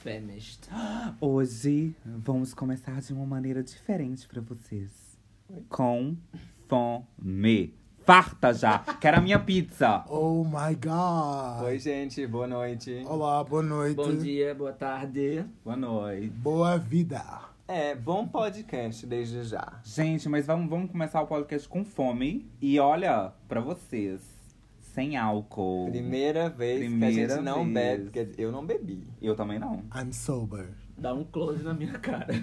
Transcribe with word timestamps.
famished. 0.00 0.66
Hoje 1.20 1.94
vamos 2.04 2.54
começar 2.54 3.02
de 3.02 3.12
uma 3.12 3.26
maneira 3.26 3.62
diferente 3.62 4.26
pra 4.26 4.40
vocês. 4.40 4.90
Com 5.68 6.16
fome. 6.66 7.74
Farta 7.98 8.54
já! 8.54 8.78
Quero 8.78 9.18
a 9.18 9.20
minha 9.20 9.38
pizza! 9.38 10.02
Oh 10.08 10.42
my 10.42 10.74
god! 10.74 11.64
Oi, 11.64 11.78
gente, 11.78 12.26
boa 12.26 12.46
noite. 12.46 13.04
Olá, 13.06 13.44
boa 13.44 13.62
noite. 13.62 13.94
Bom 13.94 14.16
dia, 14.16 14.54
boa 14.54 14.72
tarde. 14.72 15.44
Boa 15.62 15.76
noite. 15.76 16.30
Boa 16.30 16.78
vida. 16.78 17.22
É, 17.68 17.94
bom 17.94 18.26
podcast 18.26 19.06
desde 19.06 19.44
já. 19.44 19.80
Gente, 19.84 20.30
mas 20.30 20.46
vamos, 20.46 20.68
vamos 20.70 20.90
começar 20.90 21.20
o 21.20 21.26
podcast 21.26 21.68
com 21.68 21.84
fome. 21.84 22.50
E 22.60 22.80
olha, 22.80 23.32
pra 23.46 23.60
vocês, 23.60 24.29
sem 25.00 25.16
álcool. 25.16 25.88
Primeira 25.90 26.50
vez 26.50 26.80
que 26.80 26.84
a 26.84 26.88
Primeira 26.88 27.34
gente 27.34 27.42
não 27.42 27.64
vez. 27.64 27.72
bebe, 27.72 28.04
porque 28.04 28.28
eu 28.36 28.52
não 28.52 28.66
bebi. 28.66 29.02
Eu 29.22 29.34
também 29.34 29.58
não. 29.58 29.82
I'm 29.94 30.12
sober. 30.12 30.68
Dá 30.98 31.14
um 31.14 31.24
close 31.24 31.62
na 31.62 31.72
minha 31.72 31.98
cara. 31.98 32.26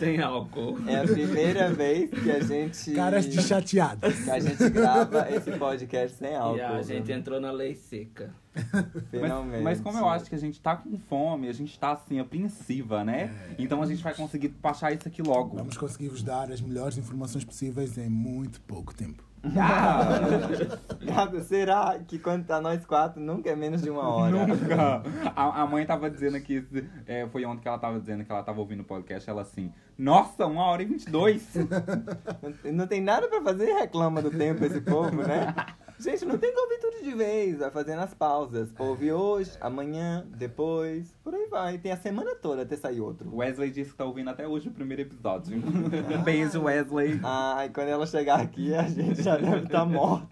Sem 0.00 0.20
álcool. 0.20 0.78
É 0.88 0.96
a 0.96 1.04
primeira 1.04 1.72
vez 1.72 2.10
que 2.10 2.28
a 2.28 2.40
gente. 2.40 2.90
Caras 2.90 3.28
de 3.28 3.40
chateados. 3.40 4.24
Que 4.24 4.30
a 4.30 4.40
gente 4.40 4.68
grava 4.70 5.30
esse 5.30 5.52
podcast 5.52 6.18
sem 6.18 6.34
álcool. 6.34 6.58
E 6.58 6.60
a 6.60 6.72
né? 6.72 6.82
gente 6.82 7.12
entrou 7.12 7.40
na 7.40 7.52
lei 7.52 7.76
seca. 7.76 8.34
Finalmente. 9.12 9.62
Mas, 9.62 9.78
mas 9.78 9.80
como 9.80 9.98
eu 9.98 10.08
acho 10.08 10.24
que 10.24 10.34
a 10.34 10.38
gente 10.38 10.60
tá 10.60 10.74
com 10.74 10.98
fome, 10.98 11.48
a 11.48 11.52
gente 11.52 11.78
tá 11.78 11.92
assim, 11.92 12.18
apreensiva, 12.18 13.04
né? 13.04 13.32
Então 13.56 13.80
a 13.80 13.86
gente 13.86 14.02
vai 14.02 14.12
conseguir 14.12 14.48
passar 14.48 14.92
isso 14.92 15.06
aqui 15.06 15.22
logo. 15.22 15.56
Vamos 15.56 15.76
conseguir 15.76 16.08
vos 16.08 16.24
dar 16.24 16.50
as 16.50 16.60
melhores 16.60 16.98
informações 16.98 17.44
possíveis 17.44 17.96
em 17.96 18.08
muito 18.08 18.60
pouco 18.62 18.92
tempo. 18.92 19.29
Ah, 19.42 20.20
Gabi, 21.02 21.40
será 21.42 21.98
que 22.06 22.18
quando 22.18 22.44
tá 22.44 22.60
nós 22.60 22.84
quatro 22.84 23.20
nunca 23.20 23.48
é 23.50 23.56
menos 23.56 23.80
de 23.82 23.88
uma 23.90 24.06
hora? 24.08 24.46
Nunca. 24.46 25.02
A, 25.34 25.62
a 25.62 25.66
mãe 25.66 25.86
tava 25.86 26.10
dizendo 26.10 26.36
aqui, 26.36 26.66
é, 27.06 27.26
foi 27.28 27.44
ontem 27.44 27.62
que 27.62 27.68
ela 27.68 27.78
tava 27.78 27.98
dizendo 27.98 28.24
que 28.24 28.30
ela 28.30 28.42
tava 28.42 28.60
ouvindo 28.60 28.80
o 28.80 28.84
podcast, 28.84 29.28
ela 29.28 29.42
assim, 29.42 29.72
nossa, 29.98 30.46
uma 30.46 30.64
hora 30.64 30.82
e 30.82 30.86
vinte 30.86 31.04
e 31.06 31.10
dois. 31.10 31.54
Não- 32.64 32.72
Não 32.72 32.86
tem 32.86 33.00
nada 33.00 33.28
pra 33.28 33.40
fazer, 33.42 33.72
reclama 33.72 34.20
do 34.20 34.30
tempo 34.30 34.64
esse 34.64 34.80
povo, 34.80 35.22
né? 35.22 35.54
Gente, 36.00 36.24
não 36.24 36.38
tem 36.38 36.50
que 36.50 36.58
ouvir 36.58 36.78
tudo 36.78 37.04
de 37.04 37.14
vez, 37.14 37.58
vai 37.58 37.70
fazendo 37.70 38.00
as 38.00 38.14
pausas. 38.14 38.70
Ouve 38.78 39.12
hoje, 39.12 39.50
amanhã, 39.60 40.26
depois, 40.34 41.14
por 41.22 41.34
aí 41.34 41.46
vai. 41.46 41.76
Tem 41.76 41.92
a 41.92 41.96
semana 41.96 42.34
toda 42.34 42.62
até 42.62 42.74
sair 42.74 43.02
outro. 43.02 43.30
Wesley 43.36 43.70
disse 43.70 43.90
que 43.90 43.98
tá 43.98 44.06
ouvindo 44.06 44.30
até 44.30 44.48
hoje 44.48 44.68
o 44.68 44.72
primeiro 44.72 45.02
episódio. 45.02 45.60
Um 46.10 46.22
beijo, 46.22 46.62
Wesley. 46.62 47.20
Ah, 47.22 47.66
e 47.66 47.68
quando 47.70 47.88
ela 47.88 48.06
chegar 48.06 48.40
aqui, 48.40 48.74
a 48.74 48.84
gente 48.84 49.22
já 49.22 49.36
deve 49.36 49.64
estar 49.66 49.84
morta. 49.84 50.28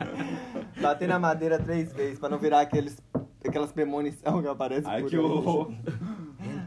Bater 0.80 1.08
na 1.08 1.18
madeira 1.18 1.58
três 1.58 1.92
vezes 1.92 2.18
pra 2.18 2.28
não 2.28 2.38
virar 2.38 2.60
aqueles, 2.60 2.96
aquelas 3.44 3.72
premonição 3.72 4.42
que 4.42 4.48
aparecem 4.48 4.90
Ai, 4.90 5.00
por 5.00 5.10
que 5.10 5.16
horror. 5.16 5.72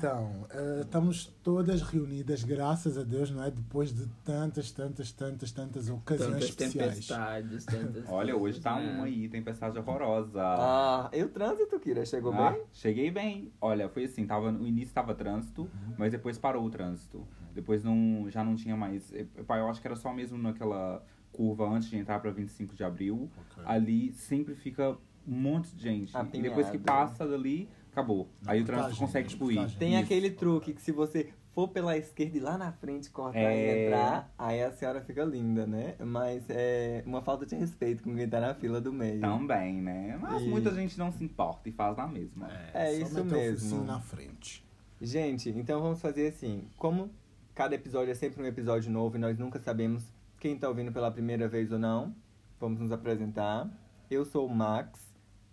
Então, 0.06 0.46
eh, 0.52 0.82
estamos 0.82 1.26
todas 1.42 1.82
reunidas, 1.82 2.44
graças 2.44 2.96
a 2.96 3.02
Deus, 3.02 3.32
não 3.32 3.44
é? 3.44 3.50
Depois 3.50 3.92
de 3.92 4.06
tantas, 4.24 4.70
tantas, 4.72 5.12
tantas, 5.12 5.52
tantas 5.52 5.90
ocasiões 5.90 6.32
Tantas 6.34 6.50
especiais. 6.50 6.90
tempestades, 6.92 7.66
tantas. 7.66 8.08
Olha, 8.08 8.38
hoje 8.38 8.62
tá 8.62 8.76
né? 8.80 8.94
uma 8.94 9.06
aí, 9.06 9.28
tempestade 9.28 9.80
horrorosa. 9.80 10.44
Ah, 10.44 11.10
e 11.12 11.24
o 11.24 11.28
trânsito, 11.30 11.80
Kira, 11.80 12.06
chegou 12.06 12.32
Ah, 12.34 12.52
bem? 12.52 12.62
Cheguei 12.72 13.10
bem. 13.10 13.52
Olha, 13.60 13.90
foi 13.90 14.04
assim, 14.04 14.28
tava, 14.28 14.52
no 14.52 14.68
início 14.68 14.94
tava 14.94 15.16
trânsito, 15.16 15.68
mas 15.98 16.12
depois 16.12 16.38
parou 16.38 16.64
o 16.64 16.70
trânsito. 16.70 17.26
Depois 17.56 17.84
não, 17.84 18.28
já 18.30 18.44
não 18.44 18.56
tinha 18.56 18.78
mais. 18.78 19.12
eh, 19.12 19.26
Pai, 19.48 19.60
eu 19.60 19.68
acho 19.68 19.82
que 19.82 19.88
era 19.88 19.96
só 19.96 20.14
mesmo 20.14 20.38
naquela 20.38 21.04
curva 21.32 21.68
antes 21.68 21.90
de 21.90 21.98
entrar 21.98 22.20
pra 22.20 22.30
25 22.30 22.76
de 22.76 22.84
abril. 22.84 23.28
Ali 23.66 24.14
sempre 24.14 24.54
fica 24.54 24.96
um 25.28 25.32
monte 25.36 25.76
de 25.76 25.82
gente. 25.82 26.14
E 26.14 26.18
Apinhado. 26.18 26.50
depois 26.50 26.70
que 26.70 26.78
passa 26.78 27.26
dali, 27.28 27.68
acabou. 27.96 28.28
Aí 28.46 28.62
o 28.62 28.66
trânsito 28.66 28.90
Portagem, 28.98 29.08
consegue 29.08 29.36
portagem. 29.38 29.78
Tem 29.80 29.94
Isso. 29.96 30.04
aquele 30.04 30.30
truque 30.32 30.74
que 30.74 30.82
se 30.82 30.92
você 30.92 31.30
for 31.54 31.70
pela 31.70 31.98
esquerda 31.98 32.36
e 32.38 32.40
lá 32.42 32.58
na 32.58 32.74
frente 32.74 33.10
cortar 33.10 33.40
É. 33.40 33.84
e 33.84 33.86
entrar, 33.88 34.34
aí 34.38 34.62
a 34.62 34.72
senhora 34.74 35.00
fica 35.02 35.24
linda, 35.24 35.66
né? 35.66 35.96
Mas 36.00 36.44
é 36.50 37.02
uma 37.06 37.22
falta 37.22 37.46
de 37.46 37.56
respeito 37.56 38.04
com 38.04 38.14
quem 38.14 38.28
tá 38.28 38.42
na 38.42 38.54
fila 38.54 38.82
do 38.82 38.92
meio. 38.92 39.22
Também, 39.22 39.82
né? 39.82 40.18
Mas 40.22 40.44
E- 40.44 40.48
muita 40.50 40.74
gente 40.74 40.98
não 41.00 41.12
se 41.14 41.24
importa 41.24 41.70
e 41.70 41.72
faz 41.72 41.96
na 41.96 42.06
mesma. 42.08 42.50
É 42.74 42.92
só 42.92 43.02
isso 43.06 43.24
mesmo. 43.26 43.84
na 43.86 44.02
frente. 44.02 44.66
Gente, 45.02 45.50
então 45.50 45.82
vamos 45.82 46.02
fazer 46.02 46.28
assim. 46.28 46.68
Como 46.78 47.10
cada 47.54 47.74
episódio 47.76 48.12
é 48.12 48.16
sempre 48.16 48.44
um 48.44 48.46
episódio 48.46 48.92
novo 48.92 49.16
e 49.16 49.20
nós 49.20 49.38
nunca 49.40 49.58
sabemos 49.60 50.04
quem 50.40 50.58
tá 50.58 50.68
ouvindo 50.68 50.92
pela 50.92 51.10
primeira 51.10 51.48
vez 51.48 51.72
ou 51.72 51.80
não, 51.80 52.14
vamos 52.60 52.82
nos 52.82 52.92
apresentar. 52.92 53.70
Eu 54.12 54.26
sou 54.26 54.46
o 54.46 54.54
Max, 54.54 55.05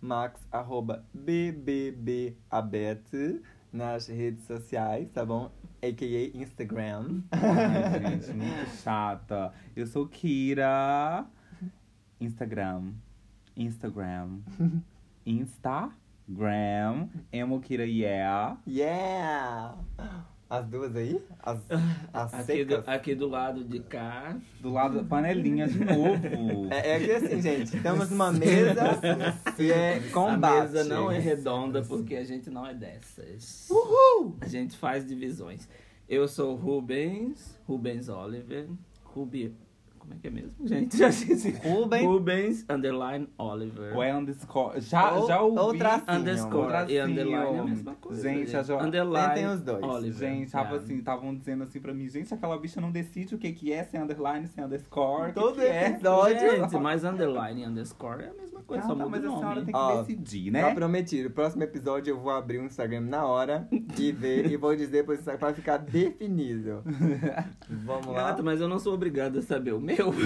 Max 0.03 0.45
arroba 0.51 1.05
BBBabete 1.13 2.51
nas 3.71 4.07
redes 4.07 4.45
sociais, 4.45 5.09
tá 5.13 5.25
bom? 5.25 5.49
A.K.A. 5.81 6.37
Instagram. 6.37 7.21
Ai, 7.31 8.09
gente, 8.19 8.33
muito 8.33 8.69
chata. 8.83 9.53
Eu 9.73 9.87
sou 9.87 10.05
Kira. 10.05 11.25
Instagram. 12.19 12.91
Instagram. 13.55 14.39
Instagram. 15.25 17.07
Emo 17.31 17.61
Kira 17.61 17.85
Yeah. 17.85 18.57
Yeah! 18.67 19.77
As 20.53 20.67
duas 20.67 20.95
aí? 20.95 21.19
As, 21.41 21.59
as 22.13 22.33
Aqui 22.35 22.63
do, 22.63 22.83
aqui 22.85 23.15
do 23.15 23.27
lado 23.27 23.63
de 23.63 23.79
cá. 23.79 24.37
Do 24.61 24.71
lado 24.71 24.97
da 24.97 25.03
panelinha 25.03 25.67
de 25.67 25.83
novo. 25.83 26.71
É, 26.71 26.91
é 26.91 26.99
que 26.99 27.11
assim, 27.11 27.41
gente, 27.41 27.75
estamos 27.75 28.11
numa 28.11 28.31
mesa 28.31 28.83
que 29.57 29.71
é 29.71 29.97
a 29.97 30.11
combate. 30.11 30.73
mesa 30.73 30.83
não 30.83 31.11
é 31.11 31.17
redonda 31.17 31.81
porque 31.81 32.15
a 32.15 32.23
gente 32.23 32.51
não 32.51 32.67
é 32.67 32.75
dessas. 32.75 33.67
A 34.39 34.47
gente 34.47 34.77
faz 34.77 35.03
divisões. 35.07 35.67
Eu 36.07 36.27
sou 36.27 36.53
Rubens, 36.53 37.59
Rubens 37.65 38.07
Oliver, 38.07 38.69
Rubi... 39.05 39.55
Como 40.03 40.15
é 40.15 40.17
que 40.17 40.27
é 40.27 40.31
mesmo, 40.31 40.67
gente? 40.67 40.97
Já 40.99 41.07
esqueci. 41.07 41.51
Rubem. 41.63 42.05
Rubens, 42.05 42.65
underline, 42.69 43.25
Oliver. 43.37 43.95
Ou 43.95 44.03
é 44.03 44.13
underscore. 44.13 44.81
Já, 44.81 45.13
Ou- 45.13 45.27
já 45.27 45.41
ouvi. 45.41 45.57
ou 45.59 45.77
tracinho. 45.77 46.19
Underscore 46.19 46.67
tracinho. 46.67 46.97
e 46.97 46.99
underline 47.01 47.55
é 47.55 47.59
a 47.59 47.63
mesma 47.63 47.95
coisa. 47.95 48.21
Gente, 48.21 48.57
a 48.57 48.61
jo- 48.63 48.77
underline, 48.79 49.27
Tentem 49.33 49.47
os 49.47 49.61
dois. 49.61 49.81
Oliver. 49.83 50.29
Gente, 50.29 50.51
tava 50.51 50.75
assim, 50.75 50.97
estavam 50.97 51.33
dizendo 51.33 51.63
assim 51.63 51.79
pra 51.79 51.93
mim, 51.93 52.09
gente, 52.09 52.33
aquela 52.33 52.57
bicha 52.59 52.81
não 52.81 52.91
decide 52.91 53.33
o 53.33 53.37
que 53.37 53.53
que 53.53 53.71
é, 53.71 53.81
sem 53.85 53.97
underline, 54.01 54.45
sem 54.47 54.61
underscore. 54.61 55.23
o 55.23 55.33
que 55.33 55.39
Todo 55.39 55.55
que 55.55 55.61
é. 55.61 55.97
Gente, 56.59 56.77
mas 56.77 57.05
underline 57.05 57.61
e 57.63 57.65
underscore 57.65 58.23
é 58.23 58.27
a 58.27 58.33
mesma 58.33 58.52
coisa, 58.63 58.83
Ah, 58.83 58.87
só 58.87 58.95
tá, 58.95 59.05
muda 59.05 59.09
mas 59.09 59.23
o 59.23 59.25
a 59.25 59.29
nome. 59.29 59.39
senhora 59.41 59.61
tem 59.63 59.73
que 59.73 59.79
Ó, 59.79 60.01
decidir, 60.01 60.45
Tá 60.51 60.51
né? 60.51 60.73
prometido. 60.73 61.29
No 61.29 61.35
próximo 61.35 61.63
episódio 61.63 62.11
eu 62.11 62.19
vou 62.19 62.31
abrir 62.31 62.59
um 62.59 62.65
Instagram 62.65 63.01
na 63.01 63.25
hora 63.25 63.67
e 63.97 64.11
ver 64.11 64.51
e 64.51 64.57
vou 64.57 64.75
dizer 64.75 65.03
pro 65.05 65.13
Instagram 65.15 65.39
pra 65.39 65.53
ficar 65.53 65.77
definido. 65.77 66.81
Vamos 67.69 68.07
lá. 68.07 68.29
Gato, 68.29 68.43
mas 68.43 68.59
eu 68.61 68.67
não 68.67 68.79
sou 68.79 68.93
obrigado 68.93 69.39
a 69.39 69.41
saber 69.41 69.73
o 69.73 69.79
meu. 69.79 70.13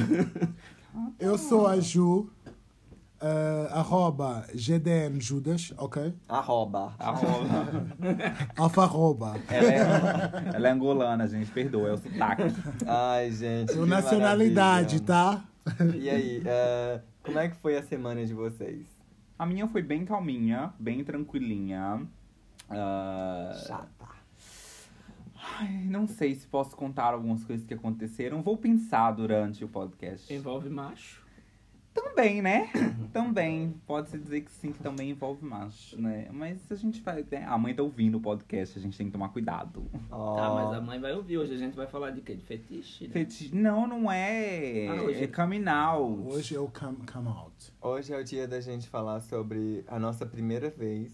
Eu 1.19 1.37
sou 1.37 1.67
a 1.67 1.79
Ju, 1.79 2.27
eh, 3.21 3.67
arroba 3.71 4.45
GDN 4.55 5.19
Judas, 5.21 5.71
ok? 5.77 6.11
Arroba. 6.27 6.93
Arroba. 6.97 7.87
Alfarroba. 8.57 9.35
Ela 9.47 9.71
é, 9.73 10.55
ela 10.55 10.67
é 10.67 10.71
angolana, 10.71 11.27
gente, 11.27 11.51
perdoa, 11.51 11.89
é 11.89 11.93
o 11.93 11.97
sotaque. 11.97 12.43
Ai, 12.87 13.31
gente. 13.31 13.73
Sua 13.73 13.83
que 13.83 13.89
nacionalidade, 13.89 15.01
maravilha. 15.01 15.05
tá? 15.05 15.43
E 15.95 16.09
aí, 16.09 16.41
eh, 16.45 16.99
como 17.27 17.39
é 17.39 17.49
que 17.49 17.57
foi 17.57 17.77
a 17.77 17.83
semana 17.83 18.25
de 18.25 18.33
vocês? 18.33 18.87
A 19.37 19.45
minha 19.45 19.67
foi 19.67 19.81
bem 19.81 20.05
calminha, 20.05 20.73
bem 20.79 21.03
tranquilinha. 21.03 22.07
Ah, 22.69 23.51
Chata. 23.67 24.07
ai, 25.35 25.85
não 25.85 26.07
sei 26.07 26.33
se 26.33 26.47
posso 26.47 26.75
contar 26.75 27.13
algumas 27.13 27.43
coisas 27.43 27.67
que 27.67 27.73
aconteceram. 27.73 28.41
Vou 28.41 28.57
pensar 28.57 29.11
durante 29.11 29.63
o 29.63 29.67
podcast. 29.67 30.33
Envolve 30.33 30.69
macho. 30.69 31.26
Também, 32.03 32.41
né? 32.41 32.69
também. 33.11 33.73
Pode-se 33.85 34.17
dizer 34.17 34.41
que 34.41 34.51
sim, 34.51 34.71
que 34.71 34.79
também 34.79 35.09
envolve 35.11 35.43
macho, 35.45 35.99
né? 35.99 36.27
Mas 36.31 36.71
a 36.71 36.75
gente 36.75 37.01
vai. 37.01 37.25
né? 37.31 37.43
A 37.47 37.57
mãe 37.57 37.73
tá 37.73 37.81
ouvindo 37.83 38.17
o 38.17 38.21
podcast, 38.21 38.77
a 38.77 38.81
gente 38.81 38.97
tem 38.97 39.07
que 39.07 39.13
tomar 39.13 39.29
cuidado. 39.29 39.83
Ó, 40.11 40.35
Tá, 40.35 40.49
mas 40.53 40.73
a 40.77 40.81
mãe 40.81 40.99
vai 40.99 41.13
ouvir. 41.13 41.37
Hoje 41.37 41.53
a 41.53 41.57
gente 41.57 41.75
vai 41.75 41.87
falar 41.87 42.11
de 42.11 42.21
quê? 42.21 42.35
De 42.35 42.43
fetiche? 42.43 43.05
né? 43.07 43.13
Feti- 43.13 43.53
Não, 43.55 43.87
não 43.87 44.11
é. 44.11 44.87
Ah, 44.87 45.01
hoje- 45.03 45.23
É 45.23 45.27
coming 45.27 45.67
out. 45.67 46.27
Hoje 46.35 46.53
eu 46.55 46.71
come, 46.77 46.97
come 47.11 47.27
out. 47.29 47.73
Hoje 47.81 48.13
é 48.13 48.19
o 48.19 48.23
dia 48.23 48.47
da 48.47 48.59
gente 48.61 48.87
falar 48.87 49.19
sobre 49.21 49.83
a 49.87 49.97
nossa 49.99 50.25
primeira 50.25 50.69
vez 50.69 51.11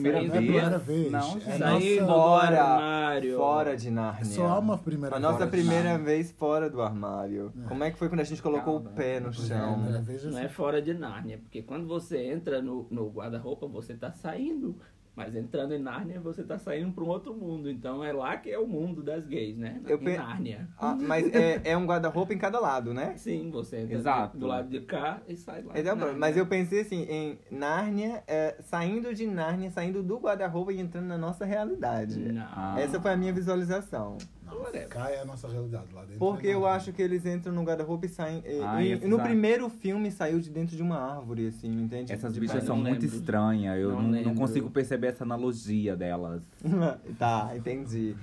Primeira 0.00 0.18
Saindo 0.18 0.32
vez. 0.32 0.44
primeira 0.44 0.78
vez. 0.78 1.10
Não, 1.12 1.38
É 1.46 2.00
do 2.00 2.06
Fora- 2.06 2.62
armário. 2.62 3.36
fora 3.36 3.76
de 3.76 3.90
Nárnia. 3.90 4.24
Só 4.24 4.46
há 4.46 4.58
uma 4.58 4.78
primeira 4.78 5.16
A 5.16 5.18
nossa 5.20 5.46
primeira 5.46 5.96
vez 5.98 6.30
fora 6.32 6.68
do 6.68 6.82
armário. 6.82 7.52
É. 7.64 7.68
Como 7.68 7.82
é 7.84 7.90
que 7.90 7.98
foi 7.98 8.08
quando 8.08 8.20
a 8.20 8.24
gente 8.24 8.42
colocou 8.42 8.74
Calma. 8.80 8.90
o 8.90 8.92
pé 8.94 9.20
no 9.20 9.28
é, 9.28 9.32
chão? 9.32 9.72
primeira 9.74 10.02
vez 10.02 10.24
Não 10.24 10.30
assim. 10.32 10.44
é 10.44 10.48
fora 10.48 10.82
de 10.82 10.92
Nárnia, 10.94 11.38
porque 11.38 11.62
quando 11.62 11.86
você 11.86 12.18
entra 12.30 12.60
no, 12.60 12.86
no 12.90 13.08
guarda-roupa, 13.10 13.66
você 13.66 13.94
tá 13.94 14.12
saindo 14.12 14.76
Mas 15.16 15.34
entrando 15.34 15.72
em 15.74 15.78
Nárnia, 15.78 16.20
você 16.20 16.44
tá 16.44 16.58
saindo 16.58 16.92
para 16.92 17.02
um 17.02 17.08
outro 17.08 17.34
mundo. 17.34 17.70
Então 17.70 18.04
é 18.04 18.12
lá 18.12 18.36
que 18.36 18.50
é 18.50 18.58
o 18.58 18.66
mundo 18.66 19.02
das 19.02 19.26
gays, 19.26 19.56
né? 19.56 19.80
Eu 19.88 19.96
em 19.96 20.04
pe- 20.04 20.16
Nárnia. 20.18 20.68
Ah, 20.78 20.94
mas 20.94 21.26
é, 21.34 21.58
é 21.64 21.74
um 21.76 21.86
guarda-roupa 21.86 22.34
em 22.34 22.38
cada 22.38 22.60
lado, 22.60 22.92
né? 22.92 23.14
Sim, 23.16 23.50
você 23.50 23.78
entra 23.78 23.94
Exato. 23.96 24.36
do 24.36 24.46
lado 24.46 24.68
de 24.68 24.80
cá 24.82 25.22
e 25.26 25.34
sai 25.34 25.62
lá. 25.62 25.72
de 25.72 25.80
Então, 25.80 25.96
Nárnia. 25.96 26.18
mas 26.18 26.36
eu 26.36 26.46
pensei 26.46 26.82
assim, 26.82 27.06
em 27.08 27.38
Nárnia, 27.50 28.22
é, 28.28 28.56
saindo 28.60 29.14
de 29.14 29.26
Nárnia, 29.26 29.70
saindo 29.70 30.02
do 30.02 30.18
guarda-roupa 30.18 30.70
e 30.72 30.78
entrando 30.80 31.06
na 31.06 31.16
nossa 31.16 31.46
realidade. 31.46 32.18
Não. 32.20 32.76
Essa 32.76 33.00
foi 33.00 33.12
a 33.12 33.16
minha 33.16 33.32
visualização. 33.32 34.18
Não, 34.46 34.58
Whatever. 34.60 34.88
é 35.10 35.20
a 35.20 35.24
nossa 35.24 35.48
realidade 35.48 35.92
lá 35.92 36.02
dentro. 36.02 36.18
Porque 36.18 36.46
é 36.46 36.54
eu 36.54 36.66
acho 36.66 36.92
que 36.92 37.02
eles 37.02 37.26
entram 37.26 37.52
no 37.52 37.62
guarda-roupa 37.64 38.06
e 38.06 38.08
saem. 38.08 38.42
e- 38.46 38.60
Ah, 38.62 38.82
e- 38.82 38.92
esses 38.92 39.08
no 39.08 39.18
primeiro 39.20 39.68
filme 39.68 40.10
saiu 40.10 40.38
de 40.40 40.48
dentro 40.50 40.76
de 40.76 40.82
uma 40.82 40.98
árvore, 40.98 41.48
assim, 41.48 41.68
entende? 41.82 42.12
Essas 42.12 42.32
De 42.32 42.40
bichas 42.40 42.64
são 42.64 42.76
muito 42.76 43.04
estranhas. 43.04 43.78
Eu 43.78 43.90
Não 43.92 44.02
não, 44.02 44.22
não 44.22 44.34
consigo 44.34 44.70
perceber 44.70 45.08
essa 45.08 45.24
analogia 45.24 45.96
delas. 45.96 46.42
tá, 47.18 47.52
entendi. 47.56 48.14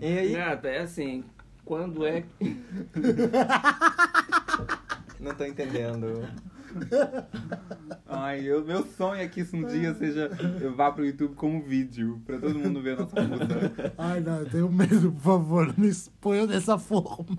E 0.00 0.06
aí, 0.18 0.32
Gata, 0.32 0.68
é 0.68 0.80
assim, 0.80 1.24
quando 1.64 2.04
é 2.06 2.24
não 5.20 5.34
tô 5.34 5.44
entendendo. 5.44 6.26
Ai, 8.06 8.44
eu, 8.44 8.64
meu 8.64 8.84
sonho 8.84 9.20
é 9.20 9.28
que 9.28 9.40
isso 9.40 9.56
um 9.56 9.64
dia 9.66 9.94
seja. 9.94 10.30
Eu 10.60 10.74
vá 10.74 10.90
pro 10.90 11.04
YouTube 11.04 11.34
como 11.34 11.62
vídeo, 11.62 12.20
pra 12.24 12.38
todo 12.38 12.58
mundo 12.58 12.80
ver 12.82 12.98
a 12.98 13.02
nossa 13.02 13.16
puta. 13.16 13.94
Ai, 13.98 14.20
não, 14.20 14.38
eu 14.38 14.50
tenho 14.50 14.72
medo, 14.72 15.12
por 15.12 15.20
favor, 15.20 15.66
não 15.66 15.74
me 15.76 15.88
exponha 15.88 16.46
dessa 16.46 16.78
forma. 16.78 17.38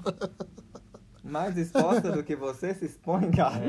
Mais 1.30 1.58
exposta 1.58 2.12
do 2.12 2.24
que 2.24 2.36
você 2.36 2.74
se 2.74 2.86
expõe, 2.86 3.30
cara. 3.32 3.60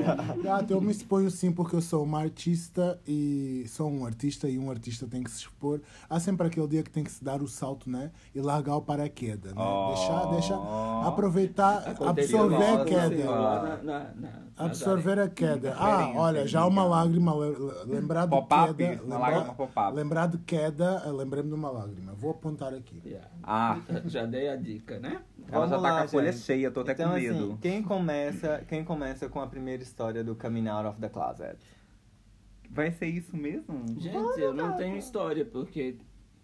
Gato, 0.43 0.73
eu 0.73 0.81
me 0.81 0.91
exponho 0.91 1.31
sim 1.31 1.53
porque 1.53 1.77
eu 1.77 1.81
sou 1.83 2.03
uma 2.05 2.21
artista 2.21 2.99
e 3.07 3.65
sou 3.69 3.91
um 3.91 4.05
artista 4.07 4.49
e 4.49 4.59
um 4.59 4.71
artista 4.71 5.07
tem 5.07 5.23
que 5.23 5.31
se 5.31 5.39
expor. 5.41 5.81
Há 6.09 6.19
sempre 6.21 6.47
aquele 6.47 6.67
dia 6.69 6.83
que 6.83 6.91
tem 6.91 7.05
que 7.05 7.11
se 7.13 7.23
dar 7.23 7.43
o 7.43 7.49
salto, 7.49 7.89
né? 7.91 8.11
E 8.35 8.41
largar 8.41 8.77
o 8.77 8.83
paraquedas, 8.83 9.55
né? 9.55 9.61
Oh. 9.63 9.89
Deixar, 9.95 10.25
deixar, 10.31 11.07
aproveitar, 11.07 11.79
aconteceu 11.89 12.45
absorver 12.45 12.81
a 12.81 12.85
queda. 12.85 13.31
lá 13.31 13.63
na- 13.63 13.77
na- 13.83 14.11
na- 14.15 14.41
Absorver 14.57 15.19
a 15.19 15.29
queda. 15.29 15.75
Ah, 15.79 15.97
Referência, 15.97 16.21
olha, 16.21 16.47
já 16.47 16.67
uma 16.67 16.85
lágrima, 16.85 17.35
le- 17.35 17.57
lembrar 17.87 18.27
de 18.27 18.37
queda. 18.43 19.03
lembrar-. 19.07 19.93
Lembrar 19.95 20.27
de 20.27 20.39
queda, 20.39 21.03
eh, 21.07 21.11
lembrei-me 21.11 21.49
de 21.49 21.55
uma 21.55 21.71
lágrima. 21.71 22.13
Vou 22.13 22.31
apontar 22.33 22.75
aqui. 22.75 23.01
Yeah. 23.05 23.27
Ah, 23.43 23.79
Já 24.05 24.27
dei 24.27 24.49
a 24.51 24.57
dica, 24.57 24.99
né? 24.99 25.23
Ela 25.49 25.67
já 25.67 25.77
Vamos 25.77 25.83
tá 25.83 25.93
lá, 25.95 25.99
com 25.99 26.05
a 26.05 26.09
folha 26.09 26.33
gente. 26.33 26.45
cheia, 26.45 26.71
tô 26.71 26.81
até 26.81 26.93
então, 26.93 27.11
com 27.11 27.15
medo. 27.17 27.45
assim, 27.45 27.57
quem 27.61 27.83
começa, 27.83 28.65
quem 28.69 28.85
começa 28.85 29.29
com 29.29 29.41
a 29.41 29.47
primeira 29.47 29.83
história 29.83 30.23
do 30.25 30.35
Coming 30.35 30.69
Out 30.69 30.89
of 30.89 31.01
the 31.01 31.09
Closet? 31.09 31.59
Vai 32.71 32.91
ser 32.93 33.07
isso 33.07 33.37
mesmo? 33.37 33.85
Gente, 33.99 34.41
eu 34.41 34.55
não 34.55 34.77
tenho 34.77 34.97
história, 34.97 35.45
porque 35.45 35.97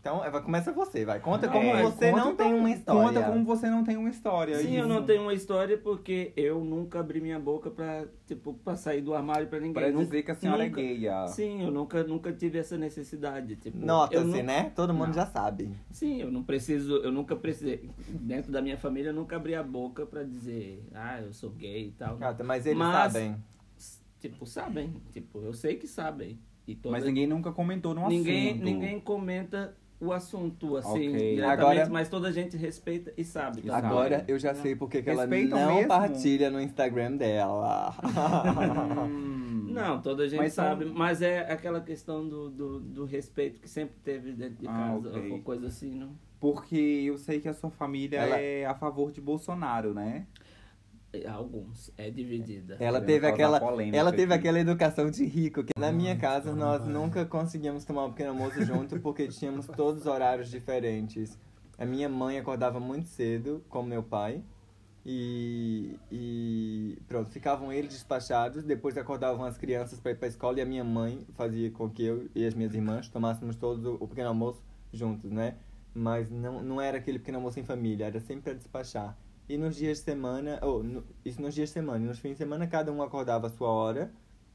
Então, 0.06 0.25
Eva, 0.25 0.41
começa 0.41 0.73
você, 0.73 1.05
vai. 1.05 1.19
Conta 1.19 1.47
É, 1.47 1.49
como 1.50 1.73
você 1.82 2.11
conta 2.12 2.25
não 2.25 2.37
tem 2.37 2.55
uma 2.55 2.70
história. 2.70 3.03
Conta 3.08 3.23
como 3.32 3.44
você 3.44 3.69
não 3.69 3.82
tem 3.82 3.97
uma 3.97 4.08
história. 4.08 4.56
Sim, 4.58 4.69
isso. 4.69 4.76
eu 4.76 4.87
não 4.87 5.03
tenho 5.05 5.23
uma 5.23 5.35
história 5.35 5.76
porque 5.76 6.32
eu 6.37 6.62
nunca 6.64 7.00
abri 7.00 7.20
minha 7.20 7.41
boca 7.41 7.70
pra, 7.70 8.05
tipo, 8.26 8.55
pra 8.55 8.76
sair 8.76 9.00
do 9.00 9.14
armário 9.14 9.49
pra 9.49 9.58
ninguém. 9.58 9.73
Pra 9.73 9.88
Nunca- 9.91 10.05
dizer 10.05 10.23
que 10.23 10.31
a 10.31 10.35
senhora 10.37 10.64
nunca- 10.64 10.81
é 10.81 10.85
gay. 10.94 11.08
Sim, 11.29 11.62
eu 11.64 11.70
nunca, 11.73 12.05
nunca 12.05 12.32
tive 12.32 12.56
essa 12.58 12.79
necessidade. 12.79 13.56
Tipo, 13.56 13.79
eu 13.79 13.85
Nota-se, 13.85 14.43
né? 14.44 14.70
Todo 14.76 14.94
mundo 14.94 15.08
Não. 15.08 15.12
já 15.14 15.26
sabe. 15.26 15.70
Sim, 15.91 16.20
eu 16.23 16.31
não 16.31 16.44
preciso, 16.44 16.97
eu 16.99 17.11
nunca 17.11 17.35
precisei. 17.35 17.91
Dentro 18.09 18.52
da 18.52 18.62
minha 18.62 18.76
família, 18.79 19.11
eu 19.11 19.14
nunca 19.14 19.35
abri 19.35 19.56
a 19.56 19.62
boca 19.62 20.06
pra 20.06 20.23
dizer, 20.23 20.87
ah, 20.94 21.20
eu 21.20 21.32
sou 21.32 21.50
gay 21.50 21.88
e 21.88 21.93
tal. 21.93 22.17
Mas 22.44 22.64
eles 22.64 22.79
Mas- 22.79 23.12
sabem. 23.12 23.37
Tipo, 24.20 24.47
sabem. 24.47 24.94
Tipo, 25.12 25.41
eu 25.43 25.52
sei 25.52 25.75
que 25.76 25.88
sabem. 25.88 26.38
E 26.67 26.75
toda- 26.75 26.93
Mas 26.93 27.05
ninguém 27.05 27.26
nunca 27.29 27.52
comentou 27.52 27.94
no 27.94 28.09
ninguém, 28.09 28.50
assunto. 28.50 28.64
ninguém 28.64 28.99
comenta 28.99 29.76
o 30.01 30.13
assunto 30.13 30.77
assim, 30.77 31.09
Ok. 31.09 31.35
diretamente, 31.37 31.61
Agora- 31.63 31.89
mas 31.91 32.09
toda 32.09 32.29
a 32.29 32.33
gente 32.33 32.57
respeita 32.57 33.13
e 33.17 33.25
sabe. 33.25 33.61
E 33.65 33.67
sabe? 33.69 33.87
Agora 33.87 34.25
eu 34.29 34.39
já 34.39 34.55
sei 34.55 34.77
porque 34.77 35.03
que 35.03 35.09
ela 35.11 35.25
não 35.27 35.31
mesmo? 35.31 35.89
partilha 35.89 36.51
no 36.51 36.61
Instagram 36.61 37.13
dela. 37.17 37.95
Hum. 39.09 39.67
Não, 39.71 40.01
toda 40.01 40.25
a 40.25 40.29
gente 40.29 40.39
Mas 40.39 40.53
são- 40.55 40.65
sabe, 40.65 40.85
mas 40.87 41.21
é 41.23 41.41
aquela 41.53 41.81
questão 41.81 42.27
do, 42.27 42.49
do, 42.49 42.81
do 42.81 43.05
respeito 43.05 43.61
que 43.61 43.69
sempre 43.69 43.97
teve 44.03 44.33
dentro 44.33 44.57
de 44.57 44.67
Ah, 44.69 44.73
casa, 44.73 45.09
ok. 45.19 45.31
ou 45.33 45.41
coisa 45.41 45.67
assim, 45.67 45.95
não? 45.95 46.11
Porque 46.41 46.77
eu 46.77 47.17
sei 47.19 47.41
que 47.41 47.49
a 47.49 47.55
sua 47.55 47.71
família 47.71 48.19
Ela- 48.21 48.39
é 48.39 48.65
a 48.67 48.75
favor 48.75 49.11
de 49.11 49.21
Bolsonaro, 49.21 49.93
né? 49.95 50.27
Alguns, 51.25 51.93
é 51.97 52.11
dividida. 52.11 52.77
Ela 52.81 53.01
teve 53.01 53.27
aquela, 53.27 53.59
ela 53.93 54.13
teve 54.13 54.33
aqui. 54.35 54.41
aquela 54.41 54.59
educação 54.61 55.11
de 55.11 55.25
rico 55.25 55.63
que 55.63 55.73
na 55.79 55.93
minha 55.93 56.15
Hum, 56.15 56.19
casa 56.19 56.55
nós 56.55 56.87
nunca 56.87 57.25
conseguíamos 57.25 57.85
tomar 57.85 58.05
um 58.07 58.11
pequeno 58.11 58.31
almoço 58.31 58.63
junto 58.65 58.99
porque 59.01 59.29
tínhamos 59.29 59.67
todos 59.67 60.03
os 60.03 60.07
horários 60.07 60.51
diferentes. 60.51 61.39
A 61.79 61.85
minha 61.85 62.09
mãe 62.09 62.39
acordava 62.39 62.81
muito 62.81 63.07
cedo, 63.09 63.63
como 63.69 63.89
meu 63.89 64.03
pai, 64.03 64.43
e, 65.05 66.01
e 66.11 66.99
pronto, 67.07 67.31
ficavam 67.31 67.73
eles 67.73 67.93
despachados, 67.93 68.65
depois 68.65 68.99
acordavam 68.99 69.45
as 69.45 69.57
crianças 69.57 70.01
para 70.01 70.11
ir 70.11 70.17
para 70.17 70.27
a 70.27 70.31
escola 70.31 70.59
e 70.59 70.62
a 70.62 70.67
minha 70.67 70.83
mãe 70.83 71.25
fazia 71.35 71.71
com 71.71 71.89
que 71.89 72.03
eu 72.05 72.29
e 72.35 72.45
as 72.45 72.55
minhas 72.55 72.75
irmãs 72.75 73.09
tomássemos 73.09 73.55
todos 73.55 73.85
o, 73.85 73.95
o 74.01 74.09
pequeno 74.09 74.29
almoço 74.31 74.61
juntos, 74.93 75.31
né? 75.31 75.55
Mas 75.95 76.29
não, 76.31 76.62
não 76.62 76.81
era 76.81 76.99
aquele 76.99 77.19
pequeno 77.21 77.39
almoço 77.39 77.61
em 77.61 77.62
família, 77.62 78.07
era 78.07 78.19
sempre 78.21 78.43
para 78.43 78.55
despachar. 78.55 79.17
E 79.49 79.57
nos 79.57 79.77
dias 79.77 79.99
de 79.99 80.05
semana, 80.05 80.59
ou 80.63 80.83
no- 80.83 81.05
isso 81.25 81.41
nos 81.41 81.55
dias 81.55 81.69
de 81.69 81.73
semana, 81.75 82.05
e 82.05 82.09
nos 82.09 82.19
fins 82.19 82.33
de 82.33 82.39
semana 82.39 82.67
cada 82.67 82.93
um 82.93 83.01
acordava 83.03 83.47
a 83.47 83.51
sua 83.51 83.69
hora 83.69 84.13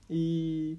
e, 0.09 0.77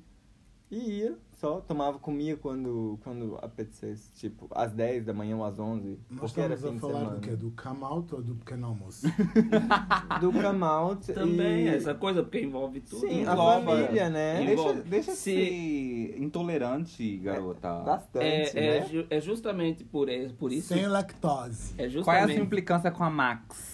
e 0.71 0.77
ia, 0.99 1.19
só 1.33 1.61
tomava, 1.63 1.99
comia 1.99 2.37
quando, 2.37 2.99
quando 3.03 3.37
apetecesse, 3.41 4.13
tipo, 4.15 4.47
às 4.55 4.71
10 4.73 5.07
da 5.07 5.15
manhã 5.15 5.35
ou 5.37 5.45
às 5.45 5.59
11, 5.59 5.99
Nós 6.11 6.21
porque 6.31 6.41
era 6.43 6.57
fim 6.57 6.69
a 6.69 6.71
de 6.73 6.79
falar 6.79 6.99
semana. 7.01 7.17
do 7.17 7.21
quê? 7.23 7.35
Do 7.37 7.51
come 7.53 7.85
out 7.85 8.15
ou 8.15 8.23
do 8.23 8.35
pequeno 8.35 8.67
almoço? 8.67 9.07
Do 10.21 10.31
come 10.31 10.63
out 10.63 11.13
Também, 11.15 11.65
e... 11.65 11.69
essa 11.69 11.95
coisa, 11.95 12.23
porque 12.23 12.41
envolve 12.43 12.81
tudo. 12.81 13.01
Sim, 13.01 13.27
a 13.27 13.33
envolve- 13.33 13.65
família, 13.67 14.11
né? 14.11 14.37
Deixa, 14.45 14.53
Envolve. 14.53 14.81
deixa 14.83 15.13
Se- 15.13 15.21
ser 15.35 16.23
intolerante, 16.23 17.17
garota. 17.17 17.79
Bastante, 17.81 18.25
É, 18.27 18.77
é, 18.77 18.81
né? 18.81 18.87
ju- 18.89 19.07
é 19.09 19.21
justamente 19.21 19.85
por, 19.85 20.09
e- 20.11 20.29
por 20.35 20.53
isso. 20.53 20.69
Sem 20.75 20.87
lactose. 20.87 21.73
É 21.77 21.77
Qual 21.77 21.85
é 21.85 21.87
a 21.87 21.89
justamente. 21.89 22.35
sua 22.37 22.45
implicância 22.45 22.91
com 22.91 23.03
a 23.05 23.11
Max? 23.11 23.72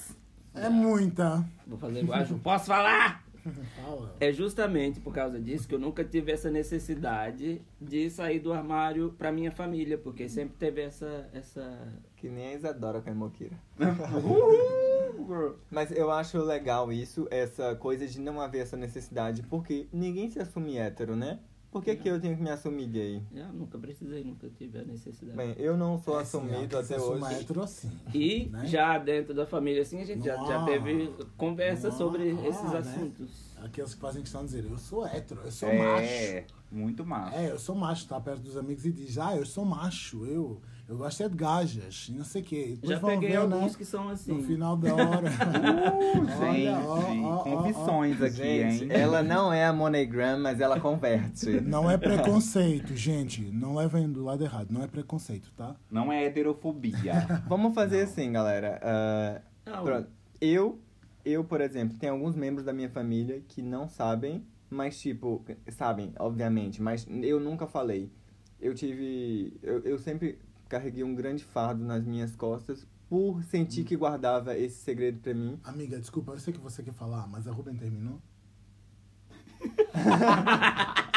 É 0.64 0.69
muita. 0.69 1.44
Vou 1.66 1.78
fazer 1.78 2.00
igual. 2.00 2.19
a 2.19 2.25
Ju. 2.25 2.38
Posso 2.38 2.66
falar? 2.66 3.25
Fala. 3.76 4.14
É 4.20 4.32
justamente 4.32 5.00
por 5.00 5.12
causa 5.12 5.40
disso 5.40 5.66
que 5.66 5.75
eu 5.75 5.78
nunca 5.78 6.05
tive 6.05 6.32
essa 6.32 6.50
necessidade 6.50 7.62
de 7.81 8.10
sair 8.10 8.38
do 8.38 8.52
armário 8.52 9.14
pra 9.16 9.32
minha 9.32 9.50
família, 9.50 9.96
porque 9.96 10.28
sempre 10.28 10.56
teve 10.58 10.82
essa. 10.82 11.28
essa... 11.32 11.88
Que 12.16 12.28
nem 12.28 12.49
a 12.49 12.55
Isadora 12.55 13.00
com 13.00 13.10
a 13.10 13.14
Moquira. 13.14 13.56
Uhul! 13.78 15.56
Mas 15.70 15.90
eu 15.90 16.10
acho 16.10 16.38
legal 16.38 16.93
isso, 16.93 17.26
essa 17.31 17.75
coisa 17.76 18.06
de 18.06 18.20
não 18.20 18.40
haver 18.40 18.62
essa 18.62 18.76
necessidade, 18.76 19.43
porque 19.43 19.88
ninguém 19.93 20.31
se 20.31 20.38
assume 20.38 20.78
hétero, 20.78 21.14
né? 21.14 21.38
Por 21.70 21.84
que, 21.84 21.94
que 21.96 22.08
eu 22.08 22.18
tenho 22.18 22.34
que 22.34 22.42
me 22.42 22.48
assumir 22.50 22.86
gay? 22.86 23.22
Eu 23.30 23.52
nunca 23.52 23.78
precisei, 23.78 24.24
nunca 24.24 24.48
tive 24.56 24.78
a 24.78 24.84
necessidade. 24.84 25.36
Bem, 25.36 25.54
eu 25.58 25.76
não 25.76 25.98
sou 25.98 26.18
É, 26.18 26.24
sim, 26.24 26.38
assumido 26.38 26.78
até 26.78 26.98
hoje. 26.98 27.34
hétero 27.34 27.62
assim. 27.62 27.90
E 28.14 28.46
né? 28.50 28.66
já 28.66 28.96
dentro 28.96 29.34
da 29.34 29.46
família, 29.46 29.82
assim, 29.82 30.00
a 30.00 30.04
gente 30.04 30.25
já, 30.25 30.37
já 30.46 30.64
teve 30.64 31.12
conversa 31.37 31.90
sobre 31.90 32.30
Ah, 32.30 32.48
esses 32.48 32.70
né? 32.72 32.78
assuntos. 32.78 33.48
Aqueles 33.58 33.94
que 33.94 34.00
fazem 34.00 34.22
questão 34.22 34.40
de 34.46 34.46
dizer, 34.46 34.64
eu 34.70 34.78
sou 34.78 35.04
hétero, 35.06 35.42
eu 35.44 35.50
sou 35.52 35.68
macho. 35.75 36.02
É, 36.04 36.46
muito 36.70 37.04
macho. 37.04 37.37
É, 37.37 37.50
eu 37.50 37.58
sou 37.58 37.75
macho, 37.75 38.06
tá 38.08 38.18
perto 38.18 38.40
dos 38.40 38.56
amigos 38.56 38.87
e 38.87 38.92
diz, 38.92 39.18
ah, 39.18 39.37
eu 39.37 39.44
sou 39.44 39.64
macho, 39.64 40.25
eu, 40.25 40.60
eu 40.88 40.97
gosto 40.97 41.23
é 41.23 41.28
de 41.28 41.37
gajas, 41.37 42.07
e 42.09 42.12
não 42.12 42.25
sei 42.25 42.40
o 42.40 42.45
quê. 42.47 42.78
Depois 42.80 42.90
Já 42.90 42.99
vão 42.99 43.11
peguei 43.11 43.28
ver, 43.28 43.37
alguns 43.37 43.73
né, 43.73 43.78
que 43.78 43.85
são 43.85 44.09
assim. 44.09 44.33
no 44.33 44.42
final 44.42 44.76
da 44.76 44.95
hora. 44.95 45.28
Uh, 46.09 46.25
gente, 46.25 46.68
Olha, 46.68 46.78
ó, 46.78 46.99
ó, 46.99 47.35
ó, 47.35 47.42
confissões 47.42 48.23
aqui, 48.23 48.37
Gente, 48.37 48.85
hein? 48.85 48.90
ela 48.90 49.23
não 49.23 49.52
é 49.52 49.66
a 49.66 49.73
MoneyGram, 49.73 50.40
mas 50.40 50.61
ela 50.61 50.80
converte. 50.80 51.61
Não 51.61 51.90
é 51.90 51.99
preconceito, 51.99 52.97
gente. 52.97 53.42
Não 53.42 53.75
levem 53.75 54.11
do 54.11 54.25
lado 54.25 54.42
errado. 54.42 54.71
Não 54.71 54.83
é 54.83 54.87
preconceito, 54.87 55.52
tá? 55.57 55.76
Não 55.90 56.12
é 56.12 56.25
heterofobia. 56.25 57.26
Vamos 57.49 57.75
fazer 57.75 58.02
assim, 58.02 58.33
galera. 58.33 59.42
Não, 59.66 59.85
pronto. 59.85 60.09
Eu, 60.40 60.80
eu, 61.25 61.45
por 61.45 61.61
exemplo, 61.61 61.99
tem 61.99 62.09
alguns 62.09 62.35
membros 62.35 62.64
da 62.64 62.73
minha 62.73 62.88
família 62.88 63.42
que 63.49 63.61
não 63.61 63.88
sabem, 63.88 64.45
mas 64.71 64.99
tipo, 64.99 65.45
sabem, 65.68 66.12
obviamente, 66.18 66.80
mas 66.80 67.07
eu 67.23 67.38
nunca 67.40 67.66
falei. 67.66 68.11
Eu 68.61 68.75
tive. 68.75 69.59
Eu, 69.62 69.80
eu 69.80 69.99
sempre 69.99 70.38
carreguei 70.68 71.02
um 71.02 71.14
grande 71.14 71.44
fardo 71.44 71.84
nas 71.84 72.04
minhas 72.04 72.37
costas 72.37 72.87
por 73.08 73.42
sentir 73.44 73.84
que 73.84 73.96
guardava 73.96 74.56
esse 74.56 74.76
segredo 74.76 75.20
pra 75.20 75.32
mim. 75.34 75.58
Amiga, 75.64 75.98
desculpa, 75.98 76.32
eu 76.32 76.38
sei 76.38 76.52
que 76.52 76.60
você 76.60 76.82
quer 76.82 76.92
falar, 76.92 77.26
mas 77.26 77.48
a 77.48 77.52
Ruben 77.52 77.75
terminou? 77.76 78.20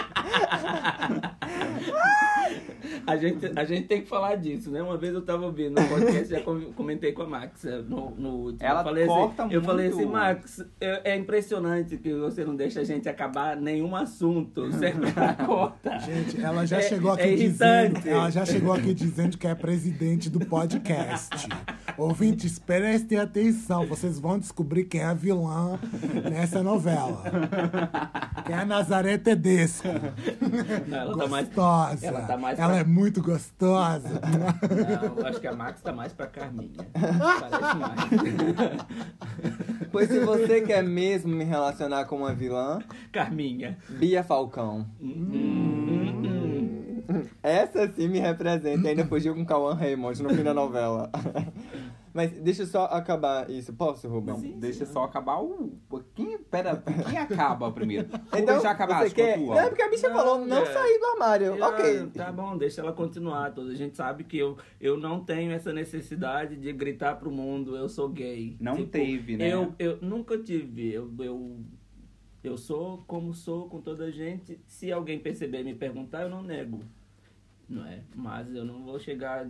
A 3.08 3.16
gente, 3.18 3.52
a 3.56 3.64
gente 3.64 3.88
tem 3.88 4.02
que 4.02 4.08
falar 4.08 4.36
disso, 4.36 4.70
né? 4.70 4.82
Uma 4.82 4.98
vez 4.98 5.14
eu 5.14 5.22
tava 5.22 5.46
ouvindo 5.46 5.80
no 5.82 5.88
podcast, 5.88 6.30
já 6.30 6.42
com- 6.42 6.72
comentei 6.74 7.12
com 7.12 7.24
a 7.24 7.28
Max 7.28 7.66
eh, 7.66 7.82
no, 7.88 8.12
no 8.12 8.30
último. 8.30 8.58
Ela 8.62 8.80
eu 8.82 8.84
falei 8.84 9.06
corta 9.08 9.44
assim, 9.44 9.54
Eu 9.54 9.64
falei 9.64 9.88
assim, 9.88 9.96
muito. 9.98 10.12
Max, 10.12 10.66
é, 10.80 11.12
é 11.12 11.16
impressionante 11.18 11.98
que 11.98 12.14
você 12.14 12.44
não 12.46 12.56
deixa 12.56 12.82
a 12.82 12.84
gente 12.84 13.10
acabar 13.10 13.56
nenhum 13.58 13.96
assunto. 13.96 14.72
Sempre 14.74 15.12
ela 15.16 15.34
corta. 15.46 16.00
Gente, 16.00 16.42
ela 16.42 16.66
já 16.66 16.78
É- 16.78 16.82
chegou 16.82 17.12
aqui 17.12 17.24
é 17.24 17.36
dizendo. 17.36 18.08
Ela 18.08 18.30
já 18.30 18.46
chegou 18.46 18.74
aqui 18.74 18.94
dizendo 18.94 19.38
que 19.38 19.48
é 19.48 19.56
presidente 19.56 20.30
do 20.30 20.40
podcast. 20.46 21.48
Ouvintes, 21.98 22.60
prestem 22.60 23.18
atenção. 23.20 23.86
Vocês 23.86 24.20
vão 24.20 24.38
descobrir 24.40 24.86
quem 24.86 25.02
é 25.02 25.06
a 25.06 25.14
vilã 25.14 25.80
nessa 26.30 26.62
novela. 26.64 27.24
Quem 28.46 28.56
é 28.56 28.60
a 28.60 28.66
Nazaré 28.66 29.18
Tedesco. 29.18 29.88
Não, 30.88 30.98
ela 30.98 31.18
tá 31.18 31.28
mais. 31.28 31.46
Gostosa. 31.48 32.06
ela 32.08 32.22
tá 32.22 32.38
mais 32.38 32.60
Ela 32.60 32.70
pra- 32.70 32.78
é 32.80 32.84
muito 32.84 33.22
gostosa. 33.22 34.10
Não, 35.02 35.18
eu 35.20 35.26
acho 35.28 35.40
que 35.40 35.48
a 35.48 35.54
Max 35.56 35.82
tá 35.82 35.92
mais 35.94 36.14
pra 36.14 36.28
Carminha. 36.28 36.72
Parece 36.94 37.78
mais. 37.78 38.02
Pois 39.92 40.08
se 40.10 40.20
você 40.20 40.62
quer 40.62 40.84
mesmo 40.84 41.34
me 41.36 41.44
relacionar 41.44 42.06
com 42.06 42.18
uma 42.18 42.34
vilã, 42.34 42.80
Carminha. 43.12 43.78
Bia 43.90 44.24
Falcão. 44.24 44.86
Hum, 45.02 45.08
hum. 45.30 47.02
Essa 47.44 47.92
sim 47.92 48.08
me 48.08 48.20
representa. 48.20 48.88
Ainda 48.88 49.06
fugiu 49.06 49.36
com 49.36 49.46
Cauã 49.46 49.74
Raymond 49.74 50.24
no 50.24 50.30
fim 50.30 50.44
da 50.44 50.54
novela. 50.54 51.10
Mas 52.14 52.32
deixa 52.32 52.64
eu 52.64 52.68
só 52.68 52.86
acabar 52.86 53.50
isso. 53.50 53.74
Posso, 53.74 54.08
Rubens? 54.08 54.42
Não, 54.42 54.42
Sim, 54.42 54.60
deixa 54.60 54.86
sim. 54.86 54.94
só 54.94 55.04
acabar 55.04 55.42
o. 55.42 55.78
Quem, 56.14 56.38
pera, 56.38 56.84
quem 57.10 57.18
acaba 57.18 57.72
primeiro? 57.72 58.08
Então, 58.38 58.60
já 58.62 58.74
você 58.76 59.10
quer... 59.10 59.38
com 59.38 59.44
a 59.44 59.46
tua? 59.46 59.56
Não, 59.56 59.62
é 59.62 59.70
porque 59.70 59.82
a 59.82 59.90
bicha 59.90 60.10
Não, 60.10 60.16
falou 60.16 60.46
não 60.46 60.58
é. 60.64 60.66
sair 60.66 61.00
do 61.00 61.06
armário. 61.06 61.64
Ah, 61.64 61.70
ok. 61.70 62.08
Tá 62.08 62.32
bom, 62.32 62.58
deixa 62.58 62.82
ela 62.82 62.92
continuar. 62.94 63.54
Toda 63.54 63.72
a 63.72 63.76
gente 63.76 63.96
sabe 63.96 64.24
que 64.24 64.38
eu, 64.38 64.58
eu 64.80 64.98
não 64.98 65.24
tenho 65.24 65.52
essa 65.52 65.72
necessidade 65.72 66.56
de 66.56 66.72
gritar 66.74 67.16
pro 67.16 67.32
mundo, 67.32 67.76
eu 67.76 67.88
sou 67.88 68.10
gay. 68.10 68.58
Não 68.60 68.76
Tipo, 68.76 68.90
teve, 68.92 69.38
né? 69.38 69.54
Eu, 69.54 69.74
eu 69.78 69.98
nunca 70.02 70.38
tive. 70.38 70.92
Eu, 70.94 71.12
eu, 71.20 71.60
eu 72.44 72.58
sou 72.58 73.04
como 73.06 73.34
sou 73.34 73.70
com 73.70 73.80
toda 73.82 74.06
a 74.06 74.12
gente. 74.12 74.60
Se 74.66 74.92
alguém 74.92 75.20
perceber 75.20 75.62
e 75.62 75.64
me 75.64 75.76
perguntar, 75.76 76.24
eu 76.24 76.30
não 76.30 76.42
nego. 76.42 76.80
Não 77.70 77.86
é? 77.86 78.02
Mas 78.16 78.54
eu 78.54 78.66
não 78.66 78.84
vou 78.84 79.00
chegar. 79.00 79.48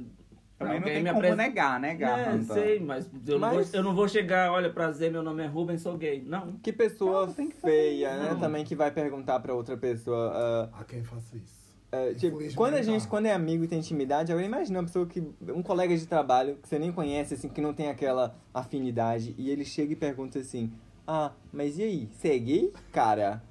Também 0.62 0.80
não 0.80 0.88
tem 0.88 1.06
como 1.06 1.18
apresen- 1.18 1.36
negar, 1.38 1.80
né, 1.80 1.92
É, 1.92 1.96
Garranta? 1.96 2.54
sei, 2.54 2.80
mas 2.80 3.10
eu, 3.28 3.40
Não 3.40 3.40
Mas- 3.54 3.70
vou, 3.72 3.80
eu 3.80 3.84
não 3.84 3.96
vou 3.96 4.08
chegar, 4.08 4.52
olha, 4.52 4.70
prazer, 4.70 5.12
meu 5.12 5.22
nome 5.24 5.44
é 5.44 5.48
Rubens, 5.48 5.82
sou 5.82 5.98
gay. 5.98 6.24
Não. 6.26 6.54
Que 6.64 6.72
pessoa 6.72 7.26
Não, 7.28 7.34
tem 7.34 7.50
que 7.50 7.56
feia, 7.58 8.10
fazer 8.10 8.22
né? 8.24 8.30
isso. 8.32 8.40
Também 8.40 8.64
que 8.66 8.76
vai 8.76 8.92
perguntar 8.92 9.40
pra 9.40 9.54
outra 9.54 9.76
pessoa. 9.78 10.32
ah, 10.34 10.80
A 10.80 10.84
quem 10.84 11.04
faça 11.04 11.36
isso? 11.36 11.62
É, 11.94 12.14
tipo, 12.14 12.38
quando 12.56 12.76
a 12.76 12.82
gente, 12.82 13.06
quando 13.06 13.26
é 13.26 13.34
amigo 13.34 13.66
e 13.66 13.68
tem 13.68 13.80
intimidade, 13.80 14.32
agora 14.32 14.46
imagina 14.48 14.80
uma 14.80 14.86
pessoa 14.86 15.06
que. 15.06 15.22
Um 15.50 15.62
colega 15.62 15.96
de 15.98 16.06
trabalho 16.08 16.56
que 16.62 16.70
você 16.70 16.80
nem 16.80 16.90
conhece, 16.90 17.34
assim, 17.34 17.50
que 17.50 17.60
não 17.60 17.74
tem 17.74 17.90
aquela 17.90 18.34
afinidade, 18.54 19.36
e 19.38 19.50
ele 19.50 19.66
chega 19.66 19.92
e 19.92 19.96
pergunta 19.98 20.40
assim: 20.40 20.72
Ah, 21.06 21.32
mas 21.52 21.78
e 21.78 21.84
aí? 21.84 22.10
Você 22.14 22.30
é 22.30 22.38
gay? 22.40 22.74
Cara. 22.94 23.44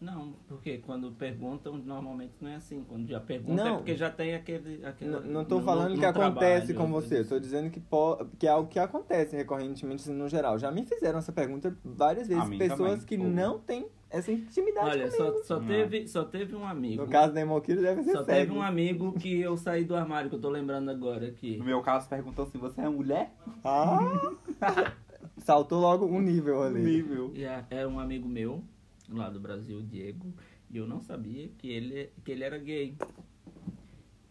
Não, 0.00 0.34
porque 0.46 0.78
quando 0.78 1.10
perguntam, 1.12 1.78
normalmente 1.78 2.34
não 2.40 2.50
é 2.50 2.56
assim. 2.56 2.84
Quando 2.86 3.08
já 3.08 3.18
perguntam 3.18 3.66
é 3.66 3.68
Não. 3.70 3.76
porque 3.78 3.96
já 3.96 4.10
tem 4.10 4.34
aquele. 4.34 4.84
aquele 4.84 5.10
não 5.26 5.44
tô 5.44 5.58
no- 5.58 5.64
falando 5.64 5.92
no 5.94 5.98
que 5.98 6.04
acontece 6.04 6.72
trabalho, 6.74 6.74
com 6.74 6.92
você, 7.00 7.20
eu 7.20 7.28
tô 7.28 7.38
dizendo 7.40 7.70
que, 7.70 7.80
po- 7.80 8.18
que 8.38 8.46
é 8.46 8.50
algo 8.50 8.68
que 8.68 8.78
acontece 8.78 9.34
recorrentemente 9.34 10.02
assim, 10.02 10.12
no 10.12 10.28
geral. 10.28 10.58
Já 10.58 10.70
me 10.70 10.84
fizeram 10.84 11.18
essa 11.18 11.32
pergunta 11.32 11.74
várias 11.82 12.28
vezes, 12.28 12.44
pessoas 12.58 12.90
também, 13.00 13.06
que 13.06 13.16
pô. 13.16 13.24
não 13.24 13.58
têm 13.58 13.86
essa 14.10 14.30
intimidade 14.30 14.90
Olha, 14.90 15.10
comigo. 15.10 15.16
só, 15.38 15.42
só, 15.44 15.60
Não. 15.60 15.66
teve, 15.66 16.06
só 16.06 16.24
teve 16.24 16.54
um 16.54 16.66
amigo. 16.66 17.02
No 17.02 17.08
caso 17.08 17.32
da 17.32 17.40
Emoquiro 17.40 17.80
deve 17.80 18.02
ser 18.02 18.12
só 18.12 18.22
sério. 18.24 18.46
teve 18.48 18.58
um 18.58 18.62
amigo 18.62 19.12
que 19.12 19.40
eu 19.40 19.56
saí 19.56 19.82
do 19.84 19.96
armário, 19.96 20.28
que 20.28 20.36
eu 20.36 20.40
tô 20.40 20.50
lembrando 20.50 20.90
agora 20.90 21.26
aqui. 21.26 21.56
No 21.56 21.64
meu 21.64 21.80
caso, 21.80 22.06
perguntou 22.08 22.44
assim: 22.44 22.58
você 22.58 22.82
é 22.82 22.88
mulher? 22.88 23.32
Ah! 23.64 24.32
Saltou 25.38 25.80
logo 25.80 26.06
um 26.06 26.20
nível 26.20 26.62
ali. 26.62 26.82
Nível. 26.82 27.30
E 27.34 27.44
é- 27.44 27.64
Era 27.70 27.88
um 27.88 27.98
amigo 27.98 28.28
meu, 28.28 28.62
lá 29.08 29.28
do 29.30 29.40
Brasil, 29.40 29.78
o 29.78 29.82
Diego, 29.82 30.32
e 30.70 30.76
eu 30.76 30.86
não 30.86 31.00
sabia 31.00 31.48
que 31.58 31.68
ele, 31.68 32.10
que 32.24 32.32
ele 32.32 32.44
era 32.44 32.58
gay. 32.58 32.96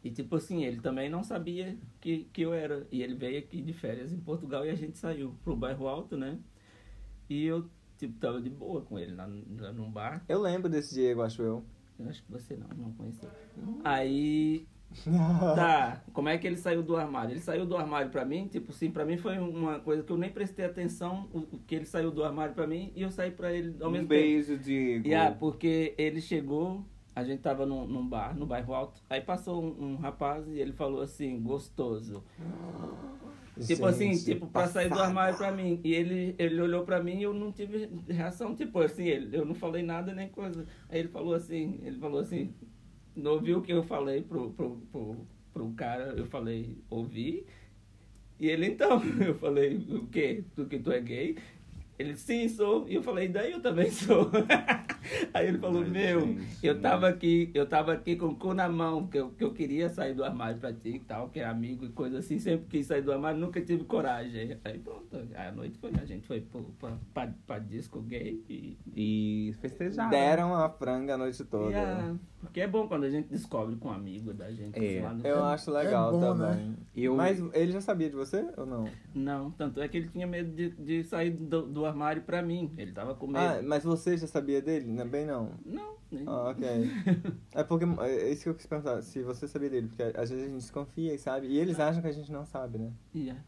E 0.03 0.11
tipo 0.11 0.35
assim, 0.35 0.63
ele 0.63 0.79
também 0.81 1.09
não 1.09 1.23
sabia 1.23 1.77
que, 1.99 2.25
que 2.31 2.43
eu 2.43 2.53
era. 2.53 2.85
E 2.91 3.01
ele 3.01 3.15
veio 3.15 3.39
aqui 3.39 3.61
de 3.61 3.73
férias 3.73 4.13
em 4.13 4.19
Portugal 4.19 4.65
e 4.65 4.69
a 4.69 4.75
gente 4.75 4.97
saiu 4.97 5.35
pro 5.43 5.55
bairro 5.55 5.87
alto, 5.87 6.15
né? 6.15 6.39
E 7.27 7.45
eu, 7.45 7.67
tipo, 7.97 8.19
tava 8.19 8.39
de 8.39 8.49
boa 8.49 8.81
com 8.81 8.99
ele 8.99 9.15
lá, 9.15 9.27
lá 9.57 9.71
num 9.73 9.91
bar. 9.91 10.23
Eu 10.29 10.41
lembro 10.41 10.69
desse 10.69 10.93
Diego, 10.93 11.23
acho 11.23 11.41
eu. 11.41 11.65
Eu 11.97 12.09
acho 12.09 12.23
que 12.23 12.31
você 12.31 12.55
não, 12.55 12.67
não 12.77 12.91
conheceu. 12.93 13.29
Aí 13.83 14.67
Tá, 15.55 16.01
como 16.13 16.29
é 16.29 16.37
que 16.37 16.47
ele 16.47 16.57
saiu 16.57 16.81
do 16.83 16.95
armário? 16.95 17.31
Ele 17.33 17.39
saiu 17.39 17.65
do 17.65 17.75
armário 17.77 18.09
pra 18.11 18.23
mim, 18.25 18.47
tipo 18.47 18.71
assim, 18.71 18.89
pra 18.91 19.05
mim 19.05 19.17
foi 19.17 19.37
uma 19.37 19.79
coisa 19.79 20.03
que 20.03 20.11
eu 20.11 20.17
nem 20.17 20.29
prestei 20.29 20.65
atenção, 20.65 21.27
o, 21.33 21.41
que 21.65 21.75
ele 21.75 21.85
saiu 21.85 22.11
do 22.11 22.23
armário 22.23 22.53
pra 22.53 22.65
mim 22.67 22.91
e 22.95 23.01
eu 23.01 23.11
saí 23.11 23.31
pra 23.31 23.51
ele 23.51 23.75
ao 23.81 23.89
Um 23.89 23.91
mesmo 23.91 24.07
beijo, 24.07 24.57
Diego. 24.57 25.03
tempo. 25.03 25.07
Yeah, 25.07 25.35
porque 25.35 25.93
ele 25.97 26.21
chegou, 26.21 26.83
a 27.15 27.23
gente 27.23 27.41
tava 27.41 27.65
num, 27.65 27.85
num 27.87 28.07
bar, 28.07 28.35
no 28.37 28.45
bairro 28.45 28.73
alto, 28.73 29.01
aí 29.09 29.21
passou 29.21 29.61
um, 29.63 29.91
um 29.93 29.95
rapaz 29.97 30.47
e 30.47 30.59
ele 30.59 30.71
falou 30.73 31.01
assim, 31.01 31.39
gostoso. 31.41 32.23
Tipo 33.65 33.85
assim, 33.85 34.13
Gente, 34.13 34.25
tipo, 34.25 34.47
pra 34.47 34.67
sair 34.67 34.89
do 34.89 34.89
passada. 34.89 35.07
armário 35.07 35.37
pra 35.37 35.49
mim. 35.49 35.79
E 35.81 35.93
ele, 35.93 36.35
ele 36.37 36.59
olhou 36.59 36.83
pra 36.83 37.01
mim 37.01 37.19
e 37.19 37.23
eu 37.23 37.33
não 37.33 37.53
tive 37.53 37.89
reação, 38.09 38.53
tipo 38.53 38.79
assim, 38.79 39.05
ele, 39.05 39.33
eu 39.37 39.45
não 39.45 39.55
falei 39.55 39.81
nada 39.81 40.13
nem 40.13 40.27
coisa. 40.27 40.65
Aí 40.89 40.99
ele 40.99 41.07
falou 41.07 41.33
assim, 41.33 41.79
ele 41.81 41.97
falou 41.97 42.19
assim, 42.19 42.53
não 43.15 43.31
ouviu 43.33 43.59
o 43.59 43.61
que 43.61 43.71
eu 43.73 43.83
falei 43.83 44.21
pro, 44.21 44.51
pro, 44.51 44.77
pro, 44.91 45.15
pro 45.53 45.71
cara, 45.71 46.13
eu 46.17 46.25
falei, 46.25 46.77
ouvi. 46.89 47.45
E 48.39 48.47
ele 48.47 48.67
então, 48.67 49.01
eu 49.25 49.35
falei, 49.35 49.77
o 49.89 50.05
quê? 50.07 50.43
Tu 50.55 50.65
que 50.65 50.79
tu 50.79 50.91
é 50.91 50.99
gay? 50.99 51.37
Ele, 51.97 52.13
sim, 52.17 52.49
sou. 52.49 52.85
E 52.89 52.95
eu 52.95 53.01
falei, 53.01 53.29
daí 53.29 53.53
eu 53.53 53.61
também 53.61 53.89
sou. 53.91 54.29
Aí 55.33 55.47
ele 55.47 55.57
falou, 55.59 55.81
Ai, 55.81 55.89
meu, 55.89 56.19
gente, 56.19 56.65
eu 56.65 56.73
né? 56.75 56.81
tava 56.81 57.07
aqui, 57.07 57.49
eu 57.53 57.65
tava 57.65 57.93
aqui 57.93 58.17
com 58.17 58.25
o 58.27 58.35
cu 58.35 58.53
na 58.53 58.67
mão, 58.67 59.07
que 59.07 59.17
eu, 59.17 59.29
que 59.29 59.41
eu 59.41 59.53
queria 59.53 59.87
sair 59.87 60.13
do 60.13 60.21
armário 60.25 60.59
pra 60.59 60.73
ti 60.73 60.89
e 60.95 60.99
tal, 60.99 61.29
que 61.29 61.39
era 61.39 61.51
amigo 61.51 61.85
e 61.85 61.89
coisa 61.89 62.17
assim, 62.19 62.37
sempre 62.37 62.67
quis 62.67 62.87
sair 62.87 63.01
do 63.01 63.13
armário, 63.13 63.39
nunca 63.39 63.61
tive 63.61 63.85
coragem. 63.85 64.57
Aí 64.65 64.77
pronto, 64.79 65.15
a 65.35 65.51
noite 65.53 65.77
foi, 65.77 65.91
a 66.01 66.03
gente 66.05 66.27
foi 66.27 66.41
pro, 66.41 66.63
pra, 66.77 66.97
pra, 67.13 67.33
pra 67.47 67.59
disco 67.59 68.01
gay 68.01 68.43
e. 68.49 68.77
E 68.93 69.53
festejaram. 69.61 70.09
Deram 70.09 70.53
a 70.53 70.67
franga 70.69 71.13
a 71.13 71.17
noite 71.17 71.45
toda. 71.45 71.71
e 71.71 71.75
a- 71.75 72.15
porque 72.45 72.61
é 72.61 72.67
bom 72.67 72.87
quando 72.87 73.03
a 73.03 73.09
gente 73.09 73.27
descobre 73.27 73.75
com 73.75 73.89
um 73.89 73.91
amigo 73.91 74.33
da 74.33 74.49
gente. 74.51 74.77
É. 74.79 75.01
lá 75.01 75.13
no 75.13 75.25
Eu 75.27 75.35
canto. 75.35 75.45
acho 75.47 75.71
legal 75.71 76.09
É 76.09 76.11
bom, 76.11 76.19
também. 76.21 76.77
Eu- 76.95 77.15
Mas 77.15 77.39
ele 77.53 77.71
já 77.73 77.81
sabia 77.81 78.09
de 78.09 78.15
você 78.15 78.47
ou 78.55 78.65
não? 78.65 78.85
Não, 79.13 79.51
tanto 79.51 79.81
é 79.81 79.87
que 79.87 79.97
ele 79.97 80.07
tinha 80.09 80.25
medo 80.25 80.51
de, 80.55 80.69
de 80.69 81.03
sair 81.03 81.31
do, 81.31 81.63
do 81.67 81.85
armário 81.85 82.21
pra 82.21 82.41
mim. 82.41 82.71
Ele 82.77 82.91
tava 82.93 83.13
com 83.15 83.27
medo. 83.27 83.37
Ah, 83.39 83.61
mas 83.61 83.83
você 83.83 84.15
já 84.17 84.27
sabia 84.27 84.61
dele? 84.61 84.85
Não, 84.91 85.07
bem 85.07 85.25
não. 85.25 85.51
Não, 85.65 85.95
nem. 86.11 86.23
Ah, 86.27 86.49
ok. 86.49 86.65
É 87.53 87.63
porque 87.63 87.85
é 88.01 88.31
isso 88.31 88.43
que 88.43 88.49
eu 88.49 88.55
quis 88.55 88.65
perguntar, 88.65 89.01
se 89.01 89.21
você 89.23 89.47
sabia 89.47 89.69
dele, 89.69 89.87
porque 89.87 90.03
às 90.03 90.29
vezes 90.29 90.43
a 90.45 90.47
gente 90.47 90.57
desconfia 90.61 91.13
e 91.13 91.17
sabe, 91.17 91.47
e 91.47 91.57
eles 91.57 91.79
acham 91.79 92.01
que 92.01 92.07
a 92.07 92.11
gente 92.11 92.31
não 92.31 92.45
sabe, 92.45 92.77
né? 92.77 92.91
Yeah. 93.15 93.41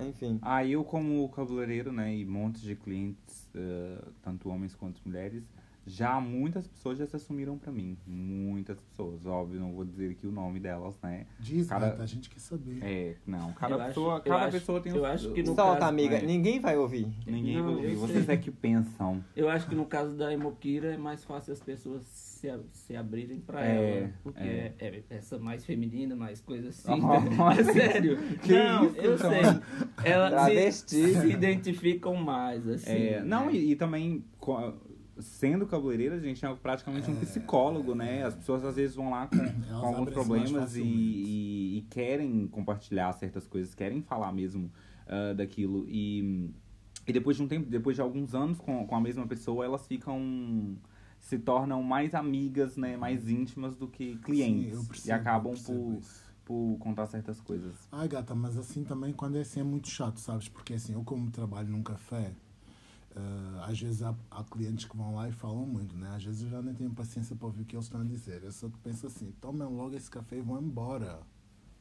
Enfim. 0.00 0.38
Ah, 0.42 0.64
eu 0.66 0.82
como 0.84 1.28
cabeleireiro, 1.30 1.92
né, 1.92 2.14
e 2.14 2.24
montes 2.24 2.62
de 2.62 2.74
clientes, 2.74 3.48
eh, 3.54 4.02
tanto 4.22 4.48
homens 4.48 4.74
quanto 4.74 5.00
mulheres, 5.06 5.44
já 5.86 6.18
muitas 6.20 6.66
pessoas 6.66 6.98
já 6.98 7.06
se 7.06 7.14
assumiram 7.16 7.58
pra 7.58 7.70
mim. 7.72 7.96
Muitas 8.06 8.80
pessoas. 8.80 9.26
Óbvio, 9.26 9.60
não 9.60 9.72
vou 9.72 9.84
dizer 9.84 10.10
aqui 10.12 10.26
o 10.26 10.32
nome 10.32 10.58
delas, 10.60 10.98
né? 11.02 11.26
Diz, 11.38 11.68
Cada- 11.68 11.90
Gata, 11.90 12.02
a 12.02 12.06
gente 12.06 12.30
quer 12.30 12.38
saber. 12.40 12.78
É, 12.82 13.16
não. 13.26 13.52
Cada 13.52 13.74
Eu 13.74 13.78
acho- 13.80 13.88
pessoa, 13.88 14.14
eu 14.16 14.22
cada 14.22 14.36
acho- 14.44 14.52
pessoa 14.58 14.80
tem 14.80 14.94
eu 14.94 15.02
o- 15.02 15.06
acho 15.06 15.32
que 15.32 15.42
no 15.42 15.54
Solta, 15.54 15.74
caso, 15.80 15.84
amiga, 15.90 16.16
é. 16.16 16.22
ninguém 16.22 16.58
vai 16.60 16.76
ouvir. 16.76 17.06
Ninguém 17.26 17.56
Não, 17.56 17.64
vai 17.64 17.74
ouvir. 17.74 17.92
eu 17.92 17.98
Vocês 17.98 18.24
sei. 18.24 18.34
é 18.34 18.38
que 18.38 18.50
pensam. 18.50 19.22
Eu 19.36 19.48
acho 19.48 19.68
que 19.68 19.74
no 19.74 19.84
caso 19.84 20.16
da 20.16 20.32
Emokira 20.32 20.94
é 20.94 20.96
mais 20.96 21.22
fácil 21.24 21.52
as 21.52 21.60
pessoas 21.60 22.02
se, 22.06 22.48
a- 22.48 22.60
se 22.72 22.96
abrirem 22.96 23.40
pra 23.40 23.64
É, 23.66 23.98
ela. 23.98 24.10
Porque 24.22 24.40
é. 24.42 24.74
é. 24.78 24.86
é 25.10 25.16
essa 25.16 25.38
mais 25.38 25.64
feminina, 25.64 26.14
mais 26.16 26.40
coisa 26.40 26.68
assim. 26.70 26.92
Oh, 26.92 27.50
é 27.50 27.64
sério. 27.64 28.16
que 28.38 28.52
não, 28.52 28.86
isso, 28.86 28.96
eu 28.96 29.14
então? 29.14 29.30
sei. 29.30 29.42
Elas 30.04 30.74
se, 30.74 31.14
se 31.14 31.28
identificam 31.30 32.14
mais, 32.16 32.66
assim. 32.68 32.90
É, 32.90 33.22
não, 33.22 33.46
né? 33.46 33.54
e, 33.54 33.72
e 33.72 33.76
também, 33.76 34.24
sendo 35.18 35.66
cabeleireiro, 35.66 36.14
a 36.14 36.18
gente 36.18 36.44
é 36.44 36.54
praticamente 36.54 37.10
um 37.10 37.16
psicólogo, 37.16 37.94
né? 37.94 38.24
As 38.24 38.34
pessoas 38.34 38.64
às 38.64 38.76
vezes 38.76 38.96
vão 38.96 39.10
lá 39.10 39.26
com, 39.26 39.36
com 39.36 39.86
alguns 39.86 40.10
problemas 40.10 40.76
e, 40.76 40.82
e- 40.82 41.78
e 41.78 41.82
querem 41.90 42.46
compartilhar 42.48 43.12
certas 43.12 43.46
coisas, 43.46 43.74
querem 43.74 44.02
falar 44.02 44.32
mesmo 44.32 44.70
ah, 45.06 45.32
daquilo. 45.34 45.86
E, 45.88 46.50
e 47.06 47.12
depois 47.12 47.36
de 47.36 47.42
um 47.42 47.48
tempo, 47.48 47.68
depois 47.68 47.96
de 47.96 48.02
alguns 48.02 48.34
anos 48.34 48.58
com, 48.58 48.86
com 48.86 48.96
a 48.96 49.00
mesma 49.00 49.26
pessoa, 49.26 49.64
elas 49.64 49.86
ficam. 49.86 50.76
se 51.20 51.38
tornam 51.38 51.82
mais 51.82 52.14
amigas, 52.14 52.76
né? 52.76 52.96
Mais 52.96 53.28
íntimas 53.28 53.76
do 53.76 53.88
que 53.88 54.16
clientes. 54.18 54.64
Sim, 54.72 54.76
eu 54.78 54.82
e 54.82 54.86
percebo, 54.86 55.14
acabam 55.20 55.52
percebo 55.52 55.78
por, 55.92 55.98
isso. 56.00 56.24
por 56.44 56.76
contar 56.78 57.06
certas 57.06 57.40
coisas. 57.40 57.74
Ai, 57.92 58.08
gata, 58.08 58.34
mas 58.34 58.56
assim 58.58 58.84
também 58.84 59.12
quando 59.12 59.36
é 59.36 59.40
assim 59.40 59.60
é 59.60 59.64
muito 59.64 59.88
chato, 59.88 60.18
sabes? 60.20 60.48
Porque 60.48 60.74
assim, 60.74 60.92
eu 60.92 61.02
como 61.02 61.30
trabalho 61.30 61.68
num 61.68 61.82
café, 61.82 62.32
ah, 63.16 63.66
às 63.68 63.80
vezes 63.80 64.02
há, 64.02 64.14
há 64.30 64.42
clientes 64.44 64.84
que 64.84 64.96
vão 64.96 65.14
lá 65.14 65.28
e 65.28 65.32
falam 65.32 65.64
muito, 65.66 65.96
né? 65.96 66.12
Às 66.16 66.24
vezes 66.24 66.42
eu 66.42 66.50
já 66.50 66.60
nem 66.62 66.74
tenho 66.74 66.90
paciência 66.90 67.36
para 67.36 67.46
ouvir 67.46 67.62
o 67.62 67.64
que 67.64 67.76
eles 67.76 67.86
estão 67.86 68.00
a 68.00 68.04
dizer. 68.04 68.42
Eu 68.42 68.52
só 68.52 68.68
penso 68.82 69.06
assim, 69.06 69.32
tomem 69.40 69.66
logo 69.68 69.94
esse 69.96 70.10
café 70.10 70.36
e 70.36 70.40
vão 70.40 70.60
embora. 70.60 71.20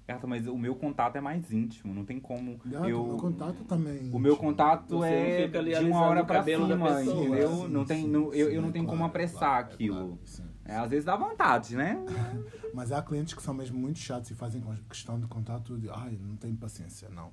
Gata, 0.05 0.27
mas 0.27 0.45
o 0.47 0.57
meu 0.57 0.75
contato 0.75 1.15
é 1.15 1.21
mais 1.21 1.49
íntimo, 1.51 1.93
não 1.93 2.03
tem 2.03 2.19
como. 2.19 2.59
Gato, 2.65 2.89
eu... 2.89 3.01
o 3.01 3.07
meu 3.07 3.17
contato 3.17 3.63
também. 3.63 4.11
O 4.11 4.19
meu 4.19 4.35
contato 4.35 4.97
Você 4.97 5.07
é 5.07 5.47
de 5.47 5.85
uma 5.85 6.01
hora 6.01 6.23
da 6.23 6.43
cima, 6.43 6.87
pessoa. 6.87 7.25
entendeu? 7.25 7.49
Sim, 7.49 7.67
não 7.69 7.85
tem, 7.85 8.07
não, 8.07 8.33
eu, 8.33 8.49
sim, 8.49 8.55
eu 8.55 8.61
não 8.61 8.69
é 8.69 8.71
tenho 8.73 8.85
como 8.85 8.97
claro, 8.97 9.03
é 9.03 9.09
apressar 9.09 9.39
claro, 9.39 9.69
é 9.69 9.73
aquilo. 9.73 9.95
claro, 9.95 10.19
sim. 10.25 10.43
É, 10.65 10.75
às 10.75 10.89
vezes 10.89 11.05
dá 11.05 11.15
vontade, 11.15 11.75
né? 11.75 11.97
Mas 12.73 12.91
há 12.91 13.01
clientes 13.01 13.33
que 13.33 13.41
são 13.41 13.53
mesmo 13.53 13.79
muito 13.79 13.99
chatos 13.99 14.29
e 14.29 14.35
fazem 14.35 14.61
questão 14.89 15.17
de 15.17 15.25
contato 15.27 15.77
de 15.77 15.89
ai, 15.89 16.17
não 16.21 16.35
tenho 16.35 16.55
paciência, 16.57 17.09
não. 17.09 17.31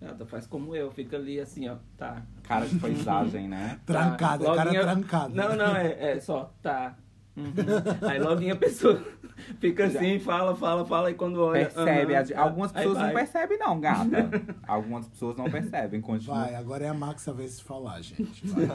Ela 0.00 0.24
faz 0.26 0.46
como 0.46 0.74
eu, 0.74 0.90
fica 0.90 1.16
ali 1.16 1.38
assim, 1.38 1.68
ó, 1.68 1.76
tá. 1.96 2.22
Cara 2.44 2.66
de 2.66 2.78
paisagem, 2.78 3.46
né? 3.48 3.78
Trancada, 3.84 4.44
Tá. 4.46 4.54
cara 4.54 4.70
Loguinho- 4.70 4.82
trancada. 4.82 5.28
Não, 5.34 5.54
não, 5.56 5.76
é, 5.76 6.12
é 6.12 6.20
só, 6.20 6.52
tá. 6.62 6.96
Uhum. 7.40 8.08
Aí 8.08 8.18
logo 8.18 8.50
a 8.50 8.56
pessoa 8.56 9.02
fica 9.60 9.86
assim, 9.86 10.18
fala, 10.18 10.54
fala, 10.54 10.84
fala, 10.84 11.10
e 11.10 11.14
quando 11.14 11.42
olha. 11.42 11.66
Percebe. 11.66 12.34
Algumas 12.34 12.72
pessoas 12.72 12.98
não 12.98 13.12
percebem, 13.12 13.58
não, 13.58 13.80
gata. 13.80 14.30
Algumas 14.66 15.08
pessoas 15.08 15.36
não 15.36 15.50
percebem. 15.50 16.00
Continua. 16.00 16.44
Vai, 16.44 16.54
agora 16.54 16.84
é 16.84 16.88
a 16.88 16.94
Max 16.94 17.26
a 17.28 17.32
vez 17.32 17.58
de 17.58 17.64
falar, 17.64 18.00
gente. 18.02 18.46
Vai. 18.46 18.66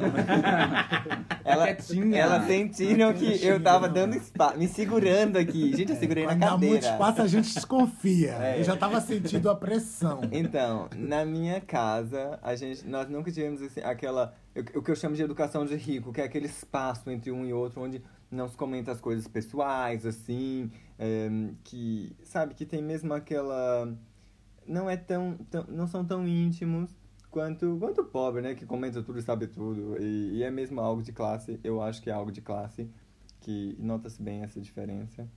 Ela, 1.44 1.66
quietinha. 1.68 2.18
elas 2.18 2.48
sentiram 2.48 3.14
que 3.14 3.46
eu 3.46 3.62
tava 3.62 3.88
dando 3.88 4.16
espaço, 4.16 4.58
me 4.58 4.68
segurando 4.68 5.38
aqui. 5.38 5.76
Gente, 5.76 5.92
eu 5.92 5.98
segurei 5.98 6.26
na 6.26 6.32
Quando 6.32 6.40
dá 6.40 6.52
muito 6.52 6.74
cadeira. 6.74 6.88
espaço, 6.88 7.22
a 7.22 7.28
gente 7.28 7.54
desconfia. 7.54 8.32
É. 8.34 8.60
Eu 8.60 8.64
já 8.64 8.76
tava 8.76 9.00
sentindo 9.02 9.50
a 9.50 9.56
pressão. 9.56 10.22
Então, 10.32 10.90
na 10.96 11.26
minha 11.26 11.62
casa, 11.62 12.40
a 12.42 12.56
gente, 12.56 12.88
nós 12.88 13.10
nunca 13.10 13.32
tivemos 13.32 13.62
assim, 13.62 13.82
aquela. 13.82 14.34
O 14.74 14.82
que 14.82 14.90
eu 14.90 14.96
chamo 14.96 15.16
de 15.16 15.22
educação 15.22 15.66
de 15.66 15.76
rico, 15.76 16.14
que 16.14 16.22
é 16.22 16.24
aquele 16.24 16.46
espaço 16.46 17.12
entre 17.12 17.30
um 17.30 17.46
e 17.46 17.52
outro 17.52 17.82
onde 17.82 18.02
não 18.32 18.48
se 18.48 18.58
comenta 18.58 18.92
as 18.92 19.00
coisas 19.00 19.28
pessoais, 19.28 20.06
assim, 20.06 20.72
é, 20.98 21.30
que, 21.64 22.16
sabe, 22.24 22.54
que 22.54 22.66
tem 22.66 22.82
mesmo 22.82 23.14
aquela. 23.14 23.94
Não 24.68 24.90
é 24.90 24.98
tão. 24.98 25.38
tão 25.50 25.66
não 25.68 25.88
são 25.88 26.04
tão 26.04 26.28
íntimos 26.28 26.90
quanto, 27.30 27.78
quanto 27.80 28.02
o 28.02 28.06
pobre, 28.06 28.42
né? 28.42 28.56
Que 28.56 28.66
comenta 28.66 29.04
tudo 29.04 29.20
e 29.20 29.22
sabe 29.22 29.48
tudo. 29.48 30.02
E, 30.02 30.38
e 30.38 30.44
é 30.44 30.50
mesmo 30.50 30.80
algo 30.80 31.04
de 31.04 31.12
classe, 31.12 31.60
eu 31.64 31.82
acho 31.82 32.02
que 32.02 32.10
é 32.10 32.14
algo 32.14 32.32
de 32.32 32.42
classe, 32.42 32.90
que 33.42 33.76
nota-se 33.80 34.22
bem 34.22 34.42
essa 34.42 34.60
diferença. 34.62 35.28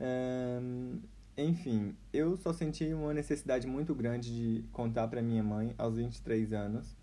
Ahn, 0.00 0.98
enfim, 1.36 1.94
eu 2.12 2.36
só 2.36 2.52
senti 2.52 2.92
uma 2.92 3.14
necessidade 3.14 3.68
muito 3.68 3.94
grande 3.94 4.34
de 4.34 4.64
contar 4.72 5.06
para 5.06 5.22
minha 5.22 5.42
mãe 5.42 5.72
aos 5.78 5.96
23 5.96 6.52
anos, 6.52 6.96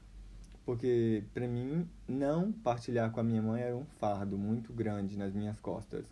porque 0.65 1.23
para 1.33 1.47
mim 1.47 1.87
não 2.07 2.51
partilhar 2.51 3.11
com 3.11 3.19
a 3.19 3.23
minha 3.23 3.41
mãe 3.41 3.61
era 3.61 3.75
um 3.75 3.85
fardo 3.85 4.37
muito 4.37 4.73
grande 4.73 5.17
nas 5.17 5.33
minhas 5.33 5.59
costas. 5.59 6.05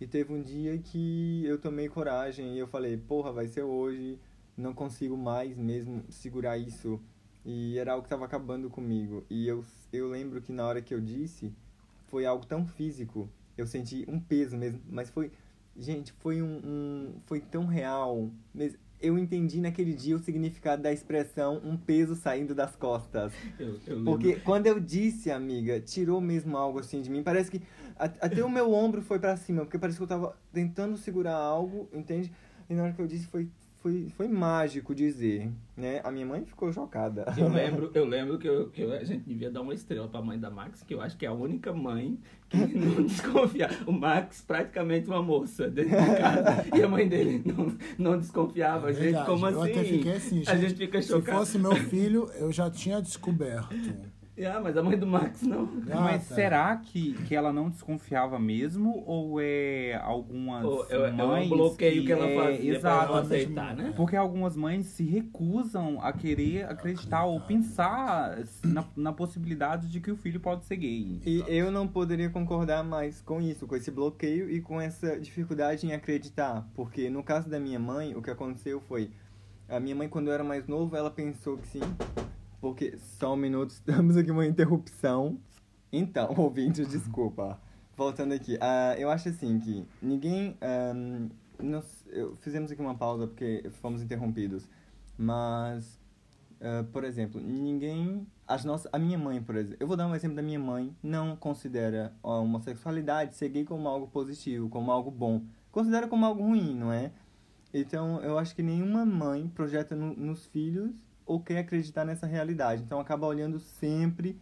E 0.00 0.06
teve 0.06 0.32
um 0.32 0.42
dia 0.42 0.78
que 0.78 1.44
eu 1.44 1.58
tomei 1.58 1.88
coragem 1.88 2.54
e 2.54 2.58
eu 2.58 2.66
falei, 2.66 2.96
porra, 2.96 3.32
vai 3.32 3.46
ser 3.46 3.62
hoje, 3.62 4.18
não 4.56 4.72
consigo 4.72 5.16
mais 5.16 5.56
mesmo 5.56 6.02
segurar 6.08 6.56
isso. 6.58 7.00
E 7.44 7.78
era 7.78 7.92
algo 7.92 8.02
que 8.02 8.06
estava 8.06 8.24
acabando 8.24 8.70
comigo. 8.70 9.24
E 9.28 9.46
eu, 9.46 9.64
eu 9.92 10.08
lembro 10.08 10.40
que 10.40 10.52
na 10.52 10.66
hora 10.66 10.80
que 10.80 10.94
eu 10.94 11.00
disse, 11.00 11.52
foi 12.06 12.24
algo 12.24 12.46
tão 12.46 12.66
físico. 12.66 13.28
Eu 13.58 13.66
senti 13.66 14.04
um 14.08 14.18
peso 14.18 14.56
mesmo, 14.56 14.80
mas 14.88 15.10
foi 15.10 15.30
Gente, 15.76 16.12
foi 16.14 16.42
um, 16.42 16.60
um- 16.64 17.20
foi 17.26 17.40
tão 17.40 17.64
real. 17.64 18.30
Eu 19.00 19.18
entendi 19.18 19.60
naquele 19.60 19.94
dia 19.94 20.14
o 20.14 20.18
significado 20.18 20.82
da 20.82 20.92
expressão 20.92 21.60
um 21.64 21.76
peso 21.76 22.14
saindo 22.14 22.54
das 22.54 22.76
costas. 22.76 23.32
Eu, 23.58 23.78
eu. 23.86 24.04
Porque 24.04 24.36
quando 24.36 24.66
eu 24.66 24.78
disse, 24.78 25.30
amiga, 25.30 25.80
tirou 25.80 26.20
mesmo 26.20 26.56
algo 26.56 26.78
assim 26.78 27.00
de 27.00 27.10
mim. 27.10 27.22
Parece 27.22 27.50
que 27.50 27.62
até 27.96 28.44
o 28.44 28.50
meu 28.50 28.72
ombro 28.72 29.02
foi 29.02 29.18
pra 29.18 29.36
cima, 29.36 29.62
porque 29.62 29.78
parece 29.78 29.98
que 29.98 30.02
eu 30.02 30.08
tava 30.08 30.36
tentando 30.52 30.96
segurar 30.96 31.36
algo, 31.36 31.88
entende? 31.92 32.32
E 32.68 32.74
na 32.74 32.84
hora 32.84 32.92
que 32.92 33.00
eu 33.00 33.06
disse 33.06 33.26
foi 33.26 33.48
foi, 33.82 34.08
foi 34.16 34.28
mágico 34.28 34.94
dizer, 34.94 35.50
né? 35.76 36.00
A 36.04 36.10
minha 36.10 36.26
mãe 36.26 36.44
ficou 36.44 36.70
chocada. 36.72 37.24
Eu 37.36 37.48
lembro, 37.52 37.90
eu 37.94 38.04
lembro 38.04 38.38
que, 38.38 38.46
eu, 38.46 38.68
que 38.68 38.82
eu- 38.82 38.92
a 38.92 39.02
gente 39.04 39.24
devia 39.24 39.50
dar 39.50 39.62
uma 39.62 39.72
estrela 39.72 40.06
pra 40.06 40.20
mãe 40.20 40.38
da 40.38 40.50
Max, 40.50 40.82
que 40.82 40.92
eu 40.94 41.00
acho 41.00 41.16
que 41.16 41.24
é 41.24 41.28
a 41.28 41.32
única 41.32 41.72
mãe 41.72 42.18
que 42.48 42.58
não 42.76 43.02
desconfia. 43.04 43.68
O 43.86 43.92
Max, 43.92 44.42
praticamente 44.46 45.06
uma 45.08 45.22
moça 45.22 45.68
dentro 45.68 45.90
de 45.90 46.16
casa. 46.16 46.66
E 46.76 46.82
a 46.82 46.88
mãe 46.88 47.08
dele 47.08 47.42
não, 47.46 47.76
não 47.98 48.18
desconfiava. 48.18 48.90
É 48.90 48.92
gente, 48.92 49.02
verdade. 49.04 49.26
como 49.26 49.46
Eu 49.46 49.62
assim? 49.62 49.70
até 49.72 49.84
fiquei 49.84 50.12
assim, 50.12 50.42
a 50.46 50.54
gente, 50.54 50.60
gente 50.68 50.74
fica 50.76 51.00
Se 51.02 51.08
chocado. 51.08 51.38
fosse 51.38 51.58
meu 51.58 51.74
filho, 51.74 52.30
eu 52.38 52.52
já 52.52 52.70
tinha 52.70 53.00
descoberto. 53.00 53.74
Ah, 54.46 54.60
mas 54.60 54.76
a 54.76 54.82
mãe 54.82 54.96
do 54.98 55.06
Max 55.06 55.42
não. 55.42 55.66
Mas 55.66 55.86
Gata. 56.22 56.34
será 56.34 56.76
que, 56.76 57.12
que 57.24 57.34
ela 57.34 57.52
não 57.52 57.68
desconfiava 57.70 58.38
mesmo? 58.38 59.02
Ou 59.06 59.40
é 59.40 59.98
algumas 60.02 60.64
Ou 60.64 60.86
é- 60.88 61.08
é 61.08 61.12
um 61.24 61.26
mães 61.28 61.48
bloqueio 61.48 62.04
que 62.04 62.12
ela 62.12 62.26
é, 62.26 62.36
fazia 62.36 62.80
pra 62.80 62.90
Exato. 62.90 63.12
não 63.12 63.18
aceitar, 63.18 63.76
né? 63.76 63.92
Porque 63.96 64.16
algumas 64.16 64.56
mães 64.56 64.86
se 64.86 65.04
recusam 65.04 66.00
a 66.02 66.12
querer 66.12 66.64
acreditar 66.64 67.24
ou 67.24 67.40
pensar 67.40 68.38
na, 68.64 68.84
na 68.96 69.12
possibilidade 69.12 69.88
de 69.88 70.00
que 70.00 70.10
o 70.10 70.16
filho 70.16 70.40
pode 70.40 70.64
ser 70.64 70.76
gay. 70.76 71.20
E 71.24 71.44
eu 71.48 71.70
não 71.70 71.86
poderia 71.86 72.30
concordar 72.30 72.82
mais 72.82 73.20
com 73.20 73.40
isso, 73.40 73.66
com 73.66 73.76
esse 73.76 73.90
bloqueio 73.90 74.50
e 74.50 74.60
com 74.60 74.80
essa 74.80 75.18
dificuldade 75.18 75.86
em 75.86 75.92
acreditar. 75.92 76.68
Porque 76.74 77.08
no 77.10 77.22
caso 77.22 77.48
da 77.48 77.58
minha 77.60 77.78
mãe, 77.78 78.14
o 78.14 78.22
que 78.22 78.30
aconteceu 78.30 78.80
foi. 78.80 79.10
A 79.68 79.78
minha 79.78 79.94
mãe, 79.94 80.08
quando 80.08 80.26
eu 80.28 80.32
era 80.34 80.42
mais 80.42 80.66
novo, 80.66 80.96
ela 80.96 81.10
pensou 81.10 81.56
que 81.56 81.68
sim. 81.68 81.80
Porque, 82.60 82.98
só 82.98 83.32
um 83.34 83.36
minuto, 83.36 83.70
estamos 83.72 84.16
aqui 84.16 84.30
uma 84.30 84.46
interrupção. 84.46 85.38
Então, 85.92 86.34
ouvintes, 86.38 86.88
desculpa. 86.88 87.60
Voltando 87.96 88.32
aqui. 88.32 88.56
ah, 88.60 88.94
eu 88.98 89.10
acho 89.10 89.28
assim 89.28 89.58
que 89.58 89.84
ninguém. 90.00 90.56
ahm, 90.60 91.28
nós, 91.58 92.04
eu, 92.08 92.34
fizemos 92.36 92.70
aqui 92.70 92.80
uma 92.80 92.94
pausa 92.94 93.26
porque 93.26 93.68
fomos 93.80 94.02
interrompidos. 94.02 94.68
Mas. 95.16 95.98
Uh, 96.60 96.84
por 96.92 97.04
exemplo, 97.04 97.40
ninguém. 97.40 98.26
As 98.46 98.64
nossas, 98.64 98.88
a 98.92 98.98
minha 98.98 99.16
mãe, 99.18 99.42
por 99.42 99.56
exemplo. 99.56 99.76
Eu 99.80 99.86
vou 99.86 99.96
dar 99.96 100.06
um 100.06 100.14
exemplo 100.14 100.36
da 100.36 100.42
minha 100.42 100.58
mãe. 100.58 100.94
Não 101.02 101.34
considera 101.36 102.14
a 102.22 102.28
homossexualidade, 102.38 103.34
ser 103.34 103.48
gay 103.48 103.64
como 103.64 103.88
algo 103.88 104.06
positivo, 104.08 104.68
como 104.68 104.90
algo 104.90 105.10
bom. 105.10 105.42
Considera 105.70 106.06
como 106.08 106.24
algo 106.26 106.42
ruim, 106.42 106.74
não 106.74 106.92
é? 106.92 107.12
Então, 107.72 108.20
eu 108.22 108.36
acho 108.38 108.54
que 108.54 108.62
nenhuma 108.62 109.04
mãe 109.06 109.46
projeta 109.48 109.94
no- 109.94 110.14
nos 110.16 110.44
filhos 110.46 110.92
ou 111.30 111.38
quer 111.38 111.58
acreditar 111.58 112.04
nessa 112.04 112.26
realidade. 112.26 112.82
Então, 112.82 112.98
acaba 112.98 113.24
olhando 113.24 113.60
sempre 113.60 114.36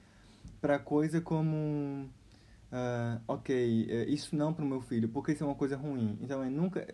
pra 0.59 0.79
coisa 0.79 1.20
como. 1.20 2.09
ah, 2.72 3.20
ok, 3.29 3.87
eh, 3.90 4.07
isso 4.09 4.35
não 4.35 4.55
pro 4.55 4.64
meu 4.64 4.81
filho, 4.81 5.07
porque 5.11 5.33
isso 5.33 5.44
é 5.44 5.46
uma 5.46 5.55
coisa 5.55 5.77
ruim. 5.77 6.18
Então, 6.22 6.42
é 6.42 6.48
nunca. 6.48 6.87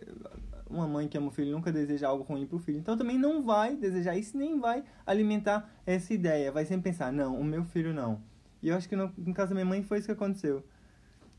Uma 0.69 0.85
mãe 0.85 1.07
que 1.07 1.17
ama 1.17 1.27
o 1.27 1.31
filho 1.31 1.51
nunca 1.51 1.71
deseja 1.71 2.09
algo 2.09 2.23
ruim 2.25 2.45
pro 2.45 2.59
filho. 2.59 2.77
Então, 2.77 2.97
também 2.97 3.17
não 3.17 3.41
vai 3.41 3.77
desejar 3.77 4.17
isso, 4.17 4.37
nem 4.37 4.59
vai 4.59 4.83
alimentar 5.05 5.69
essa 5.85 6.13
ideia. 6.13 6.51
Vai 6.51 6.65
sempre 6.65 6.91
pensar, 6.91 7.13
não, 7.13 7.39
o 7.39 7.43
meu 7.43 7.63
filho 7.63 7.93
não. 7.93 8.21
E 8.61 8.67
eu 8.69 8.75
acho 8.75 8.89
que 8.89 8.95
no, 8.97 9.13
no 9.17 9.33
caso 9.33 9.49
da 9.49 9.55
minha 9.55 9.65
mãe 9.65 9.81
foi 9.81 9.99
isso 9.99 10.07
que 10.07 10.11
aconteceu. 10.11 10.61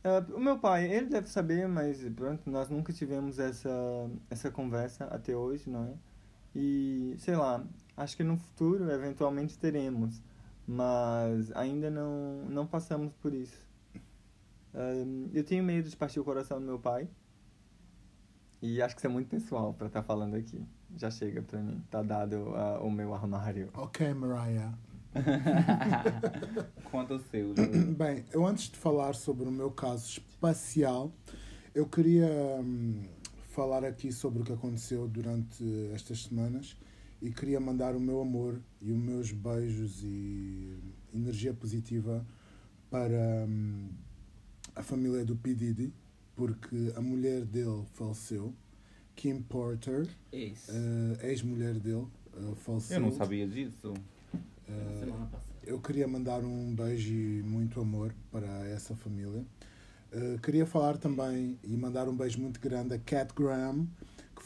Ah, 0.03 0.25
o 0.35 0.41
meu 0.41 0.59
pai, 0.59 0.91
ele 0.91 1.09
deve 1.09 1.29
saber, 1.29 1.69
mas 1.69 2.03
pronto, 2.15 2.49
nós 2.51 2.71
nunca 2.71 2.93
tivemos 2.93 3.39
essa, 3.39 3.69
essa 4.31 4.51
conversa 4.51 5.05
até 5.07 5.37
hoje, 5.37 5.69
não 5.69 5.85
é? 5.85 5.95
E, 6.55 7.15
sei 7.19 7.37
lá, 7.37 7.63
acho 7.97 8.17
que 8.17 8.23
no 8.23 8.37
futuro, 8.37 8.91
eventualmente, 8.91 9.57
teremos. 9.59 10.21
Mas 10.67 11.55
ainda 11.55 11.91
não, 11.91 12.45
não 12.49 12.67
passamos 12.67 13.13
por 13.23 13.33
isso. 13.33 13.59
Ahn, 14.75 15.29
eu 15.33 15.45
tenho 15.45 15.63
medo 15.65 15.89
de 15.89 15.97
partir 15.97 16.21
o 16.21 16.25
coração 16.25 16.59
do 16.59 16.67
meu 16.67 16.79
pai. 16.79 17.09
E 18.61 18.83
acho 18.83 18.95
que 18.95 19.01
isso 19.01 19.07
é 19.07 19.11
muito 19.11 19.29
pessoal 19.29 19.73
pra 19.73 19.87
estar 19.87 20.03
falando 20.03 20.35
aqui. 20.35 20.67
Já 20.97 21.11
chega 21.11 21.41
pra 21.41 21.61
mim. 21.61 21.83
Tá 21.91 22.03
dado 22.03 22.53
ah, 22.57 22.81
o 22.83 22.91
meu 22.91 23.15
armário. 23.15 23.71
Ok, 23.75 24.13
Mariah. 24.13 24.73
Conta 26.91 27.15
o 27.15 27.19
seu. 27.19 27.55
Bem, 27.97 28.25
eu 28.33 28.45
antes 28.45 28.69
de 28.69 28.77
falar 28.77 29.15
sobre 29.15 29.49
o 29.49 29.53
meu 29.53 29.71
caso 29.71 30.09
espacial, 30.09 31.13
eu 31.75 31.87
queria 31.87 32.29
hum, 32.61 33.05
falar 33.51 33.85
aqui 33.85 34.11
sobre 34.11 34.43
o 34.43 34.45
que 34.45 34.53
aconteceu 34.53 35.07
durante 35.07 35.91
estas 35.95 36.25
semanas 36.25 36.77
e 37.21 37.31
queria 37.31 37.59
mandar 37.59 37.95
o 37.97 38.01
meu 38.01 38.21
amor 38.21 38.61
e 38.81 38.93
os 38.93 38.99
meus 38.99 39.33
beijos 39.33 40.03
e 40.03 40.77
energia 41.15 41.55
positiva 41.55 42.25
para 42.91 43.47
hum, 43.49 43.89
a 44.75 44.83
família 44.83 45.25
do 45.25 45.35
P. 45.37 45.55
Diddy, 45.55 45.93
porque 46.35 46.93
a 46.95 47.01
mulher 47.01 47.45
dele 47.45 47.85
faleceu, 47.95 48.55
Kim 49.15 49.41
Porter, 49.41 50.07
eh, 50.33 51.31
ex-mulher 51.31 51.75
dele, 51.75 52.07
eh, 52.35 52.55
faleceu. 52.57 52.97
Eu 52.97 53.03
não 53.03 53.13
sabia 53.13 53.47
disso. 53.47 53.95
Passada. 54.67 55.31
eu 55.65 55.81
queria 55.81 56.09
mandar 56.09 56.45
um 56.45 56.75
beijo 56.75 57.15
e 57.15 57.43
muito 57.43 57.81
amor 57.81 58.15
para 58.31 58.47
essa 58.69 58.95
família. 58.97 59.45
Uh, 60.13 60.39
queria 60.41 60.65
falar 60.65 60.97
também 60.97 61.59
e 61.65 61.77
mandar 61.77 62.09
um 62.09 62.17
beijo 62.17 62.41
muito 62.41 62.61
grande 62.61 62.95
a 62.95 62.99
Cat 62.99 63.33
Graham, 63.35 63.87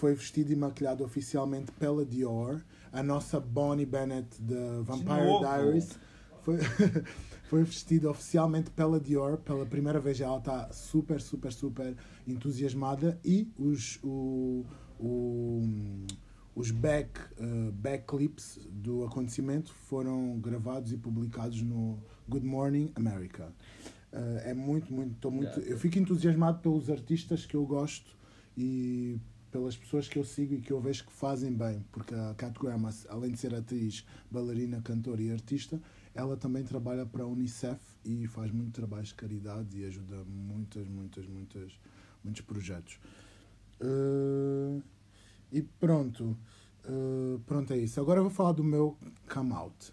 foi 0.01 0.15
vestida 0.15 0.51
e 0.51 0.57
maquilhada 0.57 1.05
oficialmente 1.05 1.71
pela 1.73 2.07
Dior. 2.07 2.63
A 2.91 3.03
nossa 3.03 3.39
Bonnie 3.39 3.85
Bennett 3.85 4.41
da 4.41 4.81
Vampire? 4.81 5.39
Diaries 5.41 5.99
foi, 6.41 6.57
foi 7.45 7.63
vestida 7.65 8.11
oficialmente 8.11 8.71
pela 8.71 8.99
Dior 8.99 9.37
pela 9.37 9.67
primeira 9.67 10.01
vez. 10.01 10.19
Ela 10.19 10.39
está 10.39 10.73
super, 10.73 11.21
super, 11.21 11.53
super 11.53 11.95
entusiasmada 12.27 13.21
e 13.23 13.53
os, 13.59 14.01
o, 14.03 14.65
o, 14.99 15.63
os 16.57 16.71
back, 16.71 17.21
uh, 17.39 17.71
back 17.71 18.07
clips 18.07 18.59
do 18.71 19.05
acontecimento 19.05 19.71
foram 19.87 20.41
gravados 20.41 20.95
e 20.95 20.97
publicados 20.97 21.61
no 21.61 22.03
Good 22.27 22.47
Morning 22.47 22.91
America. 22.95 23.53
Uh, 24.11 24.39
é 24.45 24.55
muito, 24.55 24.91
muito, 24.95 25.17
tô 25.17 25.31
muito. 25.31 25.61
Eu 25.61 25.77
fico 25.79 25.99
entusiasmado 25.99 26.61
pelos 26.61 26.89
artistas 26.89 27.45
que 27.45 27.55
eu 27.55 27.67
gosto 27.67 28.19
e 28.57 29.21
pelas 29.51 29.77
pessoas 29.77 30.09
que 30.09 30.19
eu 30.19 30.25
sigo 30.25 30.55
e 30.55 30.61
que 30.61 30.73
eu 30.73 30.81
vejo 30.81 31.05
que 31.05 31.13
fazem 31.13 31.53
bem, 31.53 31.85
porque 31.91 32.15
a 32.15 32.35
Cat 32.35 32.59
Graham, 32.59 32.89
além 33.09 33.33
de 33.33 33.39
ser 33.39 33.55
atriz, 33.55 34.05
bailarina, 34.31 34.81
cantora 34.81 35.21
e 35.21 35.33
artista, 35.33 35.81
ela 36.15 36.37
também 36.37 36.65
trabalha 36.65 37.05
para 37.05 37.25
a 37.25 37.27
Unicef 37.27 37.81
e 38.05 38.27
faz 38.27 38.51
muito 38.51 38.73
trabalho 38.73 39.05
de 39.05 39.15
caridade 39.15 39.79
e 39.79 39.85
ajuda 39.85 40.25
muitas, 40.25 40.87
muitas, 40.89 41.27
muitas, 41.27 41.73
muitos 42.23 42.43
projetos. 42.43 42.99
Uh, 43.81 44.83
e 45.53 45.63
pronto, 45.63 46.37
uh, 46.85 47.39
pronto 47.47 47.73
é 47.73 47.79
isso. 47.79 48.01
Agora 48.01 48.21
eu 48.21 48.25
vou 48.25 48.33
falar 48.33 48.53
do 48.53 48.65
meu 48.65 48.97
come 49.29 49.53
out. 49.53 49.93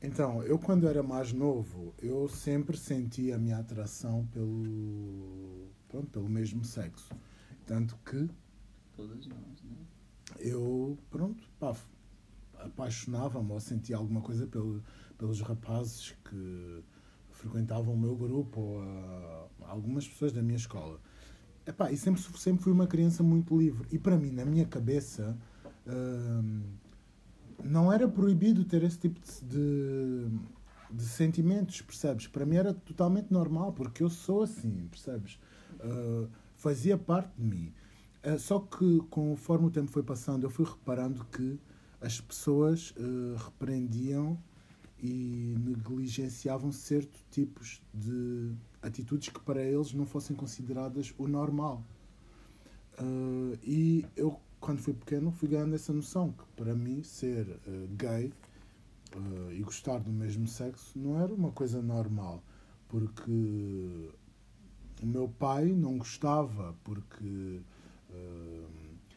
Então, 0.00 0.42
eu 0.42 0.58
quando 0.58 0.88
era 0.88 1.02
mais 1.02 1.32
novo, 1.32 1.94
eu 2.02 2.28
sempre 2.28 2.76
senti 2.76 3.30
a 3.30 3.38
minha 3.38 3.58
atração 3.58 4.26
pelo, 4.32 5.70
pronto, 5.92 6.08
pelo 6.10 6.28
mesmo 6.28 6.64
sexo. 6.64 7.14
Tanto 7.66 7.96
que... 8.04 8.28
Todas 8.96 9.26
nós, 9.26 9.62
né? 9.62 9.76
Eu, 10.38 10.98
pronto, 11.10 11.46
pá, 11.60 11.76
apaixonava-me 12.58 13.52
ou 13.52 13.60
sentia 13.60 13.96
alguma 13.96 14.22
coisa 14.22 14.46
pelo, 14.46 14.82
pelos 15.18 15.40
rapazes 15.40 16.14
que 16.24 16.82
frequentavam 17.30 17.94
o 17.94 17.98
meu 17.98 18.16
grupo 18.16 18.60
ou 18.60 18.82
a, 18.82 19.48
algumas 19.68 20.08
pessoas 20.08 20.32
da 20.32 20.42
minha 20.42 20.56
escola. 20.56 20.98
Epá, 21.66 21.92
e 21.92 21.96
sempre, 21.96 22.20
sempre 22.38 22.62
fui 22.62 22.72
uma 22.72 22.86
criança 22.86 23.22
muito 23.22 23.56
livre. 23.56 23.86
E 23.92 23.98
para 23.98 24.16
mim, 24.16 24.30
na 24.30 24.44
minha 24.44 24.66
cabeça, 24.66 25.36
hum, 25.86 26.62
não 27.62 27.92
era 27.92 28.08
proibido 28.08 28.64
ter 28.64 28.82
esse 28.82 28.98
tipo 28.98 29.20
de, 29.44 30.26
de 30.90 31.04
sentimentos, 31.04 31.80
percebes? 31.82 32.26
Para 32.26 32.44
mim 32.44 32.56
era 32.56 32.74
totalmente 32.74 33.30
normal, 33.30 33.72
porque 33.72 34.02
eu 34.02 34.10
sou 34.10 34.42
assim, 34.42 34.88
percebes? 34.90 35.38
Uh, 35.82 36.28
fazia 36.56 36.96
parte 36.96 37.32
de 37.36 37.44
mim. 37.44 37.72
Uh, 38.24 38.38
só 38.38 38.60
que 38.60 39.00
conforme 39.10 39.66
o 39.66 39.70
tempo 39.70 39.90
foi 39.90 40.02
passando, 40.02 40.44
eu 40.44 40.50
fui 40.50 40.64
reparando 40.64 41.24
que 41.26 41.58
as 42.00 42.20
pessoas 42.20 42.92
uh, 42.92 43.36
repreendiam 43.36 44.38
e 45.02 45.56
negligenciavam 45.58 46.70
certos 46.70 47.20
tipos 47.30 47.82
de 47.92 48.52
atitudes 48.80 49.28
que 49.30 49.40
para 49.40 49.60
eles 49.60 49.92
não 49.92 50.06
fossem 50.06 50.34
consideradas 50.34 51.12
o 51.18 51.26
normal. 51.26 51.82
Uh, 53.00 53.58
e 53.64 54.06
eu, 54.16 54.38
quando 54.60 54.78
fui 54.78 54.94
pequeno, 54.94 55.32
fui 55.32 55.48
ganhando 55.48 55.74
essa 55.74 55.92
noção 55.92 56.32
que 56.32 56.44
para 56.54 56.74
mim 56.74 57.02
ser 57.02 57.48
uh, 57.48 57.88
gay 57.96 58.32
uh, 59.16 59.52
e 59.52 59.60
gostar 59.62 59.98
do 59.98 60.12
mesmo 60.12 60.46
sexo 60.46 60.96
não 60.98 61.18
era 61.20 61.34
uma 61.34 61.50
coisa 61.50 61.82
normal, 61.82 62.42
porque 62.88 64.10
o 65.02 65.06
meu 65.06 65.28
pai 65.28 65.66
não 65.66 65.98
gostava, 65.98 66.74
porque 66.84 67.60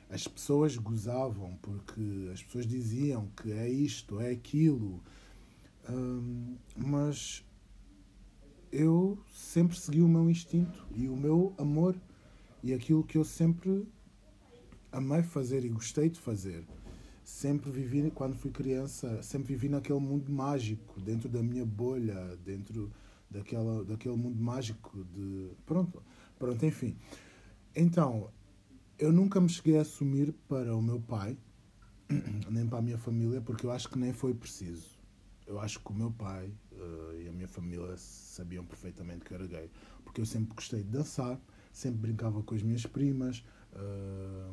as 0.10 0.28
pessoas 0.28 0.78
gozavam, 0.78 1.58
porque 1.62 2.30
as 2.32 2.42
pessoas 2.42 2.66
diziam 2.66 3.28
que 3.36 3.52
é 3.52 3.70
isto, 3.70 4.20
é 4.20 4.32
aquilo. 4.32 5.02
mas 6.76 7.44
eu 8.72 9.18
sempre 9.32 9.78
segui 9.78 10.02
o 10.02 10.08
meu 10.08 10.30
instinto 10.30 10.86
e 10.94 11.08
o 11.08 11.16
meu 11.16 11.54
amor 11.58 11.96
e 12.64 12.74
aquilo 12.74 13.04
que 13.04 13.18
eu 13.18 13.24
sempre 13.24 13.88
amei 14.92 15.24
fazer 15.24 15.64
e 15.64 15.70
gostei 15.70 16.10
de 16.10 16.20
fazer. 16.20 16.66
Sempre 17.24 17.72
vivi, 17.72 18.12
quando 18.12 18.36
fui 18.36 18.52
criança, 18.52 19.22
sempre 19.24 19.54
vivi 19.54 19.68
naquele 19.68 20.00
mundo 20.00 20.32
mágico, 20.32 21.00
dentro 21.02 21.28
da 21.28 21.42
minha 21.42 21.66
bolha, 21.66 22.38
dentro 22.46 22.92
daquela, 23.30 23.84
daquele 23.84 24.16
mundo 24.16 24.40
mágico 24.42 25.04
de. 25.06 25.52
Pronto, 25.66 26.02
pronto, 26.38 26.66
enfim. 26.66 26.98
Então, 27.76 28.30
eu 28.98 29.12
nunca 29.12 29.42
me 29.42 29.50
cheguei 29.50 29.78
a 29.78 29.82
assumir 29.82 30.34
para 30.48 30.76
o 30.76 30.82
meu 30.82 31.00
pai, 31.00 31.38
nem 32.50 32.66
para 32.68 32.80
a 32.80 32.82
minha 32.82 32.98
família, 32.98 33.42
porque 33.42 33.66
eu 33.66 33.72
acho 33.72 33.90
que 33.90 33.98
nem 33.98 34.14
foi 34.14 34.34
preciso. 34.34 34.96
Eu 35.46 35.60
acho 35.60 35.80
que 35.80 35.92
o 35.92 35.94
meu 35.94 36.12
pai 36.12 36.52
uh, 36.72 37.22
e 37.22 37.28
a 37.28 37.32
minha 37.32 37.48
família 37.48 37.96
sabiam 37.98 38.66
perfeitamente 38.66 39.24
que 39.26 39.32
eu 39.32 39.36
era 39.36 39.48
gay. 39.48 39.70
Porque 40.04 40.22
eu 40.22 40.26
sempre 40.26 40.56
gostei 40.56 40.84
de 40.84 40.90
dançar, 40.90 41.40
sempre 41.72 42.00
brincava 42.00 42.42
com 42.42 42.56
as 42.56 42.64
minhas 42.64 42.86
primas, 42.86 43.44
uh, 43.74 44.52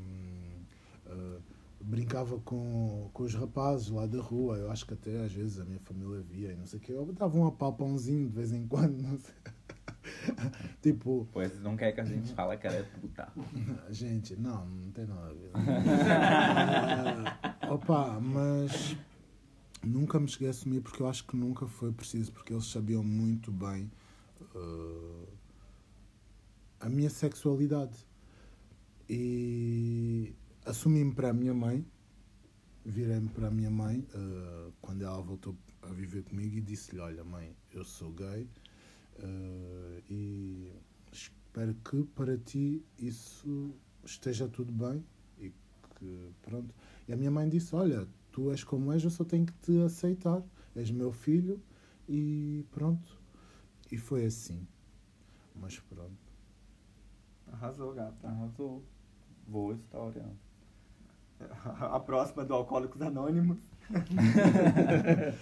uh, 1.07 1.43
brincava 1.83 2.39
com, 2.41 3.11
com 3.13 3.23
os 3.23 3.35
rapazes 3.35 3.89
lá 3.89 4.07
da 4.07 4.21
rua. 4.21 4.57
Eu 4.57 4.71
acho 4.71 4.87
que 4.87 4.95
até 4.95 5.25
às 5.25 5.33
vezes 5.33 5.59
a 5.59 5.65
minha 5.65 5.81
família 5.81 6.21
via 6.21 6.53
e 6.53 6.57
não 6.57 6.67
sei 6.67 6.79
o 6.79 6.83
que. 6.83 6.93
Eu 6.93 7.13
dava 7.13 7.37
um 7.37 7.47
apalpãozinho 7.47 8.29
de 8.29 8.35
vez 8.35 8.53
em 8.53 8.67
quando, 8.67 9.01
não 9.03 9.19
sei. 9.19 9.35
tipo. 10.81 11.29
Pois 11.33 11.61
não 11.61 11.77
quer 11.77 11.93
que 11.93 12.01
a 12.01 12.05
gente 12.05 12.33
fale 12.35 12.57
que 12.57 12.67
ela 12.67 12.77
é 12.77 12.83
puta. 12.83 13.33
Gente, 13.91 14.37
não, 14.37 14.67
não 14.67 14.91
tem 14.93 15.07
nada 15.07 15.29
a 15.29 15.33
ver. 15.33 15.51
opa, 17.71 18.21
mas 18.21 18.97
nunca 19.83 20.21
me 20.21 20.29
cheguei 20.29 20.49
a 20.49 20.51
assumir 20.51 20.81
porque 20.81 21.03
eu 21.03 21.09
acho 21.09 21.27
que 21.27 21.37
nunca 21.37 21.67
foi 21.67 21.93
preciso, 21.93 22.33
porque 22.33 22.53
eles 22.53 22.67
sabiam 22.67 23.03
muito 23.03 23.51
bem 23.51 23.91
uh, 24.55 25.29
a 26.81 26.89
minha 26.89 27.11
sexualidade. 27.11 28.07
E 29.09 30.35
assumi-me 30.65 31.15
para 31.15 31.31
a 31.31 31.33
minha 31.33 31.55
mãe, 31.55 31.85
virei-me 32.85 33.29
para 33.29 33.49
a 33.49 33.51
minha 33.51 33.71
mãe 33.71 34.07
uh, 34.15 34.73
quando 34.81 35.03
ela 35.03 35.21
voltou 35.21 35.57
a 35.83 35.89
viver 35.89 36.23
comigo 36.25 36.57
e 36.57 36.61
disse-lhe: 36.61 37.01
Olha, 37.01 37.25
mãe, 37.25 37.55
eu 37.73 37.85
sou 37.85 38.13
gay 38.13 38.49
uh, 39.19 40.03
e 40.11 40.73
espero 41.13 41.75
que 41.75 42.05
para 42.15 42.37
ti 42.39 42.85
isso 42.99 43.75
esteja 44.05 44.49
tudo 44.49 44.73
bem 44.73 45.05
e 45.39 45.53
que 45.99 46.31
pronto. 46.43 46.75
E 47.07 47.13
a 47.13 47.17
minha 47.17 47.31
mãe 47.31 47.49
disse: 47.49 47.75
Olha, 47.75 48.09
tu 48.31 48.51
és 48.51 48.65
como 48.65 48.93
és, 48.93 49.03
eu 49.05 49.11
só 49.11 49.25
tenho 49.25 49.47
que 49.47 49.55
te 49.55 49.81
aceitar. 49.83 50.43
És 50.75 50.91
meu 50.91 51.13
filho 51.13 51.61
e 52.09 52.65
pronto. 52.71 53.21
E 53.91 53.99
foi 53.99 54.25
assim. 54.25 54.67
Mas 55.55 55.79
pronto. 55.81 56.33
Arrasou, 57.47 57.93
gata. 57.93 58.27
Arrasou. 58.27 58.83
Boa 59.47 59.75
história. 59.75 60.25
A 61.81 62.01
próxima 62.01 62.45
do 62.45 62.55
Alcoólicos 62.55 63.01
Anônimos. 63.03 63.59
É, 63.93 63.99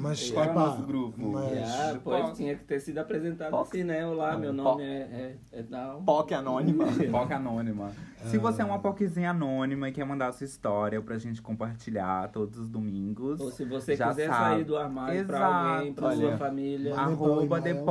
mas, 0.00 0.32
é 0.32 0.38
o 0.38 0.42
epá, 0.42 0.54
nosso 0.54 0.82
grupo? 0.82 1.28
mas- 1.30 1.52
Yeah, 1.52 2.00
pois 2.02 2.36
tinha 2.36 2.56
que 2.56 2.64
ter 2.64 2.80
sido 2.80 2.98
apresentado 2.98 3.50
Poc. 3.50 3.68
assim, 3.68 3.84
né? 3.84 4.04
Olá, 4.06 4.32
Não, 4.32 4.40
meu 4.40 4.54
Poc. 4.54 4.64
nome 4.64 4.82
é, 4.84 5.36
é, 5.52 5.60
é 5.60 5.62
tal. 5.62 6.02
POC 6.02 6.34
Anônima. 6.34 6.84
POC 7.10 7.32
anônima. 7.34 7.90
Se 8.24 8.38
você 8.38 8.62
é 8.62 8.64
uma 8.64 8.78
POCzinha 8.80 9.30
anônima 9.30 9.88
e 9.88 9.92
quer 9.92 10.04
mandar 10.04 10.32
sua 10.32 10.46
história 10.46 11.00
pra 11.00 11.16
gente 11.18 11.40
compartilhar 11.40 12.28
todos 12.32 12.58
os 12.58 12.68
domingos, 12.68 13.40
Ou 13.40 13.50
se 13.50 13.64
você 13.64 13.94
Já 13.94 14.08
quiser 14.08 14.28
sabe. 14.28 14.44
sair 14.54 14.64
do 14.64 14.76
armário 14.76 15.24
pra 15.26 15.36
Exato. 15.36 15.68
alguém, 15.76 15.92
pra 15.92 16.06
Olha, 16.08 16.16
sua 16.16 16.36
família. 16.38 16.94
Arroba 16.98 17.60
pelo 17.60 17.70
e-mail. 17.70 17.84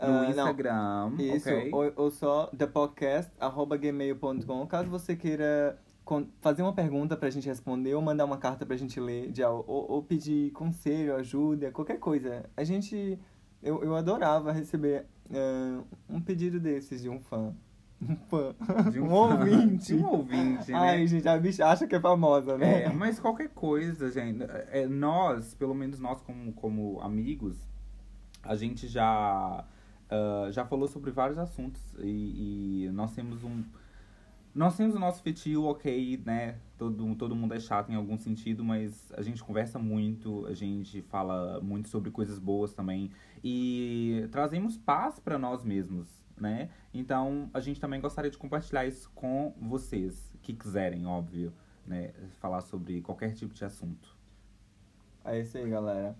No 0.00 0.06
Ah, 0.06 0.22
não. 0.22 0.30
Instagram, 0.30 1.12
Isso, 1.18 1.48
ok? 1.48 1.70
ou, 1.72 1.92
ou 1.96 2.10
só 2.10 2.46
thepodcast.gmail.com 2.56 4.66
Caso 4.66 4.88
você 4.88 5.14
queira 5.16 5.78
fazer 6.40 6.62
uma 6.62 6.72
pergunta 6.72 7.16
pra 7.16 7.30
gente 7.30 7.46
responder 7.46 7.94
ou 7.94 8.02
mandar 8.02 8.24
uma 8.24 8.38
carta 8.38 8.64
pra 8.66 8.76
gente 8.76 8.98
ler, 8.98 9.30
de, 9.30 9.44
ou, 9.44 9.64
ou 9.66 10.02
pedir 10.02 10.50
conselho, 10.52 11.14
ajuda, 11.16 11.70
qualquer 11.70 11.98
coisa. 11.98 12.44
A 12.56 12.64
gente... 12.64 13.18
Eu, 13.62 13.84
eu 13.84 13.94
adorava 13.94 14.50
receber 14.52 15.04
ah, 15.32 15.82
um 16.08 16.20
pedido 16.20 16.58
desses 16.58 17.02
de 17.02 17.08
um 17.08 17.20
fã. 17.20 17.54
Um 18.02 18.16
fã. 18.16 18.54
De 18.90 18.98
um, 18.98 19.08
fã. 19.08 19.14
ouvinte. 19.14 19.94
De 19.94 20.02
um 20.02 20.08
ouvinte, 20.08 20.72
né? 20.72 20.78
Ai, 20.78 21.06
gente, 21.06 21.28
a 21.28 21.36
bicha 21.36 21.66
acha 21.66 21.86
que 21.86 21.94
é 21.94 22.00
famosa, 22.00 22.56
né? 22.56 22.84
É, 22.84 22.88
mas 22.88 23.20
qualquer 23.20 23.50
coisa, 23.50 24.10
gente. 24.10 24.42
É, 24.70 24.86
nós, 24.86 25.52
pelo 25.52 25.74
menos 25.74 26.00
nós 26.00 26.18
como, 26.22 26.50
como 26.54 26.98
amigos, 27.02 27.58
a 28.42 28.56
gente 28.56 28.88
já, 28.88 29.66
ah, 30.10 30.50
já 30.50 30.64
falou 30.66 30.88
sobre 30.88 31.10
vários 31.10 31.38
assuntos 31.38 31.80
e, 32.00 32.86
e 32.86 32.90
nós 32.90 33.14
temos 33.14 33.44
um. 33.44 33.64
Nós 34.52 34.76
temos 34.76 34.96
o 34.96 34.98
nosso 34.98 35.22
feitio, 35.22 35.64
ok, 35.64 36.20
né? 36.26 36.58
Todo, 36.76 37.14
todo 37.14 37.36
mundo 37.36 37.54
é 37.54 37.60
chato 37.60 37.92
em 37.92 37.94
algum 37.94 38.18
sentido, 38.18 38.64
mas 38.64 39.12
a 39.16 39.22
gente 39.22 39.44
conversa 39.44 39.78
muito, 39.78 40.44
a 40.46 40.52
gente 40.52 41.02
fala 41.02 41.60
muito 41.60 41.88
sobre 41.88 42.10
coisas 42.10 42.40
boas 42.40 42.74
também. 42.74 43.12
E 43.44 44.26
trazemos 44.32 44.76
paz 44.76 45.20
para 45.20 45.38
nós 45.38 45.62
mesmos, 45.64 46.08
né? 46.36 46.68
Então 46.92 47.48
a 47.54 47.60
gente 47.60 47.78
também 47.80 48.00
gostaria 48.00 48.30
de 48.30 48.36
compartilhar 48.36 48.84
isso 48.84 49.08
com 49.14 49.54
vocês, 49.60 50.32
que 50.42 50.52
quiserem, 50.52 51.06
óbvio, 51.06 51.52
né? 51.86 52.12
Falar 52.40 52.62
sobre 52.62 53.00
qualquer 53.02 53.32
tipo 53.34 53.54
de 53.54 53.64
assunto. 53.64 54.16
É 55.24 55.38
isso 55.38 55.56
aí, 55.58 55.70
galera. 55.70 56.16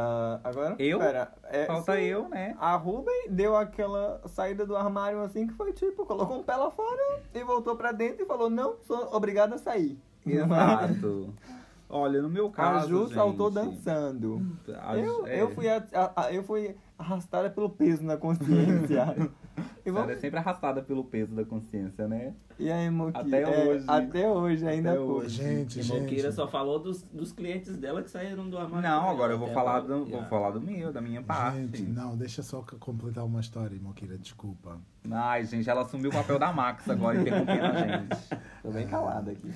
Ah, 0.00 0.38
agora, 0.44 0.76
Eu? 0.78 1.00
pera, 1.00 1.32
é, 1.50 1.64
Falta 1.66 1.96
sim, 1.96 2.02
eu, 2.02 2.28
né? 2.28 2.54
A 2.60 2.76
Ruben 2.76 3.26
deu 3.30 3.56
aquela 3.56 4.22
saída 4.26 4.64
do 4.64 4.76
armário 4.76 5.20
assim 5.22 5.44
que 5.48 5.54
foi 5.54 5.72
tipo, 5.72 6.06
colocou 6.06 6.38
um 6.38 6.42
pé 6.44 6.54
lá 6.54 6.70
fora 6.70 7.20
e 7.34 7.42
voltou 7.42 7.74
pra 7.74 7.90
dentro 7.90 8.22
e 8.22 8.26
falou, 8.26 8.48
não, 8.48 8.76
sou 8.86 9.12
obrigada 9.12 9.56
a 9.56 9.58
sair. 9.58 9.98
Exato. 10.24 11.34
Olha, 11.90 12.22
no 12.22 12.28
meu 12.28 12.46
A 12.48 12.50
caso, 12.52 12.88
Ju 12.88 13.04
gente, 13.06 13.14
saltou 13.14 13.50
dançando. 13.50 14.40
a- 14.80 14.96
Eu, 14.96 15.26
é, 15.26 15.40
eu, 15.42 15.50
fui 15.50 15.68
a- 15.68 15.82
a- 15.92 16.12
a- 16.26 16.32
eu 16.32 16.44
fui 16.44 16.76
arrastada 16.98 17.50
pelo 17.50 17.70
peso 17.70 18.04
na 18.04 18.16
consciência. 18.16 19.04
e, 19.88 19.90
Ela 19.90 20.00
vamos, 20.00 20.16
é 20.16 20.20
sempre 20.20 20.38
arrastada 20.38 20.82
pelo 20.82 21.04
peso 21.04 21.34
da 21.34 21.44
consciência, 21.44 22.06
né? 22.06 22.34
e 22.58 22.70
aí, 22.70 22.90
Moki? 22.90 23.18
Até 23.18 23.42
É, 23.42 23.68
hoje. 23.68 23.84
Até 23.88 24.28
hoje, 24.28 24.66
ainda 24.66 24.90
Até 24.92 25.00
hoje. 25.00 25.36
Gente, 25.42 25.80
E 25.80 25.82
gente. 25.82 26.00
Moqueira 26.00 26.32
só 26.32 26.46
falou 26.46 26.78
dos, 26.78 27.02
dos 27.02 27.32
clientes 27.32 27.76
dela 27.76 28.02
que 28.02 28.10
saíram 28.10 28.48
do 28.48 28.58
armário. 28.58 28.88
Não, 28.88 29.10
agora 29.10 29.32
ela 29.32 29.34
eu 29.34 29.38
vou 29.38 29.46
até 29.46 29.54
falar 29.54 29.80
do, 29.80 30.04
vou 30.04 30.24
falar 30.24 30.50
do 30.50 30.60
meu, 30.60 30.92
da 30.92 31.00
minha 31.00 31.22
parte. 31.22 31.58
Gente, 31.58 31.82
não, 31.82 32.16
deixa 32.16 32.42
só 32.42 32.64
completar 32.78 33.24
uma 33.24 33.40
história, 33.40 33.78
Moquira, 33.80 34.18
desculpa. 34.18 34.78
Ai, 35.10 35.44
gente, 35.44 35.68
ela 35.68 35.82
assumiu 35.82 36.10
o 36.10 36.12
papel 36.12 36.38
da 36.38 36.52
Max 36.52 36.88
agora, 36.88 37.20
interrompendo 37.20 37.64
a 37.64 37.72
gente. 37.78 38.40
Tô 38.62 38.70
bem 38.70 38.86
calada 38.86 39.30
aqui. 39.30 39.48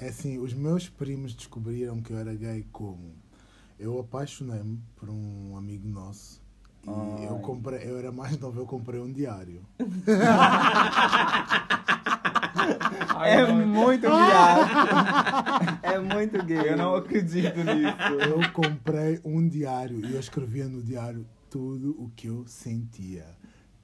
É 0.00 0.08
assim, 0.08 0.38
os 0.38 0.54
meus 0.54 0.88
primos 0.88 1.34
descobriram 1.34 2.00
que 2.00 2.12
eu 2.12 2.18
era 2.18 2.34
gay 2.34 2.66
como? 2.72 3.14
Eu 3.78 3.98
apaixonei-me 3.98 4.80
por 4.96 5.10
um 5.10 5.56
amigo 5.56 5.86
nosso. 5.86 6.39
E 6.86 6.90
Ai. 6.90 7.28
eu 7.28 7.38
comprei, 7.40 7.80
eu 7.88 7.98
era 7.98 8.10
mais 8.10 8.38
novo, 8.38 8.60
eu 8.60 8.66
comprei 8.66 9.00
um 9.00 9.12
diário. 9.12 9.60
É 13.22 13.46
muito 13.52 14.02
viado. 14.08 14.70
é 15.82 15.98
muito 15.98 16.42
gay. 16.44 16.70
Eu 16.70 16.76
não 16.76 16.94
acredito 16.96 17.56
nisso. 17.62 17.96
Eu 18.28 18.50
comprei 18.52 19.20
um 19.24 19.46
diário 19.46 20.04
e 20.04 20.14
eu 20.14 20.20
escrevia 20.20 20.68
no 20.68 20.82
diário 20.82 21.26
tudo 21.50 21.90
o 21.98 22.10
que 22.16 22.28
eu 22.28 22.44
sentia. 22.46 23.26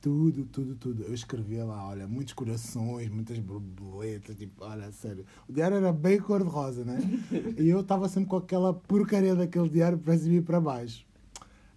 Tudo, 0.01 0.45
tudo, 0.47 0.75
tudo. 0.77 1.03
Eu 1.03 1.13
escrevia 1.13 1.65
lá, 1.65 1.87
olha, 1.89 2.07
muitos 2.07 2.33
corações, 2.33 3.09
muitas 3.11 3.39
borboletas, 3.39 4.37
tipo, 4.37 4.65
olha, 4.65 4.91
sério. 4.93 5.25
O 5.49 5.53
diário 5.53 5.77
era 5.77 5.93
bem 5.93 6.19
cor-de-rosa, 6.21 6.85
né? 6.85 6.99
E 7.59 7.69
eu 7.69 7.81
estava 7.81 8.09
sempre 8.09 8.29
com 8.31 8.37
aquela 8.37 8.73
porcaria 8.73 9.35
daquele 9.35 9.69
diário 9.69 9.99
para 9.99 10.17
cima 10.17 10.37
e 10.37 10.43
para 10.43 10.61
baixo. 10.61 11.05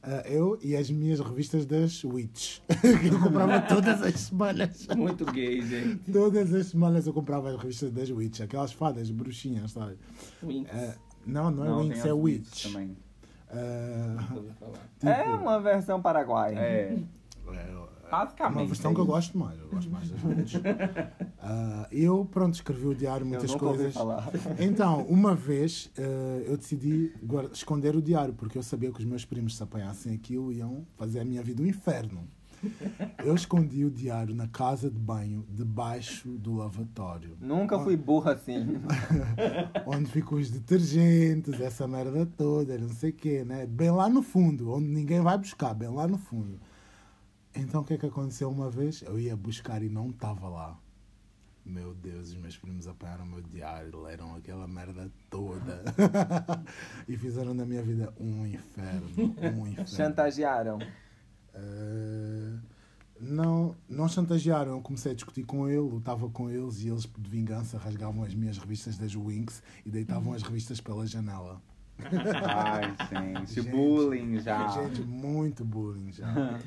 Ah, 0.01 0.23
eu 0.25 0.57
e 0.61 0.75
as 0.77 0.89
minhas 0.89 1.19
revistas 1.19 1.65
das 1.65 2.03
Witch, 2.05 2.59
que 3.01 3.07
eu 3.07 3.19
comprava 3.19 3.59
todas 3.67 4.01
as 4.01 4.15
semanas. 4.15 4.87
Muito 4.95 5.25
gay, 5.25 5.61
gente. 5.61 6.11
Todas 6.11 6.53
as 6.53 6.67
semanas 6.67 7.05
eu 7.05 7.13
comprava 7.13 7.49
as 7.49 7.57
revistas 7.61 7.91
das 7.91 8.09
Witch, 8.09 8.39
aquelas 8.39 8.71
fadas, 8.71 9.09
bruxinhas, 9.11 9.71
sabe? 9.71 9.97
Winx. 10.41 10.69
Ah, 10.73 10.95
não, 11.25 11.51
não 11.51 11.65
é 11.65 11.67
Não, 11.67 11.79
Winx, 11.81 12.05
é 12.05 12.13
Witch. 12.13 12.63
também. 12.63 12.95
Ouvi 14.35 14.51
falar. 14.59 14.89
É 15.03 15.23
tipo, 15.23 15.35
uma 15.35 15.59
versão 15.59 16.01
paraguaia. 16.01 16.57
É, 16.57 16.97
é, 17.51 17.75
basicamente. 18.09 18.57
uma 18.57 18.65
versão 18.65 18.93
que 18.93 18.99
eu 18.99 19.05
gosto 19.05 19.37
mais. 19.37 19.59
Eu 19.59 19.67
gosto 19.69 19.89
mais 19.89 20.09
das. 20.09 20.21
Ah, 21.41 21.87
eu, 21.91 22.25
pronto, 22.25 22.53
escrevi 22.53 22.85
o 22.85 22.93
diário, 22.93 23.25
muitas 23.25 23.55
coisas. 23.55 23.95
Então, 24.59 25.03
uma 25.03 25.33
vez 25.33 25.89
eh, 25.97 26.43
eu 26.45 26.57
decidi 26.57 27.13
esconder 27.51 27.95
o 27.95 28.01
diário, 28.01 28.33
porque 28.33 28.57
eu 28.57 28.61
sabia 28.61 28.91
que 28.91 28.99
os 28.99 29.05
meus 29.05 29.25
primos, 29.25 29.55
se 29.55 29.63
apanhassem 29.63 30.13
aquilo, 30.13 30.51
iam 30.51 30.85
fazer 30.97 31.21
a 31.21 31.25
minha 31.25 31.41
vida 31.41 31.63
um 31.63 31.65
inferno. 31.65 32.27
Eu 33.23 33.35
escondi 33.35 33.85
o 33.85 33.91
diário 33.91 34.35
na 34.35 34.47
casa 34.47 34.89
de 34.89 34.99
banho, 34.99 35.45
debaixo 35.49 36.29
do 36.29 36.55
lavatório, 36.55 37.37
Nunca 37.39 37.79
fui 37.79 37.95
burra 37.95 38.33
assim. 38.33 38.77
onde 39.87 40.11
ficam 40.11 40.37
os 40.37 40.49
detergentes, 40.49 41.59
essa 41.59 41.87
merda 41.87 42.25
toda, 42.25 42.77
não 42.77 42.89
sei 42.89 43.11
o 43.11 43.13
quê, 43.13 43.43
né? 43.45 43.65
Bem 43.65 43.91
lá 43.91 44.09
no 44.09 44.21
fundo, 44.21 44.71
onde 44.73 44.87
ninguém 44.87 45.21
vai 45.21 45.37
buscar, 45.37 45.73
bem 45.73 45.89
lá 45.89 46.07
no 46.07 46.17
fundo. 46.17 46.59
Então, 47.55 47.81
o 47.81 47.83
que 47.83 47.93
é 47.93 47.97
que 47.97 48.05
aconteceu 48.05 48.49
uma 48.49 48.69
vez? 48.69 49.01
Eu 49.01 49.19
ia 49.19 49.35
buscar 49.35 49.81
e 49.81 49.89
não 49.89 50.09
estava 50.09 50.47
lá. 50.47 50.79
Meu 51.65 51.93
Deus, 51.93 52.29
os 52.29 52.35
meus 52.35 52.57
primos 52.57 52.87
apanharam 52.87 53.25
o 53.25 53.27
meu 53.27 53.41
diário, 53.41 54.01
leram 54.01 54.35
aquela 54.35 54.67
merda 54.67 55.11
toda 55.29 55.83
e 57.07 57.15
fizeram 57.15 57.55
da 57.55 57.65
minha 57.65 57.83
vida 57.83 58.11
um 58.19 58.45
inferno, 58.45 59.07
um 59.55 59.67
inferno. 59.67 59.87
Chantagearam. 59.87 60.79
Eh, 61.53 62.57
não, 63.19 63.75
não 63.87 64.07
chantagearam, 64.07 64.71
eu 64.71 64.81
comecei 64.81 65.11
a 65.11 65.15
discutir 65.15 65.43
com 65.43 65.67
ele, 65.67 65.79
lutava 65.79 66.29
com 66.29 66.49
eles 66.49 66.81
e 66.81 66.87
eles, 66.87 67.03
de 67.03 67.29
vingança, 67.29 67.77
rasgavam 67.77 68.23
as 68.23 68.33
minhas 68.33 68.57
revistas 68.57 68.97
das 68.97 69.13
Winx 69.13 69.61
e 69.85 69.91
deitavam 69.91 70.33
as 70.33 70.41
revistas 70.41 70.79
pela 70.79 71.05
janela. 71.05 71.61
Ai, 72.43 72.93
gente, 73.11 73.53
Gente, 73.55 73.69
bullying 73.69 74.39
já. 74.39 74.67
Gente, 74.69 75.01
muito 75.01 75.65
bullying 75.65 76.11
já. 76.11 76.27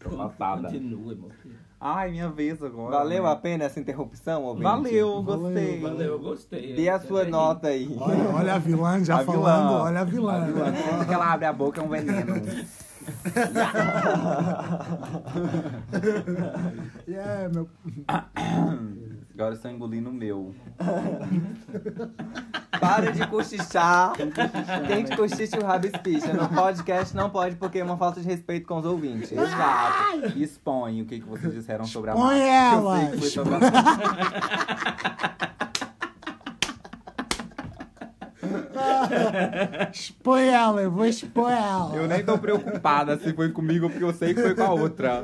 Tô 0.00 0.10
passada. 0.16 0.62
Continua, 0.62 1.14
Moqueira. 1.14 1.56
Ai, 1.80 2.10
minha 2.10 2.28
vez 2.28 2.60
agora. 2.62 2.96
Valeu 2.96 3.22
né? 3.22 3.30
a 3.30 3.36
pena 3.36 3.64
essa 3.64 3.78
interrupção, 3.78 4.42
ouvinte? 4.42 4.64
Valeu, 4.64 5.22
gostei. 5.22 5.80
Valeu, 5.80 6.12
eu 6.12 6.18
gostei. 6.18 6.74
Dê 6.74 6.88
a 6.88 6.98
sua 6.98 7.24
nota 7.24 7.68
aí. 7.68 7.94
Olha, 7.98 8.28
olha 8.34 8.54
a 8.54 8.58
vilã 8.58 9.04
já 9.04 9.18
A 9.18 9.22
vilã. 9.22 9.32
falando, 9.34 9.72
olha 9.82 10.00
a 10.00 10.04
vilã. 10.04 10.42
A 10.42 10.46
vilã, 10.46 10.72
Quando 10.72 11.06
que 11.06 11.14
ela 11.14 11.32
abre 11.32 11.46
a 11.46 11.52
boca 11.52 11.80
é 11.80 11.84
um 11.84 11.88
veneno. 11.88 12.34
Yeah, 17.06 17.48
meu... 17.48 17.68
Agora 19.36 19.50
eu 19.50 19.56
estou 19.56 19.70
engolindo 19.70 20.08
o 20.08 20.12
meu. 20.14 20.54
Para 22.80 23.12
de 23.12 23.26
cochichar. 23.26 24.12
Quem 24.86 25.04
te 25.04 25.14
cochicha 25.14 25.58
o 25.60 25.64
rabo 25.64 25.86
espicha. 25.86 26.32
No 26.32 26.48
podcast 26.48 27.14
não 27.14 27.28
pode 27.28 27.54
porque 27.56 27.80
é 27.80 27.84
uma 27.84 27.98
falta 27.98 28.18
de 28.18 28.26
respeito 28.26 28.66
com 28.66 28.78
os 28.78 28.86
ouvintes. 28.86 29.30
Exato. 29.32 30.38
Expõe 30.38 31.02
o 31.02 31.04
que, 31.04 31.20
que 31.20 31.28
vocês 31.28 31.52
disseram 31.52 31.84
sobre 31.84 32.12
a 32.12 32.14
Expõe 32.14 32.38
marca. 32.38 32.46
ela! 32.46 32.98
Eu 32.98 33.02
sei 33.02 33.10
que 33.10 33.18
foi 33.18 33.28
sobre 33.28 33.54
a 33.56 33.60
Expõe 39.92 40.48
ela, 40.48 40.82
eu 40.82 40.90
vou 40.90 41.06
expor 41.06 41.50
ela. 41.50 41.94
Eu 41.94 42.06
nem 42.06 42.24
tô 42.24 42.38
preocupada 42.38 43.18
se 43.18 43.32
foi 43.32 43.50
comigo, 43.50 43.88
porque 43.88 44.04
eu 44.04 44.12
sei 44.12 44.34
que 44.34 44.42
foi 44.42 44.54
com 44.54 44.62
a 44.62 44.72
outra. 44.72 45.22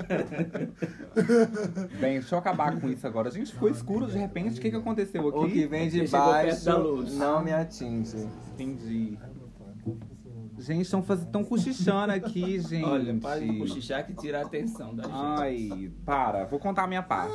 Bem, 2.00 2.20
deixa 2.20 2.34
eu 2.34 2.38
acabar 2.38 2.78
com 2.80 2.88
isso 2.88 3.06
agora. 3.06 3.30
Gente, 3.30 3.52
ficou 3.52 3.68
escuro 3.68 4.06
de 4.06 4.18
repente. 4.18 4.58
O 4.58 4.62
que, 4.62 4.70
que 4.70 4.76
aconteceu 4.76 5.28
aqui? 5.28 5.38
O 5.38 5.48
que 5.48 5.66
vem 5.66 5.88
de 5.88 6.06
baixo 6.08 7.04
não 7.12 7.42
me 7.42 7.52
atinge. 7.52 8.28
Entendi. 8.54 9.18
Gente, 10.58 10.82
estão 10.82 11.02
faz... 11.02 11.24
tão 11.26 11.42
cochichando 11.42 12.12
aqui, 12.12 12.60
gente. 12.60 12.84
Olha, 12.84 13.14
para 13.14 13.40
de 13.40 13.58
cochichar 13.58 14.06
que 14.06 14.14
tira 14.14 14.40
a 14.40 14.42
atenção 14.42 14.94
da 14.94 15.02
gente. 15.02 15.14
Ai, 15.14 15.90
para. 16.04 16.44
Vou 16.44 16.60
contar 16.60 16.84
a 16.84 16.86
minha 16.86 17.02
parte. 17.02 17.34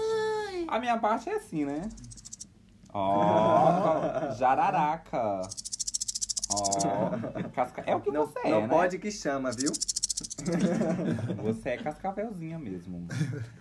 A 0.67 0.79
minha 0.79 0.97
parte 0.97 1.29
é 1.29 1.35
assim, 1.35 1.65
né? 1.65 1.89
Ó, 2.93 4.31
jararaca. 4.37 5.41
Ó, 6.51 7.11
casca... 7.53 7.83
é 7.85 7.95
o 7.95 7.99
que 8.01 8.11
Não, 8.11 8.25
você 8.25 8.39
é, 8.39 8.49
não 8.51 8.61
né? 8.61 8.67
pode 8.67 8.97
que 8.99 9.11
chama, 9.11 9.51
viu? 9.51 9.71
Você 11.43 11.69
é 11.69 11.77
cascavelzinha 11.77 12.57
mesmo. 12.57 13.07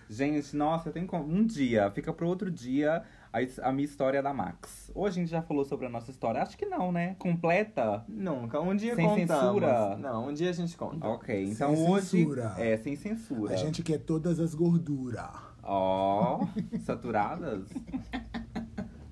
Gente, 0.09 0.55
nossa, 0.55 0.89
eu 0.89 0.93
tenho 0.93 1.05
como- 1.05 1.25
um 1.31 1.45
dia, 1.45 1.91
fica 1.91 2.11
pro 2.11 2.27
outro 2.27 2.49
dia 2.49 3.03
a, 3.31 3.69
a 3.69 3.71
minha 3.71 3.85
história 3.85 4.21
da 4.23 4.33
Max. 4.33 4.91
Ou 4.95 5.05
a 5.05 5.09
gente 5.11 5.29
já 5.29 5.41
falou 5.41 5.63
sobre 5.65 5.85
a 5.85 5.89
nossa 5.89 6.09
história? 6.09 6.41
Acho 6.41 6.57
que 6.57 6.65
não, 6.65 6.91
né? 6.91 7.15
Completa? 7.19 8.03
Nunca. 8.07 8.59
Um 8.59 8.75
dia 8.75 8.95
Sem 8.95 9.05
contamos. 9.07 9.43
censura? 9.43 9.97
Não, 9.97 10.27
um 10.29 10.33
dia 10.33 10.49
a 10.49 10.53
gente 10.53 10.75
conta. 10.75 11.07
Ok, 11.07 11.43
então 11.45 11.75
Sem 11.75 11.87
hoje. 11.89 12.05
censura. 12.07 12.53
É, 12.57 12.77
sem 12.77 12.95
censura. 12.95 13.53
A 13.53 13.57
gente 13.57 13.83
quer 13.83 13.99
todas 13.99 14.39
as 14.39 14.55
gorduras. 14.55 15.29
Ó, 15.63 16.39
saturadas. 16.85 17.67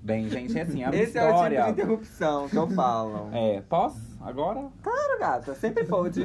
Bem, 0.06 0.28
gente, 0.28 0.56
é 0.56 0.62
assim, 0.62 0.84
a 0.84 0.90
minha 0.92 1.02
Esse 1.02 1.18
é 1.18 1.22
o 1.22 1.24
tipo 1.24 1.34
história. 1.34 1.62
de 1.64 1.70
interrupção 1.72 2.48
que 2.48 2.56
eu 2.56 2.68
falo. 2.68 3.28
É, 3.32 3.60
posso? 3.68 4.15
Agora? 4.26 4.68
Claro, 4.82 5.18
gata, 5.20 5.54
sempre 5.54 5.84
pode. 5.84 6.24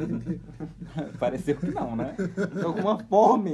Pareceu 1.19 1.55
que 1.55 1.69
não, 1.69 1.95
né? 1.95 2.15
Tô 2.59 2.73
com 2.73 2.79
uma 2.79 2.97
fome. 2.97 3.53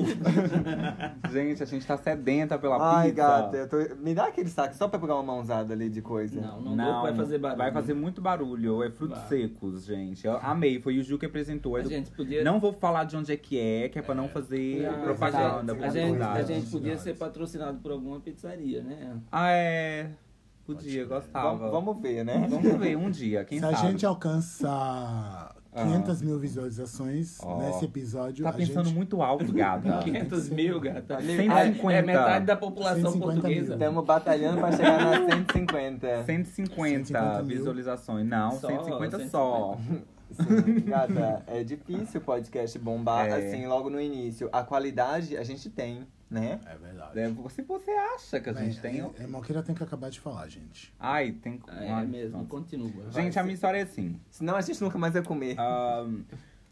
Gente, 1.29 1.61
a 1.61 1.65
gente 1.65 1.85
tá 1.85 1.97
sedenta 1.97 2.57
pela 2.57 2.77
Ai, 2.81 3.09
pizza. 3.09 3.15
gata, 3.21 3.57
eu 3.57 3.67
tô... 3.67 3.95
me 3.97 4.15
dá 4.15 4.27
aquele 4.27 4.49
saco 4.49 4.73
só 4.73 4.87
pra 4.87 4.97
pegar 4.99 5.15
uma 5.15 5.23
mãozada 5.23 5.73
ali 5.73 5.89
de 5.89 6.01
coisa. 6.01 6.39
Não, 6.39 6.61
não, 6.61 6.75
dou, 6.77 7.01
vai 7.01 7.13
fazer 7.13 7.37
barulho. 7.39 7.57
Vai 7.57 7.71
fazer 7.73 7.93
muito 7.93 8.21
barulho. 8.21 8.83
É 8.83 8.89
frutos 8.89 9.17
Vai. 9.17 9.27
secos, 9.27 9.85
gente. 9.85 10.25
Eu 10.25 10.37
amei. 10.37 10.79
Foi 10.81 10.97
o 10.97 11.03
Ju 11.03 11.17
que 11.17 11.25
apresentou. 11.25 11.77
É 11.77 11.81
A 11.81 11.83
gente 11.83 12.09
podia... 12.11 12.41
Não 12.41 12.59
vou 12.59 12.71
falar 12.71 13.03
de 13.03 13.17
onde 13.17 13.33
é 13.33 13.37
que 13.37 13.59
é, 13.59 13.89
que 13.89 13.99
é 13.99 14.01
pra 14.01 14.15
não 14.15 14.29
fazer 14.29 14.89
Não, 14.89 15.01
propaganda. 15.01 15.73
A 15.73 15.75
gente, 15.75 15.83
a 15.83 15.89
gente, 15.89 16.13
a 16.13 16.15
publicidade. 16.23 16.53
gente 16.53 16.71
podia 16.71 16.97
ser 16.97 17.17
patrocinado 17.17 17.79
por 17.79 17.91
alguma 17.91 18.19
pizzaria, 18.21 18.81
né? 18.81 19.17
Ah, 19.29 19.51
é. 19.51 20.09
Podia, 20.67 21.05
gostava. 21.05 21.55
Vamos, 21.55 21.71
vamos 21.71 22.01
ver, 22.01 22.23
né? 22.25 22.45
Vamos 22.49 22.77
ver 22.77 22.95
um 22.97 23.09
dia, 23.09 23.43
quem 23.45 23.57
Se 23.59 23.63
sabe. 23.65 23.75
a 23.75 23.89
gente 23.89 24.05
alcança 24.05 25.55
500 25.73 26.21
mil 26.21 26.37
visualizações 26.39 27.37
Ó. 27.41 27.59
nesse 27.59 27.85
episódio. 27.85 28.43
Tá 28.43 28.49
a 28.49 28.53
pensando 28.53 28.85
gente... 28.85 28.95
muito 28.95 29.21
alto, 29.21 29.51
gata. 29.53 29.99
500 30.03 30.49
mil, 30.49 30.79
gata. 30.79 31.21
150. 31.21 31.93
É 31.93 32.01
metade 32.01 32.45
da 32.45 32.55
população 32.55 33.11
150 33.11 33.19
portuguesa. 33.33 33.61
mil. 33.61 33.73
Estamos 33.73 34.05
batalhando 34.05 34.57
pra 34.59 34.71
chegar 34.71 34.99
nas 35.05 35.33
150. 35.35 36.23
150, 36.25 36.25
150 36.25 37.43
mil. 37.43 37.57
visualizações. 37.57 38.25
Não, 38.27 38.51
Só, 38.51 38.67
150 38.67 39.29
só. 39.29 39.77
Sim, 40.31 40.81
gata, 40.85 41.43
é 41.47 41.63
difícil 41.63 42.19
o 42.19 42.23
podcast 42.23 42.77
bombar 42.79 43.27
É. 43.27 43.33
assim 43.47 43.65
logo 43.67 43.89
no 43.89 44.01
início. 44.01 44.49
A 44.51 44.61
qualidade 44.63 45.37
a 45.37 45.43
gente 45.43 45.69
tem, 45.69 46.05
né? 46.29 46.59
É 46.65 46.75
verdade. 46.75 47.19
É, 47.19 47.49
se 47.49 47.61
você 47.61 47.91
acha 47.91 48.39
que 48.39 48.49
a 48.49 48.53
gente 48.53 48.79
tem. 48.79 49.01
é, 49.01 49.11
é, 49.19 49.27
Malqueira 49.27 49.63
tem 49.63 49.73
que 49.73 49.83
acabar 49.83 50.09
de 50.09 50.19
falar, 50.19 50.47
gente. 50.47 50.93
Ai, 50.99 51.31
tem. 51.31 51.61
É 51.69 51.89
Ai, 51.91 52.05
mesmo, 52.05 52.37
nossa. 52.37 52.49
continua. 52.49 53.11
Gente, 53.11 53.39
a 53.39 53.43
minha 53.43 53.53
história 53.55 53.79
é 53.79 53.83
assim. 53.83 54.19
Senão 54.29 54.55
a 54.55 54.61
gente 54.61 54.81
nunca 54.81 54.97
mais 54.97 55.13
vai 55.13 55.23
comer. 55.23 55.59
Ahn, 55.59 56.23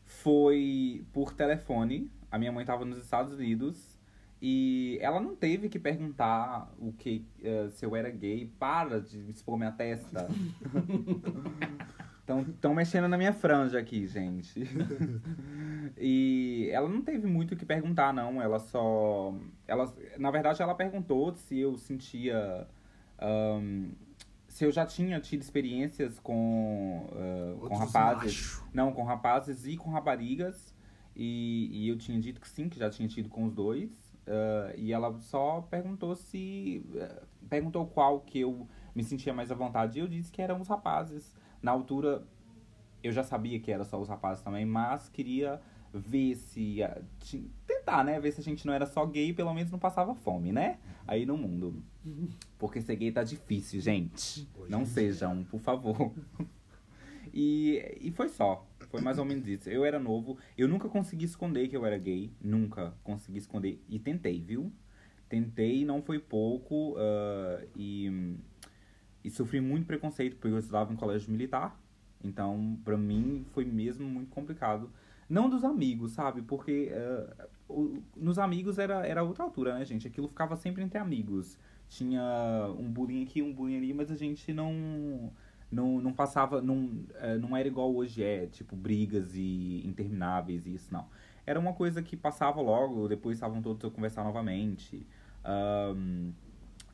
foi 0.04 1.06
por 1.13 1.34
telefone. 1.34 2.12
A 2.32 2.38
minha 2.38 2.52
mãe 2.52 2.65
tava 2.65 2.84
nos 2.86 3.04
Estados 3.04 3.34
Unidos. 3.34 3.96
E 4.41 5.00
ela 5.02 5.22
não 5.22 5.36
teve 5.36 5.70
que 5.70 5.80
perguntar 5.80 6.70
o 6.78 6.91
que 6.91 7.26
eh, 7.41 7.70
se 7.72 7.86
eu 7.86 7.96
era 7.96 8.10
gay. 8.10 8.52
Para 8.60 9.00
de 9.02 9.30
expor 9.32 9.58
minha 9.58 9.72
testa. 9.72 10.28
Estão 12.28 12.74
mexendo 12.74 13.08
na 13.08 13.18
minha 13.18 13.32
franja 13.32 13.78
aqui, 13.78 14.08
gente. 14.08 14.64
e 15.96 16.68
ela 16.72 16.90
não 16.90 17.04
teve 17.04 17.28
muito 17.28 17.54
o 17.54 17.58
que 17.58 17.66
perguntar, 17.66 18.12
não. 18.12 18.42
Ela 18.42 18.58
só. 18.58 19.32
Ela, 19.68 19.94
na 20.18 20.32
verdade, 20.32 20.60
ela 20.60 20.74
perguntou 20.74 21.32
se 21.36 21.60
eu 21.60 21.78
sentia. 21.78 22.68
ahn, 23.20 23.92
se 24.48 24.66
eu 24.66 24.72
já 24.72 24.86
tinha 24.88 25.20
tido 25.20 25.42
experiências 25.42 26.18
com, 26.20 27.08
ah, 27.12 27.68
com 27.68 27.76
rapazes. 27.76 28.24
macho. 28.24 28.66
Não, 28.74 28.92
com 28.92 29.04
rapazes 29.04 29.68
e 29.68 29.78
com 29.78 29.92
raparigas. 29.92 30.74
E, 31.16 31.70
e 31.72 31.90
eu 31.90 31.98
tinha 31.98 32.20
dito 32.20 32.42
que 32.42 32.50
sim, 32.50 32.68
que 32.68 32.80
já 32.80 32.90
tinha 32.90 33.08
tido 33.08 33.30
com 33.30 33.46
os 33.46 33.54
dois. 33.54 33.92
Ah, 34.26 34.74
e 34.76 34.92
ela 34.92 35.16
só 35.20 35.62
perguntou 35.62 36.16
se. 36.16 36.84
eh, 36.96 37.22
perguntou 37.48 37.86
qual 37.86 38.22
que 38.22 38.40
eu 38.40 38.68
me 38.96 39.04
sentia 39.04 39.32
mais 39.32 39.52
à 39.52 39.56
vontade. 39.56 40.00
E 40.00 40.02
eu 40.02 40.08
disse 40.08 40.32
que 40.32 40.42
eram 40.42 40.60
os 40.60 40.68
rapazes. 40.68 41.36
Na 41.65 41.71
altura, 41.71 42.21
eu 43.04 43.12
já 43.12 43.23
sabia 43.23 43.60
que 43.60 43.71
era 43.71 43.84
só 43.84 43.99
os 43.99 44.08
rapazes 44.08 44.43
também, 44.43 44.63
mas 44.67 45.10
queria 45.10 45.60
ver 45.91 46.36
se. 46.36 46.78
tentar, 47.65 48.04
né? 48.04 48.19
Ver 48.19 48.34
se 48.34 48.39
a 48.39 48.43
gente 48.43 48.67
não 48.67 48.73
era 48.75 48.86
só 48.86 49.04
gay 49.04 49.30
e 49.30 49.34
pelo 49.34 49.51
menos 49.51 49.71
não 49.71 49.80
passava 49.80 50.13
fome, 50.13 50.51
né? 50.51 50.78
Aí 51.08 51.25
no 51.25 51.36
mundo. 51.36 51.82
Porque 52.60 52.80
ser 52.82 52.95
gay 52.97 53.12
tá 53.12 53.23
difícil, 53.23 53.82
gente. 53.82 54.47
Hoje 54.56 54.71
Não 54.71 54.84
dia. 54.84 54.93
sejam, 54.93 55.43
por 55.45 55.60
favor. 55.60 56.13
E, 57.38 57.97
e 57.99 58.12
foi 58.12 58.30
só. 58.30 58.65
Foi 58.88 59.01
mais 59.01 59.17
ou 59.17 59.25
menos 59.25 59.45
isso. 59.45 59.69
Eu 59.69 59.84
era 59.84 59.99
novo. 59.99 60.38
Eu 60.58 60.69
nunca 60.69 60.88
consegui 60.88 61.25
esconder 61.25 61.67
que 61.67 61.75
eu 61.75 61.86
era 61.86 61.97
gay. 61.97 62.32
Nunca 62.39 62.93
consegui 63.04 63.39
esconder. 63.39 63.84
E 63.89 63.99
tentei, 63.99 64.39
viu? 64.39 64.71
Tentei, 65.28 65.84
não 65.84 66.01
foi 66.01 66.17
pouco. 66.17 66.95
ah, 66.97 67.62
e, 67.75 68.38
e 69.26 69.30
sofri 69.30 69.60
muito 69.62 69.86
preconceito, 69.88 70.36
porque 70.38 70.48
eu 70.48 70.60
estudava 70.60 70.92
em 70.94 70.96
colégio 70.96 71.32
militar. 71.32 71.80
Então, 72.24 72.78
pra 72.84 72.98
mim, 72.98 73.46
foi 73.54 73.66
mesmo 73.66 74.08
muito 74.08 74.30
complicado. 74.32 74.90
Não 75.30 75.50
dos 75.50 75.64
amigos, 75.64 76.12
sabe? 76.14 76.42
Porque 76.42 76.92
ah, 76.94 77.48
o- 77.70 78.02
nos 78.16 78.38
amigos 78.40 78.78
era, 78.80 79.06
era 79.06 79.24
outra 79.24 79.44
altura, 79.44 79.76
né, 79.78 79.86
gente? 79.86 80.08
Aquilo 80.08 80.28
ficava 80.28 80.56
sempre 80.56 80.84
entre 80.84 80.98
amigos. 81.00 81.58
Tinha 81.90 82.22
um 82.80 82.90
bullying 82.92 83.24
aqui, 83.24 83.42
um 83.42 83.54
bullying 83.54 83.78
ali, 83.78 83.94
mas 83.94 84.12
a 84.12 84.16
gente 84.16 84.54
não 84.54 85.32
não, 85.72 86.00
não 86.00 86.14
passava, 86.14 86.62
não, 86.62 86.92
eh, 87.16 87.38
não 87.38 87.56
era 87.58 87.68
igual 87.68 87.94
hoje 87.94 88.24
é, 88.24 88.46
tipo, 88.48 88.76
brigas 88.76 89.36
e 89.36 89.82
intermináveis 89.86 90.66
e 90.66 90.76
isso, 90.76 90.94
não. 90.94 91.06
Era 91.46 91.60
uma 91.60 91.74
coisa 91.74 92.02
que 92.02 92.16
passava 92.16 92.62
logo, 92.62 93.08
depois 93.08 93.38
estavam 93.38 93.62
todos 93.62 93.84
a 93.86 93.90
conversar 93.94 94.24
novamente. 94.24 95.06
Ahn, 95.44 96.32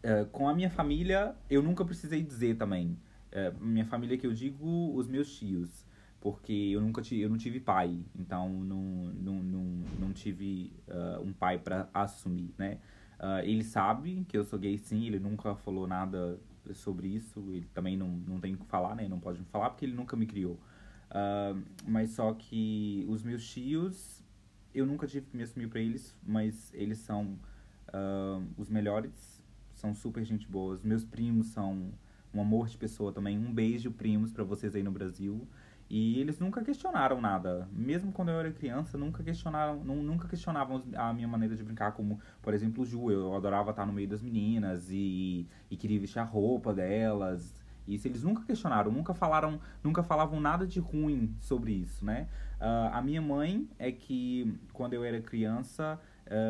eh, 0.04 0.26
com 0.32 0.48
a 0.48 0.54
minha 0.54 0.70
família, 0.70 1.36
eu 1.50 1.62
nunca 1.62 1.86
precisei 1.86 2.22
dizer 2.24 2.58
também. 2.58 2.98
Eh, 3.32 3.54
minha 3.60 3.86
família 3.86 4.18
que 4.18 4.26
eu 4.26 4.34
digo, 4.34 4.96
os 4.96 5.08
meus 5.08 5.36
tios. 5.38 5.86
Porque 6.20 6.54
eu 6.54 6.82
nunca 6.82 7.02
tive, 7.02 7.22
eu 7.22 7.30
não 7.30 7.38
tive 7.38 7.60
pai, 7.60 8.00
então 8.16 8.48
não, 8.48 8.82
não, 8.82 9.34
não, 9.42 9.64
não 10.00 10.14
tive 10.14 10.72
ah, 10.88 11.20
um 11.20 11.34
pai 11.34 11.58
para 11.58 11.90
assumir, 11.92 12.54
né? 12.60 12.78
Ele 13.44 13.64
sabe 13.64 14.24
que 14.28 14.38
eu 14.38 14.44
sou 14.44 14.60
gay 14.60 14.78
sim, 14.78 15.08
ele 15.08 15.20
nunca 15.20 15.56
falou 15.56 15.88
nada 15.88 16.40
sobre 16.74 17.08
isso, 17.08 17.40
ele 17.52 17.68
também 17.74 17.98
não, 17.98 18.08
não 18.08 18.40
tem 18.40 18.54
o 18.54 18.58
que 18.58 18.66
falar, 18.66 18.96
né? 18.96 19.08
Não 19.08 19.20
pode 19.20 19.40
me 19.40 19.46
falar 19.46 19.72
porque 19.72 19.86
ele 19.86 19.94
nunca 19.96 20.16
me 20.16 20.28
criou. 20.28 20.60
Mas 21.88 22.12
só 22.12 22.34
que 22.34 23.06
os 23.10 23.24
meus 23.24 23.48
tios, 23.48 24.24
eu 24.76 24.86
nunca 24.86 25.08
tive 25.08 25.26
que 25.28 25.38
me 25.38 25.44
assumir 25.44 25.68
pra 25.70 25.80
eles, 25.80 26.16
mas 26.24 26.72
eles 26.74 27.00
são 27.00 27.38
os 28.58 28.70
melhores, 28.70 29.31
são 29.82 29.94
super 29.94 30.24
gente 30.24 30.48
boas. 30.48 30.84
Meus 30.84 31.04
primos 31.04 31.48
são 31.48 31.92
um 32.34 32.40
amor 32.40 32.68
de 32.70 32.78
pessoa 32.78 33.12
também. 33.12 33.38
Um 33.38 33.52
beijo, 33.52 33.92
primos, 33.92 34.32
pra 34.32 34.44
vocês 34.44 34.76
aí 34.76 34.84
no 34.84 34.92
Brasil. 34.92 35.48
E 35.90 36.20
eles 36.22 36.40
nunca 36.40 36.64
questionaram 36.64 37.20
nada. 37.20 37.68
Mesmo 37.74 38.14
quando 38.14 38.30
eu 38.30 38.40
era 38.40 38.52
criança, 38.52 38.98
nunca 38.98 39.22
questionaram, 39.22 39.84
nu- 39.84 40.02
nunca 40.02 40.28
questionavam 40.28 40.84
a 40.96 41.12
minha 41.12 41.28
maneira 41.28 41.54
de 41.54 41.64
brincar, 41.64 41.92
como, 41.92 42.20
por 42.42 42.54
exemplo, 42.54 42.84
o 42.84 42.86
Ju. 42.86 43.12
Eu 43.12 43.36
adorava 43.36 43.72
estar 43.72 43.86
no 43.86 43.92
meio 43.92 44.08
das 44.08 44.22
meninas 44.22 44.90
e, 44.90 45.46
e 45.70 45.76
queria 45.76 46.00
vestir 46.00 46.20
a 46.20 46.24
roupa 46.24 46.74
delas. 46.74 47.62
Isso 47.88 48.08
eles 48.08 48.24
nunca 48.24 48.44
questionaram, 48.44 48.92
nunca 48.92 49.14
falaram, 49.14 49.60
nunca 49.84 50.04
falavam 50.04 50.40
nada 50.40 50.66
de 50.66 50.80
ruim 50.80 51.36
sobre 51.40 51.74
isso, 51.74 52.06
né? 52.06 52.28
Ah, 52.60 53.00
a 53.00 53.02
minha 53.02 53.22
mãe 53.22 53.68
é 53.78 53.92
que 53.92 54.58
quando 54.72 54.94
eu 54.94 55.04
era 55.04 55.20
criança 55.20 56.00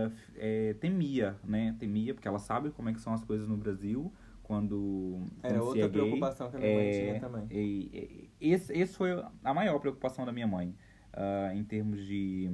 f- 0.07 0.31
é, 0.37 0.73
temia, 0.75 1.35
né? 1.43 1.75
Temia 1.79 2.13
porque 2.13 2.27
ela 2.27 2.39
sabe 2.39 2.69
como 2.71 2.89
é 2.89 2.93
que 2.93 3.01
são 3.01 3.13
as 3.13 3.23
coisas 3.23 3.47
no 3.47 3.57
Brasil 3.57 4.11
quando 4.43 5.21
Era 5.41 5.55
quando 5.59 5.67
outra 5.67 5.81
gay. 5.81 5.89
preocupação 5.89 6.49
que 6.49 6.55
a 6.57 6.59
minha 6.59 6.73
mãe 6.73 6.87
É, 6.87 6.91
tinha 6.91 7.19
também. 7.19 7.47
e- 7.49 8.29
e- 8.39 8.51
esse, 8.51 8.73
esse 8.73 8.95
foi 8.97 9.11
a 9.43 9.53
maior 9.53 9.79
preocupação 9.79 10.25
da 10.25 10.31
minha 10.31 10.47
mãe 10.47 10.75
ah, 11.13 11.51
em 11.55 11.63
termos 11.63 12.05
de, 12.05 12.49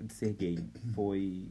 de 0.00 0.12
ser 0.12 0.32
gay. 0.34 0.58
Foi 0.94 1.48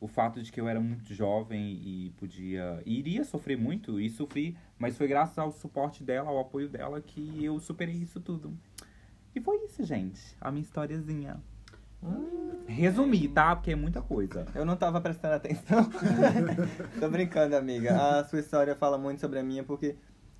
o 0.00 0.06
fato 0.06 0.40
de 0.42 0.52
que 0.52 0.60
eu 0.60 0.68
era 0.68 0.78
muito 0.80 1.12
jovem 1.12 1.72
e 1.82 2.10
podia. 2.18 2.80
e 2.86 2.98
iria 2.98 3.24
sofrer 3.24 3.56
muito, 3.58 4.00
e 4.00 4.08
sofri, 4.08 4.56
mas 4.78 4.96
foi 4.96 5.08
graças 5.08 5.36
ao 5.38 5.50
suporte 5.50 6.04
dela, 6.04 6.28
ao 6.30 6.38
apoio 6.38 6.68
dela, 6.68 7.00
que 7.00 7.42
eu 7.44 7.58
superei 7.58 7.96
isso 7.96 8.20
tudo. 8.20 8.56
E 9.34 9.40
foi 9.40 9.56
isso, 9.64 9.82
gente. 9.84 10.20
A 10.40 10.50
minha 10.52 10.62
historiazinha. 10.62 11.40
Resumi, 12.66 13.28
tá? 13.28 13.56
Porque 13.56 13.72
é 13.72 13.76
muita 13.76 14.02
coisa. 14.02 14.46
Eu 14.54 14.64
não 14.64 14.76
tava 14.76 15.00
prestando 15.00 15.34
atenção. 15.34 15.88
Tô 17.00 17.08
brincando, 17.08 17.56
amiga. 17.56 18.18
A 18.18 18.24
sua 18.24 18.40
história 18.40 18.76
fala 18.76 18.98
muito 18.98 19.20
sobre 19.20 19.38
a 19.38 19.42
minha, 19.42 19.64
porque 19.64 19.96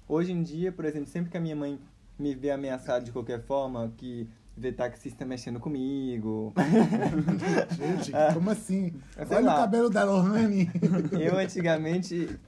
hoje 0.07 0.33
em 0.33 0.43
dia, 0.43 0.71
por 0.71 0.85
exemplo, 0.85 1.09
sempre 1.09 1.31
que 1.31 1.37
a 1.37 1.41
minha 1.41 1.57
mãe 1.57 1.81
me 2.19 2.35
vê 2.35 2.51
ameaçada 2.51 3.05
de 3.05 3.13
qualquer 3.13 3.41
forma, 3.41 3.93
que 3.97 4.29
vê 4.59 4.73
taxista 4.73 5.25
mexendo 5.25 5.61
comigo. 5.61 6.53
Gente, 7.73 8.13
como 8.35 8.51
assim? 8.51 8.93
É, 9.17 9.25
sei 9.25 9.37
Olha 9.37 9.47
lá. 9.47 9.55
o 9.55 9.59
cabelo 9.61 9.89
da 9.89 10.05
Lohane. 10.05 10.69
Eu 11.19 11.39
antigamente 11.39 12.39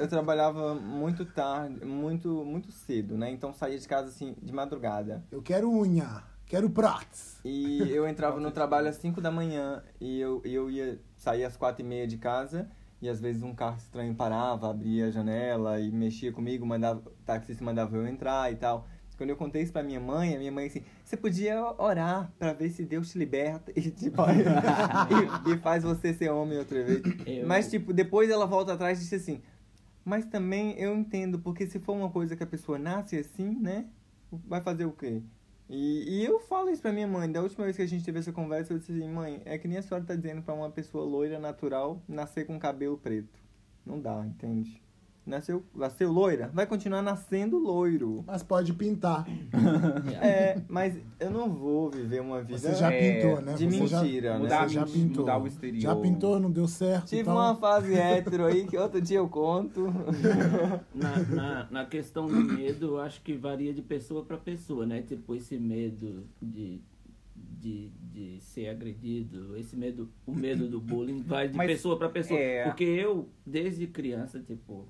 eu 0.00 0.08
trabalhava 0.08 0.74
muito 0.74 1.24
tarde, 1.24 1.84
muito 1.84 2.44
muito 2.44 2.70
cedo, 2.70 3.16
né? 3.18 3.30
Então 3.30 3.52
saía 3.52 3.78
de 3.78 3.88
casa 3.88 4.08
assim 4.08 4.34
de 4.40 4.52
madrugada. 4.52 5.24
Eu 5.30 5.42
quero 5.42 5.68
unha, 5.70 6.22
quero 6.46 6.70
prótese. 6.70 7.36
E 7.44 7.90
eu 7.90 8.06
entrava 8.08 8.40
no 8.40 8.50
trabalho 8.50 8.88
às 8.88 8.96
5 8.96 9.20
da 9.20 9.30
manhã 9.30 9.82
e 10.00 10.18
eu, 10.20 10.40
eu 10.44 10.70
ia 10.70 10.98
sair 11.16 11.44
às 11.44 11.56
quatro 11.56 11.84
e 11.84 11.88
meia 11.88 12.06
de 12.06 12.16
casa 12.16 12.68
e 13.00 13.08
às 13.08 13.20
vezes 13.20 13.42
um 13.42 13.54
carro 13.54 13.76
estranho 13.76 14.14
parava, 14.14 14.70
abria 14.70 15.06
a 15.06 15.10
janela 15.10 15.78
e 15.80 15.90
mexia 15.90 16.32
comigo, 16.32 16.64
mandava, 16.66 17.00
o 17.00 17.10
taxista 17.24 17.62
mandava 17.64 17.96
eu 17.96 18.06
entrar 18.06 18.50
e 18.52 18.56
tal. 18.56 18.86
Quando 19.16 19.30
eu 19.30 19.36
contei 19.36 19.62
isso 19.62 19.72
pra 19.72 19.82
minha 19.82 19.98
mãe, 19.98 20.34
a 20.34 20.38
minha 20.38 20.52
mãe 20.52 20.66
assim, 20.66 20.82
você 21.02 21.16
podia 21.16 21.58
orar 21.78 22.30
pra 22.38 22.52
ver 22.52 22.68
se 22.68 22.84
Deus 22.84 23.10
te 23.12 23.18
liberta 23.18 23.72
e, 23.74 23.90
tipo, 23.90 24.20
e, 25.48 25.52
e 25.54 25.58
faz 25.58 25.82
você 25.84 26.12
ser 26.12 26.28
homem 26.30 26.58
outra 26.58 26.84
vez. 26.84 27.02
Eu- 27.26 27.46
Mas, 27.46 27.70
tipo, 27.70 27.94
depois 27.94 28.28
ela 28.28 28.44
volta 28.46 28.74
atrás 28.74 28.98
e 28.98 29.02
disse 29.02 29.14
assim, 29.14 29.40
mas 30.04 30.26
também 30.26 30.78
eu 30.78 30.94
entendo, 30.94 31.38
porque 31.38 31.66
se 31.66 31.78
for 31.78 31.94
uma 31.94 32.10
coisa 32.10 32.36
que 32.36 32.42
a 32.42 32.46
pessoa 32.46 32.78
nasce 32.78 33.16
assim, 33.16 33.58
né? 33.58 33.86
Vai 34.30 34.60
fazer 34.60 34.84
o 34.84 34.92
quê? 34.92 35.22
E, 35.68 36.20
e 36.20 36.24
eu 36.24 36.38
falo 36.38 36.70
isso 36.70 36.82
pra 36.82 36.92
minha 36.92 37.06
mãe. 37.06 37.30
Da 37.30 37.42
última 37.42 37.64
vez 37.64 37.76
que 37.76 37.82
a 37.82 37.86
gente 37.86 38.04
teve 38.04 38.18
essa 38.18 38.32
conversa, 38.32 38.72
eu 38.72 38.78
disse 38.78 38.92
assim, 38.92 39.08
mãe, 39.08 39.42
é 39.44 39.58
que 39.58 39.66
nem 39.66 39.78
a 39.78 39.82
senhora 39.82 40.04
tá 40.04 40.14
dizendo 40.14 40.42
pra 40.42 40.54
uma 40.54 40.70
pessoa 40.70 41.04
loira 41.04 41.38
natural 41.38 42.00
nascer 42.08 42.46
com 42.46 42.58
cabelo 42.58 42.98
preto. 42.98 43.38
Não 43.84 44.00
dá, 44.00 44.24
entende? 44.24 44.82
Nasceu, 45.26 45.62
nasceu 45.74 46.10
loira, 46.12 46.50
vai 46.54 46.66
continuar 46.66 47.02
nascendo 47.02 47.58
loiro. 47.58 48.22
Mas 48.26 48.42
pode 48.42 48.72
pintar. 48.72 49.26
É, 50.22 50.60
mas 50.68 50.96
eu 51.20 51.30
não 51.30 51.48
vou 51.50 51.90
viver 51.90 52.20
uma 52.20 52.40
vida. 52.42 52.58
Você 52.58 52.74
já 52.74 52.92
É, 52.92 53.14
pintou, 53.22 53.40
né? 53.42 53.54
de 53.54 53.66
Você 53.66 53.86
já- 53.86 54.02
mentira, 54.02 54.32
né? 54.34 54.38
Mudar, 54.38 54.68
Você 54.68 54.74
já 54.74 54.82
a- 54.82 54.86
pintou. 54.86 55.20
mudar 55.24 55.38
o 55.42 55.46
exterior. 55.46 55.80
Já 55.80 55.96
pintou, 55.96 56.40
não 56.40 56.50
deu 56.50 56.66
certo. 56.68 57.06
Tive 57.08 57.22
então... 57.22 57.34
uma 57.34 57.54
fase 57.56 57.94
hétero 57.94 58.44
aí 58.46 58.66
que 58.66 58.76
outro 58.76 59.00
dia 59.00 59.18
eu 59.18 59.28
conto. 59.28 59.86
Na, 60.94 61.18
na, 61.34 61.68
na 61.70 61.84
questão 61.86 62.26
do 62.26 62.34
medo, 62.34 62.86
eu 62.86 63.00
acho 63.00 63.20
que 63.22 63.34
varia 63.34 63.72
de 63.74 63.82
pessoa 63.82 64.24
para 64.24 64.36
pessoa, 64.36 64.86
né? 64.86 65.02
Tipo, 65.02 65.34
esse 65.34 65.56
medo 65.58 66.24
de, 66.40 66.80
de, 67.34 67.90
de 68.12 68.38
ser 68.40 68.68
agredido, 68.68 69.56
esse 69.56 69.76
medo, 69.76 70.08
o 70.26 70.34
medo 70.34 70.68
do 70.68 70.80
bullying 70.80 71.22
vai 71.22 71.48
de 71.48 71.56
Mas, 71.56 71.66
pessoa 71.70 71.98
para 71.98 72.08
pessoa. 72.08 72.38
é- 72.38 72.64
Porque 72.64 72.84
eu, 72.84 73.28
desde 73.44 73.86
criança, 73.86 74.40
tipo, 74.40 74.86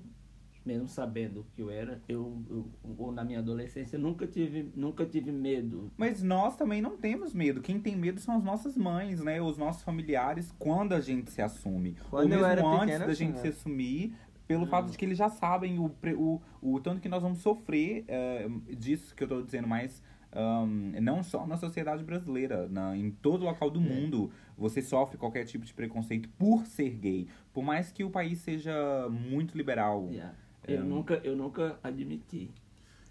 mesmo 0.67 0.87
sabendo 0.87 1.39
o 1.39 1.43
que 1.55 1.61
eu 1.61 1.69
era, 1.69 2.01
eu, 2.07 2.43
eu 2.49 2.69
ou 2.97 3.11
na 3.11 3.23
minha 3.23 3.39
adolescência, 3.39 3.97
nunca 3.97 4.27
tive, 4.27 4.69
nunca 4.75 5.05
tive 5.05 5.31
medo. 5.31 5.89
Mas 5.97 6.21
nós 6.21 6.55
também 6.57 6.81
não 6.81 6.97
temos 6.97 7.33
medo. 7.33 7.61
Quem 7.61 7.79
tem 7.79 7.95
medo 7.95 8.19
são 8.19 8.35
as 8.35 8.43
nossas 8.43 8.75
mães, 8.77 9.21
né? 9.23 9.41
Os 9.41 9.57
nossos 9.57 9.81
familiares, 9.81 10.53
quando 10.59 10.93
a 10.93 10.99
gente 10.99 11.31
se 11.31 11.41
assume. 11.41 11.95
Quando 12.09 12.33
Ou 12.33 12.39
eu 12.39 12.41
mesmo 12.41 12.45
era 12.45 12.61
antes 12.65 12.79
pequena, 12.81 13.05
da 13.05 13.11
eu 13.11 13.15
gente 13.15 13.31
tinha. 13.31 13.41
se 13.41 13.47
assumir, 13.47 14.13
pelo 14.45 14.65
fato 14.67 14.91
de 14.91 14.97
que 14.97 15.05
eles 15.05 15.17
já 15.17 15.29
sabem 15.29 15.79
o, 15.79 15.91
o, 16.15 16.41
o 16.61 16.79
tanto 16.79 17.01
que 17.01 17.09
nós 17.09 17.21
vamos 17.23 17.39
sofrer 17.39 18.03
eh, 18.07 18.47
disso 18.77 19.15
que 19.15 19.23
eu 19.23 19.27
tô 19.27 19.41
dizendo, 19.41 19.67
mas 19.67 20.01
ahn, 20.31 20.99
não 21.01 21.23
só 21.23 21.45
na 21.45 21.57
sociedade 21.57 22.03
brasileira, 22.03 22.67
na, 22.69 22.95
em 22.95 23.11
todo 23.11 23.45
local 23.45 23.69
do 23.69 23.81
mundo, 23.81 24.31
você 24.57 24.81
sofre 24.81 25.17
qualquer 25.17 25.45
tipo 25.45 25.65
de 25.65 25.73
preconceito 25.73 26.29
por 26.37 26.65
ser 26.65 26.91
gay. 26.91 27.27
Por 27.53 27.63
mais 27.63 27.91
que 27.91 28.03
o 28.03 28.09
país 28.09 28.39
seja 28.39 29.07
muito 29.09 29.57
liberal. 29.57 30.07
Yeah. 30.11 30.33
Eu, 30.67 30.79
É. 30.81 30.83
nunca, 30.83 31.13
eu 31.23 31.35
nunca 31.35 31.79
admiti. 31.83 32.51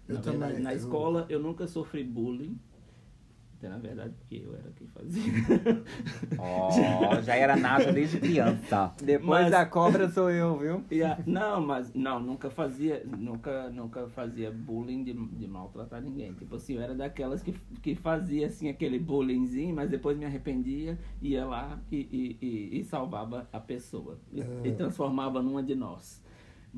Eu 0.07 0.15
na 0.15 0.21
também, 0.21 0.39
verdade, 0.39 0.63
na 0.63 0.71
eu- 0.73 0.77
escola, 0.77 1.25
eu 1.29 1.39
nunca 1.39 1.67
sofri 1.67 2.03
bullying. 2.03 2.57
Até 3.57 3.69
na 3.69 3.79
verdade, 3.79 4.13
porque 4.19 4.35
eu 4.45 4.53
era 4.55 4.71
quem 4.75 4.87
fazia. 4.87 5.23
Ó, 6.37 7.19
já 7.21 7.35
era 7.35 7.55
nada 7.55 7.91
desde 7.91 8.19
criança. 8.19 8.93
Depois 9.01 9.41
Mas- 9.41 9.51
da 9.51 9.65
cobra 9.65 10.07
sou 10.09 10.29
eu, 10.29 10.57
viu? 10.59 10.83
Yeah, 10.91 11.21
não, 11.25 11.59
mas 11.65 11.91
não, 11.93 12.19
nunca 12.19 12.51
fazia, 12.51 13.03
nunca, 13.17 13.69
nunca 13.71 14.07
fazia 14.09 14.51
bullying 14.51 15.03
de, 15.03 15.13
de 15.13 15.47
maltratar 15.47 16.01
ninguém. 16.03 16.33
Tipo 16.33 16.55
assim, 16.55 16.75
eu 16.75 16.81
era 16.81 16.93
daquelas 16.93 17.41
que, 17.41 17.53
que 17.81 17.95
fazia 17.95 18.45
assim 18.45 18.69
aquele 18.69 18.99
bullyingzinho, 18.99 19.75
mas 19.75 19.89
depois 19.89 20.15
me 20.15 20.25
arrependia, 20.25 20.97
ia 21.19 21.43
lá 21.43 21.79
e, 21.91 22.37
e, 22.41 22.45
e, 22.45 22.79
e 22.79 22.83
salvava 22.83 23.47
a 23.51 23.59
pessoa. 23.59 24.19
E, 24.31 24.41
e 24.67 24.71
transformava 24.73 25.41
numa 25.41 25.63
de 25.63 25.73
nós. 25.73 26.21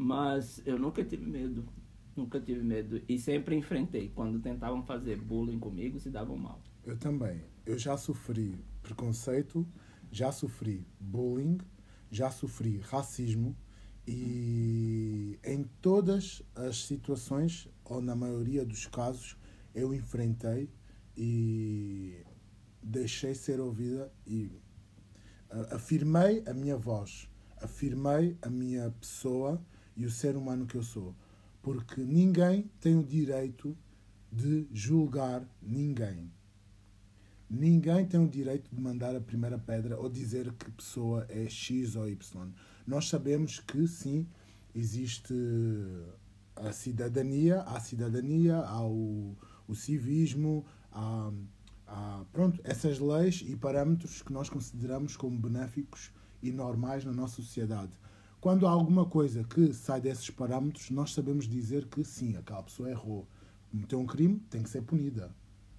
Mas 0.01 0.61
eu 0.65 0.79
nunca 0.79 1.03
tive 1.03 1.25
medo. 1.25 1.67
Nunca 2.15 2.39
tive 2.39 2.63
medo. 2.63 3.01
E 3.05 3.19
sempre 3.19 3.53
enfrentei. 3.53 4.07
Quando 4.15 4.39
tentavam 4.39 4.81
fazer 4.81 5.17
bullying 5.17 5.59
comigo, 5.59 5.99
se 5.99 6.09
davam 6.09 6.37
mal. 6.37 6.63
Eu 6.85 6.97
também. 6.97 7.41
Eu 7.65 7.77
já 7.77 7.97
sofri 7.97 8.57
preconceito, 8.81 9.67
já 10.09 10.31
sofri 10.31 10.87
bullying, 11.01 11.57
já 12.09 12.31
sofri 12.31 12.77
racismo 12.77 13.53
e 14.07 15.37
em 15.43 15.65
todas 15.81 16.41
as 16.55 16.85
situações, 16.85 17.67
ou 17.83 18.01
na 18.01 18.15
maioria 18.15 18.63
dos 18.63 18.85
casos, 18.85 19.35
eu 19.75 19.93
enfrentei 19.93 20.69
e 21.17 22.23
deixei 22.81 23.35
ser 23.35 23.59
ouvida 23.59 24.09
e 24.25 24.61
ah, 25.49 25.75
afirmei 25.75 26.41
a 26.47 26.53
minha 26.53 26.77
voz, 26.77 27.29
afirmei 27.61 28.37
a 28.41 28.49
minha 28.49 28.89
pessoa 28.91 29.61
e 29.99 30.05
o 30.05 30.09
ser 30.09 30.37
humano 30.37 30.65
que 30.65 30.75
eu 30.75 30.81
sou. 30.81 31.13
Porque 31.61 32.01
ninguém 32.01 32.71
tem 32.79 32.97
o 32.97 33.03
direito 33.03 33.77
de 34.31 34.65
julgar 34.71 35.45
ninguém. 35.61 36.31
Ninguém 37.49 38.05
tem 38.05 38.19
o 38.19 38.29
direito 38.29 38.73
de 38.73 38.79
mandar 38.79 39.13
a 39.13 39.19
primeira 39.19 39.59
pedra 39.59 39.99
ou 39.99 40.07
dizer 40.07 40.53
que 40.53 40.71
pessoa 40.71 41.25
é 41.27 41.49
X 41.49 41.97
ou 41.97 42.07
Y. 42.07 42.49
Nós 42.87 43.09
sabemos 43.09 43.59
que 43.59 43.85
sim, 43.87 44.25
existe 44.73 45.33
a 46.55 46.71
cidadania, 46.71 47.61
há 47.63 47.79
cidadania, 47.81 48.57
há 48.59 48.85
o, 48.85 49.35
o 49.67 49.75
civismo, 49.75 50.65
há, 50.93 51.31
há 51.87 52.23
pronto, 52.31 52.61
essas 52.63 52.99
leis 52.99 53.43
e 53.45 53.55
parâmetros 53.55 54.21
que 54.21 54.31
nós 54.31 54.49
consideramos 54.49 55.17
como 55.17 55.37
benéficos 55.37 56.11
e 56.41 56.51
normais 56.51 57.03
na 57.03 57.11
nossa 57.11 57.35
sociedade. 57.35 57.91
Quando 58.41 58.65
há 58.65 58.71
alguma 58.71 59.05
coisa 59.05 59.43
que 59.43 59.73
sai 59.73 59.99
desses 59.99 60.29
parâmetros, 60.29 60.89
nós 60.91 61.13
sabemos 61.13 61.45
dizer 61.45 61.87
que 61.87 62.05
sim, 62.05 62.37
aquela 62.37 62.63
pessoa 62.63 62.89
errou. 62.89 63.27
Cometeu 63.69 63.99
um 63.99 64.05
crime, 64.05 64.39
tem 64.49 64.63
que 64.63 64.69
ser 64.69 64.81
punida. 64.81 65.35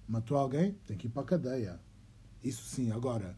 Matou 0.07 0.37
alguém, 0.37 0.73
tem 0.85 0.95
que 0.95 1.07
ir 1.07 1.09
para 1.09 1.23
a 1.23 1.25
cadeia. 1.25 1.79
Isso 2.43 2.63
sim. 2.63 2.91
Agora, 2.91 3.35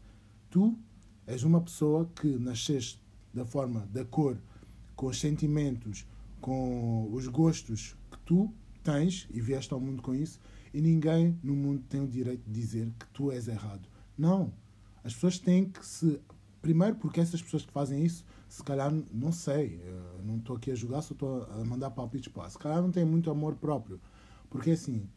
tu 0.50 0.78
és 1.26 1.42
uma 1.42 1.60
pessoa 1.60 2.04
que 2.14 2.38
nasceste 2.38 3.02
da 3.32 3.46
forma, 3.46 3.88
da 3.90 4.04
cor, 4.04 4.38
com 4.94 5.06
os 5.06 5.18
sentimentos, 5.18 6.06
com 6.38 7.08
os 7.10 7.26
gostos 7.26 7.96
que 8.10 8.18
tu 8.26 8.52
tens 8.82 9.26
e 9.32 9.40
vieste 9.40 9.72
ao 9.72 9.80
mundo 9.80 10.02
com 10.02 10.14
isso, 10.14 10.38
e 10.74 10.82
ninguém 10.82 11.38
no 11.42 11.56
mundo 11.56 11.82
tem 11.88 12.02
o 12.02 12.06
direito 12.06 12.44
de 12.44 12.52
dizer 12.52 12.92
que 12.98 13.06
tu 13.06 13.32
és 13.32 13.48
errado. 13.48 13.88
Não. 14.18 14.52
As 15.02 15.14
pessoas 15.14 15.38
têm 15.38 15.64
que 15.70 15.84
se. 15.84 16.20
Primeiro, 16.60 16.96
porque 16.96 17.20
essas 17.20 17.42
pessoas 17.42 17.64
que 17.64 17.72
fazem 17.72 18.04
isso, 18.04 18.24
se 18.54 18.62
calhar, 18.62 18.88
não 19.10 19.32
sei, 19.32 19.80
não 20.22 20.36
estou 20.36 20.54
aqui 20.54 20.70
a 20.70 20.76
julgar, 20.76 21.02
só 21.02 21.12
estou 21.12 21.42
a 21.42 21.64
mandar 21.64 21.90
palpites 21.90 22.32
para. 22.32 22.48
Se 22.48 22.56
calhar 22.56 22.80
não 22.80 22.92
têm 22.92 23.04
muito 23.04 23.28
amor 23.28 23.56
próprio. 23.56 24.00
Porque 24.48 24.70
assim, 24.70 25.08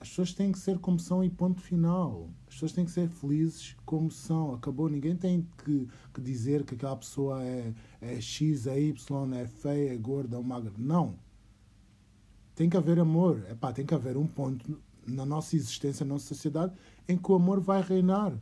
as 0.00 0.08
pessoas 0.08 0.32
têm 0.32 0.50
que 0.50 0.58
ser 0.58 0.78
como 0.78 0.98
são 0.98 1.22
e 1.22 1.28
ponto 1.28 1.60
final. 1.60 2.30
As 2.48 2.54
pessoas 2.54 2.72
têm 2.72 2.86
que 2.86 2.90
ser 2.90 3.06
felizes 3.10 3.76
como 3.84 4.10
são. 4.10 4.54
Acabou. 4.54 4.88
Ninguém 4.88 5.14
tem 5.14 5.46
que, 5.62 5.86
que 6.14 6.22
dizer 6.22 6.64
que 6.64 6.74
aquela 6.74 6.96
pessoa 6.96 7.44
é, 7.44 7.70
é 8.00 8.18
X, 8.18 8.66
é 8.66 8.80
Y, 8.80 9.34
é 9.34 9.46
feia, 9.46 9.92
é 9.92 9.96
gorda 9.98 10.38
ou 10.38 10.42
magra. 10.42 10.72
Não. 10.78 11.16
Tem 12.54 12.70
que 12.70 12.78
haver 12.78 12.98
amor. 12.98 13.44
Epá, 13.50 13.74
tem 13.74 13.84
que 13.84 13.94
haver 13.94 14.16
um 14.16 14.26
ponto 14.26 14.80
na 15.06 15.26
nossa 15.26 15.54
existência, 15.54 16.02
na 16.06 16.14
nossa 16.14 16.28
sociedade, 16.28 16.72
em 17.06 17.18
que 17.18 17.30
o 17.30 17.34
amor 17.34 17.60
vai 17.60 17.82
reinar. 17.82 18.32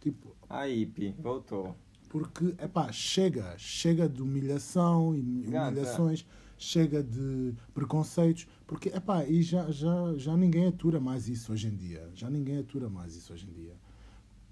Tipo, 0.00 0.36
Aí, 0.48 0.86
Pi, 0.86 1.16
voltou. 1.18 1.74
Porque, 2.08 2.54
epá, 2.62 2.90
chega. 2.92 3.54
Chega 3.58 4.08
de 4.08 4.22
humilhação 4.22 5.14
e 5.14 5.42
Gata. 5.48 5.70
humilhações. 5.70 6.26
Chega 6.56 7.02
de 7.02 7.54
preconceitos. 7.72 8.46
Porque, 8.66 8.88
epá, 8.88 9.24
e 9.24 9.42
já, 9.42 9.70
já, 9.70 10.14
já 10.16 10.36
ninguém 10.36 10.66
atura 10.66 10.98
mais 10.98 11.28
isso 11.28 11.52
hoje 11.52 11.68
em 11.68 11.76
dia. 11.76 12.08
Já 12.14 12.28
ninguém 12.28 12.58
atura 12.58 12.88
mais 12.88 13.14
isso 13.14 13.32
hoje 13.32 13.46
em 13.48 13.52
dia. 13.52 13.74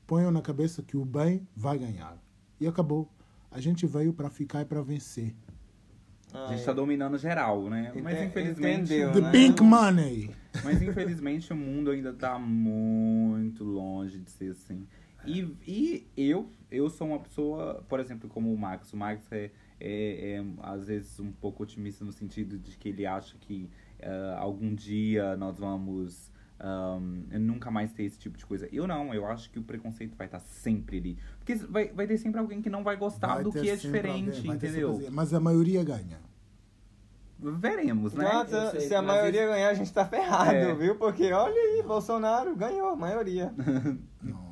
Ponham 0.07 0.31
na 0.31 0.41
cabeça 0.41 0.83
que 0.83 0.97
o 0.97 1.05
bem 1.05 1.47
vai 1.57 1.79
ganhar. 1.79 2.17
E 2.61 2.67
acabou. 2.67 3.11
A 3.51 3.61
gente 3.61 3.87
veio 3.87 4.13
para 4.13 4.31
ficar 4.31 4.63
e 4.63 4.65
para 4.65 4.83
vencer. 4.83 5.35
A 6.33 6.49
gente 6.49 6.65
tá 6.65 6.73
dominando 6.73 7.17
geral, 7.17 7.69
né? 7.71 7.93
Mas 8.03 8.15
Ente- 8.19 8.27
infelizmente. 8.27 8.93
entendeu, 8.93 9.13
The 9.13 9.21
né? 9.21 9.33
pink 9.33 9.63
money! 9.63 10.31
Mas 10.63 10.83
infelizmente 10.83 11.53
o 11.53 11.57
mundo 11.57 11.91
ainda 11.91 12.13
tá 12.13 12.39
muito 12.39 13.65
longe 13.65 14.19
de 14.19 14.31
ser 14.31 14.51
assim. 14.53 14.87
E, 15.27 15.57
e 15.67 16.07
eu, 16.17 16.49
eu 16.71 16.89
sou 16.91 17.09
uma 17.09 17.19
pessoa, 17.21 17.85
por 17.89 18.01
exemplo, 18.01 18.29
como 18.29 18.53
o 18.53 18.59
Max. 18.59 18.93
O 18.93 18.97
Max 18.97 19.31
é, 19.33 19.51
é, 19.81 20.37
é, 20.39 20.45
às 20.63 20.87
vezes 20.87 21.19
um 21.21 21.33
pouco 21.33 21.63
otimista 21.63 22.05
no 22.05 22.13
sentido 22.13 22.59
de 22.59 22.77
que 22.77 22.89
ele 22.89 23.07
acha 23.07 23.37
que 23.39 23.69
ah, 24.03 24.37
algum 24.39 24.75
dia 24.75 25.37
nós 25.37 25.59
vamos 25.59 26.31
ahm, 26.59 27.25
nunca 27.39 27.71
mais 27.71 27.93
ter 27.93 28.05
esse 28.05 28.19
tipo 28.19 28.37
de 28.37 28.45
coisa. 28.47 28.69
Eu 28.73 28.87
não, 28.87 29.13
eu 29.15 29.27
acho 29.27 29.51
que 29.51 29.59
o 29.59 29.63
preconceito 29.63 30.17
vai 30.17 30.27
estar 30.27 30.41
sempre 30.41 30.99
ali. 30.99 31.19
Porque 31.39 31.55
vai, 31.55 31.89
vai 31.93 32.07
ter 32.07 32.19
sempre 32.19 32.41
alguém 32.41 32.61
que 32.63 32.71
não 32.71 32.83
vai 32.83 32.97
gostar 32.97 33.35
Vai 33.35 33.45
do 33.45 33.53
que 33.53 33.69
é 33.69 33.77
diferente, 33.77 34.39
alguém, 34.39 34.53
entendeu? 34.53 35.09
Mas 35.11 35.33
a 35.35 35.41
maioria 35.41 35.83
ganha. 35.85 36.19
Veremos, 37.39 38.15
né? 38.15 38.31
Eu 38.49 38.71
sei, 38.71 38.81
se 38.81 38.95
a 38.95 39.03
maioria 39.03 39.43
isso- 39.43 39.53
ganhar, 39.53 39.69
a 39.69 39.75
gente 39.75 39.93
tá 39.93 40.07
ferrado, 40.07 40.57
É. 40.57 40.75
viu? 40.75 40.97
Porque 40.97 41.31
olha 41.33 41.55
aí, 41.55 41.83
Bolsonaro 41.83 42.57
ganhou, 42.57 42.89
a 42.89 42.97
maioria. 42.97 43.53
Não. 44.23 44.46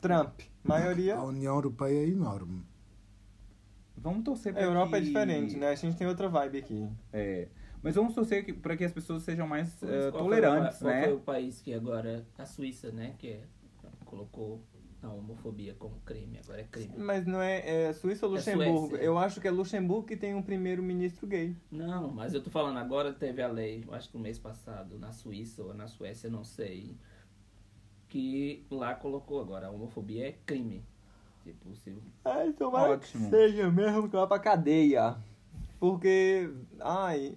Trump, 0.00 0.40
maioria. 0.64 1.16
A 1.16 1.24
União 1.24 1.54
Europeia 1.54 2.04
é 2.04 2.08
enorme. 2.08 2.62
Vamos 3.96 4.22
torcer 4.24 4.52
A 4.52 4.54
pra 4.56 4.64
Europa 4.64 4.96
é 4.96 5.00
que- 5.00 5.06
diferente, 5.06 5.56
né? 5.56 5.70
A 5.70 5.74
gente 5.74 5.96
tem 5.96 6.06
outra 6.06 6.28
vibe 6.28 6.58
aqui. 6.58 6.88
É. 7.12 7.48
Mas 7.82 7.94
vamos 7.94 8.14
torcer 8.14 8.44
que, 8.44 8.52
para 8.52 8.76
que 8.76 8.84
as 8.84 8.92
pessoas 8.92 9.22
sejam 9.22 9.46
mais 9.46 9.76
Mas 9.82 9.90
eh, 9.90 10.10
qual 10.10 10.24
tolerantes, 10.24 10.78
foi 10.78 10.86
o, 10.88 10.90
né? 10.90 11.00
Qual 11.00 11.08
foi 11.10 11.16
o 11.16 11.20
país 11.20 11.60
que 11.60 11.72
agora, 11.74 12.24
a 12.36 12.44
Suíça, 12.46 12.90
né, 12.90 13.14
que 13.18 13.28
é- 13.28 13.44
colocou 14.04 14.60
a 15.02 15.08
homofobia 15.08 15.74
como 15.78 15.94
crime, 16.04 16.38
agora 16.42 16.60
é 16.60 16.64
crime. 16.64 16.92
Mas 16.96 17.24
não 17.26 17.40
é, 17.40 17.84
é 17.88 17.92
Suíça 17.92 18.26
ou 18.26 18.32
É 18.32 18.36
Luxemburgo? 18.38 18.88
Suécia. 18.88 19.04
Eu 19.04 19.16
acho 19.18 19.40
que 19.40 19.46
é 19.46 19.50
Luxemburgo 19.50 20.06
que 20.06 20.16
tem 20.16 20.34
um 20.34 20.42
primeiro-ministro 20.42 21.26
gay. 21.26 21.54
Não, 21.70 22.08
mas 22.10 22.34
eu 22.34 22.42
tô 22.42 22.50
falando 22.50 22.78
agora, 22.78 23.12
teve 23.12 23.40
a 23.42 23.48
lei, 23.48 23.84
eu 23.86 23.94
acho 23.94 24.08
que 24.10 24.16
no 24.16 24.22
mês 24.22 24.38
passado, 24.38 24.98
na 24.98 25.12
Suíça 25.12 25.62
ou 25.62 25.72
na 25.74 25.86
Suécia, 25.86 26.28
não 26.28 26.42
sei, 26.42 26.96
que 28.08 28.64
lá 28.70 28.94
colocou 28.94 29.40
agora, 29.40 29.66
a 29.66 29.70
homofobia 29.70 30.28
é 30.28 30.32
crime. 30.46 30.84
Tipo, 31.44 31.74
se 31.76 31.96
Ai, 32.24 32.52
tomara 32.52 32.92
Ótimo. 32.92 33.24
que 33.24 33.30
seja 33.30 33.70
mesmo, 33.70 34.08
que 34.08 34.16
vá 34.16 34.26
pra 34.26 34.38
cadeia. 34.38 35.16
Porque, 35.80 36.50
ai, 36.80 37.36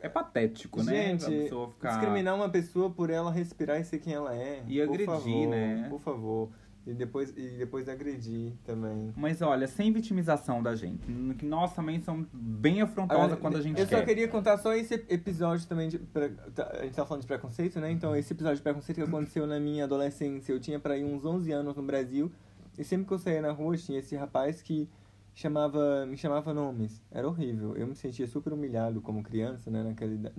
É 0.00 0.08
patético, 0.08 0.82
né? 0.82 0.92
gente, 1.18 1.24
A 1.24 1.28
pessoa 1.28 1.70
ficar... 1.70 1.90
discriminar 1.90 2.34
uma 2.34 2.48
pessoa 2.48 2.90
por 2.90 3.10
ela 3.10 3.30
respirar 3.30 3.80
e 3.80 3.84
ser 3.84 3.98
quem 3.98 4.12
ela 4.12 4.34
é. 4.34 4.62
E 4.66 4.76
por 4.78 4.82
agredir, 4.94 5.06
favor, 5.06 5.48
né? 5.48 5.86
Por 5.88 6.00
favor. 6.00 6.48
E 6.86 6.94
depois, 6.94 7.30
e 7.36 7.58
depois 7.58 7.86
agredir 7.88 8.52
também. 8.64 9.12
Mas 9.14 9.42
olha, 9.42 9.66
sem 9.68 9.92
vitimização 9.92 10.62
da 10.62 10.74
gente. 10.74 11.06
Que 11.36 11.44
nós 11.44 11.74
também 11.74 12.00
somos 12.00 12.26
bem 12.32 12.80
afrontosa 12.80 13.36
quando 13.36 13.58
a 13.58 13.60
gente 13.60 13.78
Eu 13.78 13.86
quer. 13.86 13.98
só 13.98 14.04
queria 14.06 14.26
contar 14.26 14.56
só 14.56 14.72
esse 14.72 14.94
episódio 14.94 15.66
também 15.68 15.88
de. 15.90 15.98
pre- 15.98 16.30
tá, 16.54 16.70
A 16.80 16.84
gente 16.84 16.94
tá 16.94 17.04
falando 17.04 17.20
de 17.22 17.26
preconceito, 17.26 17.78
né? 17.78 17.90
Então, 17.90 18.16
esse 18.16 18.32
episódio 18.32 18.56
de 18.56 18.62
preconceito 18.62 18.96
que 18.96 19.02
aconteceu 19.04 19.46
na 19.46 19.60
minha 19.60 19.84
adolescência. 19.84 20.50
Eu 20.52 20.58
tinha 20.60 20.80
pra 20.80 20.96
ir 20.96 21.04
uns 21.04 21.24
11 21.26 21.52
anos 21.52 21.76
no 21.76 21.82
Brasil. 21.82 22.32
E 22.78 22.82
sempre 22.84 23.06
que 23.06 23.12
eu 23.12 23.18
saía 23.18 23.42
na 23.42 23.52
rua, 23.52 23.76
tinha 23.76 23.98
esse 23.98 24.16
rapaz 24.16 24.62
que 24.62 24.88
chamava, 25.34 26.06
me 26.06 26.16
chamava 26.16 26.54
nomes. 26.54 27.02
Era 27.10 27.28
horrível. 27.28 27.76
Eu 27.76 27.86
me 27.86 27.94
sentia 27.94 28.26
super 28.26 28.52
humilhado 28.52 29.02
como 29.02 29.22
criança, 29.22 29.70
né? 29.70 29.82
Naquela 29.82 30.12
idade. 30.14 30.34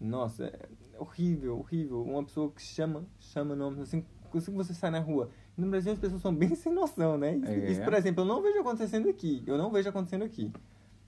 Nossa, 0.00 0.44
é 0.46 0.68
horrível, 0.98 1.58
horrível. 1.58 2.02
Uma 2.02 2.22
pessoa 2.24 2.50
que 2.52 2.60
chama, 2.62 3.04
chama 3.18 3.56
nomes 3.56 3.80
assim. 3.80 4.04
Assim 4.34 4.50
que 4.50 4.56
você 4.58 4.74
sai 4.74 4.90
na 4.90 5.00
rua. 5.00 5.30
No 5.58 5.68
Brasil 5.68 5.92
as 5.92 5.98
pessoas 5.98 6.22
são 6.22 6.32
bem 6.34 6.54
sem 6.56 6.72
noção, 6.72 7.18
né? 7.18 7.36
Isso, 7.36 7.46
É. 7.50 7.70
isso, 7.72 7.82
por 7.82 7.92
exemplo, 7.94 8.22
eu 8.22 8.26
não 8.28 8.40
vejo 8.40 8.60
acontecendo 8.60 9.08
aqui. 9.08 9.42
Eu 9.46 9.58
não 9.58 9.70
vejo 9.70 9.88
acontecendo 9.88 10.24
aqui. 10.24 10.50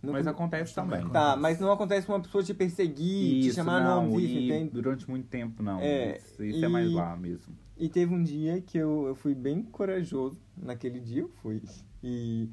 No- 0.02 0.12
Mas 0.12 0.26
acontece 0.26 0.74
também. 0.74 1.06
Tá, 1.10 1.36
mas 1.36 1.60
não 1.60 1.70
acontece 1.70 2.08
uma 2.08 2.20
pessoa 2.20 2.42
te 2.42 2.54
perseguir, 2.54 3.42
te 3.42 3.46
Isso, 3.48 3.56
chamar 3.56 3.82
não, 3.84 4.06
nomes, 4.08 4.24
isso, 4.24 4.32
e 4.38 4.46
entende? 4.46 4.70
durante 4.72 5.08
muito 5.08 5.26
tempo 5.28 5.62
não. 5.62 5.78
É, 5.78 6.16
isso 6.16 6.42
isso 6.42 6.64
é 6.64 6.68
mais 6.68 6.90
e- 6.90 6.94
lá 6.94 7.14
mesmo. 7.16 7.54
E 7.78 7.88
teve 7.88 8.12
um 8.14 8.22
dia 8.22 8.60
que 8.62 8.76
eu, 8.78 9.06
eu 9.08 9.14
fui 9.14 9.34
bem 9.34 9.62
corajoso. 9.62 10.38
Naquele 10.56 11.00
dia 11.00 11.20
eu 11.22 11.28
fui. 11.28 11.62
E 12.02 12.48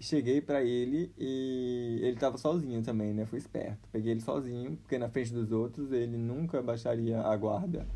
cheguei 0.00 0.40
pra 0.40 0.62
ele 0.62 1.12
e 1.16 1.98
ele 2.02 2.16
tava 2.16 2.36
sozinho 2.36 2.82
também, 2.82 3.14
né? 3.14 3.24
Fui 3.26 3.38
esperto. 3.38 3.88
Peguei 3.92 4.12
ele 4.12 4.20
sozinho, 4.20 4.76
porque 4.76 4.98
na 4.98 5.08
frente 5.08 5.32
dos 5.32 5.50
outros 5.52 5.92
ele 5.92 6.16
nunca 6.16 6.60
baixaria 6.62 7.20
a 7.20 7.36
guarda. 7.36 7.86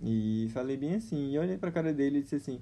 E 0.00 0.48
falei 0.52 0.76
bem 0.76 0.94
assim, 0.94 1.32
e 1.32 1.38
olhei 1.38 1.58
pra 1.58 1.72
cara 1.72 1.92
dele 1.92 2.18
e 2.18 2.22
disse 2.22 2.36
assim: 2.36 2.60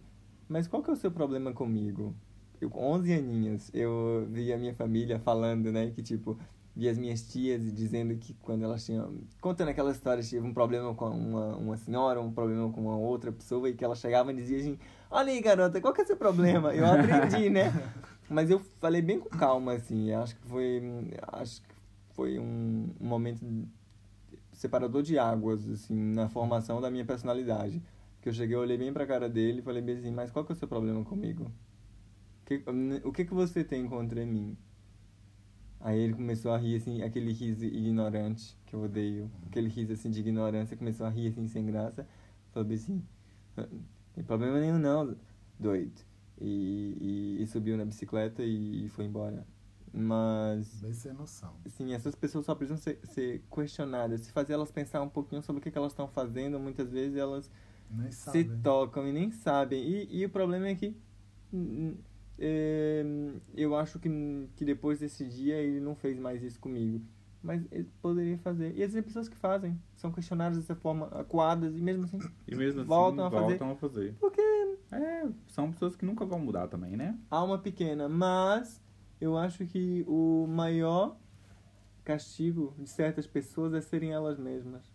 Mas 0.49 0.69
qual 0.69 0.83
que 0.83 0.91
é 0.91 0.93
o 0.93 0.97
seu 0.97 1.11
problema 1.11 1.53
comigo? 1.53 2.15
Eu, 2.61 2.71
com 2.71 2.93
11 2.93 3.13
aninhos, 3.13 3.71
eu 3.75 4.27
vi 4.31 4.53
a 4.53 4.59
minha 4.59 4.75
família 4.75 5.19
falando, 5.19 5.71
né? 5.71 5.91
Que 5.91 6.03
tipo, 6.03 6.39
vi 6.75 6.89
as 6.89 6.99
minhas 6.99 7.23
tias 7.23 7.73
dizendo 7.73 8.15
que 8.17 8.35
quando 8.35 8.63
elas 8.63 8.85
tinham. 8.85 9.15
Contando 9.41 9.69
aquela 9.69 9.91
história, 9.91 10.23
tive 10.23 10.47
um 10.47 10.53
problema 10.53 10.95
com 10.95 11.09
uma, 11.09 11.57
uma 11.57 11.77
senhora, 11.77 12.21
um 12.21 12.31
problema 12.31 12.71
com 12.71 12.83
uma 12.83 12.97
outra 12.97 13.33
pessoa, 13.33 13.69
e 13.69 13.75
que 13.75 13.85
ela 13.85 13.95
chegava 13.95 14.31
e 14.33 14.37
dizia 14.37 14.59
assim: 14.59 14.79
Olha 15.11 15.33
aí, 15.33 15.41
garota, 15.41 15.81
qual 15.81 15.95
que 15.95 16.03
é 16.03 16.05
o 16.05 16.07
seu 16.07 16.17
problema? 16.17 16.75
Eu 16.75 16.87
aprendi, 16.87 17.49
né? 17.49 17.73
Mas 18.29 18.51
eu 18.51 18.61
falei 18.81 19.01
bem 19.01 19.19
com 19.19 19.29
calma, 19.29 19.73
assim. 19.73 20.13
Acho 20.13 20.37
que 20.37 20.47
foi. 20.47 20.83
Acho 21.33 21.63
que 21.63 21.75
foi 22.15 22.39
um, 22.39 22.91
um 23.01 23.07
momento 23.07 23.45
separador 24.53 25.03
de 25.03 25.19
águas, 25.19 25.69
assim, 25.69 25.95
na 25.95 26.29
formação 26.29 26.81
da 26.81 26.91
minha 26.91 27.05
personalidade. 27.05 27.83
Que 28.27 28.31
eu 28.31 28.35
cheguei, 28.35 28.57
olhei 28.57 28.77
bem 28.77 28.93
pra 28.93 29.07
cara 29.07 29.29
dele 29.29 29.61
e 29.61 29.63
falei 29.63 29.81
bem 29.81 29.99
assim, 29.99 30.11
mas 30.11 30.33
qual 30.33 30.45
que 30.45 30.51
é 30.51 30.57
o 30.57 30.59
seu 30.59 30.67
problema 30.67 31.05
comigo? 31.05 31.49
Que- 32.47 32.65
o 33.05 33.13
que 33.13 33.25
que 33.25 33.35
você 33.35 33.65
tem 33.65 33.89
contra 33.89 34.27
mim? 34.27 34.57
Aí 35.81 35.99
ele 36.01 36.15
começou 36.15 36.53
a 36.53 36.59
rir, 36.59 36.77
assim, 36.77 37.03
aquele 37.03 37.33
riso 37.33 37.65
ignorante, 37.65 38.57
que 38.67 38.75
eu 38.75 38.83
odeio. 38.83 39.31
Aquele 39.47 39.69
riso, 39.69 39.93
assim, 39.93 40.11
de 40.11 40.21
ignorância, 40.21 40.77
começou 40.77 41.07
a 41.07 41.11
rir, 41.11 41.29
assim, 41.29 41.47
sem 41.47 41.65
graça. 41.67 42.07
Falou 42.53 42.73
assim, 42.73 43.03
"Ah, 43.57 43.69
tem 44.15 44.25
problema 44.25 44.59
nenhum 44.59 44.79
não, 44.79 45.17
doido. 45.59 46.01
E, 46.41 47.37
e, 47.39 47.43
e 47.43 47.47
subiu 47.47 47.77
na 47.77 47.85
bicicleta 47.85 48.43
e, 48.43 48.87
e 48.87 48.89
foi 48.89 49.05
embora. 49.05 49.47
Mas 49.93 50.81
Bem 50.83 50.93
sem 50.93 51.13
noção. 51.13 51.55
Sim, 51.69 51.95
essas 51.95 52.15
pessoas 52.15 52.45
só 52.45 52.55
precisam 52.55 52.77
ser, 52.77 52.99
ser 53.05 53.43
questionadas. 53.51 54.23
Se 54.23 54.33
fazer 54.33 54.53
elas 54.55 54.71
pensar 54.71 55.01
um 55.01 55.09
pouquinho 55.09 55.43
sobre 55.43 55.61
o 55.61 55.63
que, 55.63 55.71
que 55.71 55.79
elas 55.79 55.93
estão 55.93 56.07
fazendo, 56.09 56.59
muitas 56.59 56.91
vezes 56.93 57.17
elas 57.17 57.51
se 58.11 58.45
sabe. 58.45 58.45
tocam 58.63 59.07
e 59.09 59.13
nem 59.13 59.31
sabem. 59.31 59.83
E, 59.83 60.21
e 60.21 60.25
o 60.25 60.31
problema 60.31 60.69
é 60.69 60.75
que 60.75 60.97
hum, 61.53 61.97
é, 62.39 63.05
eu 63.55 63.75
acho 63.77 63.99
que, 63.99 64.09
que 64.57 64.65
depois 64.65 64.99
desse 65.01 65.27
dia 65.29 65.57
ele 65.57 65.81
não 65.81 65.95
fez 65.95 66.19
mais 66.19 66.43
isso 66.43 66.61
comigo. 66.61 67.05
Mas 67.43 67.65
ele 67.71 67.89
poderia 68.03 68.37
fazer. 68.39 68.75
E 68.75 68.83
existem 68.83 69.03
pessoas 69.03 69.29
que 69.29 69.37
fazem, 69.37 69.81
são 69.95 70.11
questionadas 70.11 70.59
dessa 70.59 70.75
forma, 70.75 71.07
acuadas, 71.09 71.77
e 71.77 71.81
mesmo 71.81 72.05
assim. 72.05 72.19
E 72.47 72.57
mesmo 72.57 72.81
assim, 72.81 72.89
Voltam 72.89 73.27
a 73.27 73.31
fazer. 73.31 73.47
voltam 73.59 73.71
a 73.71 73.77
fazer. 73.77 74.15
Porque 74.19 74.41
É, 74.91 75.29
são 75.47 75.71
pessoas 75.71 75.95
que 75.95 76.05
nunca 76.05 76.25
vão 76.25 76.41
mudar 76.41 76.67
também, 76.69 76.97
né? 76.97 77.17
alma 77.31 77.59
pequena. 77.59 78.09
Mas 78.09 78.83
eu 79.21 79.37
acho 79.37 79.65
que 79.67 80.05
o 80.09 80.47
maior 80.49 81.17
castigo 82.03 82.75
de 82.79 82.89
certas 82.89 83.27
pessoas 83.27 83.75
é 83.75 83.81
serem 83.81 84.13
elas 84.13 84.39
mesmas. 84.39 84.93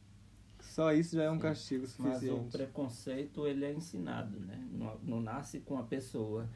Só 0.72 0.94
isso 0.94 1.18
já 1.18 1.24
é 1.24 1.30
um 1.30 1.34
Sim. 1.36 1.42
castigo 1.42 1.86
Mas 2.00 2.16
o 2.16 2.20
suficiente. 2.20 2.52
preconceito, 2.58 3.46
ele 3.46 3.66
é 3.66 3.74
ensinado, 3.74 4.40
né? 4.40 4.58
Não, 4.72 4.98
não 5.04 5.22
nasce 5.22 5.60
com 5.60 5.78
a 5.78 5.84
pessoa. 5.84 6.48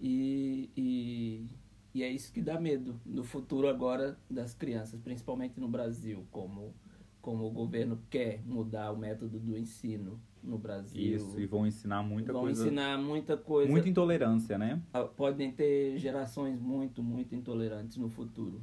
E, 0.00 0.70
e, 0.74 1.46
e 1.92 2.02
é 2.02 2.08
isso 2.10 2.32
que 2.32 2.40
dá 2.40 2.58
medo 2.58 2.98
no 3.04 3.22
futuro 3.22 3.68
agora 3.68 4.18
das 4.30 4.54
crianças, 4.54 4.98
principalmente 5.02 5.60
no 5.60 5.68
Brasil, 5.68 6.26
como, 6.30 6.72
como 7.20 7.44
o 7.46 7.50
governo 7.50 8.00
quer 8.08 8.40
mudar 8.46 8.90
o 8.90 8.96
método 8.96 9.38
do 9.38 9.54
ensino 9.56 10.18
no 10.42 10.56
Brasil. 10.56 11.14
Isso, 11.16 11.38
e 11.38 11.44
vão 11.44 11.66
ensinar 11.66 12.02
muita 12.02 12.32
Vão 12.32 12.44
coisa. 12.44 12.62
ensinar 12.64 12.96
muita 12.96 13.36
coisa. 13.36 13.70
Muita 13.70 13.86
intolerância, 13.86 14.56
né? 14.56 14.80
Ah, 14.94 15.04
Podem 15.04 15.52
ter 15.52 15.98
gerações 15.98 16.58
muito, 16.58 17.02
muito 17.02 17.34
intolerantes 17.34 17.98
no 17.98 18.08
futuro. 18.08 18.62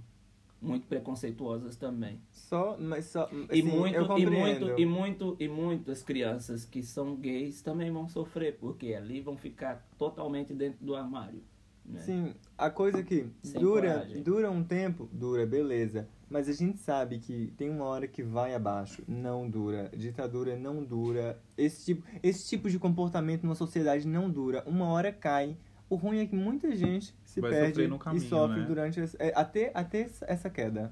Muito 0.62 0.88
preconceituosas 0.88 1.76
também. 1.78 2.20
Só, 2.32 2.78
mas 2.78 3.06
só. 3.06 3.30
E, 3.32 3.60
assim, 3.60 3.62
muito, 3.64 3.96
eu 3.96 4.18
e, 4.18 4.26
muito, 4.26 4.80
e, 4.80 4.86
muito, 4.86 5.38
e 5.40 5.48
muitas 5.48 6.04
crianças 6.04 6.66
que 6.66 6.84
são 6.84 7.16
gays 7.16 7.62
também 7.62 7.92
vão 7.92 8.10
sofrer, 8.10 8.58
porque 8.58 8.94
ali 8.94 9.22
vão 9.22 9.38
ficar 9.38 9.88
totalmente 9.98 10.54
dentro 10.54 10.86
do 10.86 10.96
armário. 10.96 11.42
Né? 11.86 12.02
Sim, 12.02 12.36
a 12.58 12.70
coisa 12.70 13.02
que 13.02 13.26
Sem 13.42 13.60
dura, 13.60 13.94
coragem. 13.94 14.22
dura 14.22 14.52
um 14.52 14.64
tempo, 14.64 15.10
dura, 15.12 15.46
beleza. 15.46 16.08
Mas 16.30 16.48
a 16.48 16.54
gente 16.54 16.78
sabe 16.78 17.18
que 17.18 17.52
tem 17.58 17.70
uma 17.70 17.86
hora 17.86 18.08
que 18.08 18.22
vai 18.22 18.54
abaixo. 18.54 19.02
Não 19.08 19.50
dura. 19.50 19.90
Ditadura 19.98 20.56
não 20.56 20.84
dura. 20.84 21.42
Esse 21.58 21.86
tipo, 21.86 22.04
esse 22.22 22.48
tipo 22.48 22.70
de 22.70 22.78
comportamento 22.78 23.44
numa 23.44 23.56
sociedade 23.56 24.08
não 24.08 24.30
dura. 24.30 24.64
Uma 24.68 24.86
hora 24.90 25.12
cai. 25.12 25.58
O 25.90 25.96
ruim 25.96 26.20
é 26.20 26.26
que 26.26 26.36
muita 26.36 26.76
gente 26.76 27.16
se 27.26 27.42
Vai 27.42 27.50
perde 27.52 27.88
caminho, 27.98 28.24
e 28.24 28.28
sofre 28.30 28.60
né? 28.60 28.66
durante 28.68 29.00
esse- 29.00 29.18
é, 29.20 29.34
até, 29.36 29.72
até 29.74 30.08
essa 30.28 30.50
queda. 30.50 30.92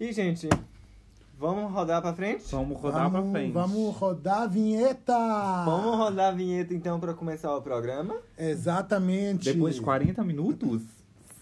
E, 0.00 0.12
gente, 0.12 0.48
vamos 1.38 1.72
rodar 1.72 2.02
pra 2.02 2.12
frente? 2.12 2.44
Vamos 2.50 2.80
rodar 2.80 3.08
vamos, 3.10 3.30
pra 3.30 3.40
frente. 3.40 3.52
Vamos 3.52 3.94
rodar 3.96 4.42
a 4.42 4.46
vinheta! 4.46 5.64
Vamos 5.64 5.96
rodar 5.96 6.28
a 6.32 6.36
vinheta 6.36 6.74
então 6.74 6.98
pra 6.98 7.14
começar 7.14 7.54
o 7.56 7.62
programa? 7.62 8.16
Exatamente. 8.36 9.52
Depois 9.52 9.76
de 9.76 9.80
40 9.80 10.24
minutos? 10.24 10.82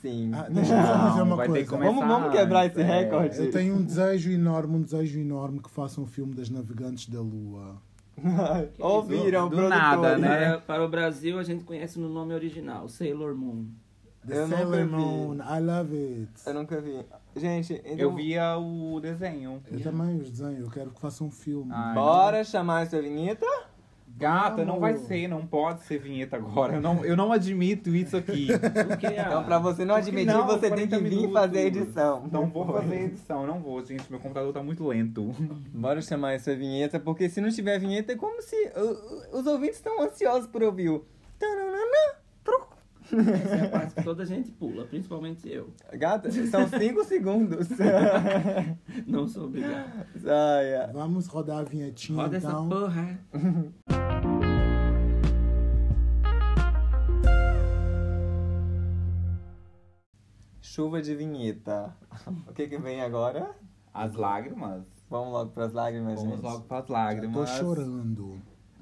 Sim. 0.03 0.31
Ah, 0.35 0.47
deixa 0.51 0.75
eu 0.79 0.87
só 0.87 1.09
dizer 1.09 1.23
uma 1.23 1.37
coisa. 1.37 1.71
começar 1.71 1.91
Vamos- 1.93 2.07
vamos 2.07 2.31
quebrar 2.37 2.67
esse 2.67 2.81
é. 2.81 2.85
recorde. 2.85 3.39
Eu 3.39 3.51
tenho 3.51 3.75
um 3.77 3.83
desejo 3.83 4.31
enorme, 4.31 4.77
um 4.77 4.83
desejo 4.83 5.19
enorme 5.19 5.59
que 5.61 5.71
façam 5.71 6.05
um 6.05 6.07
filme 6.07 6.35
das 6.35 6.51
Navegantes 6.51 7.09
da 7.09 7.21
Lua. 7.21 7.81
Ouviram, 8.79 9.49
Do 9.49 9.57
produtores. 9.57 9.69
nada, 9.69 10.19
né? 10.19 10.49
Para, 10.51 10.61
para 10.61 10.85
o 10.85 10.89
Brasil, 10.89 11.39
a 11.39 11.43
gente 11.43 11.65
conhece 11.65 11.99
no 11.99 12.09
nome 12.09 12.35
original, 12.35 12.89
Sailor 12.89 13.35
Moon. 13.35 13.67
The 14.27 14.37
Eu 14.39 14.49
nunca 14.49 14.57
Sailor 14.57 14.87
vi. 14.87 14.93
Moon, 14.93 15.35
I 15.37 15.61
love 15.61 15.97
it. 15.97 16.31
Eu 16.47 16.55
nunca 16.55 16.81
vi. 16.81 17.05
Gente, 17.37 17.75
então... 17.85 17.99
Eu 17.99 18.15
via 18.15 18.57
o 18.59 18.99
desenho. 19.01 19.63
Eu 19.71 19.81
também 19.83 20.17
os 20.19 20.31
desenho, 20.31 20.61
eu 20.65 20.71
quero 20.71 20.91
que 20.91 21.01
façam 21.01 21.27
um 21.29 21.31
filme. 21.31 21.71
Ai, 21.73 21.95
Bora 21.95 22.43
chamar 22.43 22.83
essa 22.83 23.01
vinheta? 23.01 23.47
Gata, 24.19 24.65
não 24.65 24.81
vai 24.81 24.97
ser, 24.97 25.29
não 25.29 25.47
pode 25.47 25.83
ser 25.83 25.99
vinheta 25.99 26.37
agora. 26.37 26.77
Eu 26.77 26.81
não, 26.81 27.05
eu 27.05 27.15
não 27.17 27.33
admito 27.33 27.95
isso 27.95 28.17
aqui. 28.17 28.49
Porque 28.89 29.07
a- 29.07 29.27
Então, 29.27 29.45
pra 29.45 29.59
você 29.59 29.85
não 29.85 29.95
admitir, 29.95 30.27
não? 30.33 30.47
você 30.47 30.71
tem 30.71 30.89
40 30.89 30.99
que 30.99 31.05
vir 31.05 31.33
fazer 31.33 31.59
a 31.59 31.63
edição. 31.63 32.29
Não 32.33 32.47
vou 32.47 32.65
fazer 32.67 33.03
edição, 33.03 33.47
não 33.47 33.61
vou, 33.61 33.85
gente. 33.85 34.11
Meu 34.11 34.19
computador 34.19 34.53
tá 34.55 34.63
muito 34.63 34.87
lento. 34.87 35.35
Bora 35.75 36.01
chamar 36.01 36.33
essa 36.33 36.55
vinheta, 36.57 36.99
porque 36.99 37.29
se 37.29 37.41
não 37.41 37.51
tiver 37.51 37.79
vinheta, 37.79 38.13
é 38.13 38.17
como 38.17 38.41
se 38.41 38.57
uh, 38.69 39.37
os 39.39 39.47
ouvintes 39.47 39.77
estão 39.77 40.01
ansiosos 40.01 40.47
por 40.47 40.63
ouvir 40.63 40.89
o... 40.89 41.05
tananana. 41.39 42.17
Essa 43.13 43.55
é 43.57 43.67
a 43.67 43.69
parte 43.69 43.95
que 43.95 44.03
toda 44.03 44.25
gente 44.25 44.51
pula, 44.53 44.85
principalmente 44.87 45.49
eu. 45.49 45.73
Gata, 45.93 46.31
são 46.31 46.69
5 46.69 47.05
segundos. 47.07 47.69
Não 49.07 49.27
sou 49.29 49.45
obrigado. 49.45 50.07
ai, 50.27 50.75
ai. 50.77 50.93
Vamos 50.93 51.27
rodar 51.27 51.59
a 51.59 51.63
vinhetinha 51.65 52.23
Roda 52.23 52.37
essa 52.37 52.49
então. 52.49 52.69
porra. 52.69 53.19
Chuva 60.61 61.01
de 61.01 61.15
vinheta. 61.15 61.95
O 62.47 62.53
que 62.53 62.69
que 62.69 62.79
vem 62.79 63.01
agora? 63.01 63.51
As 63.95 64.15
lágrimas. 64.15 64.85
Vamos 65.09 65.33
logo 65.33 65.51
pras 65.53 65.73
lágrimas, 65.73 66.17
Vamos 66.17 66.35
gente. 66.37 66.43
logo 66.45 66.65
pras 66.65 66.85
Tô 66.85 66.93
lágrimas. 66.93 67.51
chorando. 67.51 68.41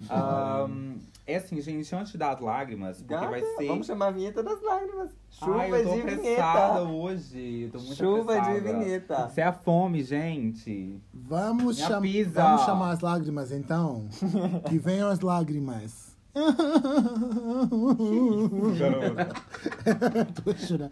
Ahn, 0.08 0.96
É 1.26 1.36
assim, 1.36 1.58
gente, 1.58 1.96
antes 1.96 2.14
das 2.16 2.38
lágrimas, 2.38 2.98
porque 2.98 3.14
Gata, 3.14 3.30
vai 3.30 3.40
ser. 3.40 3.66
Vamos 3.66 3.86
chamar 3.86 4.08
a 4.08 4.10
vinheta 4.10 4.42
das 4.42 4.60
lágrimas. 4.62 5.10
Chuva 5.30 5.56
Ai, 5.62 5.72
eu 5.72 5.84
tô 5.84 5.94
de 5.94 6.02
vinheta. 6.02 6.82
hoje. 6.82 7.62
Eu 7.62 7.70
tô 7.70 7.78
muito 7.78 7.94
Chuva 7.96 8.32
de 8.34 8.38
apressada. 8.40 8.78
vinheta. 8.78 9.26
Isso 9.30 9.40
é 9.40 9.44
a 9.44 9.52
fome, 9.52 10.02
gente. 10.02 11.00
Vamos, 11.14 11.76
Minha 11.76 11.88
cham 11.88 12.02
pizza. 12.02 12.42
vamos 12.42 12.60
chamar 12.66 12.90
as 12.90 13.00
lágrimas 13.00 13.50
então? 13.52 14.06
que 14.68 14.78
venham 14.78 15.08
as 15.08 15.20
lágrimas. 15.20 16.14
Tô 20.44 20.52
chorando. 20.54 20.90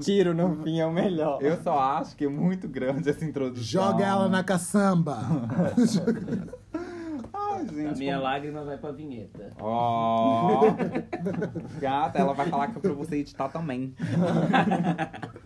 Tiro 0.00 0.34
no 0.34 0.62
fim 0.62 0.80
é 0.80 0.86
o 0.86 0.92
melhor. 0.92 1.42
Eu 1.42 1.56
só 1.62 1.78
acho 1.78 2.16
que 2.16 2.24
é 2.24 2.28
muito 2.28 2.68
grande 2.68 3.08
essa 3.08 3.24
introdução. 3.24 3.62
Joga 3.64 4.04
ela 4.04 4.28
na 4.28 4.42
caçamba. 4.42 5.18
Ai, 7.32 7.60
A 7.62 7.64
gente. 7.64 7.98
minha 7.98 8.14
como- 8.14 8.24
lágrima 8.24 8.64
vai 8.64 8.76
pra 8.78 8.90
vinheta. 8.92 9.50
Ó. 9.60 10.62
Gata, 11.80 12.18
ela 12.18 12.32
vai 12.32 12.48
falar 12.48 12.68
que 12.68 12.78
é 12.78 12.80
pra 12.80 12.92
você 12.92 13.16
editar 13.16 13.48
também. 13.48 13.94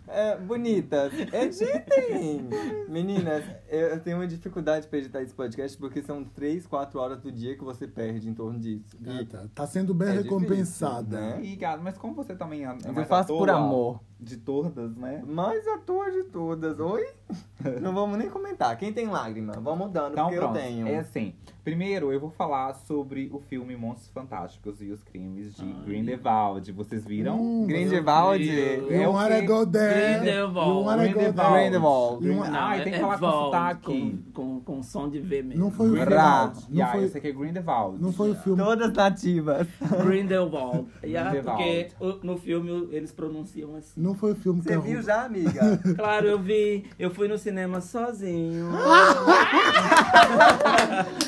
É, 0.07 0.37
bonitas, 0.37 1.11
editem! 1.11 2.47
Meninas, 2.87 3.43
eu 3.67 3.79
eu 3.89 3.99
tenho 3.99 4.15
uma 4.15 4.25
dificuldade 4.27 4.87
pra 4.87 4.99
editar 4.99 5.21
esse 5.21 5.33
podcast 5.33 5.77
porque 5.77 6.01
são 6.01 6.23
3, 6.23 6.65
4 6.65 6.97
horas 6.97 7.19
do 7.19 7.29
dia 7.29 7.57
que 7.57 7.63
você 7.65 7.85
perde 7.85 8.29
em 8.29 8.33
torno 8.33 8.57
disso. 8.57 8.95
E 9.01 9.03
Gata, 9.25 9.51
tá 9.53 9.67
sendo 9.67 9.93
bem 9.93 10.07
É 10.07 10.11
difícil, 10.13 10.37
recompensada. 10.39 11.19
né? 11.19 11.39
E, 11.43 11.53
gata, 11.57 11.81
mas 11.83 11.97
como 11.97 12.13
você 12.15 12.33
também 12.33 12.65
é 12.65 12.77
eu 12.85 12.93
mais 12.93 13.07
faço 13.09 13.33
à 13.33 13.37
por 13.37 13.49
amor. 13.49 13.99
De 14.17 14.37
todas, 14.37 14.95
né? 14.95 15.21
Mais 15.27 15.67
ator 15.67 16.09
de 16.11 16.23
todas. 16.23 16.79
Oi? 16.79 17.05
Não 17.81 17.93
vamos 17.93 18.17
nem 18.17 18.29
comentar. 18.29 18.77
Quem 18.77 18.93
tem 18.93 19.07
lágrima? 19.07 19.53
Vamos 19.59 19.91
dando, 19.91 20.13
Então, 20.13 20.25
porque 20.25 20.39
pronto. 20.39 20.55
eu 20.55 20.61
tenho. 20.61 20.87
É 20.87 20.99
assim. 20.99 21.33
Primeiro, 21.63 22.13
eu 22.13 22.19
vou 22.19 22.29
falar 22.29 22.73
sobre 22.75 23.27
o 23.33 23.39
filme 23.39 23.75
Monstros 23.75 24.09
Fantásticos 24.09 24.79
e 24.81 24.91
os 24.91 25.03
Crimes 25.03 25.55
de 25.55 25.63
Ai. 25.63 25.83
Grindelwald. 25.85 26.71
Vocês 26.71 27.03
viram? 27.03 27.41
Hum, 27.41 27.65
Grindelwald. 27.65 28.47
É 28.93 29.07
o 29.07 29.13
wanna 29.13 29.41
go 29.41 29.65
there? 29.65 30.19
Grindelwald. 30.19 30.85
Grindelwald. 31.03 32.23
Grindelwald. 32.23 32.55
Ai, 32.55 32.83
tem 32.83 32.93
que 32.93 32.99
é 32.99 33.01
falar 33.01 33.19
com 33.19 33.31
sotaque. 33.31 34.21
Com, 34.31 34.31
com, 34.31 34.59
com 34.61 34.83
som 34.83 35.09
de 35.09 35.19
V 35.19 35.41
mesmo. 35.41 35.63
Não 35.63 35.71
foi 35.71 35.87
o 35.87 35.93
filme. 35.93 36.05
Não 36.05 36.53
Yeah, 36.71 36.93
foi, 36.93 37.03
esse 37.05 37.17
aqui 37.17 37.27
é 37.27 37.31
Grindelwald. 37.31 38.01
não 38.01 38.13
foi 38.13 38.31
o 38.31 38.35
filme. 38.35 38.63
Todas 38.63 38.93
nativas. 38.93 39.67
Grindelwald. 40.05 40.87
Yeah, 41.03 41.31
Grindelwald. 41.31 41.95
porque 41.97 42.25
no 42.27 42.37
filme 42.37 42.89
eles 42.91 43.11
pronunciam 43.11 43.75
assim. 43.75 43.99
Não 44.05 44.13
foi 44.13 44.33
o 44.33 44.35
filme 44.35 44.61
que 44.61 44.67
Você 44.67 44.75
eu 44.75 44.81
viu 44.81 45.01
já, 45.01 45.23
amiga? 45.25 45.81
Claro, 45.97 46.27
eu 46.27 46.37
vi. 46.39 46.85
Eu 46.99 47.09
fui 47.09 47.27
no 47.27 47.37
cinema 47.39 47.81
sozinho. 47.81 48.67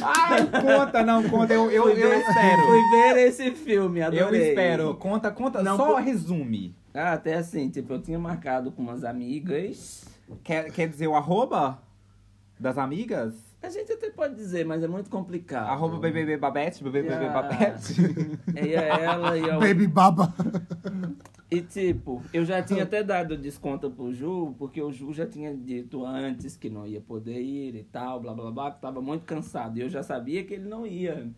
Ai, 0.02 0.48
conta, 0.62 1.04
não, 1.04 1.24
conta. 1.28 1.54
Eu, 1.54 1.72
eu, 1.72 1.84
Fui 1.84 1.92
eu 2.04 2.14
espero. 2.20 2.62
Fui 2.64 2.82
ver 2.92 3.28
esse 3.28 3.52
filme, 3.52 4.02
adorei. 4.02 4.42
Eu 4.42 4.50
espero. 4.50 4.94
Conta, 4.96 5.32
conta. 5.32 5.64
Não, 5.64 5.76
só 5.76 5.86
por- 5.96 6.02
resume. 6.02 6.76
Ah, 6.94 7.14
até 7.14 7.36
assim, 7.36 7.70
tipo, 7.70 7.94
eu 7.94 8.02
tinha 8.02 8.20
marcado 8.20 8.72
com 8.72 8.82
umas 8.82 9.04
amigas. 9.04 10.06
Quer, 10.44 10.72
quer 10.72 10.88
dizer 10.88 11.08
o 11.08 11.16
arroba 11.16 11.80
das 12.60 12.78
amigas? 12.78 13.34
A 13.62 13.70
gente 13.70 13.92
até 13.92 14.10
pode 14.12 14.36
dizer, 14.36 14.66
mas 14.66 14.84
é 14.84 14.88
muito 14.88 15.10
complicado. 15.10 15.68
Arroba 15.70 15.98
BBB 15.98 16.38
Babette, 16.38 16.84
BBB 16.84 17.08
Yeah. 17.10 17.34
Babette. 17.42 17.96
E 18.56 18.74
é 18.76 19.04
ela 19.04 19.36
e 19.38 19.42
eu. 19.50 19.60
Baby 19.60 19.88
Baba. 19.88 20.34
E 21.50 21.62
tipo, 21.62 22.22
eu 22.34 22.44
já 22.44 22.62
tinha 22.62 22.84
até 22.84 23.02
dado 23.02 23.38
desconto 23.38 23.90
pro 23.90 24.14
Ju, 24.14 24.54
porque 24.60 24.82
o 24.82 24.92
Ju 24.92 25.14
já 25.14 25.26
tinha 25.26 25.56
dito 25.56 26.06
antes 26.06 26.58
que 26.58 26.70
não 26.70 26.86
ia 26.86 27.00
poder 27.00 27.42
ir 27.42 27.74
e 27.76 27.84
tal, 27.84 28.20
blá 28.20 28.34
blá 28.34 28.52
blá, 28.52 28.72
que 28.72 28.82
tava 28.82 29.02
muito 29.02 29.24
cansado. 29.24 29.78
E 29.78 29.82
eu 29.82 29.90
já 29.90 30.04
sabia 30.04 30.44
que 30.44 30.56
ele 30.56 30.68
não 30.68 30.86
ia. 30.86 31.30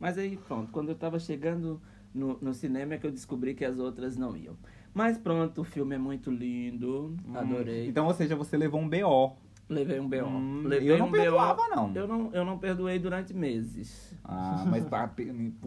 Mas 0.00 0.18
aí, 0.18 0.36
pronto, 0.36 0.72
quando 0.72 0.88
eu 0.88 0.94
tava 0.96 1.20
chegando 1.20 1.80
no, 2.12 2.36
no 2.40 2.52
cinema 2.52 2.94
é 2.94 2.98
que 2.98 3.06
eu 3.06 3.12
descobri 3.12 3.54
que 3.54 3.64
as 3.64 3.78
outras 3.78 4.16
não 4.16 4.36
iam. 4.36 4.56
Mas 4.92 5.16
pronto, 5.16 5.60
o 5.60 5.64
filme 5.64 5.94
é 5.94 5.98
muito 5.98 6.30
lindo, 6.30 7.16
adorei. 7.32 7.86
Então, 7.86 8.06
ou 8.06 8.14
seja, 8.14 8.34
você 8.34 8.56
levou 8.56 8.80
um 8.80 8.88
BO. 8.88 9.36
Levei 9.68 10.00
um 10.00 10.08
B.O. 10.08 10.26
Hum, 10.26 10.62
Levei 10.64 10.90
eu 10.92 10.98
não 10.98 11.08
um 11.08 11.12
perdoava, 11.12 11.62
BO. 11.62 11.76
não. 11.76 11.94
Eu 11.94 12.08
não. 12.08 12.30
Eu 12.32 12.44
não 12.44 12.58
perdoei 12.58 12.98
durante 12.98 13.34
meses. 13.34 14.07
Ah, 14.30 14.62
mas 14.66 14.84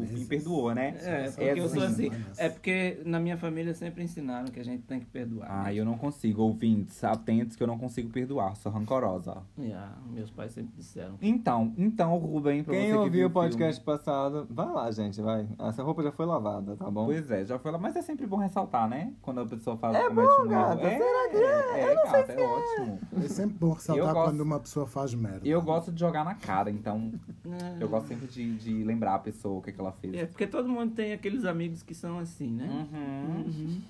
fim 0.07 0.25
perdoou, 0.25 0.73
né? 0.75 0.95
É, 1.01 1.23
porque 1.31 1.43
É 1.43 1.59
eu 1.59 1.67
sou 1.67 1.83
assim. 1.83 2.11
É 2.37 2.47
porque 2.47 3.01
na 3.05 3.19
minha 3.19 3.35
família 3.35 3.73
sempre 3.73 4.03
ensinaram 4.03 4.45
que 4.49 4.59
a 4.59 4.63
gente 4.63 4.83
tem 4.83 4.99
que 4.99 5.05
perdoar. 5.07 5.47
Ah, 5.65 5.73
eu 5.73 5.83
não 5.83 5.97
consigo, 5.97 6.43
ouvintes, 6.43 7.03
atentos 7.03 7.55
que 7.55 7.63
eu 7.63 7.67
não 7.67 7.77
consigo 7.77 8.09
perdoar, 8.09 8.55
sou 8.55 8.71
rancorosa. 8.71 9.37
Yeah, 9.57 9.97
meus 10.11 10.29
pais 10.29 10.51
sempre 10.51 10.73
disseram. 10.77 11.15
Então, 11.21 11.73
então, 11.77 12.15
Rubem, 12.17 12.63
pra 12.63 12.73
você 12.73 12.79
Quem 12.81 12.91
que 12.91 12.95
ouviu 12.97 13.11
viu 13.11 13.27
o 13.27 13.31
podcast 13.31 13.81
passado, 13.83 14.45
vai 14.49 14.67
lá, 14.71 14.91
gente, 14.91 15.19
vai. 15.21 15.47
Essa 15.59 15.81
roupa 15.81 16.03
já 16.03 16.11
foi 16.11 16.25
lavada, 16.27 16.75
tá 16.75 16.89
bom? 16.89 17.05
Pois 17.05 17.31
é, 17.31 17.43
já 17.45 17.57
foi 17.57 17.71
lá, 17.71 17.77
mas 17.79 17.95
é 17.95 18.01
sempre 18.03 18.27
bom 18.27 18.37
ressaltar, 18.37 18.87
né? 18.87 19.11
Quando 19.23 19.41
a 19.41 19.45
pessoa 19.45 19.75
faz 19.77 19.95
É 19.95 20.07
comete 20.07 20.27
bom, 20.37 20.43
um 20.43 20.47
gata, 20.47 20.81
erro. 20.87 21.03
será 21.03 21.29
que 21.29 21.37
é? 21.37 21.91
É, 21.91 21.95
gata, 21.95 22.31
é 22.33 22.43
ótimo. 22.45 22.99
É 23.23 23.27
sempre 23.27 23.57
bom 23.57 23.73
ressaltar 23.73 24.13
gosto- 24.13 24.29
quando 24.29 24.41
uma 24.41 24.59
pessoa 24.59 24.85
faz 24.85 25.13
merda. 25.15 25.41
E 25.47 25.49
eu 25.49 25.61
gosto 25.61 25.91
de 25.91 25.99
jogar 25.99 26.23
na 26.23 26.35
cara, 26.35 26.69
então 26.69 27.11
É. 27.45 27.83
eu 27.83 27.89
gosto 27.89 28.07
sempre 28.07 28.27
de, 28.27 28.50
de 28.55 28.83
lembrar 28.83 29.15
a 29.15 29.19
pessoa 29.19 29.59
o 29.59 29.61
que, 29.61 29.71
que 29.71 29.79
ela 29.79 29.91
fez. 29.91 30.13
É, 30.13 30.25
porque 30.25 30.47
todo 30.47 30.67
mundo 30.67 30.93
tem 30.93 31.13
aqueles 31.13 31.45
amigos 31.45 31.83
que 31.83 31.93
são 31.93 32.19
assim, 32.19 32.49
né? 32.51 32.87
Uhum. 32.93 33.81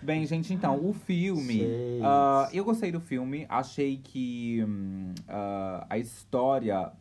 Bem, 0.00 0.26
gente, 0.26 0.52
então, 0.52 0.84
o 0.84 0.92
filme. 0.92 1.62
Ah, 2.02 2.48
eu 2.52 2.64
gostei 2.64 2.92
do 2.92 3.00
filme, 3.00 3.46
achei 3.48 3.98
que 3.98 4.64
ah, 5.28 5.86
a 5.88 5.98
história 5.98 6.92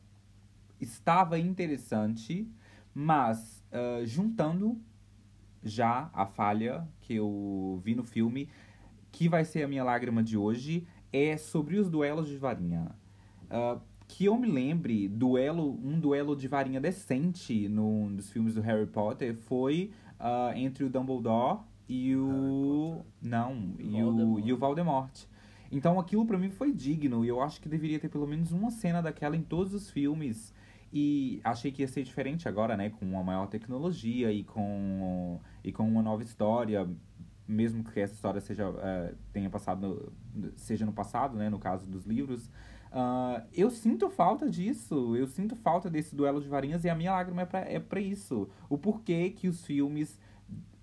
estava 0.80 1.38
interessante, 1.38 2.48
mas 2.94 3.64
ah, 3.72 4.02
juntando 4.04 4.80
já 5.64 6.10
a 6.14 6.26
falha 6.26 6.88
que 7.02 7.16
eu 7.16 7.80
vi 7.84 7.96
no 7.96 8.04
filme, 8.04 8.50
que 9.12 9.30
vai 9.30 9.46
ser 9.46 9.64
a 9.64 9.68
minha 9.68 9.84
lágrima 9.84 10.24
de 10.24 10.38
hoje, 10.38 10.88
é 11.14 11.38
sobre 11.38 11.78
os 11.78 11.90
duelos 11.90 12.28
de 12.28 12.38
varinha. 12.38 12.88
Ah, 13.50 13.78
que 14.14 14.26
eu 14.26 14.38
me 14.38 14.46
lembre, 14.48 15.08
duelo, 15.08 15.80
um 15.84 15.98
duelo 15.98 16.36
de 16.36 16.46
varinha 16.46 16.82
decente 16.82 17.70
num 17.70 18.14
dos 18.14 18.30
filmes 18.30 18.54
do 18.54 18.62
Harry 18.62 18.86
Potter 18.86 19.34
foi 19.36 19.92
ah, 20.20 20.52
entre 20.56 20.84
o 20.84 20.90
Dumbledore 20.90 21.60
e 21.88 22.14
o. 22.16 23.02
Não, 23.22 23.74
e 23.80 24.04
o, 24.04 24.40
e 24.40 24.52
o 24.54 24.58
Voldemort. 24.58 25.12
Então 25.72 25.98
aquilo 25.98 26.26
pra 26.26 26.38
mim 26.38 26.50
foi 26.50 26.74
digno 26.74 27.24
e 27.24 27.30
eu 27.30 27.42
acho 27.42 27.62
que 27.62 27.70
deveria 27.70 27.98
ter 28.00 28.10
pelo 28.10 28.28
menos 28.28 28.52
uma 28.52 28.70
cena 28.70 29.02
daquela 29.02 29.36
em 29.38 29.42
todos 29.42 29.74
os 29.74 29.90
filmes. 29.90 30.54
E 30.92 31.40
achei 31.42 31.72
que 31.72 31.82
ia 31.82 31.88
ser 31.88 32.04
diferente 32.04 32.50
agora, 32.50 32.76
né? 32.76 32.90
Com 32.90 33.06
uma 33.06 33.24
maior 33.24 33.48
tecnologia 33.48 34.30
e 34.30 34.44
com, 34.44 35.40
e 35.64 35.72
com 35.72 35.88
uma 35.88 36.02
nova 36.04 36.22
história. 36.22 36.86
Mesmo 37.48 37.82
que 37.86 37.98
essa 38.02 38.14
história 38.14 38.42
seja, 38.42 38.66
eh, 38.78 39.14
tenha 39.32 39.50
passado, 39.50 40.12
no- 40.36 40.52
seja 40.58 40.86
no 40.86 40.92
passado, 40.92 41.38
né? 41.38 41.50
No 41.50 41.60
caso 41.60 41.88
dos 41.88 42.06
livros. 42.06 42.50
Ah, 42.92 43.44
eu 43.54 43.70
sinto 43.70 44.10
falta 44.10 44.50
disso. 44.50 45.16
Eu 45.16 45.28
sinto 45.28 45.56
falta 45.56 45.90
desse 45.90 46.16
duelo 46.16 46.42
de 46.42 46.48
varinhas 46.48 46.84
e 46.84 46.90
a 46.90 46.96
minha 46.96 47.12
lágrima 47.12 47.44
é 47.44 47.80
pra, 47.80 48.00
é 48.00 48.04
isso. 48.04 48.50
O 48.70 48.78
porquê 48.78 49.30
que 49.30 49.48
os 49.48 49.66
filmes 49.66 50.20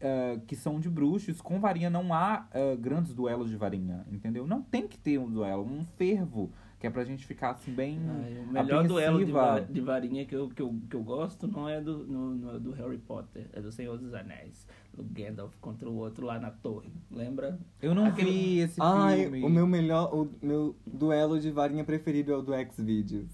ah, 0.00 0.40
que 0.46 0.54
são 0.54 0.78
de 0.78 0.88
bruxos, 0.88 1.40
com 1.40 1.58
varinha 1.58 1.90
não 1.90 2.14
há 2.14 2.46
ah, 2.52 2.76
grandes 2.78 3.12
duelos 3.12 3.50
de 3.50 3.56
varinha, 3.56 4.06
entendeu? 4.10 4.46
Não 4.46 4.62
tem 4.62 4.86
que 4.86 4.96
ter 4.96 5.18
um 5.18 5.28
duelo, 5.28 5.64
um 5.64 5.84
fervo, 5.96 6.52
que 6.78 6.86
é 6.86 6.90
pra 6.90 7.04
gente 7.04 7.26
ficar 7.26 7.50
assim 7.50 7.72
bem 7.72 7.98
Ai, 8.08 8.38
o 8.38 8.52
melhor 8.52 8.86
duelo 8.86 9.18
de, 9.18 9.32
apreensiva. 9.32 9.40
va- 9.52 9.60
de 9.60 9.80
varinha 9.80 10.24
que 10.24 10.34
eu, 10.36 10.48
que, 10.48 10.62
eu, 10.62 10.74
que 10.88 10.94
eu 10.94 11.02
gosto 11.02 11.48
não 11.48 11.68
é 11.68 11.80
do, 11.80 12.06
no, 12.06 12.30
no- 12.36 12.60
do 12.60 12.70
Harry 12.72 12.98
Potter, 12.98 13.46
é 13.52 13.60
do 13.60 13.72
Senhor 13.72 13.98
dos 13.98 14.14
Anéis. 14.14 14.66
Do 14.94 15.02
Gandalf 15.04 15.54
contra 15.60 15.88
o 15.88 15.94
outro 15.96 16.26
lá 16.26 16.38
na 16.40 16.50
torre. 16.50 16.90
Lembra? 17.10 17.58
Eu 17.80 17.94
não 17.94 18.06
Aquele- 18.06 18.30
vi 18.30 18.58
esse 18.60 18.80
Ai, 18.80 19.22
filme. 19.22 19.44
o 19.44 19.48
meu 19.48 19.66
melhor, 19.66 20.12
o 20.14 20.28
meu 20.42 20.74
duelo 20.86 21.38
de 21.38 21.50
varinha 21.50 21.84
preferido 21.84 22.32
é 22.32 22.36
o 22.36 22.42
do 22.42 22.52
X-Videos. 22.54 23.30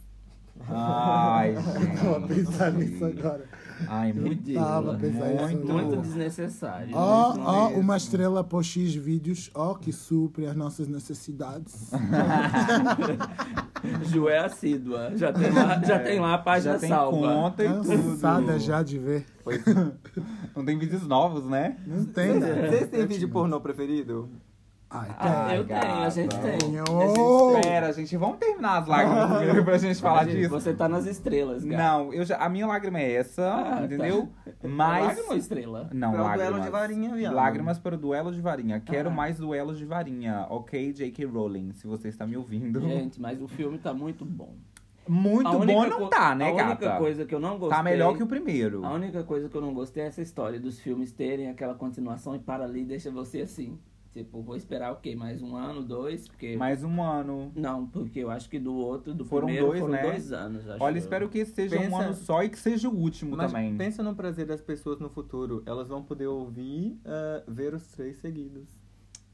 Ai, 0.69 1.55
Eu 1.57 2.13
tava 2.13 2.27
pensando 2.29 2.81
gente. 2.81 2.91
nisso 2.93 3.05
agora. 3.05 3.45
Ai, 3.89 4.13
muito. 4.13 4.55
Tava 4.55 4.95
pensando 4.95 5.41
muito. 5.43 5.73
Muito 5.73 5.97
desnecessário. 6.03 6.91
Ó, 6.95 7.35
Muito 7.35 7.47
ó, 7.49 7.67
mesmo. 7.69 7.81
uma 7.81 7.97
estrela 7.97 8.45
por 8.45 8.65
X 8.65 8.95
vídeos, 8.95 9.51
ó, 9.55 9.75
que 9.75 9.93
supre 9.93 10.47
as 10.47 10.55
nossas 10.57 10.87
necessidades. 10.89 11.91
Ju 14.05 14.29
é 14.29 14.39
assídua. 14.39 15.13
Já 15.17 15.33
tem 15.33 15.51
lá, 15.51 15.83
já 15.83 15.99
tem 15.99 16.21
lá 16.21 16.35
a 16.35 16.39
página 16.39 16.75
Já 16.75 16.79
tem 16.79 16.89
salva. 16.89 17.19
conta 17.19 17.65
e 17.65 17.69
Cansada 17.69 18.53
tudo. 18.53 18.59
já 18.61 18.83
de 18.83 18.99
ver. 18.99 19.27
Não 20.57 20.65
tem 20.65 20.79
vídeos 20.79 21.07
novos, 21.07 21.45
né? 21.45 21.77
Não 21.87 22.05
tem, 22.07 22.39
né? 22.41 22.69
Vocês 22.71 22.89
têm 22.91 23.07
vídeo 23.07 23.29
pornô 23.29 23.61
preferido? 23.61 24.31
Ai, 24.97 25.09
Ah, 25.19 25.47
tem. 25.49 25.57
eu 25.57 25.65
tenho, 25.67 25.81
a 26.05 26.09
gente 26.11 26.31
gata. 26.37 26.49
tem. 26.49 26.59
Tenho. 26.59 26.83
A 26.83 27.07
gente 27.07 27.59
espera, 27.59 27.93
gente. 27.93 28.17
Vamos 28.17 28.37
terminar 28.39 28.79
as 28.79 28.87
lágrimas 28.87 29.31
primeiro 29.39 29.65
pra 29.65 29.79
gente 29.79 30.01
falar 30.01 30.25
Gente, 30.25 30.37
disso. 30.37 30.51
Você 30.51 30.73
tá 30.73 30.89
nas 30.89 31.05
estrelas, 31.07 31.65
cara. 31.65 31.77
Não, 31.77 32.13
eu 32.15 32.25
já, 32.25 32.37
a 32.37 32.49
minha 32.49 32.67
lágrima 32.67 33.01
é 33.01 33.13
essa, 33.15 33.43
Ah, 33.53 33.77
tá. 33.79 33.85
entendeu? 33.85 34.29
Mas. 34.63 35.07
Lágrima 35.07 35.31
ou 35.31 35.37
estrela? 35.37 35.91
Não, 35.93 36.11
o 36.11 36.13
duelo 36.17 36.29
lágrimas. 36.29 36.63
de 36.65 36.71
varinha, 36.71 37.15
viado. 37.15 37.35
Lágrimas 37.35 37.79
para 37.79 37.95
o 37.95 37.99
duelo 37.99 38.33
de 38.33 38.41
varinha. 38.41 38.81
Quero 38.81 39.09
Ah. 39.09 39.13
mais 39.13 39.39
duelos 39.39 39.79
de 39.79 39.85
varinha, 39.85 40.47
ok, 40.49 40.93
J.K. 40.93 41.25
Rowling, 41.27 41.73
se 41.73 41.87
você 41.87 42.09
está 42.09 42.27
me 42.27 42.37
ouvindo. 42.37 42.81
Gente, 42.81 43.21
mas 43.21 43.43
o 43.43 43.49
filme 43.49 43.79
tá 43.79 43.93
muito 43.93 44.25
bom. 44.25 44.55
Muito 45.07 45.47
A 45.47 45.51
bom 45.53 45.59
única 45.61 45.87
não 45.87 46.09
tá, 46.09 46.35
né, 46.35 46.49
A 46.49 46.55
única 46.55 46.75
gata? 46.87 46.97
coisa 46.99 47.27
que 47.27 47.35
eu 47.35 47.39
não 47.41 47.59
gostei... 47.59 47.77
Tá 47.77 47.83
melhor 47.83 48.17
que 48.17 48.23
o 48.23 48.27
primeiro. 48.27 48.87
A 48.87 48.93
única 48.95 49.23
coisa 49.23 49.51
que 49.51 49.55
eu 49.55 49.61
não 49.61 49.75
gostei 49.75 50.03
é 50.03 50.07
essa 50.07 50.23
história 50.23 50.59
dos 50.59 50.81
filmes 50.81 51.13
terem 51.13 51.51
aquela 51.51 51.75
continuação 51.75 52.35
e 52.35 52.39
para 52.39 52.65
ali 52.65 52.81
e 52.81 52.85
deixa 52.87 53.11
você 53.11 53.43
assim. 53.43 53.79
Tipo, 54.15 54.41
vou 54.43 54.55
esperar 54.55 54.93
o 54.93 54.97
quê? 54.97 55.17
Mais 55.17 55.43
um 55.43 55.57
ano, 55.57 55.83
dois? 55.83 56.29
Porque... 56.29 56.57
Mais 56.57 56.85
um 56.85 57.03
ano. 57.03 57.51
Não, 57.57 57.85
porque 57.85 58.21
eu 58.21 58.31
acho 58.31 58.49
que 58.49 58.61
do 58.61 58.73
outro, 58.73 59.13
do 59.13 59.25
Foram 59.25 59.47
primeiro, 59.47 59.67
dois, 59.67 59.81
foram 59.81 59.93
né? 59.93 60.03
dois 60.03 60.31
anos. 60.33 60.69
Acho 60.69 60.83
Olha, 60.85 60.95
eu. 60.95 60.99
espero 60.99 61.29
que 61.29 61.45
seja 61.45 61.77
um 61.77 61.81
Pensa- 61.81 61.97
ano 61.99 62.15
só 62.15 62.43
e 62.45 62.49
que 62.49 62.59
seja 62.59 62.89
o 62.89 62.95
último 62.97 63.37
Mas 63.37 63.51
também. 63.51 63.77
pensa 63.77 64.05
no 64.05 64.15
prazer 64.15 64.47
das 64.47 64.61
pessoas 64.63 65.01
no 65.01 65.11
futuro. 65.11 65.65
Elas 65.67 65.89
vão 65.89 66.01
poder 66.01 66.29
ouvir, 66.29 66.97
ah, 67.05 67.43
ver 67.49 67.75
os 67.75 67.85
três 67.89 68.17
seguidos. 68.19 68.69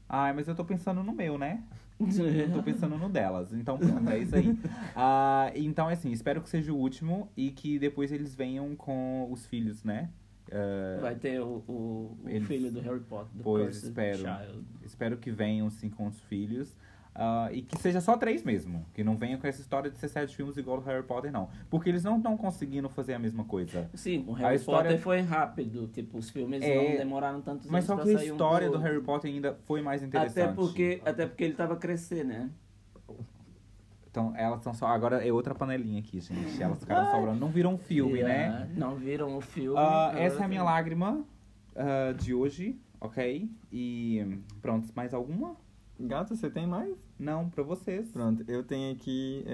Ai, 0.09 0.33
mas 0.33 0.47
eu 0.47 0.55
tô 0.55 0.65
pensando 0.65 1.03
no 1.03 1.13
meu, 1.13 1.37
né? 1.37 1.63
Eu 2.01 2.51
tô 2.51 2.63
pensando 2.63 2.97
no 2.97 3.07
delas. 3.07 3.53
Então, 3.53 3.77
pronto, 3.77 4.09
é 4.09 4.17
isso 4.17 4.35
aí. 4.35 4.57
Ah, 4.95 5.51
então, 5.53 5.87
é 5.87 5.93
assim, 5.93 6.11
espero 6.11 6.41
que 6.41 6.49
seja 6.49 6.73
o 6.73 6.75
último 6.75 7.29
e 7.37 7.51
que 7.51 7.77
depois 7.77 8.11
eles 8.11 8.33
venham 8.33 8.75
com 8.75 9.27
os 9.31 9.45
filhos, 9.45 9.83
né? 9.83 10.09
Ah, 10.51 10.99
Vai 11.01 11.15
ter 11.15 11.39
o, 11.41 11.63
o, 11.67 12.17
o 12.23 12.29
Eles- 12.29 12.47
filho 12.47 12.71
do 12.71 12.79
Harry 12.81 12.99
Potter, 13.01 13.31
do 13.35 13.43
Pois, 13.43 13.65
Cursed 13.65 13.87
espero. 13.87 14.17
Child. 14.17 14.65
Espero 14.83 15.17
que 15.17 15.31
venham, 15.31 15.69
sim, 15.69 15.89
com 15.89 16.07
os 16.07 16.19
filhos. 16.21 16.75
Ah, 17.13 17.49
e 17.51 17.61
que 17.61 17.77
seja 17.77 17.99
só 17.99 18.15
três 18.15 18.41
mesmo. 18.41 18.85
Que 18.93 19.03
não 19.03 19.17
venham 19.17 19.37
com 19.37 19.45
essa 19.45 19.59
história 19.59 19.91
de 19.91 19.97
ser 19.97 20.07
sete 20.07 20.33
filmes 20.33 20.55
igual 20.55 20.77
o 20.77 20.81
Harry 20.81 21.03
Potter, 21.03 21.29
não. 21.29 21.49
Porque 21.69 21.89
eles 21.89 22.05
não 22.05 22.15
estão 22.17 22.37
conseguindo 22.37 22.87
fazer 22.87 23.13
a 23.13 23.19
mesma 23.19 23.43
coisa. 23.43 23.89
Sim, 23.93 24.23
o 24.27 24.33
A 24.33 24.37
Harry 24.39 24.55
história- 24.55 24.83
Potter 24.91 25.01
foi 25.03 25.19
rápido. 25.19 25.87
Tipo, 25.89 26.17
os 26.17 26.29
filmes 26.29 26.61
É, 26.63 26.73
não 26.91 26.97
demoraram 26.97 27.41
tantos 27.41 27.69
Mas 27.69 27.83
anos 27.83 27.85
só 27.87 27.95
pra 27.95 28.03
que 28.05 28.11
a 28.11 28.17
sair 28.17 28.31
um 28.31 28.33
história 28.35 28.67
do 28.69 28.73
outro. 28.75 28.87
Harry 28.87 29.01
Potter 29.03 29.29
ainda 29.31 29.57
foi 29.65 29.81
mais 29.81 30.01
interessante. 30.03 30.39
Até 30.45 30.53
porque, 30.53 31.01
até 31.05 31.25
porque 31.27 31.43
ele 31.43 31.53
tava 31.53 31.73
a 31.73 31.77
crescer, 31.77 32.23
né? 32.23 32.49
Então, 34.11 34.33
elas 34.35 34.59
estão 34.59 34.73
só. 34.73 34.87
Agora 34.87 35.25
é 35.25 35.31
outra 35.31 35.55
panelinha 35.55 35.99
aqui, 35.99 36.19
gente. 36.19 36.61
Elas 36.61 36.79
ficaram 36.79 37.09
sobrando. 37.11 37.39
Não 37.39 37.47
viram 37.47 37.73
um 37.75 37.77
filme, 37.77 38.21
né? 38.21 38.47
ah, 38.49 38.67
Não 38.77 38.95
viram 38.95 39.37
o 39.37 39.41
filme. 39.41 39.77
Agora 39.79 40.19
essa 40.19 40.41
é 40.41 40.43
a 40.43 40.47
minha 40.49 40.63
lágrima 40.63 41.23
ah, 41.75 42.11
de 42.11 42.33
hoje, 42.33 42.77
ok? 42.99 43.49
E 43.71 44.37
pronto, 44.61 44.89
mais 44.93 45.13
alguma? 45.13 45.55
Gato, 45.97 46.35
você 46.35 46.49
tem 46.49 46.67
mais? 46.67 46.93
Não, 47.17 47.49
pra 47.49 47.63
vocês. 47.63 48.11
Pronto, 48.11 48.43
eu 48.47 48.63
tenho 48.63 48.91
aqui 48.93 49.45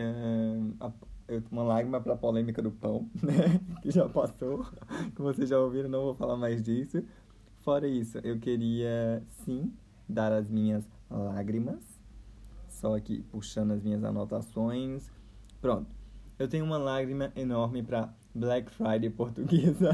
eu- 1.27 1.43
uma 1.51 1.61
lágrima 1.63 1.99
pra 2.01 2.15
polêmica 2.15 2.61
do 2.61 2.71
pão, 2.71 3.07
né? 3.21 3.59
Que 3.81 3.91
já 3.91 4.07
passou. 4.09 4.65
Que 5.13 5.21
vocês 5.21 5.49
já 5.49 5.59
ouviram, 5.59 5.89
não 5.89 6.01
vou 6.01 6.13
falar 6.15 6.35
mais 6.37 6.63
disso. 6.63 7.03
Fora 7.59 7.87
isso, 7.87 8.17
eu 8.23 8.39
queria 8.39 9.21
sim 9.43 9.71
dar 10.09 10.31
as 10.31 10.49
minhas 10.49 10.83
lágrimas. 11.11 11.96
Só 12.79 12.95
aqui 12.95 13.23
puxando 13.31 13.71
as 13.71 13.81
minhas 13.81 14.03
anotações. 14.03 15.09
Pronto. 15.59 15.87
Eu 16.37 16.47
tenho 16.47 16.63
uma 16.63 16.77
lágrima 16.77 17.31
enorme 17.35 17.81
pra 17.81 18.13
Black 18.35 18.69
Friday 18.69 19.09
portuguesa. 19.09 19.89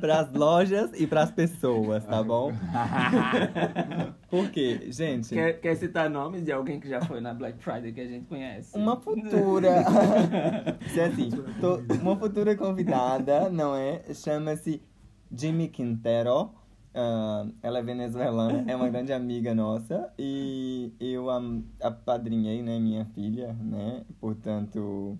pras 0.00 0.32
lojas 0.32 0.90
e 0.98 1.06
pras 1.06 1.30
pessoas, 1.30 2.04
tá 2.06 2.22
bom? 2.22 2.52
Por 4.30 4.50
quê? 4.50 4.88
Gente, 4.90 5.34
Quer, 5.34 5.60
quer 5.60 5.74
citar 5.76 6.08
nomes 6.08 6.42
de 6.42 6.50
alguém 6.50 6.80
que 6.80 6.88
já 6.88 7.02
foi 7.02 7.20
na 7.20 7.34
Black 7.34 7.62
Friday 7.62 7.92
que 7.92 8.00
a 8.00 8.06
gente 8.06 8.24
conhece? 8.26 8.76
uma 8.76 8.96
futura. 8.98 9.84
Se 10.88 11.00
é 11.00 11.04
assim, 11.04 11.28
tô- 11.60 11.76
uma 12.00 12.16
futura 12.16 12.56
convidada, 12.56 13.50
não 13.50 13.74
é? 13.76 14.02
Chama-se 14.14 14.82
Jimmy 15.30 15.68
Quintero. 15.68 16.50
Ah, 16.98 17.46
ela 17.62 17.78
é 17.78 17.82
venezuelana, 17.82 18.64
é 18.66 18.74
uma 18.74 18.88
grande 18.88 19.12
amiga 19.12 19.54
nossa. 19.54 20.10
E 20.18 20.94
eu 20.98 21.26
apadrinhei, 21.82 22.62
né, 22.62 22.78
minha 22.78 23.04
filha, 23.04 23.52
né? 23.60 24.02
Portanto, 24.18 25.18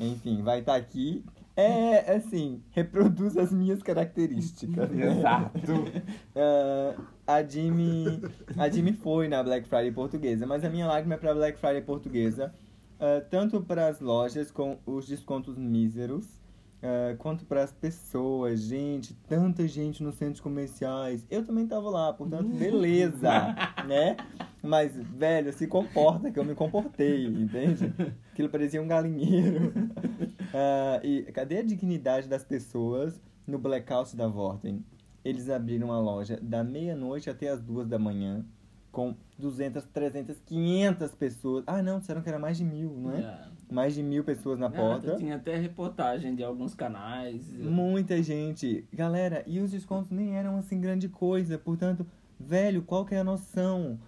enfim, 0.00 0.42
vai 0.42 0.60
estar 0.60 0.74
aqui. 0.74 1.22
É, 1.54 2.14
assim, 2.14 2.62
reproduz 2.70 3.36
as 3.36 3.52
minhas 3.52 3.82
características. 3.82 4.88
né? 4.90 5.18
Exato. 5.18 5.60
Ah, 6.40 6.94
a 7.26 7.42
Jimmy 7.42 8.22
a 8.56 8.68
Jimmy 8.70 8.92
foi 8.92 9.26
na 9.28 9.42
Black 9.42 9.68
Friday 9.68 9.90
portuguesa, 9.90 10.46
mas 10.46 10.64
a 10.64 10.70
minha 10.70 10.86
lágrima 10.86 11.14
é 11.14 11.18
para 11.18 11.34
Black 11.34 11.58
Friday 11.58 11.82
portuguesa, 11.82 12.54
ah, 13.00 13.20
tanto 13.28 13.60
para 13.60 13.88
as 13.88 14.00
lojas 14.00 14.50
com 14.52 14.78
os 14.86 15.06
descontos 15.06 15.58
míseros, 15.58 16.37
ah, 16.82 17.16
quanto 17.18 17.44
para 17.44 17.64
as 17.64 17.72
pessoas, 17.72 18.60
gente, 18.60 19.14
tanta 19.28 19.66
gente 19.66 20.02
nos 20.02 20.14
centros 20.14 20.40
comerciais. 20.40 21.26
Eu 21.30 21.44
também 21.44 21.66
tava 21.66 21.90
lá, 21.90 22.12
portanto, 22.12 22.48
beleza, 22.48 23.28
né? 23.86 24.16
Mas, 24.62 24.96
velho, 24.96 25.52
se 25.52 25.66
comporta, 25.66 26.30
que 26.30 26.38
eu 26.38 26.44
me 26.44 26.54
comportei, 26.54 27.26
entende? 27.26 27.92
Aquilo 28.32 28.48
parecia 28.48 28.82
um 28.82 28.88
galinheiro. 28.88 29.72
Ah, 30.50 30.98
e 31.04 31.24
cadê 31.24 31.58
a 31.58 31.62
dignidade 31.62 32.26
das 32.26 32.42
pessoas 32.42 33.20
no 33.46 33.58
blackout 33.58 34.16
da 34.16 34.26
Vorten? 34.26 34.82
Eles 35.22 35.50
abriram 35.50 35.92
a 35.92 36.00
loja 36.00 36.38
da 36.40 36.64
meia-noite 36.64 37.28
até 37.28 37.48
as 37.48 37.60
duas 37.60 37.86
da 37.86 37.98
manhã, 37.98 38.42
com 38.90 39.14
200, 39.38 39.84
300, 39.84 40.40
500 40.46 41.14
pessoas. 41.14 41.64
Ah, 41.66 41.82
não, 41.82 41.98
disseram 41.98 42.22
que 42.22 42.30
era 42.30 42.38
mais 42.38 42.56
de 42.56 42.64
mil, 42.64 42.96
não 42.96 43.12
é? 43.12 43.18
Yeah. 43.18 43.50
Mais 43.70 43.94
de 43.94 44.02
mil 44.02 44.24
pessoas 44.24 44.58
na 44.58 44.70
porta. 44.70 45.16
Tinha 45.16 45.36
até 45.36 45.56
reportagem 45.56 46.34
de 46.34 46.42
alguns 46.42 46.74
canais. 46.74 47.52
Muita 47.52 48.22
gente. 48.22 48.86
Galera, 48.92 49.44
e 49.46 49.60
os 49.60 49.70
descontos 49.70 50.10
nem 50.10 50.36
eram 50.36 50.56
assim 50.58 50.80
grande 50.80 51.08
coisa. 51.08 51.58
Portanto, 51.58 52.06
velho, 52.38 52.82
qual 52.82 53.04
que 53.04 53.14
é 53.14 53.18
a 53.18 53.24
noção? 53.24 53.98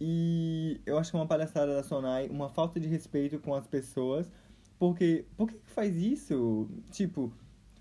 E 0.00 0.80
eu 0.84 0.98
acho 0.98 1.10
que 1.10 1.16
é 1.16 1.20
uma 1.20 1.26
palhaçada 1.26 1.74
da 1.74 1.82
Sonai, 1.82 2.28
uma 2.28 2.48
falta 2.48 2.78
de 2.78 2.86
respeito 2.86 3.38
com 3.38 3.54
as 3.54 3.66
pessoas. 3.66 4.30
Porque, 4.78 5.24
por 5.36 5.48
que 5.48 5.54
que 5.54 5.70
faz 5.70 5.96
isso? 5.96 6.68
Tipo, 6.90 7.32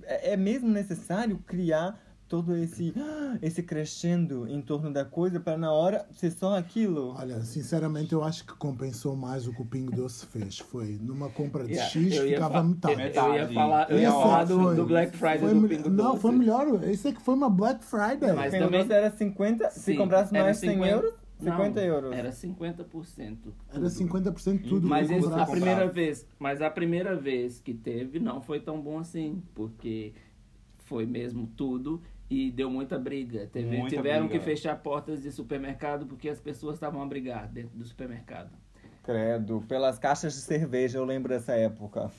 é, 0.04 0.32
é 0.34 0.38
mesmo 0.38 0.70
necessário 0.70 1.38
criar 1.46 2.02
todo 2.28 2.56
esse, 2.58 2.94
esse 3.42 3.62
crescendo 3.62 4.48
em 4.48 4.62
torno 4.62 4.92
da 4.92 5.06
coisa 5.06 5.40
para 5.40 5.58
na 5.58 5.72
hora 5.72 6.08
ser 6.12 6.32
só 6.32 6.58
aquilo? 6.58 7.14
Olha, 7.18 7.40
sinceramente, 7.42 8.14
eu 8.14 8.24
acho 8.24 8.46
que 8.46 8.54
compensou 8.54 9.16
mais 9.16 9.48
o 9.48 9.54
que 9.54 9.62
o 9.62 9.66
Pingo 9.66 9.96
Doce 9.96 10.26
fez. 10.26 10.58
Foi 10.60 10.98
numa 11.02 11.30
compra 11.30 11.64
de 11.64 11.74
Yeah, 11.74 11.90
X, 11.92 12.16
eu 12.16 12.26
ia 12.28 12.34
ficava 12.34 12.54
fa- 12.56 12.64
metade. 12.64 12.94
Eu 12.94 13.00
ia 13.00 13.06
Metade. 13.08 13.54
falar, 13.54 13.92
eu 13.92 14.00
ia 14.00 14.12
falar 14.12 14.42
é 14.42 14.46
do, 14.46 14.60
foi- 14.60 14.76
do 14.76 14.86
Black 14.86 15.18
Friday 15.18 15.40
foi 15.40 15.54
do 15.54 15.68
Pingo 15.68 15.90
Não, 15.90 16.12
Doce. 16.12 16.22
foi 16.22 16.32
melhor. 16.32 16.84
Esse 16.84 17.08
é 17.10 17.12
que 17.14 17.22
foi 17.22 17.36
uma 17.36 17.50
Black 17.50 17.84
Friday. 17.86 18.34
Mas 18.34 18.52
Pelo 18.52 18.66
também- 18.66 18.80
menos 18.80 18.90
era 18.90 19.12
50, 19.12 19.70
se 19.70 19.80
Sim, 19.82 19.96
comprasse 19.96 20.36
era 20.36 20.44
mais 20.46 20.58
100 20.58 20.70
50 20.72 20.90
euros, 20.96 21.14
Não, 21.40 21.52
50 21.52 21.82
euros. 21.82 22.12
Era 22.14 22.32
50%. 22.32 23.54
Era 23.72 23.90
50% 23.90 24.64
de 24.64 24.70
tudo. 24.70 24.88
Mas 24.88 25.10
esse- 25.12 25.20
a 25.20 25.30
comprasse. 25.30 25.52
primeira 25.52 25.88
vez, 25.88 26.26
mas 26.40 26.62
a 26.62 26.70
primeira 26.72 27.16
vez 27.16 27.60
que 27.60 27.74
teve 27.74 28.20
não 28.20 28.42
foi 28.42 28.60
tão 28.60 28.82
bom 28.82 28.98
assim, 28.98 29.44
porque 29.54 30.14
foi 30.80 31.06
mesmo 31.06 31.48
tudo 31.58 32.02
e 32.30 32.52
deu 32.52 32.70
muita 32.70 32.98
briga. 32.98 33.48
Teve- 33.52 33.78
Muita 33.78 33.96
tiveram 33.98 34.28
briga. 34.28 34.40
que 34.40 34.46
fechar 34.46 34.76
portas 34.82 35.22
de 35.22 35.32
supermercado 35.32 36.06
porque 36.06 36.30
as 36.30 36.40
pessoas 36.40 36.76
estavam 36.76 37.02
a 37.02 37.06
brigar 37.06 37.48
dentro 37.48 37.78
do 37.78 37.86
supermercado. 37.86 38.50
Credo, 39.04 39.64
pelas 39.68 40.00
caixas 40.00 40.34
de 40.34 40.40
cerveja 40.42 40.98
eu 40.98 41.06
lembro 41.06 41.30
dessa 41.30 41.54
época. 41.54 42.10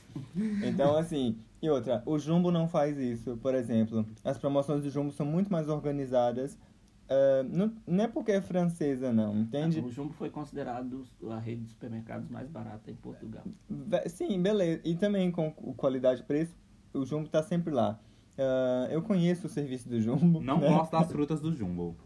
Então, 0.64 0.96
assim, 0.96 1.36
e 1.61 1.68
outra, 1.68 2.00
o 2.07 2.16
Jumbo 2.16 2.52
não 2.52 2.68
faz 2.68 2.96
isso, 2.96 3.36
por 3.38 3.54
exemplo. 3.57 4.07
As 4.22 4.38
promoções 4.38 4.84
do 4.84 4.90
Jumbo 4.90 5.11
são 5.11 5.26
muito 5.26 5.50
mais 5.50 5.68
organizadas. 5.68 6.57
Ah, 7.09 7.42
não, 7.48 7.72
não 7.86 8.04
é 8.04 8.09
porque 8.09 8.30
é 8.30 8.40
francesa, 8.40 9.12
não, 9.12 9.36
entende? 9.36 9.80
O 9.80 9.90
Jumbo 9.90 10.12
foi 10.12 10.30
considerado 10.30 11.04
a 11.28 11.38
rede 11.40 11.62
de 11.62 11.70
supermercados 11.70 12.28
mais 12.30 12.48
barata 12.48 12.88
em 12.88 12.94
Portugal. 12.94 13.42
Sim, 14.07 14.40
beleza. 14.40 14.80
E 14.84 14.94
também 14.94 15.30
com 15.32 15.52
o 15.59 15.74
qualidade 15.74 16.20
e 16.20 16.24
preço, 16.24 16.57
o 16.94 17.04
Jumbo 17.04 17.28
tá 17.28 17.42
sempre 17.42 17.72
lá. 17.74 17.98
Ah, 18.39 18.89
eu 18.91 19.03
conheço 19.03 19.47
o 19.47 19.51
serviço 19.51 19.89
do 19.89 20.01
Jumbo. 20.01 20.41
Não 20.41 20.59
né? 20.59 20.68
gosto 20.68 20.93
das 20.93 21.09
frutas 21.12 21.41
do 21.41 21.55
Jumbo. 21.55 21.97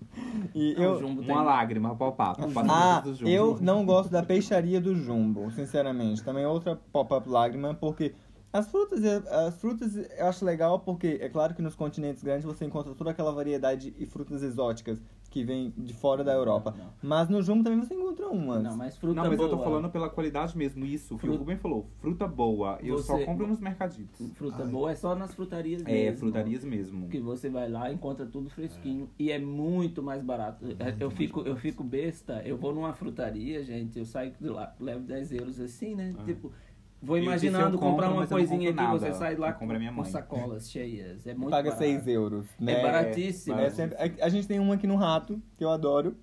E 0.54 0.74
Não, 0.74 0.82
eu, 0.82 0.92
o 0.92 0.98
Jumbo 1.00 1.22
tem 1.22 1.34
Uma 1.34 1.42
lágrima, 1.42 1.94
pop-up. 1.94 2.40
Ah, 2.68 3.00
frutas 3.02 3.04
do 3.04 3.14
Jumbo. 3.14 3.30
eu 3.30 3.58
não 3.60 3.84
gosto 3.84 4.10
da 4.10 4.22
peixaria 4.22 4.80
do 4.80 4.94
Jumbo, 4.94 5.50
sinceramente. 5.50 6.22
Também 6.22 6.44
é 6.44 6.48
outra 6.48 6.78
pop-up 6.92 7.28
lágrima, 7.28 7.74
porque 7.74 8.14
as 8.52 8.68
frutas, 8.68 9.04
as 9.04 9.56
frutas 9.60 9.96
eu 9.96 10.26
acho 10.26 10.44
legal 10.44 10.80
porque 10.80 11.18
é 11.20 11.28
claro 11.28 11.54
que 11.54 11.62
nos 11.62 11.76
continentes 11.76 12.22
grandes 12.22 12.44
você 12.44 12.64
encontra 12.64 12.92
toda 12.94 13.10
aquela 13.10 13.32
variedade 13.32 13.94
e 13.96 14.06
frutas 14.06 14.42
exóticas. 14.42 15.00
Que 15.30 15.44
vem 15.44 15.72
de 15.78 15.94
fora 15.94 16.24
da 16.24 16.32
Europa. 16.32 16.74
Não, 16.76 16.84
não. 16.86 16.90
Mas 17.02 17.28
no 17.28 17.40
Jumbo 17.40 17.62
também 17.62 17.80
você 17.80 17.94
encontra 17.94 18.28
umas. 18.28 18.62
Não, 18.62 18.76
mas 18.76 18.96
fruta 18.96 19.14
Não, 19.22 19.28
mas 19.28 19.36
boa. 19.38 19.48
eu 19.48 19.56
tô 19.56 19.62
falando 19.62 19.88
pela 19.88 20.10
qualidade 20.10 20.58
mesmo, 20.58 20.84
isso. 20.84 21.10
Que 21.16 21.24
o 21.24 21.28
Fruta- 21.28 21.38
Ruben 21.38 21.56
falou, 21.56 21.86
fruta 22.00 22.26
boa. 22.26 22.78
Eu 22.82 22.98
só 22.98 23.16
Você- 23.16 23.24
compro 23.24 23.46
nos 23.46 23.60
mercaditos. 23.60 24.32
Fruta 24.34 24.64
Ai. 24.64 24.68
boa 24.70 24.90
é 24.90 24.94
só 24.96 25.14
nas 25.14 25.32
frutarias 25.32 25.82
É, 25.82 25.84
mesmo. 25.92 26.18
frutarias 26.18 26.64
mesmo. 26.64 27.08
Que 27.08 27.20
você 27.20 27.48
vai 27.48 27.68
lá, 27.70 27.92
encontra 27.92 28.26
tudo 28.26 28.50
fresquinho 28.50 29.08
e 29.18 29.30
é 29.30 29.38
muito 29.38 30.02
mais 30.02 30.22
barato. 30.22 30.64
É, 30.78 30.96
eu 30.98 31.10
fico, 31.10 31.40
eu 31.42 31.54
fico 31.56 31.84
besta, 31.84 32.42
eu 32.44 32.56
vou 32.56 32.74
numa 32.74 32.92
frutaria, 32.92 33.62
gente, 33.62 33.98
eu 33.98 34.04
saio 34.04 34.32
de 34.40 34.48
lá, 34.48 34.74
levo 34.80 35.04
10 35.04 35.30
euros 35.32 35.60
assim, 35.60 35.94
né? 35.94 36.12
Tipo, 36.24 36.50
vou 37.02 37.18
imaginando 37.18 37.78
compro, 37.78 37.90
comprar 37.90 38.10
uma 38.10 38.26
coisinha 38.26 38.70
aqui, 38.70 38.76
nada. 38.76 38.98
você 38.98 39.12
sai 39.14 39.36
lá 39.36 39.52
com, 39.52 39.66
com 39.66 39.72
mãe. 39.72 40.04
sacolas 40.04 40.70
cheias. 40.70 41.26
É 41.26 41.34
muito 41.34 41.50
Paga 41.50 41.70
barato. 41.70 41.84
6 41.84 42.06
euros, 42.08 42.46
né? 42.58 42.72
É 42.72 42.82
baratíssimo. 42.82 43.58
É 43.58 43.70
sempre- 43.70 43.96
a- 43.98 44.28
gente 44.28 44.46
tem 44.46 44.60
um 44.60 44.72
aqui 44.72 44.86
no 44.86 44.96
Rato, 44.96 45.40
que 45.56 45.64
eu 45.64 45.70
adoro. 45.70 46.16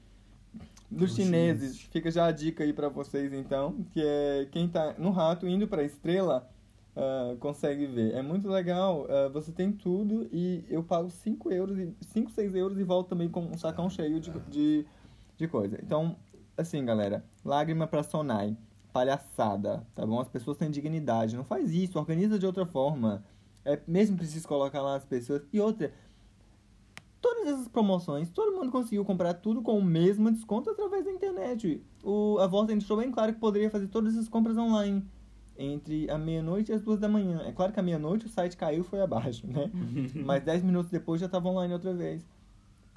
Dos 0.89 1.11
Os 1.11 1.15
chineses. 1.17 1.61
chineses. 1.61 1.82
Fica 1.91 2.09
já 2.09 2.28
a 2.28 2.32
dica 2.32 2.63
aí 2.63 2.71
pra 2.71 2.88
vocês, 2.89 3.34
então. 3.34 3.86
Que 3.91 4.01
é 4.01 4.47
quem 4.51 4.67
tá 4.69 4.95
no 4.97 5.09
Rato 5.11 5.45
indo 5.47 5.67
pra 5.67 5.84
Estrela 5.84 6.49
ah, 6.95 7.36
consegue 7.39 7.86
ver. 7.86 8.13
É 8.15 8.21
muito 8.21 8.47
legal. 8.47 9.05
ah, 9.09 9.28
você 9.30 9.51
tem 9.51 9.71
tudo 9.71 10.28
e 10.32 10.63
eu 10.69 10.82
pago 10.84 11.09
5 11.09 11.51
euros, 11.51 11.78
e 11.78 11.93
5, 12.01 12.32
6 12.32 12.55
euros 12.55 12.80
e 12.80 12.84
volto 12.84 13.09
também 13.09 13.28
com 13.30 13.41
um 13.41 13.57
sacão 13.57 13.89
cheio 13.89 14.19
de, 14.19 14.32
de, 14.49 14.86
de 15.38 15.47
coisa. 15.47 15.78
Então, 15.84 16.15
assim, 16.57 16.84
galera. 16.86 17.23
Lágrima 17.43 17.86
pra 17.86 18.01
Sonai. 18.01 18.55
Palhaçada, 18.98 19.86
tá 19.93 20.04
bom? 20.04 20.20
As 20.20 20.28
pessoas 20.28 20.58
têm 20.58 20.72
dignidade. 20.72 21.36
Não 21.36 21.43
faz 21.43 21.72
isso, 21.72 22.00
organiza 22.00 22.39
de 22.39 22.48
outra 22.48 22.66
forma. 22.66 23.24
É 23.64 23.80
mesmo 23.88 24.18
preciso 24.18 24.48
colocar 24.48 24.82
lá 24.82 24.95
as 24.95 25.06
pessoas. 25.06 25.43
E 25.54 25.62
outra, 25.62 25.93
todas 27.22 27.45
essas 27.45 27.68
promoções, 27.68 28.28
todo 28.32 28.58
mundo 28.58 28.72
conseguiu 28.72 29.06
comprar 29.06 29.36
tudo 29.36 29.62
com 29.62 29.78
o 29.78 29.84
mesmo 29.84 30.32
desconto 30.32 30.72
através 30.72 31.06
da 31.06 31.12
internet. 31.12 31.80
O, 32.04 32.39
a 32.39 32.48
Volta 32.48 32.74
deixou 32.74 32.98
bem 32.98 33.12
claro 33.12 33.36
que 33.36 33.39
poderia 33.39 33.70
fazer 33.70 33.88
todas 33.88 34.16
essas 34.16 34.28
compras 34.28 34.58
online. 34.58 35.06
Entre 35.60 36.10
a 36.10 36.18
meia-noite 36.18 36.72
e 36.72 36.76
as 36.76 36.82
duas 36.82 37.00
da 37.00 37.08
manhã. 37.08 37.43
É 37.45 37.52
claro 37.52 37.72
que 37.72 37.80
à 37.80 37.84
meia-noite 37.84 38.26
o 38.26 38.30
site 38.30 38.58
caiu 38.58 38.82
e 38.82 38.84
foi 38.84 39.00
abaixo, 39.00 39.45
né? 39.45 39.70
Mas 40.26 40.43
10 40.43 40.64
minutos 40.64 40.89
depois 40.89 41.22
já 41.22 41.28
estava 41.28 41.48
online 41.48 41.72
outra 41.72 41.93
vez. 41.93 42.26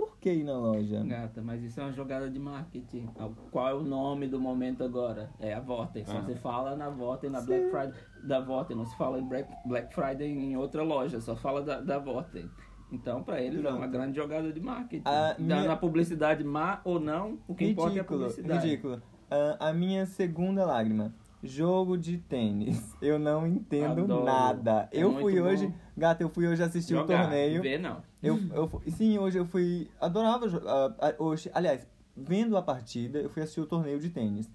Por 0.00 0.16
que 0.18 0.32
ir 0.32 0.44
na 0.44 0.56
loja? 0.58 1.02
Gata, 1.04 1.42
mas 1.42 1.62
isso 1.62 1.78
é 1.80 1.84
uma 1.84 1.92
jogada 1.92 2.30
de 2.30 2.38
marketing. 2.38 3.08
Qual 3.50 3.68
é 3.68 3.74
o 3.74 3.82
nome 3.82 4.26
do 4.26 4.40
momento 4.40 4.82
agora? 4.82 5.30
É 5.38 5.52
a 5.52 5.60
Vorten. 5.60 6.04
Só 6.04 6.18
Ah. 6.18 6.22
se 6.24 6.34
fala 6.36 6.74
na 6.76 6.88
Vorten, 6.88 7.28
na 7.30 7.40
Black 7.42 7.70
Friday 7.70 7.92
da 8.24 8.40
Vorten. 8.40 8.76
Não 8.76 8.86
se 8.86 8.96
fala 8.96 9.18
em 9.18 9.28
Black, 9.28 9.48
Black 9.66 9.94
Friday 9.94 10.28
em 10.30 10.56
outra 10.56 10.82
loja, 10.82 11.20
só 11.20 11.36
fala 11.36 11.62
da, 11.62 11.80
da 11.80 11.98
Vorten. 11.98 12.48
Então, 12.92 13.22
pra 13.22 13.40
eles, 13.40 13.64
é 13.64 13.68
uma 13.70 13.86
grande 13.86 14.16
jogada 14.16 14.52
de 14.52 14.58
marketing. 14.60 15.02
A 15.06 15.36
minha- 15.38 15.70
a 15.72 15.76
publicidade 15.76 16.42
má 16.42 16.80
ou 16.84 16.98
não, 16.98 17.38
o 17.46 17.54
que 17.54 17.66
importa 17.68 17.98
é 17.98 18.00
a 18.00 18.04
publicidade. 18.04 18.66
ridículo. 18.66 19.00
Ah, 19.30 19.68
a 19.68 19.72
minha 19.72 20.06
segunda 20.06 20.64
lágrima. 20.66 21.14
Jogo 21.42 21.96
de 21.96 22.18
tênis. 22.18 22.94
Eu 23.00 23.18
não 23.18 23.46
entendo 23.46 24.02
Adoro. 24.02 24.24
nada. 24.24 24.88
É 24.92 25.02
eu 25.04 25.12
fui 25.14 25.40
bom. 25.40 25.46
hoje, 25.46 25.72
gata, 26.00 26.22
eu 26.22 26.28
fui 26.28 26.48
hoje 26.48 26.62
assistir 26.62 26.94
o 26.94 26.98
Jogar, 26.98 27.22
torneio. 27.22 27.62
ver 27.62 27.78
não. 27.78 28.02
Eu, 28.22 28.38
eu, 28.52 28.82
sim, 28.88 29.18
hoje 29.18 29.38
eu 29.38 29.46
fui. 29.46 29.88
Adorava 30.00 30.46
ah, 30.66 31.14
hoje. 31.18 31.50
Aliás, 31.54 31.86
vendo 32.16 32.56
a 32.56 32.62
partida, 32.62 33.20
eu 33.20 33.30
fui 33.30 33.42
assistir 33.42 33.60
o 33.60 33.66
torneio 33.66 34.00
de 34.00 34.10
tênis. 34.10 34.50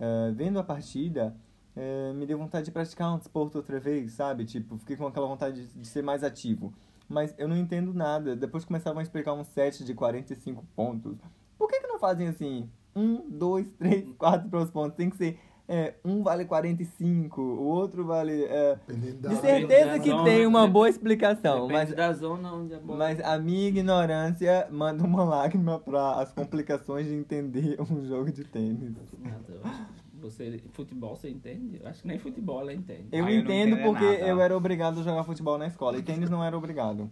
Ah, 0.00 0.32
vendo 0.34 0.58
a 0.58 0.64
partida, 0.64 1.36
eh, 1.76 2.12
me 2.12 2.26
deu 2.26 2.36
vontade 2.38 2.64
de 2.64 2.72
praticar 2.72 3.14
um 3.14 3.18
desporto 3.18 3.58
outra 3.58 3.78
vez, 3.78 4.12
sabe? 4.12 4.44
Tipo, 4.44 4.76
fiquei 4.78 4.96
com 4.96 5.06
aquela 5.06 5.28
vontade 5.28 5.66
de, 5.66 5.80
de 5.80 5.86
ser 5.86 6.02
mais 6.02 6.24
ativo. 6.24 6.74
Mas 7.08 7.34
eu 7.38 7.46
não 7.46 7.56
entendo 7.56 7.94
nada. 7.94 8.34
Depois 8.34 8.64
começavam 8.64 8.98
a 8.98 9.02
explicar 9.02 9.32
um 9.32 9.44
set 9.44 9.84
de 9.84 9.94
45 9.94 10.64
pontos. 10.74 11.16
Por 11.56 11.68
que, 11.68 11.80
que 11.80 11.86
não 11.86 11.98
fazem 11.98 12.28
assim? 12.28 12.68
Um, 12.94 13.30
dois, 13.30 13.72
três, 13.74 14.12
quatro 14.18 14.48
para 14.48 14.60
os 14.60 14.70
pontos. 14.70 14.96
Tem 14.96 15.08
que 15.08 15.16
ser. 15.16 15.38
É, 15.68 15.94
um 16.02 16.22
vale 16.22 16.46
45, 16.46 17.40
o 17.42 17.64
outro 17.66 18.04
vale. 18.06 18.44
é, 18.44 18.78
Dependendo 18.86 19.18
da 19.18 19.28
de 19.28 19.36
certeza 19.36 19.90
da 19.92 19.98
que 19.98 20.08
zona, 20.08 20.24
tem 20.24 20.46
uma 20.46 20.66
boa 20.66 20.88
explicação. 20.88 21.68
Mas 21.68 21.94
da 21.94 22.10
zona 22.14 22.52
onde 22.54 22.74
a 22.74 22.78
bola... 22.80 22.98
mas 22.98 23.20
a 23.20 23.38
minha 23.38 23.68
ignorância 23.68 24.66
manda 24.70 25.04
uma 25.04 25.22
lágrima 25.24 25.78
para 25.78 26.12
as 26.20 26.32
complicações 26.32 27.06
de 27.06 27.14
entender 27.14 27.76
um 27.90 28.04
jogo 28.06 28.32
de 28.32 28.44
tênis. 28.44 28.94
Você, 30.20 30.60
futebol 30.72 31.14
você 31.14 31.28
entende? 31.28 31.78
Eu 31.80 31.88
acho 31.88 32.02
que 32.02 32.08
nem 32.08 32.18
futebol 32.18 32.60
ela 32.60 32.72
entende. 32.72 33.06
Eu 33.12 33.24
Ah, 33.26 33.30
eu 33.30 33.38
entendo 33.38 33.74
entendo 33.76 33.82
porque 33.84 34.04
nada. 34.04 34.26
eu 34.26 34.40
era 34.40 34.56
obrigado 34.56 34.98
a 34.98 35.02
jogar 35.02 35.22
futebol 35.22 35.56
na 35.58 35.66
escola 35.68 35.96
e 35.98 36.02
tênis 36.02 36.28
não 36.28 36.42
era 36.42 36.56
obrigado. 36.58 37.08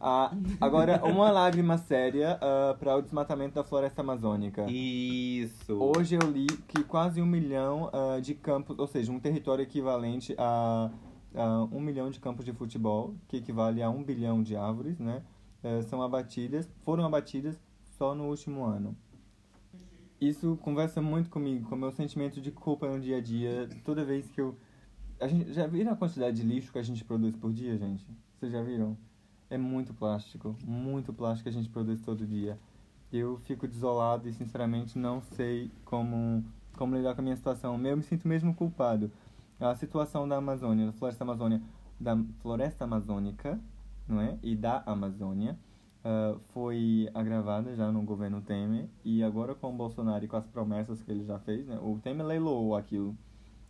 Ah, 0.00 0.32
agora, 0.60 1.04
uma 1.04 1.30
lágrima 1.30 1.78
séria 1.78 2.38
para 2.78 2.96
o 2.96 3.02
desmatamento 3.02 3.54
da 3.54 3.64
floresta 3.64 4.02
amazônica. 4.02 4.66
Isso. 4.70 5.74
Hoje 5.74 6.16
eu 6.16 6.30
li 6.30 6.46
que 6.68 6.84
quase 6.84 7.20
um 7.20 7.26
milhão 7.26 7.90
ah, 7.92 8.20
de 8.20 8.34
campos, 8.34 8.78
ou 8.78 8.86
seja, 8.86 9.10
um 9.10 9.20
território 9.20 9.62
equivalente 9.62 10.34
a, 10.38 10.90
a 11.34 11.64
um 11.72 11.80
milhão 11.80 12.10
de 12.10 12.20
campos 12.20 12.44
de 12.44 12.52
futebol, 12.52 13.14
que 13.28 13.38
equivale 13.38 13.82
a 13.82 13.90
um 13.90 14.02
bilhão 14.04 14.42
de 14.42 14.56
árvores, 14.56 14.98
né? 14.98 15.22
eh, 15.66 15.82
são 15.82 16.00
abatidas, 16.00 16.70
foram 16.84 17.04
abatidas 17.04 17.60
só 17.98 18.14
no 18.14 18.28
último 18.28 18.64
ano. 18.64 18.96
Isso 20.20 20.56
conversa 20.62 21.02
muito 21.02 21.28
comigo, 21.28 21.68
com 21.68 21.74
o 21.74 21.78
meu 21.78 21.90
sentimento 21.92 22.40
de 22.40 22.50
culpa 22.50 22.88
no 22.88 23.00
dia 23.00 23.18
a 23.18 23.20
dia, 23.20 23.68
toda 23.84 24.04
vez 24.04 24.30
que 24.30 24.40
eu... 24.40 24.56
A 25.20 25.26
gente, 25.26 25.52
já 25.52 25.66
viram 25.66 25.92
a 25.92 25.96
quantidade 25.96 26.36
de 26.36 26.42
lixo 26.42 26.72
que 26.72 26.78
a 26.78 26.82
gente 26.82 27.04
produz 27.04 27.34
por 27.36 27.52
dia, 27.52 27.76
gente? 27.76 28.06
Vocês 28.38 28.52
já 28.52 28.62
viram? 28.62 28.96
É 29.48 29.56
muito 29.56 29.94
plástico, 29.94 30.56
muito 30.64 31.12
plástico 31.12 31.48
a 31.48 31.52
gente 31.52 31.68
produz 31.68 32.00
todo 32.00 32.26
dia. 32.26 32.58
Eu 33.12 33.38
fico 33.38 33.68
desolado 33.68 34.28
e, 34.28 34.32
sinceramente, 34.32 34.98
não 34.98 35.22
sei 35.22 35.70
como, 35.84 36.44
como 36.76 36.96
lidar 36.96 37.14
com 37.14 37.20
a 37.20 37.24
minha 37.24 37.36
situação. 37.36 37.80
Eu 37.86 37.96
me 37.96 38.02
sinto 38.02 38.26
mesmo 38.26 38.52
culpado. 38.54 39.10
A 39.60 39.74
situação 39.74 40.28
da 40.28 40.36
Amazônia, 40.36 40.86
da 40.86 40.92
floresta 40.92 41.22
Amazônia, 41.22 41.62
da 41.98 42.16
floresta 42.42 42.84
amazônica, 42.84 43.58
não 44.06 44.20
é? 44.20 44.38
E 44.42 44.54
da 44.54 44.82
Amazônia, 44.84 45.56
ah, 46.04 46.36
foi 46.52 47.10
agravada 47.14 47.74
já 47.74 47.90
no 47.90 48.02
governo 48.02 48.40
Temer. 48.40 48.88
E 49.04 49.24
agora 49.24 49.54
com 49.54 49.72
o 49.72 49.76
Bolsonaro 49.76 50.24
e 50.24 50.28
com 50.28 50.36
as 50.36 50.46
promessas 50.46 51.02
que 51.02 51.10
ele 51.10 51.24
já 51.24 51.38
fez, 51.40 51.66
né? 51.66 51.78
O 51.82 51.98
Temer 51.98 52.26
leiloou 52.26 52.76
aquilo. 52.76 53.16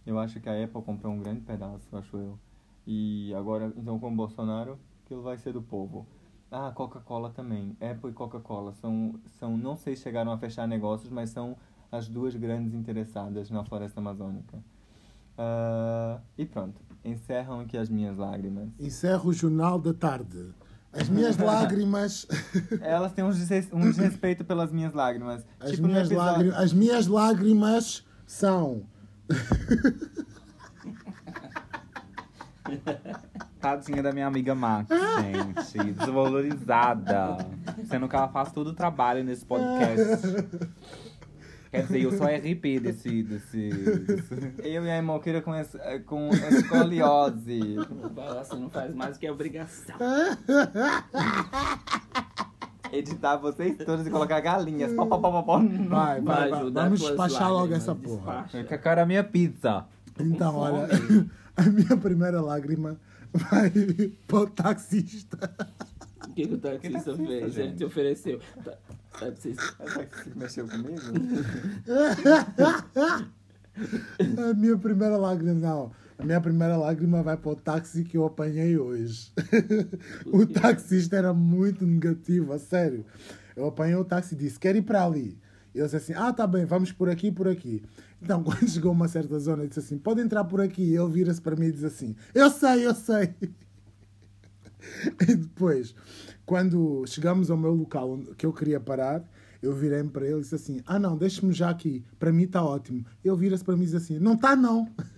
Eu 0.04 0.18
acho 0.18 0.38
que 0.40 0.48
a 0.48 0.64
Apple 0.64 0.82
comprou 0.82 1.12
um 1.12 1.20
grande 1.20 1.40
pedaço, 1.40 1.96
acho 1.96 2.16
eu. 2.16 2.38
E 2.86 3.34
agora, 3.34 3.72
então, 3.76 3.98
com 3.98 4.12
o 4.12 4.14
Bolsonaro, 4.14 4.78
aquilo 5.06 5.22
vai 5.22 5.38
ser 5.38 5.52
do 5.52 5.62
povo. 5.62 6.04
Ah, 6.50 6.72
Coca-Cola 6.74 7.30
também. 7.30 7.76
Apple 7.80 8.10
e 8.10 8.12
Coca-Cola 8.12 8.72
são, 8.80 9.14
são, 9.38 9.56
não 9.56 9.76
sei 9.76 9.94
se 9.96 10.02
chegaram 10.02 10.32
a 10.32 10.38
fechar 10.38 10.66
negócios, 10.66 11.10
mas 11.10 11.30
são 11.30 11.56
as 11.90 12.08
duas 12.08 12.34
grandes 12.34 12.74
interessadas 12.74 13.48
na 13.50 13.64
floresta 13.64 14.00
amazônica. 14.00 14.58
Ah, 15.38 16.18
e 16.36 16.44
pronto, 16.44 16.80
encerram 17.04 17.60
aqui 17.60 17.76
as 17.78 17.88
minhas 17.88 18.16
lágrimas. 18.16 18.68
Encerro 18.80 19.30
o 19.30 19.32
Jornal 19.32 19.78
da 19.78 19.94
Tarde. 19.94 20.50
As 20.92 21.08
minhas 21.08 21.36
lágrimas. 21.38 22.26
Elas 22.80 23.12
têm 23.12 23.24
um, 23.24 23.30
desres- 23.30 23.68
desrespeito 23.70 24.44
pelas 24.44 24.72
minhas 24.72 24.92
lágrimas. 24.92 25.46
As, 25.60 25.70
tipo 25.72 25.86
minhas 25.86 26.10
episódio- 26.10 26.32
lágrimas 26.32 26.58
as 26.58 26.72
minhas 26.72 27.06
lágrimas 27.06 28.06
são. 28.26 28.82
Tadinha 33.66 34.00
da 34.00 34.12
minha 34.12 34.28
amiga 34.28 34.54
Max, 34.54 34.88
gente. 34.88 35.92
Desvalorizada. 35.94 37.38
Sendo 37.88 38.08
que 38.08 38.14
ela 38.14 38.28
faz 38.28 38.52
todo 38.52 38.68
o 38.68 38.72
trabalho 38.72 39.24
nesse 39.24 39.44
podcast. 39.44 40.22
Quer 41.72 41.82
dizer, 41.82 42.02
eu 42.02 42.12
sou 42.12 42.28
RP 42.28 42.78
desse. 42.80 43.24
desse, 43.24 43.68
desse... 43.68 44.52
Eu 44.62 44.86
e 44.86 44.90
a 44.90 45.02
Moqueira 45.02 45.42
com, 45.42 45.52
es- 45.52 45.76
com 46.06 46.28
escoliose. 46.28 47.76
Assim, 48.40 48.60
não 48.60 48.70
faz 48.70 48.94
mais 48.94 49.16
do 49.16 49.20
que 49.20 49.28
obrigação. 49.28 49.96
Editar 52.92 53.36
vocês 53.38 53.76
todos 53.78 54.06
e 54.06 54.10
colocar 54.10 54.38
galinhas. 54.38 54.92
Pó, 54.92 55.06
pó, 55.06 55.18
pó, 55.18 55.30
pó, 55.32 55.42
pó. 55.42 55.58
Vai, 55.58 56.20
vai, 56.20 56.50
vai. 56.50 56.60
ajudar 56.60 56.84
Vamos 56.84 57.00
despachar 57.00 57.48
logo 57.48 57.62
lágrimas, 57.62 57.82
essa 57.82 57.94
porra. 57.96 58.42
despacha. 58.44 58.58
Eu 58.58 58.78
quero 58.78 59.00
a 59.00 59.06
minha 59.06 59.24
pizza. 59.24 59.84
Então, 60.20 60.54
olha, 60.56 60.86
a 61.56 61.62
minha 61.62 61.96
primeira 61.96 62.40
lágrima 62.40 62.96
vai 63.36 63.70
para 64.26 64.38
o 64.38 64.46
taxista. 64.48 65.38
O 66.26 66.30
que, 66.34 66.46
que 66.46 66.54
o 66.54 66.58
taxista 66.58 66.92
taxista, 66.92 67.16
fez? 67.16 67.30
Ele 67.42 67.50
gente? 67.50 67.76
te 67.78 67.84
ofereceu. 67.84 68.40
Ta- 68.64 68.78
Taxista. 69.18 69.62
Você 69.78 70.30
mexeu 70.34 70.68
comigo? 70.68 71.00
A 74.50 74.54
minha 74.54 74.76
primeira 74.78 75.16
lágrima, 75.16 75.54
não. 75.54 75.92
A 76.18 76.24
minha 76.24 76.40
primeira 76.40 76.76
lágrima 76.76 77.22
vai 77.22 77.36
para 77.36 77.50
o 77.50 77.56
táxi 77.56 78.04
que 78.04 78.16
eu 78.16 78.24
apanhei 78.24 78.78
hoje. 78.78 79.30
o 80.26 80.46
taxista 80.46 81.16
era 81.16 81.34
muito 81.34 81.86
negativo, 81.86 82.52
a 82.52 82.58
sério. 82.58 83.04
Eu 83.54 83.66
apanhei 83.66 83.94
o 83.94 84.04
táxi 84.04 84.34
e 84.34 84.38
disse: 84.38 84.58
Quer 84.58 84.76
ir 84.76 84.82
para 84.82 85.04
ali? 85.04 85.38
E 85.76 85.78
eu 85.78 85.84
disse 85.84 85.96
assim: 85.96 86.14
Ah, 86.14 86.32
tá 86.32 86.46
bem, 86.46 86.64
vamos 86.64 86.90
por 86.90 87.10
aqui, 87.10 87.30
por 87.30 87.46
aqui. 87.46 87.82
Então, 88.20 88.42
quando 88.42 88.66
chegou 88.66 88.92
uma 88.92 89.08
certa 89.08 89.38
zona, 89.38 89.62
ele 89.62 89.68
disse 89.68 89.80
assim: 89.80 89.98
Pode 89.98 90.22
entrar 90.22 90.42
por 90.44 90.58
aqui. 90.58 90.82
E 90.82 90.96
ele 90.96 91.12
vira-se 91.12 91.40
para 91.40 91.54
mim 91.54 91.66
e 91.66 91.72
diz 91.72 91.84
assim: 91.84 92.16
Eu 92.34 92.50
sei, 92.50 92.86
eu 92.86 92.94
sei. 92.94 93.34
E 95.20 95.34
depois, 95.34 95.96
quando 96.44 97.04
chegamos 97.08 97.50
ao 97.50 97.56
meu 97.56 97.72
local 97.72 98.20
que 98.38 98.46
eu 98.46 98.52
queria 98.52 98.78
parar, 98.78 99.24
eu 99.60 99.74
virei-me 99.74 100.08
para 100.08 100.24
ele 100.24 100.36
e 100.36 100.40
disse 100.40 100.54
assim: 100.54 100.80
Ah, 100.86 100.98
não, 100.98 101.16
deixe-me 101.18 101.52
já 101.52 101.68
aqui, 101.70 102.04
para 102.18 102.32
mim 102.32 102.44
está 102.44 102.64
ótimo. 102.64 103.04
Ele 103.24 103.36
vira-se 103.36 103.64
para 103.64 103.76
mim 103.76 103.82
e 103.82 103.86
diz 103.86 103.96
assim: 103.96 104.18
Não 104.18 104.34
está, 104.34 104.56
não. 104.56 104.88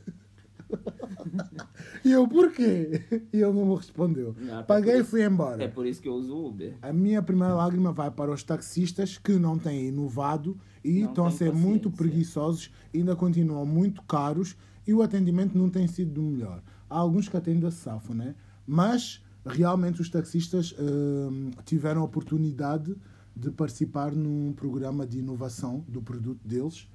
e 2.04 2.12
eu, 2.12 2.26
porquê? 2.28 3.02
E 3.32 3.36
ele 3.40 3.52
não 3.52 3.66
me 3.66 3.74
respondeu. 3.76 4.34
Não, 4.38 4.62
Paguei 4.64 5.00
e 5.00 5.04
fui 5.04 5.24
embora. 5.24 5.62
É 5.62 5.68
por 5.68 5.86
isso 5.86 6.00
que 6.00 6.08
eu 6.08 6.14
uso 6.14 6.36
Uber. 6.36 6.74
A 6.82 6.92
minha 6.92 7.22
primeira 7.22 7.54
lágrima 7.54 7.92
vai 7.92 8.10
para 8.10 8.30
os 8.32 8.42
taxistas 8.42 9.18
que 9.18 9.32
não 9.32 9.58
têm 9.58 9.88
inovado 9.88 10.56
e 10.84 11.00
Não 11.02 11.08
estão 11.08 11.26
a 11.26 11.30
ser 11.30 11.52
muito 11.52 11.90
paciência. 11.90 11.96
preguiçosos, 11.96 12.70
ainda 12.94 13.16
continuam 13.16 13.64
muito 13.66 14.02
caros 14.02 14.56
e 14.86 14.94
o 14.94 15.02
atendimento 15.02 15.56
não 15.56 15.68
tem 15.68 15.86
sido 15.86 16.12
do 16.12 16.22
melhor. 16.22 16.62
Há 16.88 16.98
alguns 16.98 17.28
que 17.28 17.36
atendem 17.36 17.66
a 17.68 17.70
safo, 17.70 18.14
né? 18.14 18.34
Mas 18.66 19.22
realmente 19.44 20.00
os 20.00 20.08
taxistas 20.08 20.74
hum, 20.78 21.50
tiveram 21.64 22.02
a 22.02 22.04
oportunidade 22.04 22.96
de 23.34 23.50
participar 23.50 24.12
num 24.12 24.52
programa 24.52 25.06
de 25.06 25.18
inovação 25.18 25.84
do 25.86 26.02
produto 26.02 26.40
deles, 26.46 26.88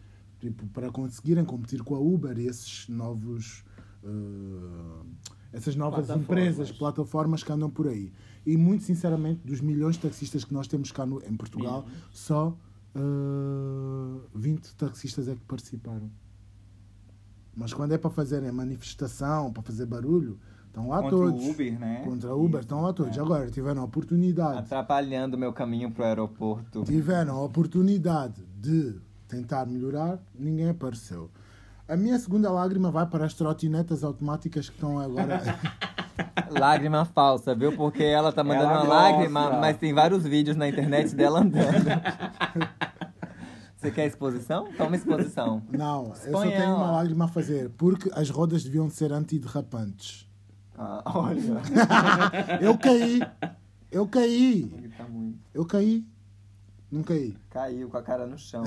tipo, 0.43 0.67
para 0.67 0.91
conseguirem 0.91 1.45
competir 1.45 1.81
com 1.83 1.95
a 1.95 1.99
Uber 1.99 2.37
e 2.37 2.47
esses 2.47 2.87
novos. 2.89 3.63
hum, 4.03 5.03
essas 5.53 5.75
novas 5.75 6.07
Plataformas. 6.07 6.23
empresas, 6.23 6.71
plataformas 6.71 7.43
que 7.43 7.51
andam 7.51 7.69
por 7.69 7.87
aí. 7.87 8.11
E 8.43 8.57
muito 8.57 8.83
sinceramente, 8.83 9.41
dos 9.45 9.61
milhões 9.61 9.95
de 9.95 10.01
taxistas 10.01 10.43
que 10.43 10.51
nós 10.51 10.67
temos 10.67 10.91
cá 10.91 11.05
no, 11.05 11.21
em 11.23 11.35
Portugal, 11.37 11.85
só 12.11 12.57
uh, 12.95 14.21
20 14.33 14.75
taxistas 14.75 15.27
é 15.27 15.35
que 15.35 15.41
participaram. 15.41 16.09
Mas 17.55 17.71
quando 17.71 17.91
é 17.91 17.99
para 17.99 18.09
fazerem 18.09 18.51
manifestação, 18.51 19.53
para 19.53 19.61
fazer 19.61 19.85
barulho, 19.85 20.39
estão 20.65 20.89
lá 20.89 21.03
Contra 21.03 21.17
todos. 21.17 21.45
o 21.45 21.51
Uber, 21.51 21.79
né? 21.79 22.01
Contra 22.03 22.35
o 22.35 22.43
Uber, 22.45 22.61
estão 22.61 22.81
lá 22.81 22.91
todos. 22.91 23.15
É. 23.15 23.21
Agora, 23.21 23.47
tiveram 23.51 23.83
a 23.83 23.85
oportunidade. 23.85 24.57
Atrapalhando 24.57 25.37
o 25.37 25.39
meu 25.39 25.53
caminho 25.53 25.91
pro 25.91 26.03
aeroporto. 26.03 26.83
Tiveram 26.83 27.35
a 27.37 27.43
oportunidade 27.43 28.41
de 28.59 28.99
tentar 29.33 29.65
melhorar, 29.65 30.19
ninguém 30.37 30.69
apareceu. 30.69 31.29
A 31.87 31.97
minha 31.97 32.17
segunda 32.19 32.51
lágrima 32.51 32.91
vai 32.91 33.05
para 33.05 33.25
as 33.25 33.33
trotinetas 33.33 34.03
automáticas 34.03 34.69
que 34.69 34.75
estão 34.75 34.99
agora. 34.99 35.41
Lágrima 36.49 37.03
falsa, 37.03 37.55
viu? 37.55 37.75
Porque 37.75 38.03
ela 38.03 38.31
tá 38.31 38.43
mandando 38.43 38.65
Ela 38.69 38.73
uma 38.83 38.85
gosta. 38.85 39.01
lágrima, 39.11 39.49
mas 39.59 39.77
tem 39.77 39.91
vários 39.93 40.23
vídeos 40.23 40.55
na 40.55 40.69
internet 40.69 41.15
dela 41.15 41.39
andando. 41.39 41.89
Você 43.75 43.91
quer 43.91 44.05
exposição? 44.05 44.71
Toma 44.77 44.95
exposição. 44.95 45.61
Não, 45.69 46.13
eu 46.25 46.31
só 46.31 46.41
tenho 46.43 46.53
ela. 46.53 46.75
uma 46.77 46.91
lágrima 46.91 47.25
a 47.25 47.27
fazer, 47.27 47.69
porque 47.71 48.09
as 48.13 48.29
rodas 48.29 48.63
deviam 48.63 48.89
ser 48.89 49.11
antiderrapantes. 49.11 50.29
Ah, 50.77 51.01
olha. 51.05 51.61
Eu 52.61 52.77
caí! 52.77 53.19
Eu 53.91 54.07
caí! 54.07 54.91
Tá 54.97 55.03
muito. 55.03 55.37
Eu 55.53 55.65
caí! 55.65 56.05
Não 56.93 57.01
caí. 57.01 57.35
Caiu 57.49 57.89
com 57.89 57.97
a 57.97 58.03
cara 58.03 58.27
no 58.27 58.37
chão. 58.37 58.63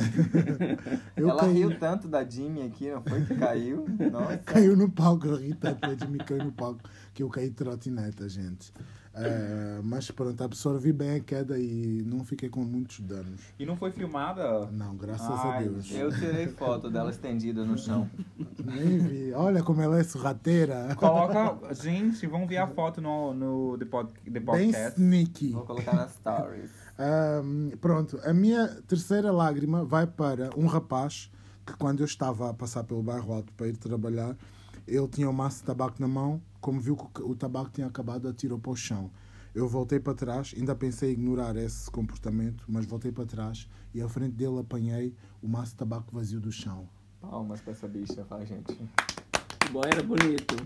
Eu 1.16 1.30
ela 1.30 1.42
caí. 1.42 1.54
riu 1.54 1.78
tanto 1.78 2.08
da 2.08 2.24
Jimmy 2.24 2.62
aqui, 2.62 2.90
não 2.90 3.00
foi 3.00 3.24
que 3.24 3.36
caiu? 3.36 3.86
Nossa. 4.10 4.38
Caiu 4.38 4.76
no 4.76 4.90
palco, 4.90 5.28
eu 5.28 5.36
ri 5.36 5.54
tanto 5.54 5.86
a 5.86 5.94
Jimmy 5.94 6.18
caiu 6.18 6.44
no 6.44 6.50
palco 6.52 6.80
que 7.14 7.22
eu 7.22 7.28
caí 7.28 7.48
de 7.48 7.54
trotineta, 7.54 8.28
gente. 8.28 8.72
Eh, 9.18 9.80
mas 9.82 10.10
pronto, 10.10 10.42
absorvi 10.44 10.92
bem 10.92 11.12
a 11.12 11.20
queda 11.20 11.58
e 11.58 12.02
não 12.04 12.22
fiquei 12.22 12.50
com 12.50 12.62
muitos 12.62 13.00
danos. 13.00 13.40
E 13.58 13.64
não 13.64 13.74
foi 13.74 13.90
filmada? 13.90 14.66
Não, 14.66 14.94
graças 14.94 15.30
a 15.30 15.52
Ai, 15.52 15.64
Deus. 15.68 15.90
Eu 15.90 16.10
tirei 16.12 16.48
foto 16.48 16.90
dela 16.90 17.10
estendida 17.10 17.64
no 17.64 17.78
chão. 17.78 18.10
Nem 18.62 18.98
vi. 18.98 19.32
Olha 19.32 19.62
como 19.62 19.80
ela 19.80 19.98
é 19.98 20.04
sorrateira. 20.04 20.94
Coloca. 20.96 21.72
Gente, 21.74 22.26
vamos 22.26 22.46
ver 22.48 22.58
a 22.58 22.66
foto 22.66 23.00
no, 23.00 23.32
no 23.32 23.78
The, 23.78 23.86
pod, 23.86 24.10
The 24.24 24.30
Bem 24.30 24.44
Podcast. 24.44 25.00
sneaky. 25.00 25.52
Vou 25.52 25.64
colocar 25.64 25.94
nas 25.94 26.12
stories. 26.12 26.70
Ahm, 26.98 27.70
pronto, 27.80 28.18
a 28.24 28.32
minha 28.32 28.68
terceira 28.86 29.30
lágrima 29.30 29.84
vai 29.84 30.06
para 30.06 30.50
um 30.56 30.66
rapaz 30.66 31.30
que, 31.64 31.74
quando 31.76 32.00
eu 32.00 32.06
estava 32.06 32.50
a 32.50 32.54
passar 32.54 32.84
pelo 32.84 33.02
bairro 33.02 33.32
alto 33.32 33.52
para 33.52 33.68
ir 33.68 33.76
trabalhar, 33.76 34.36
ele 34.86 35.08
tinha 35.08 35.28
um 35.28 35.32
maço 35.32 35.58
de 35.58 35.64
tabaco 35.64 36.00
na 36.00 36.08
mão. 36.08 36.40
Como 36.60 36.80
viu 36.80 36.96
que 36.96 37.22
o 37.22 37.34
tabaco 37.34 37.70
tinha 37.70 37.86
acabado, 37.86 38.28
atirou 38.28 38.58
para 38.58 38.72
o 38.72 38.76
chão. 38.76 39.10
Eu 39.54 39.68
voltei 39.68 39.98
para 39.98 40.14
trás, 40.14 40.54
ainda 40.56 40.74
pensei 40.74 41.10
em 41.10 41.12
ignorar 41.12 41.56
esse 41.56 41.90
comportamento, 41.90 42.64
mas 42.68 42.84
voltei 42.84 43.10
para 43.10 43.24
trás 43.24 43.68
e 43.94 44.02
à 44.02 44.08
frente 44.08 44.32
dele 44.32 44.58
apanhei 44.60 45.14
o 45.42 45.48
maço 45.48 45.72
de 45.72 45.78
tabaco 45.78 46.14
vazio 46.14 46.40
do 46.40 46.52
chão. 46.52 46.88
Palmas 47.20 47.60
pra 47.60 47.72
essa 47.72 47.88
bicha, 47.88 48.24
fala, 48.26 48.44
gente. 48.44 48.78
Boy 49.72 49.88
era 49.90 50.02
bonito. 50.02 50.56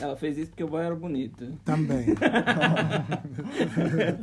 Ela 0.00 0.16
fez 0.16 0.38
isso 0.38 0.50
porque 0.50 0.64
o 0.64 0.68
boy 0.68 0.82
era 0.82 0.94
bonito. 0.94 1.58
Também. 1.64 2.06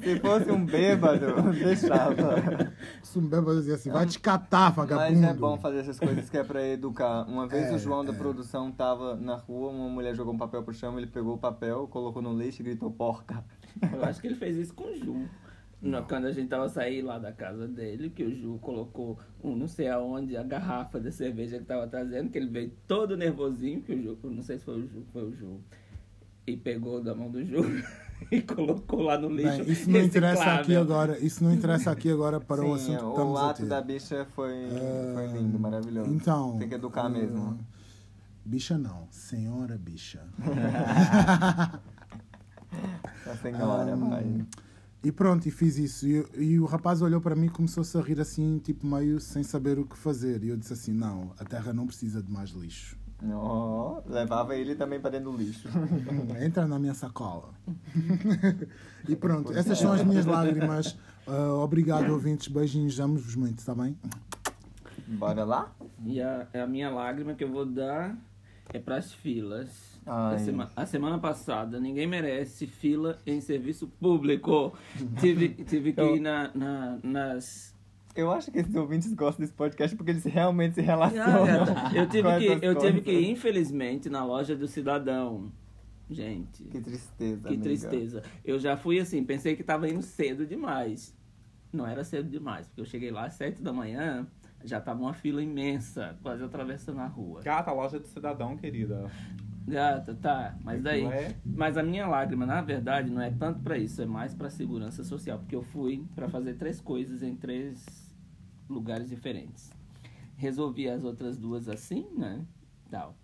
Se 0.02 0.20
fosse 0.20 0.52
um 0.52 0.66
bêbado, 0.66 1.52
deixava. 1.54 2.74
Se 3.04 3.20
um 3.20 3.28
bêbado 3.28 3.58
dizia 3.58 3.76
assim, 3.76 3.92
vai 3.92 4.06
te 4.06 4.20
catar, 4.20 4.72
vagabundo. 4.72 5.20
Mas 5.20 5.30
é 5.30 5.34
bom 5.34 5.58
fazer 5.58 5.80
essas 5.80 6.00
coisas 6.00 6.30
que 6.30 6.38
é 6.38 6.44
pra 6.44 6.66
educar. 6.68 7.24
Uma 7.28 7.48
vez 7.48 7.68
É, 7.68 7.76
o 7.76 7.80
João 7.80 8.04
da 8.04 8.14
é. 8.14 8.16
produção 8.16 8.72
tava 8.72 9.16
na 9.16 9.36
rua, 9.36 9.70
uma 9.70 9.90
mulher 9.90 10.16
jogou 10.16 10.34
um 10.34 10.38
papel 10.38 10.64
pro 10.64 10.74
chão, 10.74 10.98
ele 10.98 11.08
pegou 11.08 11.36
o 11.36 11.38
papel, 11.38 11.88
colocou 11.88 12.22
no 12.22 12.38
lixo 12.38 12.62
e 12.62 12.66
gritou 12.66 12.90
porca. 12.92 13.44
Eu 13.94 14.04
acho 14.04 14.20
que 14.20 14.28
ele 14.28 14.36
fez 14.36 14.56
isso 14.58 14.74
com 14.74 14.86
o 14.86 14.96
Ju. 14.96 15.28
No- 15.82 16.04
quando 16.04 16.26
a 16.26 16.32
gente 16.32 16.48
tava 16.48 16.68
saindo 16.70 17.08
lá 17.08 17.20
da 17.20 17.32
casa 17.32 17.68
dele, 17.68 18.10
que 18.10 18.24
o 18.24 18.34
Ju 18.34 18.58
colocou 18.60 19.20
um 19.44 19.56
não 19.56 19.68
sei 19.68 19.88
aonde, 19.90 20.36
a 20.36 20.42
garrafa 20.44 21.00
da 21.00 21.12
cerveja 21.12 21.60
que 21.60 21.66
tava 21.66 21.88
trazendo, 21.88 22.30
que 22.32 22.38
ele 22.38 22.50
veio 22.50 22.72
todo 22.88 23.16
nervosinho, 23.16 23.82
que 23.82 23.94
o 23.94 24.02
Ju, 24.02 24.18
não 24.24 24.42
sei 24.42 24.58
se 24.58 24.66
foi 24.66 24.80
o 24.82 24.88
Ju, 24.88 25.06
foi 25.14 25.24
o 25.24 25.36
Ju. 25.36 25.60
E 26.48 26.58
pegou 26.58 27.04
da 27.04 27.14
mão 27.14 27.30
do 27.30 27.44
Ju 27.46 27.60
e 28.32 28.42
colocou 28.42 29.02
lá 29.02 29.20
no 29.20 29.30
lixo. 29.30 29.64
Bem, 29.64 29.72
isso 29.72 29.90
não 29.92 30.00
interessa 30.02 30.34
reciclável. 30.44 30.62
aqui 30.64 30.76
agora. 30.76 31.20
Isso 31.20 31.44
não 31.44 31.54
interessa 31.54 31.92
aqui 31.92 32.12
agora 32.12 32.40
para 32.40 32.66
o 32.66 32.76
Sim, 32.78 32.96
assunto 32.96 33.00
que 33.00 33.06
o 33.06 33.10
estamos 33.12 33.40
a 33.40 33.50
ato 33.52 33.66
da 33.68 33.82
bicha 33.82 34.26
foi, 34.34 34.66
Ah, 34.72 35.14
foi 35.14 35.28
lindo, 35.40 35.60
maravilhoso. 35.60 36.12
Então. 36.12 36.58
Tem 36.58 36.68
que 36.70 36.76
educar 36.76 37.06
ah, 37.06 37.10
mesmo. 37.10 37.60
Bicha 38.44 38.78
não, 38.78 39.08
senhora 39.12 39.78
bicha. 39.78 40.24
A 43.26 43.36
senhora, 43.36 43.94
Ah, 43.94 43.96
vai. 43.96 44.46
E 45.08 45.12
pronto, 45.14 45.48
e 45.48 45.52
fiz 45.52 45.78
isso. 45.78 46.06
E, 46.06 46.26
e 46.38 46.60
o 46.60 46.66
rapaz 46.66 47.02
olhou 47.02 47.22
para 47.22 47.34
mim 47.34 47.46
e 47.46 47.50
começou-se 47.50 47.98
a 47.98 48.02
rir 48.02 48.20
assim, 48.20 48.60
tipo 48.60 48.86
meio 48.86 49.22
sem 49.22 49.42
saber 49.42 49.80
o 49.80 49.86
que 49.86 49.98
fazer. 49.98 50.44
E 50.44 50.50
eu 50.50 50.58
disse 50.58 50.74
assim: 50.74 50.92
não, 50.92 51.32
a 51.40 51.46
terra 51.46 51.72
não 51.72 51.88
precisa 51.88 52.22
de 52.22 52.30
mais 52.30 52.50
lixo. 52.50 52.98
Oh, 53.24 54.02
levava 54.06 54.58
ele 54.58 54.76
também 54.76 55.00
pra 55.00 55.10
dentro 55.10 55.32
do 55.32 55.38
lixo. 55.38 55.70
Entra 56.44 56.68
na 56.68 56.78
minha 56.78 56.94
sacola. 56.94 57.54
e 59.08 59.16
pronto, 59.16 59.54
essas 59.54 59.80
são 59.80 59.94
as 59.94 60.04
minhas 60.04 60.26
lágrimas. 60.26 60.98
Ah, 61.26 61.54
obrigado, 61.54 62.12
ouvintes. 62.12 62.50
Beijinhos, 62.50 63.00
amo-vos 63.00 63.36
muito, 63.38 63.60
está 63.60 63.74
bem? 63.74 63.98
Bora 65.08 65.46
lá? 65.46 65.74
E 66.06 66.22
a, 66.22 66.50
a 66.54 66.68
minha 66.68 66.90
lágrima 66.90 67.34
que 67.34 67.46
eu 67.46 67.50
vou 67.50 67.66
dar 67.66 68.14
é 68.74 68.78
pras 68.78 69.14
filas. 69.14 69.97
A, 70.08 70.38
sema- 70.40 70.72
a 70.76 70.86
semana 70.86 71.20
passada, 71.20 71.80
ninguém 71.80 72.08
merece 72.08 72.66
fila 72.66 73.18
em 73.26 73.42
serviço 73.42 73.88
público. 74.00 74.74
tive, 75.20 75.50
tive 75.50 75.94
que 75.94 76.00
Eu- 76.02 76.16
ir 76.16 76.20
na, 76.20 76.50
na- 76.56 76.98
nas. 77.04 77.76
Eu 78.16 78.32
acho 78.32 78.52
que 78.52 78.58
esses 78.60 78.74
ouvintes 78.74 79.14
gostam 79.14 79.44
desse 79.46 79.54
podcast 79.56 79.96
porque 79.96 80.12
eles 80.12 80.24
realmente 80.24 80.74
se 80.76 80.82
Ah, 80.82 80.84
relacionam. 80.84 81.66
gata, 81.94 81.96
eu 81.96 82.08
tive, 82.10 82.24
com 82.32 82.38
que, 82.40 82.48
essas 82.48 82.64
eu 82.64 82.76
tive 82.76 83.02
que 83.02 83.12
ir, 83.12 83.30
infelizmente, 83.30 84.10
na 84.10 84.24
loja 84.26 84.56
do 84.56 84.68
cidadão. 84.68 85.52
Gente, 86.10 86.64
Que 86.64 86.80
tristeza. 86.80 87.42
que 87.42 87.48
amiga. 87.50 87.64
tristeza. 87.64 88.24
Eu 88.46 88.58
já 88.58 88.78
fui 88.78 88.98
assim, 89.00 89.24
pensei 89.24 89.56
que 89.56 89.64
tava 89.64 89.90
indo 89.90 90.02
cedo 90.02 90.46
demais. 90.48 91.14
Não 91.72 91.86
era 91.86 92.04
cedo 92.04 92.30
demais, 92.30 92.66
porque 92.66 92.80
eu 92.82 92.86
cheguei 92.86 93.12
lá 93.12 93.26
às 93.26 93.34
sete 93.34 93.62
da 93.62 93.74
manhã, 93.74 94.26
já 94.64 94.80
tava 94.80 95.02
uma 95.02 95.14
fila 95.14 95.44
imensa, 95.44 96.18
quase 96.24 96.42
atravessando 96.44 97.02
a 97.02 97.08
rua. 97.08 97.42
Gata, 97.44 97.70
a 97.70 97.74
loja 97.74 98.00
do 98.00 98.08
cidadão, 98.08 98.56
querida. 98.58 99.12
Gata, 99.68 100.16
tá, 100.16 100.58
mas 100.64 100.82
daí. 100.82 101.06
Aquilo 101.06 101.14
é- 101.22 101.36
Mas 101.46 101.78
a 101.78 101.84
minha 101.84 102.08
lágrima, 102.08 102.46
na 102.46 102.62
verdade, 102.62 103.12
não 103.12 103.22
é 103.22 103.30
tanto 103.30 103.60
pra 103.62 103.78
isso, 103.78 104.02
é 104.02 104.06
mais 104.06 104.34
pra 104.34 104.50
segurança 104.50 105.04
social, 105.04 105.40
porque 105.40 105.56
eu 105.56 105.62
fui 105.62 106.06
pra 106.16 106.30
fazer 106.30 106.54
três 106.56 106.80
coisas 106.80 107.22
em 107.22 107.36
três 107.36 107.86
lugares 108.70 109.10
diferentes. 109.10 109.70
Resolvi 110.38 110.88
as 110.90 111.04
outras 111.04 111.38
duas 111.38 111.68
assim, 111.68 112.08
né? 112.16 112.46
Tal. 112.90 113.16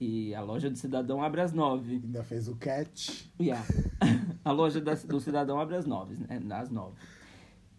E 0.00 0.34
a 0.34 0.40
loja 0.40 0.70
do 0.70 0.76
cidadão 0.76 1.22
abre 1.22 1.40
às 1.40 1.52
nove. 1.52 2.00
Ainda 2.02 2.22
fez 2.24 2.48
o 2.48 2.56
catch. 2.56 3.26
Yeah. 3.40 3.62
a 4.44 4.52
loja 4.52 4.80
da- 4.80 4.94
do 4.94 5.20
cidadão 5.20 5.60
abre 5.60 5.76
às 5.76 5.84
nove, 5.86 6.16
né? 6.16 6.40
Às 6.54 6.70
nove. 6.70 6.96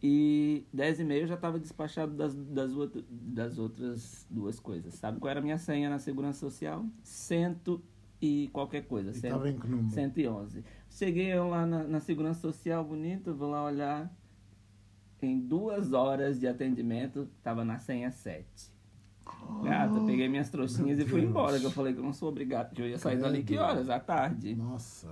E 0.03 0.66
dez 0.72 0.99
e 0.99 1.03
meia 1.03 1.22
eu 1.24 1.28
já 1.28 1.36
estava 1.36 1.60
despachado 1.60 2.14
das, 2.14 2.36
das, 2.36 2.72
das 3.10 3.58
outras 3.58 4.26
duas 4.30 4.60
coisas. 4.60 4.93
Sabe 4.95 5.20
qual 5.20 5.32
era 5.32 5.39
a 5.39 5.43
minha 5.43 5.58
senha 5.58 5.89
na 5.89 5.97
Segurança 5.97 6.39
Social? 6.39 6.86
Cento 7.03 7.82
e 8.22 8.49
qualquer 8.53 8.86
coisa. 8.86 9.11
Cento- 9.13 9.26
estava 9.26 9.49
em 9.49 9.57
que 9.59 9.68
número? 9.68 9.89
111. 9.89 10.63
Cheguei 10.89 11.28
eu 11.34 11.47
lá 11.49 11.66
na, 11.66 11.84
na 11.84 11.99
Segurança 11.99 12.39
Social, 12.39 12.84
bonito, 12.84 13.34
vou 13.34 13.49
lá 13.51 13.63
olhar. 13.63 14.11
Em 15.22 15.39
duas 15.39 15.91
horas 15.93 16.39
de 16.39 16.47
atendimento, 16.47 17.28
tava 17.41 17.63
na 17.66 17.80
senha 17.80 18.11
7. 18.11 18.45
Gata, 19.63 19.99
peguei 20.05 20.28
minhas 20.30 20.49
trouxinhas 20.49 20.99
e 20.99 21.05
fui 21.05 21.22
Deus. 21.22 21.32
embora, 21.32 21.59
que 21.59 21.66
eu 21.66 21.72
falei 21.72 21.93
que 21.93 21.99
eu 21.99 22.03
não 22.03 22.13
sou 22.13 22.30
obrigado, 22.30 22.74
que 22.74 22.82
eu 22.82 22.88
ia 22.88 22.97
sair 22.97 23.18
dali 23.18 23.39
que 23.39 23.45
Credo. 23.55 23.61
horas? 23.63 23.89
À 23.89 23.99
tarde. 23.99 24.53
Nossa. 24.55 25.07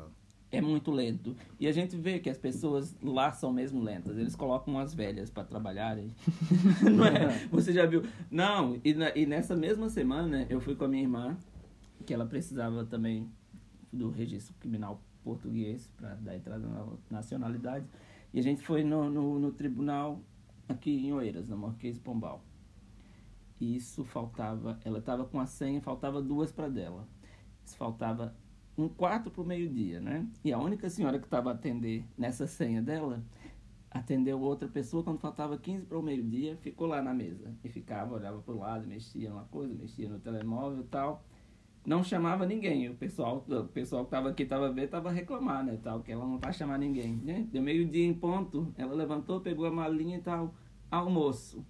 é 0.52 0.62
muito 0.62 0.92
lento. 0.92 1.36
E 1.60 1.68
a 1.68 1.72
gente 1.72 1.96
vê 1.98 2.20
que 2.20 2.30
as 2.30 2.38
pessoas 2.38 2.96
lá 3.02 3.32
são 3.32 3.52
mesmo 3.52 3.82
lentas. 3.82 4.16
Eles 4.18 4.36
colocam 4.36 4.76
umas 4.76 4.94
velhas 4.94 5.32
para 5.32 5.44
trabalharem. 5.44 6.12
Não 6.96 7.06
é? 7.06 7.30
Você 7.50 7.74
já 7.74 7.88
viu? 7.88 8.04
Não, 8.30 8.80
e, 8.84 8.94
na- 8.94 9.16
e 9.16 9.26
nessa 9.26 9.56
mesma 9.56 9.90
semana 9.90 10.46
eu 10.48 10.62
fui 10.62 10.76
com 10.76 10.86
a 10.86 10.88
minha 10.88 11.02
irmã, 11.02 11.36
que 12.06 12.14
ela 12.14 12.26
precisava 12.26 12.86
também 12.86 13.32
do 13.92 14.10
registro 14.10 14.54
criminal 14.60 15.02
português 15.24 15.90
para 15.96 16.16
dar 16.16 16.36
entrada 16.36 16.68
na 16.68 16.88
nacionalidade. 17.10 17.86
E 18.34 18.40
a 18.40 18.44
gente 18.44 18.62
foi 18.62 18.84
no, 18.84 19.10
no, 19.10 19.40
no 19.40 19.52
tribunal 19.52 20.22
aqui 20.68 20.92
em 20.92 21.14
Oeiras, 21.14 21.48
na 21.48 21.56
Marquês 21.56 21.98
Pombal. 21.98 22.44
E 23.60 23.76
isso 23.76 24.04
faltava, 24.04 24.80
ela 24.84 25.00
estava 25.00 25.26
com 25.26 25.40
a 25.40 25.46
senha, 25.46 25.82
faltava 25.82 26.22
duas 26.22 26.52
para 26.52 26.68
dela. 26.68 27.08
Isso 27.64 27.78
faltava 27.78 28.36
um 28.78 28.90
quarto 28.90 29.30
para 29.30 29.42
o 29.42 29.46
meio-dia, 29.46 30.02
né? 30.02 30.28
E 30.44 30.52
a 30.52 30.58
única 30.58 30.90
senhora 30.90 31.20
que 31.20 31.26
estava 31.26 31.52
atender 31.52 32.06
nessa 32.18 32.48
senha 32.48 32.82
dela 32.82 33.24
atendeu 33.92 34.42
outra 34.42 34.68
pessoa 34.68 35.04
quando 35.04 35.20
faltava 35.20 35.58
15 35.58 35.86
para 35.86 36.00
o 36.00 36.02
meio-dia, 36.02 36.58
ficou 36.58 36.88
lá 36.88 37.02
na 37.02 37.14
mesa 37.14 37.56
e 37.64 37.70
ficava, 37.70 38.16
olhava 38.16 38.42
para 38.42 38.54
o 38.54 38.58
lado, 38.58 38.88
mexia 38.88 39.30
numa 39.30 39.46
coisa, 39.46 39.74
mexia 39.76 40.10
no 40.10 40.20
telemóvel 40.20 40.82
e 40.82 40.88
tal. 40.88 41.24
Não 41.86 42.04
chamava 42.04 42.46
ninguém. 42.46 42.90
O 42.90 42.96
pessoal, 42.96 43.44
o 43.48 43.64
pessoal 43.66 44.04
que 44.04 44.08
estava 44.08 44.30
aqui 44.30 44.44
estava 44.44 44.70
vendo, 44.72 44.86
estava 44.86 45.10
a 45.10 45.12
reclamar, 45.12 45.64
né, 45.66 45.78
tal, 45.84 46.00
que 46.02 46.12
ela 46.12 46.26
não 46.26 46.38
vai 46.38 46.54
chamar 46.54 46.78
ninguém, 46.78 47.20
né? 47.24 47.46
Deu 47.52 47.62
meio-dia 47.62 48.06
em 48.06 48.14
ponto, 48.14 48.74
ela 48.78 48.94
levantou, 48.94 49.42
pegou 49.42 49.66
a 49.66 49.72
malinha 49.72 50.18
e 50.18 50.22
tal, 50.22 50.54
almoço. 50.90 51.64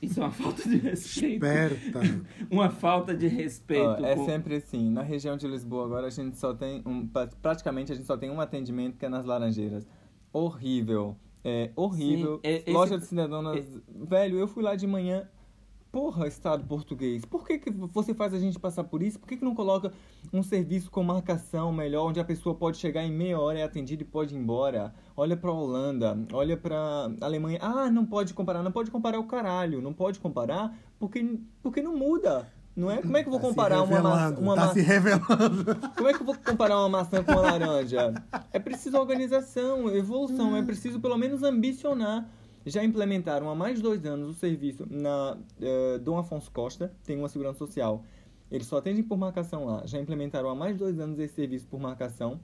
Isso 0.00 0.20
é 0.20 0.24
uma 0.24 0.30
falta 0.30 0.62
de 0.68 0.76
respeito. 0.76 1.44
Esperta. 1.44 2.00
Uma 2.50 2.68
falta 2.68 3.14
de 3.16 3.26
respeito. 3.28 3.82
Ó, 4.02 4.06
é 4.06 4.14
com- 4.14 4.26
sempre 4.26 4.56
assim. 4.56 4.90
Na 4.90 5.00
região 5.02 5.38
de 5.38 5.48
Lisboa 5.48 5.86
agora 5.86 6.06
a 6.06 6.10
gente 6.10 6.36
só 6.36 6.52
tem 6.52 6.82
um, 6.84 7.06
pra- 7.06 7.26
praticamente 7.40 7.92
a 7.92 7.94
gente 7.94 8.06
só 8.06 8.14
tem 8.16 8.30
um 8.30 8.38
atendimento 8.38 8.98
que 8.98 9.06
é 9.06 9.08
nas 9.08 9.24
Laranjeiras. 9.24 9.86
Horrível. 10.32 11.16
É 11.42 11.70
horrível. 11.74 12.34
Sim, 12.36 12.40
é- 12.42 12.56
esse- 12.58 12.72
Loja 12.72 12.98
de 12.98 13.06
cidadão 13.06 13.40
nas... 13.40 13.64
Velho, 13.88 14.38
eu 14.38 14.46
fui 14.46 14.62
lá 14.62 14.76
de 14.76 14.86
manhã. 14.86 15.26
Porra, 15.96 16.28
Estado 16.28 16.62
português, 16.62 17.24
por 17.24 17.46
que, 17.46 17.56
que 17.58 17.70
você 17.70 18.12
faz 18.12 18.34
a 18.34 18.38
gente 18.38 18.58
passar 18.58 18.84
por 18.84 19.02
isso? 19.02 19.18
Por 19.18 19.26
que, 19.26 19.38
que 19.38 19.42
não 19.46 19.54
coloca 19.54 19.90
um 20.30 20.42
serviço 20.42 20.90
com 20.90 21.02
marcação 21.02 21.72
melhor, 21.72 22.08
onde 22.10 22.20
a 22.20 22.24
pessoa 22.24 22.54
pode 22.54 22.76
chegar 22.76 23.02
em 23.02 23.10
meia 23.10 23.40
hora, 23.40 23.60
é 23.60 23.62
atendida 23.62 24.02
e 24.02 24.04
pode 24.04 24.34
ir 24.34 24.38
embora? 24.38 24.92
Olha 25.16 25.38
pra 25.38 25.50
Holanda, 25.50 26.18
olha 26.34 26.54
pra 26.54 27.10
Alemanha. 27.18 27.58
Ah, 27.62 27.90
não 27.90 28.04
pode 28.04 28.34
comparar, 28.34 28.62
não 28.62 28.70
pode 28.70 28.90
comparar 28.90 29.18
o 29.18 29.24
caralho. 29.24 29.80
Não 29.80 29.94
pode 29.94 30.20
comparar 30.20 30.76
porque, 30.98 31.38
porque 31.62 31.80
não 31.80 31.96
muda. 31.96 32.46
Não 32.76 32.90
é? 32.90 32.98
Como 33.00 33.16
é 33.16 33.22
que 33.22 33.28
eu 33.28 33.32
vou 33.32 33.40
Tá 33.40 33.46
comparar 33.48 33.82
uma, 33.82 34.02
maçã, 34.02 34.36
uma 34.38 34.54
Tá 34.54 34.60
maçã? 34.60 34.74
se 34.74 34.80
revelando. 34.82 35.76
Como 35.96 36.08
é 36.10 36.12
que 36.12 36.20
eu 36.20 36.26
vou 36.26 36.34
comparar 36.34 36.78
uma 36.78 36.90
maçã 36.90 37.24
com 37.24 37.32
uma 37.32 37.40
laranja? 37.40 38.12
É 38.52 38.58
preciso 38.58 38.98
organização, 38.98 39.88
evolução, 39.96 40.54
é 40.58 40.62
preciso 40.62 41.00
pelo 41.00 41.16
menos 41.16 41.42
ambicionar. 41.42 42.28
Já 42.66 42.82
implementaram 42.82 43.48
há 43.48 43.54
mais 43.54 43.76
de 43.76 43.82
dois 43.82 44.04
anos 44.04 44.28
o 44.28 44.34
serviço 44.34 44.84
na 44.90 45.38
eh, 45.62 45.98
Dom 45.98 46.18
Afonso 46.18 46.50
Costa, 46.50 46.92
tem 47.04 47.16
uma 47.16 47.28
segurança 47.28 47.60
social. 47.60 48.02
Eles 48.50 48.66
só 48.66 48.78
atendem 48.78 49.04
por 49.04 49.16
marcação 49.16 49.66
lá. 49.66 49.86
Já 49.86 50.00
implementaram 50.00 50.48
há 50.50 50.54
mais 50.54 50.72
de 50.72 50.80
dois 50.80 50.98
anos 50.98 51.16
esse 51.20 51.34
serviço 51.34 51.64
por 51.68 51.78
marcação 51.78 52.40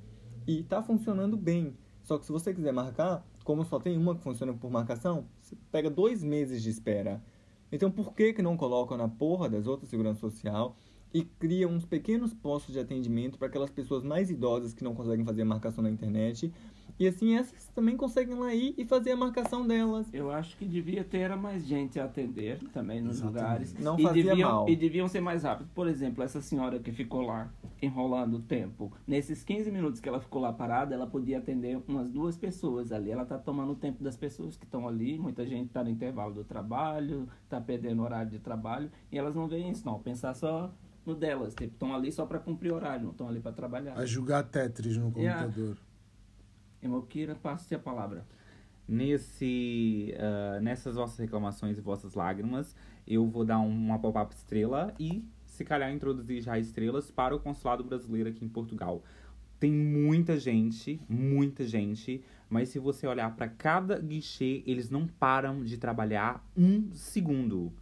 e 0.47 0.61
está 0.61 0.81
funcionando 0.81 1.37
bem. 1.37 1.77
Só 2.05 2.19
que 2.19 2.25
se 2.25 2.31
você 2.31 2.55
quiser 2.55 2.73
marcar, 2.73 3.27
como 3.43 3.65
só 3.65 3.81
tem 3.81 3.99
uma 3.99 4.15
que 4.15 4.23
funciona 4.23 4.53
por 4.55 4.71
marcação, 4.71 5.27
você 5.41 5.57
pega 5.73 5.91
dois 5.91 6.23
meses 6.23 6.63
de 6.63 6.71
espera. 6.71 7.21
Então 7.73 7.91
por 7.91 8.15
que, 8.15 8.33
que 8.33 8.43
não 8.43 8.57
colocam 8.57 8.97
na 8.97 9.09
porra 9.09 9.49
das 9.49 9.67
outras 9.67 9.91
segurança 9.91 10.21
social 10.21 10.77
e 11.13 11.25
criam 11.25 11.73
uns 11.73 11.85
pequenos 11.85 12.33
postos 12.33 12.75
de 12.75 12.79
atendimento 12.79 13.39
para 13.39 13.49
aquelas 13.49 13.71
pessoas 13.71 14.05
mais 14.05 14.31
idosas 14.31 14.73
que 14.73 14.85
não 14.85 14.95
conseguem 14.95 15.25
fazer 15.25 15.43
marcação 15.43 15.83
na 15.83 15.91
internet? 15.91 16.53
E 16.99 17.07
assim 17.07 17.37
essas 17.37 17.67
também 17.75 17.97
conseguem 17.97 18.35
lá 18.39 18.55
ir 18.55 18.75
e 18.77 18.85
fazer 18.85 19.13
a 19.13 19.17
marcação 19.17 19.67
delas. 19.67 20.07
Eu 20.13 20.31
acho 20.31 20.57
que 20.57 20.65
devia 20.65 21.03
ter 21.03 21.19
era 21.19 21.37
mais 21.37 21.67
gente 21.67 21.99
a 21.99 22.05
atender 22.05 22.59
também 22.73 23.01
nos 23.01 23.17
Exatamente. 23.17 23.43
lugares. 23.43 23.75
Não 23.79 23.99
e 23.99 24.03
fazia 24.03 24.25
deviam, 24.25 24.51
mal. 24.51 24.69
E 24.69 24.77
deviam 24.77 25.09
ser 25.09 25.21
mais 25.21 25.43
rápidos. 25.43 25.73
Por 25.73 25.89
exemplo, 25.89 26.23
essa 26.23 26.41
senhora 26.41 26.79
que 26.79 26.93
ficou 26.93 27.23
lá 27.23 27.51
enrolando 27.81 28.35
o 28.37 28.41
tempo. 28.41 28.93
Nesses 29.07 29.43
15 29.43 29.71
minutos 29.71 30.01
que 30.01 30.09
ela 30.09 30.21
ficou 30.21 30.41
lá 30.41 30.53
parada, 30.53 30.95
ela 30.95 31.07
podia 31.07 31.39
atender 31.39 31.81
umas 31.89 32.09
duas 32.11 32.37
pessoas 32.37 32.93
ali. 32.93 33.11
Ela 33.11 33.25
tá 33.25 33.39
tomando 33.39 33.73
o 33.73 33.77
tempo 33.77 34.03
das 34.03 34.17
pessoas 34.17 34.57
que 34.57 34.65
estão 34.65 34.87
ali. 34.87 35.19
Muita 35.19 35.47
gente 35.47 35.71
tá 35.71 35.83
no 35.83 35.91
intervalo 35.91 36.35
do 36.35 36.45
trabalho, 36.45 37.29
tá 37.49 37.61
perdendo 37.61 38.03
horário 38.03 38.31
de 38.31 38.39
trabalho. 38.39 38.91
E 39.11 39.19
elas 39.19 39.35
não 39.35 39.49
veem 39.49 39.71
isso, 39.71 39.85
não. 39.85 39.99
Pensar 39.99 40.35
só 40.35 40.73
no 41.05 41.15
delas. 41.15 41.55
Tipo, 41.55 41.73
estão 41.73 41.95
ali 41.95 42.13
só 42.13 42.27
para 42.27 42.39
cumprir 42.39 42.73
horário, 42.73 43.05
não 43.05 43.13
estão 43.13 43.29
ali 43.29 43.41
para 43.41 43.53
trabalhar. 43.53 43.95
A 43.99 44.07
jogar 44.07 44.43
Tetris 44.45 44.97
no 44.97 45.13
Yeah. 45.17 45.53
Emokira, 46.83 47.35
passe 47.35 47.75
a 47.75 47.79
palavra. 47.79 48.27
Nesse, 48.89 50.13
ah, 50.19 50.61
nessas 50.61 50.97
vossas 50.97 51.19
reclamações 51.19 51.79
e 51.79 51.81
vossas 51.81 52.15
lágrimas, 52.15 52.75
eu 53.07 53.27
vou 53.27 53.45
dar 53.45 53.61
um- 53.61 53.69
uma 53.69 53.99
pop-up 53.99 54.35
estrela 54.35 54.93
e, 54.99 55.25
se 55.47 55.65
calhar, 55.65 55.93
introduzir 55.93 56.43
já 56.43 56.59
estrelas 56.59 57.11
para 57.11 57.35
o 57.35 57.41
consulado 57.41 57.85
brasileiro 57.85 58.29
aqui 58.29 58.45
em 58.45 58.49
Portugal. 58.49 59.03
Tem 59.61 59.71
muita 59.71 60.37
gente, 60.37 61.01
muita 61.09 61.65
gente, 61.65 62.25
mas 62.51 62.71
se 62.71 62.81
você 62.81 63.07
olhar 63.07 63.35
para 63.37 63.47
cada 63.49 63.99
guichê, 64.01 64.65
eles 64.67 64.91
não 64.91 65.07
param 65.07 65.63
de 65.63 65.79
trabalhar 65.79 66.45
um 66.57 66.91
segundo. 66.93 67.73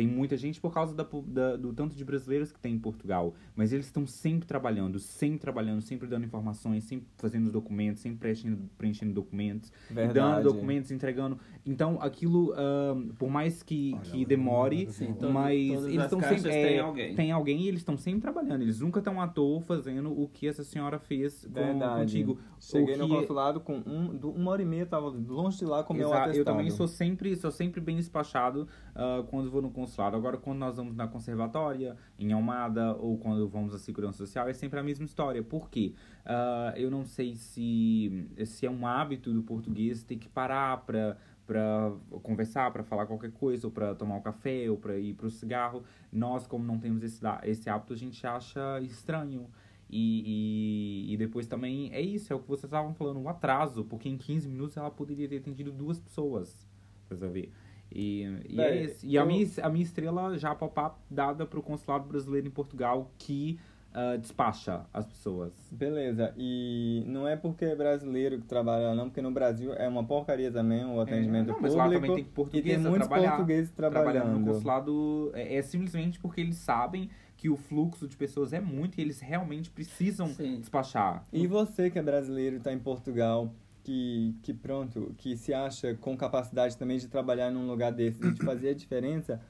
Tem 0.00 0.06
muita 0.08 0.34
gente 0.34 0.58
por 0.58 0.72
causa 0.72 0.94
da 0.94 1.06
da- 1.26 1.56
do 1.56 1.74
tanto 1.74 1.94
de 1.94 2.02
brasileiros 2.02 2.50
que 2.50 2.58
tem 2.58 2.74
em 2.74 2.78
Portugal. 2.78 3.34
Mas 3.54 3.70
eles 3.70 3.84
estão 3.84 4.06
sempre 4.06 4.46
trabalhando, 4.48 4.98
sempre 4.98 5.38
trabalhando, 5.38 5.82
sempre 5.82 6.08
dando 6.08 6.24
informações, 6.24 6.84
sempre 6.84 7.06
fazendo 7.18 7.46
os 7.46 7.52
documentos, 7.52 8.00
sempre 8.00 8.18
preenchendo, 8.18 8.58
preenchendo 8.78 9.12
documentos, 9.12 9.70
Verdade. 9.90 10.14
dando 10.14 10.54
documentos, 10.54 10.90
entregando. 10.90 11.38
Então, 11.66 12.00
aquilo, 12.00 12.54
ahn, 12.56 13.08
por 13.18 13.28
mais 13.28 13.62
que, 13.62 13.92
Olha, 13.92 14.00
que 14.02 14.24
demore, 14.24 14.76
lembro 14.78 14.92
Sim, 14.94 15.12
todo- 15.12 15.32
mas 15.34 15.54
eles 15.84 16.02
estão 16.04 16.20
sempre. 16.22 16.50
é, 16.50 16.78
alguém. 16.78 17.14
Tem 17.14 17.30
alguém 17.30 17.60
e 17.64 17.68
eles 17.68 17.80
estão 17.80 17.98
sempre 17.98 18.22
trabalhando. 18.22 18.62
Eles 18.62 18.80
nunca 18.80 19.00
estão 19.00 19.20
à 19.20 19.28
toa 19.28 19.60
fazendo 19.60 20.10
o 20.18 20.28
que 20.28 20.46
essa 20.48 20.64
senhora 20.64 20.98
fez 20.98 21.44
com, 21.44 21.52
Verdade. 21.52 22.00
contigo. 22.00 22.38
Cheguei 22.58 22.94
O 22.94 22.98
no 22.98 23.08
que- 23.08 23.14
consulado 23.16 23.60
com 23.60 23.74
um, 23.86 24.16
uma 24.34 24.52
hora 24.52 24.62
e 24.62 24.64
meia, 24.64 24.86
tava 24.86 25.08
longe 25.08 25.58
de 25.58 25.66
lá 25.66 25.82
com 25.84 25.92
o 25.92 25.96
meu 25.96 26.06
Exato, 26.08 26.22
atestado. 26.22 26.38
Eu 26.38 26.44
também 26.46 26.70
sou 26.70 26.88
sempre, 26.88 27.36
sou 27.36 27.50
sempre 27.50 27.80
bem 27.82 27.96
despachado 27.96 28.66
ah, 28.94 29.22
quando 29.28 29.50
vou 29.50 29.60
no 29.60 29.70
consulado. 29.70 29.89
Agora, 30.16 30.36
quando 30.36 30.58
nós 30.58 30.76
vamos 30.76 30.94
na 30.94 31.08
conservatória, 31.08 31.96
em 32.18 32.32
Almada, 32.32 32.94
ou 32.96 33.18
quando 33.18 33.48
vamos 33.48 33.74
à 33.74 33.78
segurança 33.78 34.18
social, 34.18 34.48
é 34.48 34.52
sempre 34.52 34.78
a 34.78 34.82
mesma 34.82 35.04
história. 35.04 35.42
Por 35.42 35.68
quê? 35.68 35.94
Ah, 36.24 36.72
eu 36.76 36.90
não 36.90 37.04
sei 37.04 37.34
se, 37.34 38.28
se 38.44 38.66
é 38.66 38.70
um 38.70 38.86
hábito 38.86 39.32
do 39.32 39.42
português 39.42 40.02
ter 40.02 40.16
que 40.16 40.28
parar 40.28 40.78
para 40.84 41.16
para 41.46 41.92
conversar, 42.22 42.70
para 42.70 42.84
falar 42.84 43.06
qualquer 43.06 43.32
coisa, 43.32 43.66
ou 43.66 43.72
para 43.72 43.92
tomar 43.92 44.14
um 44.14 44.20
café, 44.20 44.70
ou 44.70 44.76
para 44.76 44.96
ir 44.96 45.14
para 45.14 45.26
o 45.26 45.30
cigarro. 45.30 45.82
Nós, 46.12 46.46
como 46.46 46.64
não 46.64 46.78
temos 46.78 47.02
esse, 47.02 47.20
esse 47.42 47.68
hábito, 47.68 47.92
a 47.92 47.96
gente 47.96 48.24
acha 48.24 48.78
estranho. 48.82 49.48
E, 49.90 51.08
e, 51.08 51.12
e 51.12 51.16
depois 51.16 51.48
também 51.48 51.92
é 51.92 52.00
isso, 52.00 52.32
é 52.32 52.36
o 52.36 52.38
que 52.38 52.46
vocês 52.46 52.64
estavam 52.64 52.94
falando, 52.94 53.20
o 53.20 53.28
atraso, 53.28 53.84
porque 53.84 54.08
em 54.08 54.16
15 54.16 54.48
minutos 54.48 54.76
ela 54.76 54.92
poderia 54.92 55.28
ter 55.28 55.38
atendido 55.38 55.72
duas 55.72 55.98
pessoas, 55.98 56.64
pra 57.08 57.26
ver. 57.26 57.50
E, 57.92 58.22
e, 58.48 58.56
Véi, 58.56 58.78
é 58.78 58.84
isso. 58.84 59.06
e 59.06 59.18
a, 59.18 59.22
eu- 59.22 59.26
minha, 59.26 59.46
a 59.62 59.68
minha 59.68 59.82
estrela 59.84 60.38
já 60.38 60.54
pop-up 60.54 60.96
dada 61.10 61.44
pro 61.46 61.62
consulado 61.62 62.06
brasileiro 62.08 62.46
em 62.46 62.50
Portugal 62.50 63.10
que 63.18 63.58
ah, 63.92 64.16
despacha 64.16 64.86
as 64.94 65.04
pessoas. 65.04 65.52
Beleza, 65.72 66.32
e 66.36 67.02
não 67.08 67.26
é 67.26 67.36
porque 67.36 67.64
é 67.64 67.74
brasileiro 67.74 68.38
que 68.40 68.46
trabalha 68.46 68.94
não, 68.94 69.06
porque 69.08 69.20
no 69.20 69.32
Brasil 69.32 69.72
é 69.74 69.88
uma 69.88 70.04
porcaria 70.04 70.50
também 70.52 70.84
o 70.84 71.00
atendimento 71.00 71.48
não, 71.48 71.60
mas 71.60 71.74
público. 71.74 71.76
lá 71.76 71.90
também 71.90 72.12
tem 72.14 72.22
e 72.52 72.62
tem 72.62 72.78
português 72.78 72.86
a 72.86 72.90
muitos 72.90 73.08
trabalhar, 73.08 73.30
portugueses 73.32 73.72
trabalhando 73.72 74.12
trabalhando. 74.12 74.38
no 74.38 74.44
consulado 74.52 75.30
é, 75.34 75.56
é 75.56 75.62
simplesmente 75.62 76.20
porque 76.20 76.40
eles 76.40 76.56
sabem 76.56 77.10
que 77.36 77.48
o 77.48 77.56
fluxo 77.56 78.06
de 78.06 78.16
pessoas 78.16 78.52
é 78.52 78.60
muito 78.60 78.98
e 78.98 79.00
eles 79.00 79.18
realmente 79.20 79.70
precisam 79.70 80.28
Sim. 80.28 80.60
despachar. 80.60 81.26
E 81.32 81.46
você 81.48 81.90
que 81.90 81.98
é 81.98 82.02
brasileiro 82.02 82.56
e 82.56 82.58
está 82.58 82.72
em 82.72 82.78
Portugal, 82.78 83.52
que, 83.82 84.34
que 84.42 84.52
pronto, 84.52 85.14
que 85.16 85.36
se 85.36 85.52
acha 85.52 85.94
com 85.94 86.16
capacidade 86.16 86.76
também 86.76 86.98
de 86.98 87.08
trabalhar 87.08 87.50
num 87.50 87.66
lugar 87.66 87.92
desse 87.92 88.20
de 88.32 88.44
fazer 88.44 88.70
a 88.70 88.74
diferença, 88.74 89.40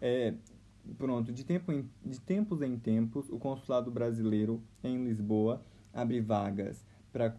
é, 0.00 0.34
pronto, 0.98 1.32
de, 1.32 1.44
tempo 1.44 1.72
em, 1.72 1.88
de 2.04 2.20
tempos 2.20 2.62
em 2.62 2.78
tempos, 2.78 3.28
o 3.30 3.38
consulado 3.38 3.90
brasileiro 3.90 4.62
em 4.82 5.04
Lisboa 5.04 5.62
abre 5.92 6.20
vagas 6.20 6.84
para 7.12 7.32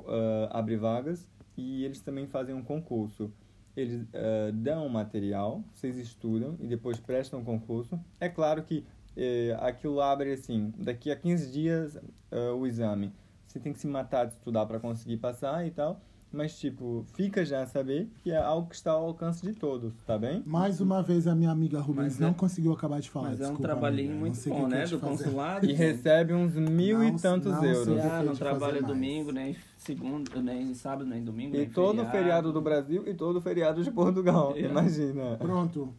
abre 0.51 0.77
vagas 0.77 1.27
e 1.57 1.83
eles 1.83 2.01
também 2.01 2.27
fazem 2.27 2.55
um 2.55 2.63
concurso. 2.63 3.31
Eles 3.75 4.07
ah, 4.13 4.51
dão 4.53 4.87
material, 4.87 5.63
vocês 5.73 5.97
estudam 5.97 6.55
e 6.61 6.67
depois 6.67 6.99
prestam 6.99 7.43
concurso. 7.43 7.99
É 8.19 8.29
claro 8.29 8.63
que 8.63 8.85
eh, 9.17 9.55
aquilo 9.59 10.01
abre 10.01 10.31
assim, 10.31 10.73
daqui 10.77 11.11
a 11.11 11.15
15 11.15 11.51
dias 11.51 11.97
ah, 12.31 12.53
o 12.53 12.65
exame. 12.65 13.11
Você 13.45 13.59
tem 13.59 13.73
que 13.73 13.79
se 13.79 13.87
matar 13.87 14.25
de 14.25 14.33
estudar 14.33 14.65
para 14.65 14.79
conseguir 14.79 15.17
passar 15.17 15.65
e 15.67 15.71
tal. 15.71 16.01
Mas, 16.35 16.59
tipo, 16.59 17.05
fica 17.13 17.45
já 17.45 17.63
a 17.63 17.65
saber 17.65 18.09
que 18.21 18.29
é 18.29 18.35
algo 18.37 18.67
que 18.67 18.75
está 18.75 18.91
ao 18.91 19.05
alcance 19.05 19.41
de 19.41 19.53
todos, 19.53 19.93
tá 20.05 20.17
bem? 20.17 20.43
Mais 20.45 20.81
uma 20.81 21.01
vez, 21.01 21.27
a 21.27 21.33
minha 21.33 21.49
amiga 21.49 21.79
Rubens 21.79 22.13
Mas 22.13 22.19
não 22.19 22.29
é- 22.29 22.33
conseguiu 22.33 22.73
acabar 22.73 22.99
de 22.99 23.09
falar. 23.09 23.29
Mas 23.29 23.39
é 23.39 23.43
um 23.43 23.47
desculpa, 23.51 23.63
trabalhinho 23.63 24.11
amiga, 24.11 24.19
muito 24.19 24.49
bom, 24.49 24.67
né? 24.67 24.83
Do 24.85 24.99
fazer. 24.99 25.23
consulado. 25.23 25.65
E 25.65 25.71
recebe 25.71 26.33
uns 26.33 26.53
mil 26.55 26.97
Não- 26.99 27.05
e 27.07 27.15
tantos 27.19 27.53
não 27.53 27.63
euros. 27.63 27.99
Ah, 28.03 28.21
não 28.23 28.35
trabalha 28.35 28.81
mais. 28.81 28.85
domingo, 28.85 29.31
nem 29.31 29.55
segundo, 29.77 30.41
nem 30.41 30.73
sábado, 30.73 31.05
nem 31.05 31.23
domingo. 31.23 31.55
E 31.55 31.59
nem 31.59 31.69
todo 31.69 31.95
feriado. 31.97 32.11
feriado 32.11 32.51
do 32.51 32.61
Brasil 32.61 33.03
e 33.07 33.13
todo 33.13 33.39
feriado 33.39 33.81
de 33.81 33.89
Portugal. 33.91 34.53
É. 34.57 34.61
Imagina. 34.61 35.37
Pronto. 35.37 35.93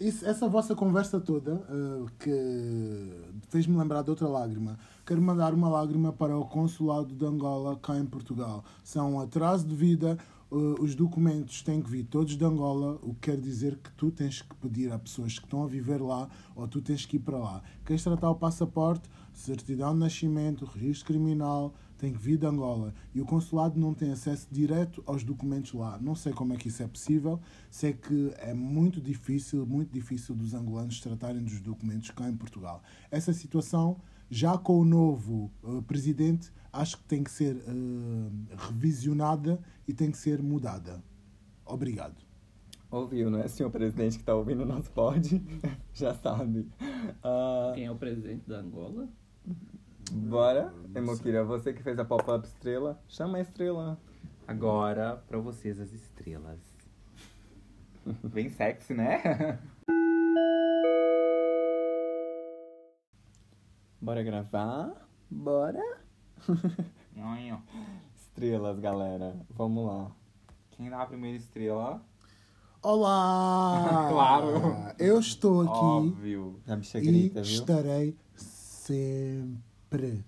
Isso- 0.00 0.26
essa 0.26 0.48
vossa 0.48 0.74
conversa 0.74 1.18
toda 1.20 1.60
ah, 1.68 2.06
que 2.18 3.10
fez-me 3.50 3.76
lembrar 3.76 4.02
de 4.02 4.10
outra 4.10 4.26
lágrima. 4.28 4.78
Quero 5.06 5.22
mandar 5.22 5.54
uma 5.54 5.68
lágrima 5.68 6.12
para 6.12 6.36
o 6.36 6.44
consulado 6.44 7.14
de 7.14 7.24
Angola 7.24 7.76
cá 7.76 7.96
em 7.96 8.04
Portugal. 8.04 8.64
São 8.82 9.12
um 9.12 9.20
atraso 9.20 9.64
de 9.64 9.72
vida. 9.72 10.18
ah, 10.50 10.56
os 10.80 10.96
documentos 10.96 11.62
têm 11.62 11.80
que 11.80 11.88
vir 11.88 12.02
todos 12.06 12.36
de 12.36 12.44
Angola, 12.44 12.98
o 13.02 13.14
que 13.14 13.30
quer 13.30 13.40
dizer 13.40 13.76
que 13.76 13.92
tu 13.92 14.10
tens 14.10 14.42
que 14.42 14.52
pedir 14.56 14.90
a 14.90 14.98
pessoas 14.98 15.38
que 15.38 15.44
estão 15.44 15.62
a 15.62 15.68
viver 15.68 16.02
lá 16.02 16.28
ou 16.56 16.66
tu 16.66 16.82
tens 16.82 17.06
que 17.06 17.18
ir 17.18 17.20
para 17.20 17.38
lá. 17.38 17.62
Queres 17.84 18.02
tratar 18.02 18.28
o 18.30 18.34
passaporte, 18.34 19.08
certidão 19.32 19.94
de 19.94 20.00
nascimento, 20.00 20.64
registro 20.64 21.06
criminal, 21.06 21.72
tem 21.96 22.12
que 22.12 22.18
vir 22.18 22.36
de 22.36 22.46
Angola. 22.46 22.92
E 23.14 23.20
o 23.20 23.24
consulado 23.24 23.78
não 23.78 23.94
tem 23.94 24.10
acesso 24.10 24.48
direto 24.50 25.04
aos 25.06 25.22
documentos 25.22 25.72
lá. 25.72 25.98
Não 26.00 26.16
sei 26.16 26.32
como 26.32 26.52
é 26.52 26.56
que 26.56 26.66
isso 26.66 26.82
é 26.82 26.88
possível. 26.88 27.38
Sei 27.70 27.92
que 27.92 28.32
é 28.38 28.52
muito 28.52 29.00
difícil, 29.00 29.64
muito 29.64 29.92
difícil 29.92 30.34
dos 30.34 30.52
angolanos 30.52 31.00
tratarem 31.00 31.44
dos 31.44 31.60
documentos 31.60 32.10
cá 32.10 32.28
em 32.28 32.36
Portugal. 32.36 32.82
Essa 33.08 33.32
situação, 33.32 34.00
já 34.30 34.56
com 34.58 34.80
o 34.80 34.84
novo 34.84 35.50
eh, 35.64 35.80
presidente, 35.86 36.52
acho 36.72 36.98
que 36.98 37.04
tem 37.04 37.22
que 37.22 37.30
ser 37.30 37.56
eh, 37.56 38.56
revisionada 38.56 39.60
e 39.86 39.92
tem 39.94 40.10
que 40.10 40.18
ser 40.18 40.42
mudada. 40.42 41.02
Obrigado. 41.64 42.16
Ouviu, 42.90 43.28
não 43.30 43.40
é, 43.40 43.48
senhor 43.48 43.70
presidente 43.70 44.18
que 44.18 44.24
tá 44.24 44.34
ouvindo 44.34 44.62
o 44.62 44.66
nosso 44.66 44.90
pod? 44.90 45.42
Já 45.92 46.14
sabe. 46.14 46.68
Ah, 47.22 47.72
Quem 47.74 47.84
é 47.86 47.90
o 47.90 47.96
presidente 47.96 48.48
da 48.48 48.58
Angola? 48.58 49.08
bora. 50.12 50.72
Emokira, 50.94 51.44
você 51.44 51.72
que 51.72 51.82
fez 51.82 51.98
a 51.98 52.04
pop-up 52.04 52.46
estrela, 52.46 53.00
chama 53.08 53.38
a 53.38 53.40
estrela. 53.40 53.98
Agora, 54.46 55.16
pra 55.26 55.38
vocês, 55.38 55.80
as 55.80 55.92
estrelas. 55.92 56.60
Bem 58.22 58.48
sexy, 58.48 58.94
né? 58.94 59.58
Bora 64.00 64.22
gravar? 64.22 64.92
Bora? 65.30 65.82
Estrelas, 68.14 68.78
galera. 68.78 69.34
Vamos 69.50 69.86
lá. 69.86 70.10
Quem 70.70 70.90
dá 70.90 71.02
a 71.02 71.06
primeira 71.06 71.36
estrela? 71.36 72.02
Olá! 72.82 74.08
Claro. 74.12 74.62
Eu 74.98 75.18
estou 75.18 75.62
aqui 75.62 75.70
Óbvio. 75.70 76.60
A 76.66 76.76
bicha 76.76 76.98
e 76.98 77.02
grita, 77.02 77.42
viu? 77.42 77.52
estarei 77.52 78.16
sempre. 78.34 80.24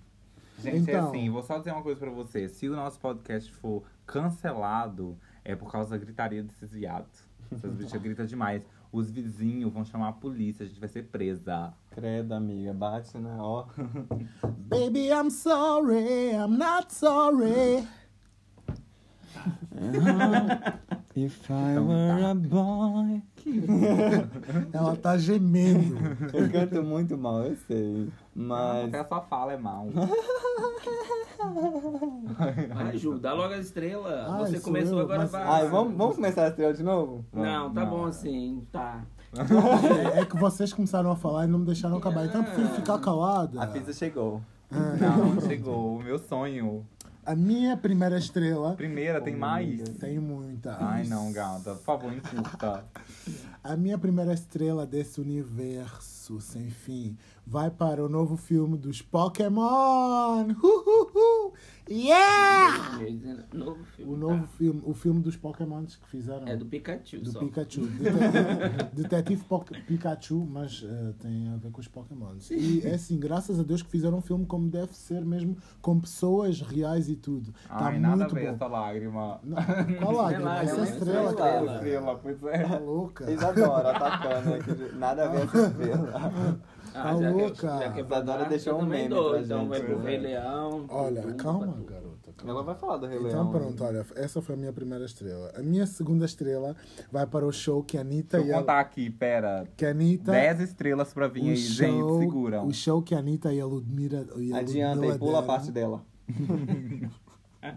Gente, 0.59 0.91
é 0.91 0.95
Então. 0.95 1.09
assim, 1.09 1.31
vou 1.31 1.43
só 1.43 1.59
dizer 1.59 1.73
uma 1.73 1.83
coisa 1.83 2.01
pra 2.01 2.11
você. 2.11 2.49
Se 2.49 2.69
o 2.69 2.75
nosso 2.75 2.99
podcast 2.99 3.53
for 3.53 3.85
cancelado, 4.07 5.17
é 5.45 5.55
por 5.55 5.71
causa 5.71 5.91
da 5.91 5.99
gritaria 5.99 6.43
desses 6.43 6.73
viados. 6.73 7.23
Essas 7.53 7.73
bichas 7.75 8.01
gritam 8.03 8.27
demais. 8.27 8.63
Os 8.91 9.11
vizinhos 9.11 9.73
vão 9.73 9.85
chamar 9.85 10.09
a 10.09 10.13
polícia, 10.13 10.65
a 10.65 10.69
gente 10.69 10.81
vai 10.81 10.89
ser 10.89 11.05
presa. 11.05 11.73
Credo, 11.99 12.33
amiga. 12.35 12.73
Bate, 12.73 13.19
né? 13.19 13.37
Ó. 13.41 13.65
Baby, 14.71 15.09
I'm 15.11 15.31
sorry, 15.31 16.31
I'm 16.33 16.57
not 16.57 16.93
sorry. 16.95 17.83
If 21.17 21.51
I 21.51 21.73
Então 21.73 21.89
were 21.89 22.21
tá. 22.23 22.31
a 22.31 22.35
boy. 22.35 23.23
Ela 24.73 24.97
tá 24.97 25.17
gemendo. 25.19 25.97
Eu 26.33 26.49
canto 26.51 26.83
muito 26.85 27.19
mal, 27.19 27.43
eu 27.45 27.57
sei. 27.67 28.09
Mas. 28.35 28.87
Até 28.89 29.01
a 29.01 29.05
sua 29.09 29.21
fala 29.23 29.53
é 29.55 29.57
mal. 29.57 29.89
Vai, 32.75 32.97
Ju, 32.99 33.19
dá 33.19 33.33
logo 33.33 33.55
a 33.55 33.59
estrela. 33.59 34.27
Ah, 34.29 34.39
Você 34.39 34.61
começou 34.61 34.99
eu, 34.99 35.05
agora, 35.05 35.19
mas- 35.21 35.31
vai. 35.33 35.43
Ai, 35.43 35.69
vamos, 35.69 35.97
vamos 35.97 36.15
começar 36.17 36.45
a 36.45 36.49
estrela 36.49 36.73
de 36.75 36.83
novo? 36.85 37.25
Não, 37.33 37.73
tá 37.73 37.81
Não. 37.85 37.91
bom 37.91 38.05
assim, 38.05 38.65
tá. 38.71 39.03
É, 39.35 40.21
é 40.21 40.25
que 40.25 40.37
vocês 40.37 40.73
começaram 40.73 41.11
a 41.11 41.17
falar 41.17 41.45
e 41.45 41.49
não 41.49 41.59
me 41.59 41.67
deixaram 41.67 41.97
acabar. 41.97 42.25
Então 42.27 42.41
eu 42.41 42.47
prefiro 42.47 42.69
ficar 42.75 42.99
calada. 42.99 43.63
A 43.63 43.67
pizza 43.67 43.93
chegou. 43.93 44.43
Não, 44.71 45.41
chegou 45.47 45.97
o 45.97 46.03
meu 46.03 46.19
sonho. 46.19 46.87
A 47.25 47.37
minha 47.37 47.77
primeira 47.77 48.17
estrela. 48.17 48.75
Primeira, 48.75 49.21
tem 49.21 49.37
mais? 49.37 49.83
Tem 50.01 50.19
muita. 50.19 50.79
Ai, 50.81 51.05
não, 51.05 51.31
gata. 51.31 51.75
Por 51.75 51.85
favor, 51.85 52.11
encurta. 52.11 52.85
A 53.63 53.77
minha 53.77 53.99
primeira 53.99 54.33
estrela 54.33 54.87
desse 54.87 55.21
universo 55.21 56.41
sem 56.41 56.71
fim 56.71 57.19
vai 57.47 57.71
para 57.71 58.03
o 58.03 58.09
novo 58.09 58.37
filme 58.37 58.79
dos 58.79 59.03
Pokémon! 59.03 60.55
Uhuhu! 60.63 61.53
Yeah! 61.91 62.99
Novo 63.53 63.83
filme. 63.85 64.13
O 64.13 64.17
novo 64.17 64.43
tá. 64.43 64.49
filme, 64.49 64.83
o 64.85 64.95
filme 64.95 65.21
dos 65.21 65.37
Pokémons 65.37 65.97
que 65.97 66.09
fizeram. 66.09 66.47
É 66.47 66.57
do 66.57 66.67
Pikachu 66.67 67.21
do 67.21 67.31
só. 67.31 67.39
Pikachu. 67.39 67.83
Detetive, 68.93 69.43
Pikachu, 69.87 70.47
mas 70.47 70.85
eh, 70.87 71.15
tem 71.19 71.49
a 71.49 71.57
ver 71.57 71.71
com 71.71 71.81
os 71.81 71.89
Pokémons. 71.89 72.51
E 72.51 72.87
é 72.87 72.95
assim, 72.95 73.19
graças 73.19 73.59
a 73.59 73.63
Deus 73.63 73.83
que 73.83 73.91
fizeram 73.91 74.19
um 74.19 74.23
filme 74.23 74.45
como 74.45 74.69
deve 74.69 74.95
ser 74.95 75.25
mesmo, 75.25 75.57
com 75.81 75.99
pessoas 75.99 76.61
reais 76.61 77.09
e 77.09 77.17
tudo. 77.17 77.53
Tá 77.67 77.87
Ai, 77.87 77.99
nada 77.99 78.15
a 78.15 78.17
muito 78.19 78.35
ver 78.35 78.49
bom. 78.49 78.55
essa 78.55 78.67
lágrima. 78.67 79.41
Não, 79.43 79.57
qual 79.99 80.13
lágrima? 80.13 80.59
Essa 80.59 80.81
é 80.81 80.85
estrela, 80.85 81.35
cara. 81.35 81.75
estrela. 81.75 82.21
Pois 82.23 82.43
é. 82.45 82.59
Tá 82.67 82.79
louca. 82.79 83.31
Isadora 83.31 83.91
atacando 83.91 84.55
aqui. 84.55 84.97
Nada 84.97 85.25
a 85.25 85.29
ver 85.29 85.43
essa 85.43 85.69
estrela. 85.69 86.61
Ah, 86.95 87.03
Tá 87.03 87.17
já 87.17 87.31
louca. 87.31 87.55
Que, 87.55 87.63
já 87.85 87.93
que 87.93 88.01
é 88.01 88.05
pra 88.05 88.17
Isadora 88.19 88.39
dar, 88.43 88.49
deixou 88.49 88.75
um 88.77 88.79
também 88.81 89.03
meme 89.03 89.15
dou, 89.15 89.31
pra 89.31 89.41
Então 89.41 89.59
gente, 89.61 89.69
vai 89.69 89.81
pro 89.81 89.95
pois 89.95 90.07
Rei. 90.07 90.19
Leão. 90.19 90.85
Olha, 90.89 91.23
Dumbo, 91.23 91.35
calma, 91.37 91.67
tudo. 91.67 91.85
garota. 91.85 92.33
calma. 92.37 92.53
Ela 92.53 92.63
vai 92.63 92.75
falar 92.75 92.97
do 92.99 93.07
Rei 93.07 93.19
Então 93.19 93.31
Leão. 93.31 93.51
pronto, 93.51 93.85
olha, 93.85 94.07
essa 94.17 94.41
foi 94.43 94.55
a 94.55 94.59
minha 94.59 94.73
primeira 94.73 95.05
estrela. 95.05 95.53
A 95.57 95.63
minha 95.63 95.87
segunda 95.87 96.25
estrela 96.25 96.77
vai 97.11 97.27
para 97.27 97.47
o 97.47 97.53
show 97.53 97.83
que 97.83 97.97
a 97.99 98.01
Anitta 98.03 98.37
Deixa 98.39 98.49
e 98.49 98.53
eu 98.53 98.57
a, 98.57 98.61
contar 98.61 98.81
aqui, 98.81 99.11
pera. 99.11 99.65
que 99.77 99.85
a 99.87 99.91
Anitta, 99.91 100.33
10 100.33 100.61
estrelas 100.61 101.13
pra 101.13 101.29
vir 101.29 101.43
o 101.43 101.47
aí, 101.49 101.57
gente. 101.57 101.91
show, 101.99 102.21
Seguram. 102.21 102.67
o 102.67 102.73
show 102.73 103.03
que 103.03 103.15
a 103.15 103.19
Anitta 103.19 103.53
e 103.53 103.61
a 103.61 103.67
Ludmilla 103.67 104.27
e 104.37 104.53
a 104.53 104.59
Adianta 104.59 104.95
Ludmilla 104.97 105.15
e 105.15 105.19
pula 105.19 105.39
a 105.39 105.41
deram. 105.41 105.47
parte 105.47 105.71
dela. 105.73 106.03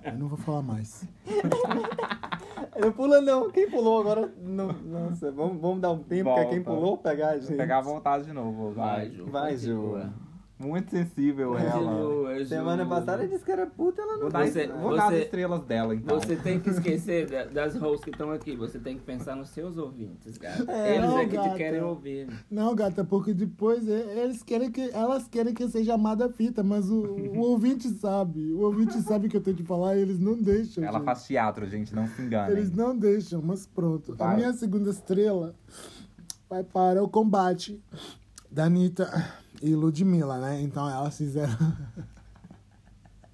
Eu 0.04 0.18
não 0.18 0.28
vou 0.28 0.38
falar 0.38 0.62
mais. 0.62 1.08
Não 2.80 2.92
pula 2.94 3.22
não. 3.22 3.52
Quem 3.52 3.70
pulou 3.70 4.00
agora? 4.00 4.32
Não, 4.42 4.72
nossa, 4.72 5.32
vamos, 5.32 5.62
vamos 5.62 5.82
dar 5.82 5.92
um 5.92 6.00
tempo 6.02 6.34
pra 6.34 6.46
quem 6.46 6.64
pulou 6.64 6.98
pegar 6.98 7.30
a 7.30 7.32
Vou 7.34 7.42
gente. 7.42 7.58
pegar 7.58 7.80
a 7.80 7.82
vontade 7.82 8.26
de 8.26 8.34
novo. 8.34 8.72
Vai, 8.72 9.10
Vai. 9.10 9.10
Ju. 9.12 9.26
Vai. 9.26 9.58
Ju. 9.58 10.10
Muito 10.62 10.92
sensível 10.92 11.58
ela. 11.58 11.72
Continua, 11.72 12.40
Ju. 12.40 12.46
Semana 12.46 12.86
passada 12.86 13.28
disse 13.28 13.44
que 13.44 13.52
era 13.52 13.66
puta, 13.68 14.02
ela 14.02 14.14
não 14.14 14.22
Vou 14.22 14.30
dar, 14.30 14.48
Você- 14.48 14.68
vou 14.68 14.96
dar 14.96 15.08
as 15.12 15.20
estrelas 15.24 15.64
dela, 15.64 15.96
então. 15.96 16.20
Você 16.20 16.36
tem 16.36 16.60
que 16.60 16.70
esquecer 16.72 17.28
da- 17.30 17.46
das 17.46 17.76
hosts 17.76 18.04
que 18.04 18.12
estão 18.12 18.32
aqui. 18.32 18.56
Você 18.56 18.78
tem 18.80 18.98
que 18.98 19.04
pensar 19.04 19.36
nos 19.36 19.50
seus 19.50 19.78
ouvintes, 19.78 20.38
gata. 20.38 20.72
É, 20.72 20.96
Eles 20.98 21.10
não, 21.10 21.20
é 21.20 21.26
que 21.26 21.36
gata. 21.36 21.50
te 21.50 21.56
querem 21.58 21.82
ouvir. 21.82 22.28
Não, 22.50 22.76
gata, 22.76 23.04
porque 23.04 23.34
depois 23.34 23.88
é, 23.88 24.24
eles 24.24 24.44
querem 24.44 24.72
que, 24.72 24.90
elas 24.92 25.28
querem 25.28 25.54
que 25.54 25.64
eu 25.64 25.70
seja 25.70 25.94
amada 25.96 26.30
fita, 26.30 26.64
mas 26.64 26.90
o, 26.90 27.02
o 27.04 27.40
ouvinte 27.40 27.90
sabe. 27.90 28.52
O 28.54 28.62
ouvinte 28.62 29.00
sabe 29.02 29.28
que 29.30 29.38
eu 29.38 29.42
tenho 29.42 29.58
que 29.58 29.64
falar 29.64 29.96
e 29.98 30.02
eles 30.02 30.20
não 30.20 30.36
deixam. 30.42 30.84
Ela 30.84 30.98
gente. 31.00 31.06
faz 31.06 31.24
teatro, 31.26 31.66
gente, 31.68 31.94
não 31.96 32.08
se 32.08 32.22
enganem. 32.22 32.56
Eles 32.58 32.72
não 32.72 32.96
deixam, 32.98 33.42
mas 33.42 33.66
pronto. 33.66 34.14
A 34.14 34.16
Vai. 34.28 34.36
minha 34.38 34.54
segunda 34.54 34.90
estrela 34.90 35.56
vai 36.50 36.64
para 36.64 37.02
o 37.04 37.10
combate 37.10 37.82
da 38.52 38.66
Anitta 38.66 39.10
e 39.62 39.76
Ludmilla, 39.76 40.40
né? 40.40 40.62
Então 40.62 40.90
elas 40.90 41.18
fizeram. 41.18 41.56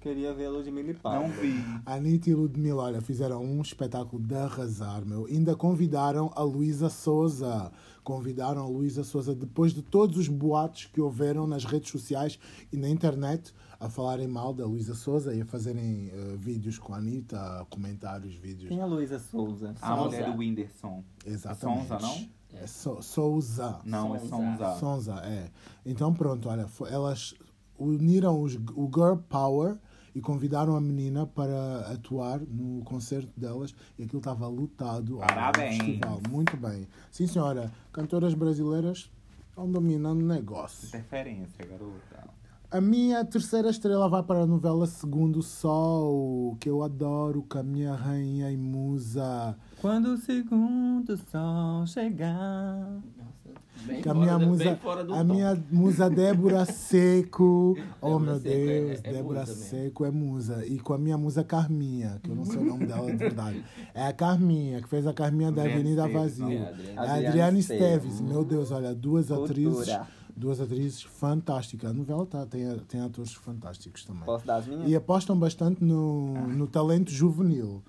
Queria 0.00 0.32
ver 0.32 0.46
a 0.46 0.50
Ludmilla 0.50 0.90
e 0.90 0.92
Não 0.92 1.00
Pablo. 1.00 1.28
vi. 1.40 1.54
A 1.84 1.94
Anitta 1.94 2.30
e 2.30 2.34
Ludmilla, 2.34 2.84
olha, 2.84 3.00
fizeram 3.00 3.42
um 3.42 3.60
espetáculo 3.60 4.22
de 4.22 4.34
arrasar, 4.34 5.04
meu. 5.04 5.26
Ainda 5.26 5.56
convidaram 5.56 6.30
a 6.36 6.42
Luísa 6.42 6.88
Souza. 6.88 7.72
Convidaram 8.04 8.62
a 8.62 8.68
Luísa 8.68 9.02
Souza 9.02 9.34
depois 9.34 9.74
de 9.74 9.82
todos 9.82 10.16
os 10.16 10.28
boatos 10.28 10.86
que 10.86 11.00
houveram 11.00 11.48
nas 11.48 11.64
redes 11.64 11.90
sociais 11.90 12.38
e 12.72 12.76
na 12.76 12.88
internet 12.88 13.52
a 13.80 13.88
falarem 13.90 14.28
mal 14.28 14.54
da 14.54 14.64
Luísa 14.64 14.94
Souza 14.94 15.34
e 15.34 15.40
a 15.42 15.44
fazerem 15.44 16.10
eh, 16.12 16.36
vídeos 16.36 16.78
com 16.78 16.94
a 16.94 16.98
Anitta, 16.98 17.66
comentários, 17.68 18.34
vídeos. 18.36 18.68
Quem 18.68 18.78
é 18.78 18.82
a 18.82 18.86
Luísa 18.86 19.18
Souza? 19.18 19.74
A 19.82 19.96
mulher 19.96 20.30
do 20.30 20.38
Whindersson. 20.38 21.04
Exatamente. 21.26 21.88
Sonza, 21.88 21.98
não? 22.06 22.28
É 22.52 22.66
so, 22.66 23.00
Souza. 23.02 23.80
Não, 23.84 24.14
é 24.14 24.18
Sonza. 24.20 24.28
Sonza. 24.28 24.78
Sonza, 24.78 25.14
é. 25.24 25.50
Então 25.84 26.12
pronto, 26.12 26.48
olha, 26.48 26.66
elas 26.90 27.34
uniram 27.78 28.42
os, 28.42 28.54
o 28.74 28.90
Girl 28.92 29.16
Power 29.28 29.76
e 30.14 30.20
convidaram 30.20 30.74
a 30.74 30.80
menina 30.80 31.26
para 31.26 31.80
atuar 31.92 32.40
no 32.40 32.82
concerto 32.84 33.30
delas 33.38 33.74
e 33.98 34.02
aquilo 34.02 34.18
estava 34.18 34.48
lotado. 34.48 35.12
no 35.12 35.18
Parabéns. 35.18 35.76
festival. 35.76 36.20
Muito 36.28 36.56
bem. 36.56 36.88
Sim, 37.10 37.26
senhora. 37.26 37.70
Cantoras 37.92 38.34
brasileiras 38.34 39.10
estão 39.48 39.70
dominando 39.70 40.22
o 40.22 40.26
negócio. 40.26 40.88
Interferência, 40.88 41.64
garota. 41.66 42.28
A 42.70 42.80
minha 42.80 43.24
terceira 43.24 43.70
estrela 43.70 44.08
vai 44.08 44.22
para 44.22 44.40
a 44.40 44.46
novela 44.46 44.86
Segundo 44.86 45.40
Sol, 45.40 46.56
que 46.60 46.68
eu 46.68 46.82
adoro, 46.82 47.42
com 47.48 47.58
a 47.58 47.62
minha 47.62 47.94
rainha 47.94 48.50
e 48.50 48.56
musa. 48.56 49.56
Quando 49.80 50.06
o 50.14 50.16
segundo 50.18 51.16
sol 51.30 51.86
chegar. 51.86 53.00
Nossa, 53.16 53.86
bem 53.86 54.02
Que 54.02 54.08
a 54.08 54.14
minha 54.14 54.36
musa, 54.38 54.64
bem 54.64 54.76
fora 54.76 55.04
do 55.04 55.14
a 55.14 55.18
tom. 55.18 55.24
minha 55.34 55.64
musa 55.70 56.10
Débora 56.10 56.64
Seco. 56.64 57.76
oh 58.00 58.06
Débora 58.18 58.24
meu 58.24 58.40
Seco 58.40 58.48
é- 58.48 58.66
Deus, 58.80 59.00
é 59.04 59.12
Débora. 59.12 59.46
Seco 59.46 60.04
é 60.04 60.10
musa. 60.10 60.66
E 60.66 60.78
com 60.80 60.94
a 60.94 60.98
minha 60.98 61.16
musa 61.16 61.44
Carminha, 61.44 62.18
que 62.22 62.30
eu 62.30 62.34
não 62.34 62.44
sei 62.44 62.58
o 62.58 62.64
nome 62.64 62.86
dela 62.86 63.06
de 63.10 63.16
verdade. 63.16 63.64
É 63.94 64.04
a 64.06 64.12
Carminha, 64.12 64.82
que 64.82 64.88
fez 64.88 65.06
a 65.06 65.12
Carminha 65.14 65.52
da 65.52 65.62
Avenida 65.62 66.08
Vazia. 66.08 66.44
É, 66.44 66.56
É 66.56 66.68
Adriane. 66.68 66.98
a 66.98 67.28
Adriane 67.28 67.60
Esteves. 67.60 68.20
Meu 68.20 68.44
Deus, 68.44 68.70
olha, 68.72 68.92
duas 68.94 69.30
atrizes. 69.30 69.96
Duas 70.36 70.60
atrizes 70.60 71.02
fantásticas. 71.02 71.90
A 71.90 71.92
novela 71.92 72.24
tá, 72.24 72.46
tem, 72.46 72.64
tem 72.88 73.00
atores 73.00 73.32
fantásticos 73.34 74.04
também. 74.04 74.22
Posso 74.24 74.46
dar 74.46 74.56
as 74.58 74.68
minhas? 74.68 74.88
E 74.88 74.94
apostam 74.94 75.36
bastante 75.36 75.82
no, 75.82 76.32
no 76.48 76.66
talento 76.68 77.10
juvenil. 77.10 77.82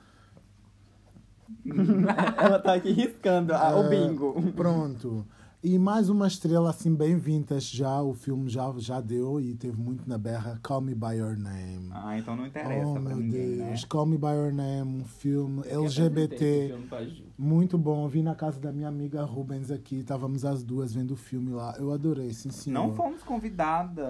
Ela 2.37 2.59
tá 2.59 2.73
aqui 2.73 2.91
riscando 2.91 3.53
ah, 3.53 3.75
o 3.77 3.85
É, 3.85 3.89
bingo. 3.89 4.51
Pronto. 4.53 5.25
E 5.61 5.77
mais 5.77 6.07
uma 6.07 6.25
estrela 6.25 6.69
assim 6.69 6.95
bem 6.95 7.17
vintage 7.17 7.75
já, 7.75 8.01
o 8.01 8.13
filme 8.13 8.47
já, 8.47 8.73
já 8.77 9.01
deu 9.01 9.41
e 9.41 9.53
teve 9.55 9.77
muito 9.77 10.07
na 10.07 10.17
berra, 10.17 10.57
Call 10.63 10.79
Me 10.79 10.95
By 10.95 11.17
Your 11.17 11.37
Name. 11.37 11.89
Ah, 11.91 12.17
então 12.17 12.33
não 12.33 12.47
interessa 12.47 12.87
oh 12.87 12.97
meu 12.97 13.17
ninguém, 13.17 13.57
Deus, 13.57 13.81
né? 13.81 13.87
Call 13.89 14.05
Me 14.05 14.17
By 14.17 14.27
Your 14.27 14.53
Name, 14.53 15.01
um 15.01 15.03
filme 15.03 15.61
Eu 15.65 15.83
LGBT, 15.83 16.69
filme 16.69 17.09
Ju. 17.13 17.23
muito 17.37 17.77
bom. 17.77 18.07
Vi 18.07 18.23
na 18.23 18.35
casa 18.35 18.57
da 18.57 18.71
minha 18.71 18.87
amiga 18.87 19.21
Rubens 19.25 19.69
aqui, 19.69 19.97
estávamos 19.97 20.45
as 20.45 20.63
duas 20.63 20.93
vendo 20.93 21.11
o 21.11 21.17
filme 21.17 21.51
lá. 21.51 21.75
Eu 21.77 21.91
adorei, 21.91 22.31
sim 22.31 22.51
senhor. 22.51 22.81
Não 22.81 22.93
fomos 22.95 23.21
convidadas. 23.21 24.07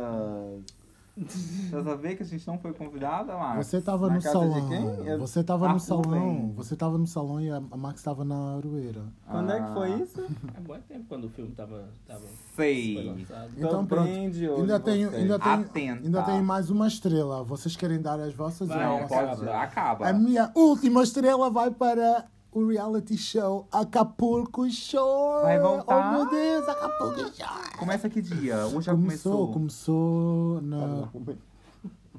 Você 1.28 1.84
sabe 1.84 2.16
que 2.16 2.24
a 2.24 2.26
gente 2.26 2.48
não 2.48 2.58
foi 2.58 2.74
convidada, 2.74 3.36
Marcos? 3.36 3.68
Você 3.68 3.82
tava 3.82 4.08
Na 4.08 4.16
no 4.16 4.22
casa 4.22 4.40
de 4.40 4.52
salão. 4.54 4.70
quem? 4.70 5.08
Eu- 5.08 5.20
Você 5.20 5.44
tava 5.44 5.70
Ah, 5.70 5.74
no 5.74 5.80
salão. 5.80 6.04
Rubens. 6.04 6.56
Você 6.56 6.76
tava 6.76 6.98
no 6.98 7.08
salão 7.08 7.42
e 7.42 7.50
a 7.50 7.60
Max 7.60 8.02
tava 8.02 8.24
na 8.24 8.56
aroeira. 8.58 9.02
Quando 9.30 9.52
é 9.52 9.62
que 9.62 9.74
foi 9.74 9.92
Ah, 9.94 9.98
isso? 9.98 10.22
É 10.56 10.60
bom 10.62 10.78
tempo 10.88 11.06
quando 11.10 11.26
o 11.26 11.30
filme 11.30 11.52
tava, 11.52 11.90
tava 12.08 12.24
Sei. 12.56 12.94
foi 12.96 13.04
lançado. 13.06 13.50
Então, 13.58 13.86
pronto. 13.86 14.04
bem 14.06 14.26
Ainda 14.28 14.38
você. 14.38 14.62
ainda, 14.62 14.80
tem, 14.80 15.06
Atenta. 15.52 16.06
ainda 16.06 16.24
tem 16.24 16.42
mais 16.42 16.70
uma 16.70 16.88
estrela. 16.88 17.44
Vocês 17.44 17.76
querem 17.76 18.02
dar 18.02 18.20
as 18.20 18.34
vossas? 18.34 18.68
Não, 18.70 19.08
pode. 19.08 19.50
Acaba. 19.50 20.08
A 20.08 20.14
minha 20.14 20.52
última 20.56 21.04
estrela 21.04 21.50
vai 21.50 21.70
para 21.72 22.26
o 22.52 22.68
reality 22.68 23.18
show 23.18 23.68
Acapulco 23.72 24.70
Shore. 24.70 25.44
Vai 25.44 25.60
voltar? 25.60 26.10
Oh, 26.14 26.18
meu 26.18 26.30
Deus, 26.30 26.68
Acapulco 26.68 27.20
Shore. 27.20 27.78
Começa 27.78 28.10
que 28.10 28.22
dia? 28.22 28.66
Hoje 28.68 28.88
já 28.88 28.92
Começou, 28.94 29.48
começou. 29.52 29.54
começou 29.54 30.62
na 30.62 31.10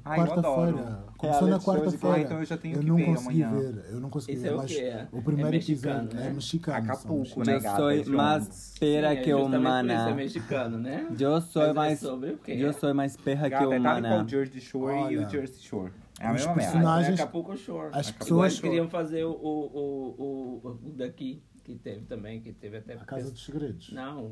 Ai, 0.03 0.19
eu 0.19 0.23
adoro. 0.33 0.41
quarta-feira. 0.73 1.03
Começou 1.15 1.47
na 1.47 1.59
quarta-feira. 1.59 2.15
Ah, 2.15 2.19
então 2.21 2.39
eu 2.39 2.45
já 2.45 2.57
tenho 2.57 2.79
que 2.79 2.85
não 2.87 2.95
ver 2.95 3.05
consegui 3.05 3.43
amanhã. 3.43 3.61
ver. 3.71 3.85
Eu 3.91 3.99
não 3.99 4.09
consegui 4.09 4.33
Esse 4.33 4.41
ver, 4.43 4.49
é 4.49 4.53
o 4.53 4.57
mas 4.57 4.65
quê? 4.71 4.81
É- 4.81 5.07
o 5.11 5.21
primeiro 5.21 5.49
é 5.49 5.51
mexicano, 5.51 5.95
episódio 5.99 6.19
né? 6.19 6.27
é 6.27 6.33
mexicano. 6.33 6.77
Acapulco, 6.91 7.45
né, 7.45 7.55
Eu 7.55 7.61
gata? 7.61 7.77
sou 7.77 7.91
Jones. 7.91 8.07
mais 8.07 8.73
pera 8.79 9.07
Sim, 9.09 9.13
é 9.13 9.15
que 9.17 9.31
por 9.31 9.39
isso 9.45 9.53
é 9.55 9.57
humana. 9.59 10.13
mexicano, 10.15 10.77
né? 10.79 11.07
Eu 11.19 11.31
Mas 11.33 11.43
sou 11.43 11.61
é 11.63 11.73
mais. 11.73 11.99
sobre 11.99 12.31
o 12.31 12.37
quê? 12.39 12.53
Eu 12.57 12.73
sou 12.73 12.93
mais 12.95 13.15
perra 13.15 13.43
que 13.43 13.49
Gata, 13.51 13.63
é 13.65 13.67
tal 13.67 13.77
e 13.77 13.81
qual 13.83 13.97
humana. 13.99 14.23
o 14.23 14.27
Jersey 14.27 14.59
Shore 14.61 14.95
e 14.95 14.97
Olha, 15.17 15.27
o 15.27 15.29
Jersey 15.29 15.59
Shore. 15.61 15.91
É 16.21 16.27
a 16.27 16.31
os 16.31 16.37
mesma 16.37 16.55
merda. 16.55 16.71
personagens- 16.73 17.19
é 17.19 17.23
Acapulco 17.23 17.57
Shore. 17.57 17.89
As 17.93 18.11
pessoas- 18.11 18.51
eles 18.53 18.61
queriam 18.61 18.87
fazer 18.89 19.23
o, 19.23 19.31
o, 19.31 20.15
o, 20.17 20.67
o, 20.69 20.91
daqui, 20.93 21.41
que 21.63 21.75
teve 21.75 22.05
também, 22.05 22.41
que 22.41 22.51
teve 22.53 22.77
até... 22.77 22.93
A 22.95 22.97
Casa 23.05 23.29
dos 23.31 23.45
Segredos. 23.45 23.91
Não, 23.93 24.31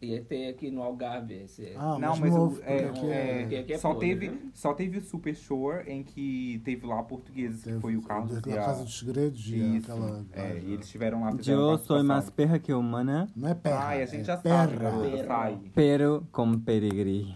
ia 0.00 0.22
ter 0.22 0.48
aqui 0.48 0.70
no 0.70 0.80
Algarve 0.82 1.34
esse... 1.34 1.72
Ah, 1.76 1.98
Não, 1.98 2.10
mas 2.10 2.20
mas 2.20 2.30
não 2.32 2.38
o- 2.38 2.42
houve, 2.44 2.56
porque 2.60 2.70
é, 2.70 2.88
aqui 2.88 3.06
é, 3.06 3.58
é... 3.68 3.72
É 3.72 3.78
só, 3.78 3.92
podre, 3.94 4.08
teve, 4.08 4.28
né? 4.30 4.38
só 4.54 4.72
teve 4.74 4.98
o 4.98 5.02
Super 5.02 5.34
Shore 5.34 5.90
em 5.90 6.04
que 6.04 6.62
teve 6.64 6.86
lá 6.86 7.02
portugueses, 7.02 7.58
que 7.64 7.68
teve 7.70 7.80
foi 7.80 7.96
o 7.96 8.02
Carlos 8.02 8.36
a... 8.38 8.40
Casa 8.40 8.84
dos 8.84 8.96
Segredos 8.98 9.44
e 9.48 9.76
Isso. 9.76 9.90
aquela... 9.92 10.24
É, 10.32 10.58
e 10.60 10.72
eles 10.72 10.86
estiveram 10.86 11.22
lá 11.22 11.32
Eu 11.46 11.78
sou 11.78 12.02
mais 12.04 12.30
perra 12.30 12.58
que 12.60 12.72
humana. 12.72 13.28
Não 13.34 13.48
é 13.48 13.54
perra, 13.54 13.84
Ai, 13.84 14.02
a 14.02 14.06
gente 14.06 14.20
é 14.20 14.24
já 14.24 14.36
perra. 14.36 14.68
sabe, 14.68 14.76
garota, 14.76 15.10
Perra. 15.10 15.26
sai. 15.26 15.58
Pero 15.74 16.26
com 16.30 16.58
perigri. 16.60 17.34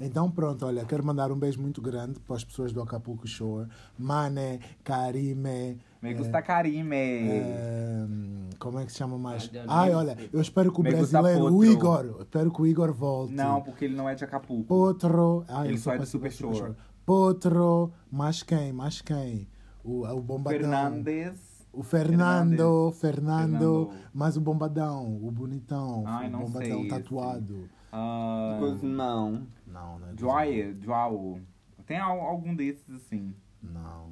Então 0.00 0.30
pronto, 0.30 0.64
olha, 0.64 0.84
quero 0.86 1.04
mandar 1.04 1.30
um 1.30 1.36
beijo 1.38 1.60
muito 1.60 1.82
grande 1.82 2.18
para 2.20 2.34
as 2.36 2.42
pessoas 2.44 2.72
do 2.72 2.80
Acapulco 2.80 3.26
Shore. 3.28 3.68
Mane, 3.98 4.58
Karime... 4.82 5.78
Me 6.00 6.14
gusta 6.14 6.40
Karime. 6.40 6.96
eh, 6.96 8.06
como 8.58 8.78
é 8.78 8.86
que 8.86 8.92
se 8.92 8.96
chama 8.98 9.18
mais? 9.18 9.50
Ai, 9.68 9.92
olha, 9.92 10.16
eu 10.32 10.40
espero 10.40 10.72
que 10.72 10.80
o 10.80 10.82
Me 10.82 10.90
brasileiro, 10.90 11.52
o. 11.54 11.62
Igor, 11.62 12.04
eu 12.06 12.22
espero 12.22 12.50
que 12.50 12.62
o 12.62 12.66
Igor 12.66 12.90
volte. 12.94 13.34
Não, 13.34 13.60
porque 13.60 13.84
ele 13.84 13.94
não 13.94 14.08
é 14.08 14.14
de 14.14 14.24
Acapulco. 14.24 14.64
Potro. 14.64 15.44
Ah, 15.46 15.66
Ele 15.66 15.76
só 15.76 15.90
é 15.90 15.94
do 15.96 15.98
participei 15.98 16.30
do 16.30 16.34
Super 16.34 16.54
Shore. 16.56 16.74
Potro, 17.04 17.92
mais 18.10 18.42
quem? 18.42 18.72
Mais 18.72 19.02
quem? 19.02 19.46
O, 19.84 20.06
o 20.06 20.20
Bombadão. 20.22 20.58
Fernandes. 20.58 21.50
O 21.72 21.82
Fernando, 21.82 22.90
Fernando, 22.92 22.92
Fernando. 22.94 23.90
mais 24.14 24.36
o 24.36 24.40
Bombadão, 24.40 25.18
o 25.22 25.30
bonitão. 25.30 26.02
Ai, 26.06 26.28
o 26.28 26.30
não 26.30 26.40
Bombadão 26.40 26.80
sei 26.80 26.88
tatuado. 26.88 27.68
ah, 27.92 28.56
Guzmão. 28.58 29.42
Não, 29.70 29.98
não 29.98 30.08
é 30.08 30.12
Joy, 30.16 30.76
Joao. 30.80 31.40
Tem 31.86 31.98
al- 31.98 32.20
algum 32.20 32.54
desses, 32.54 32.88
assim. 32.94 33.34
Não. 33.62 34.10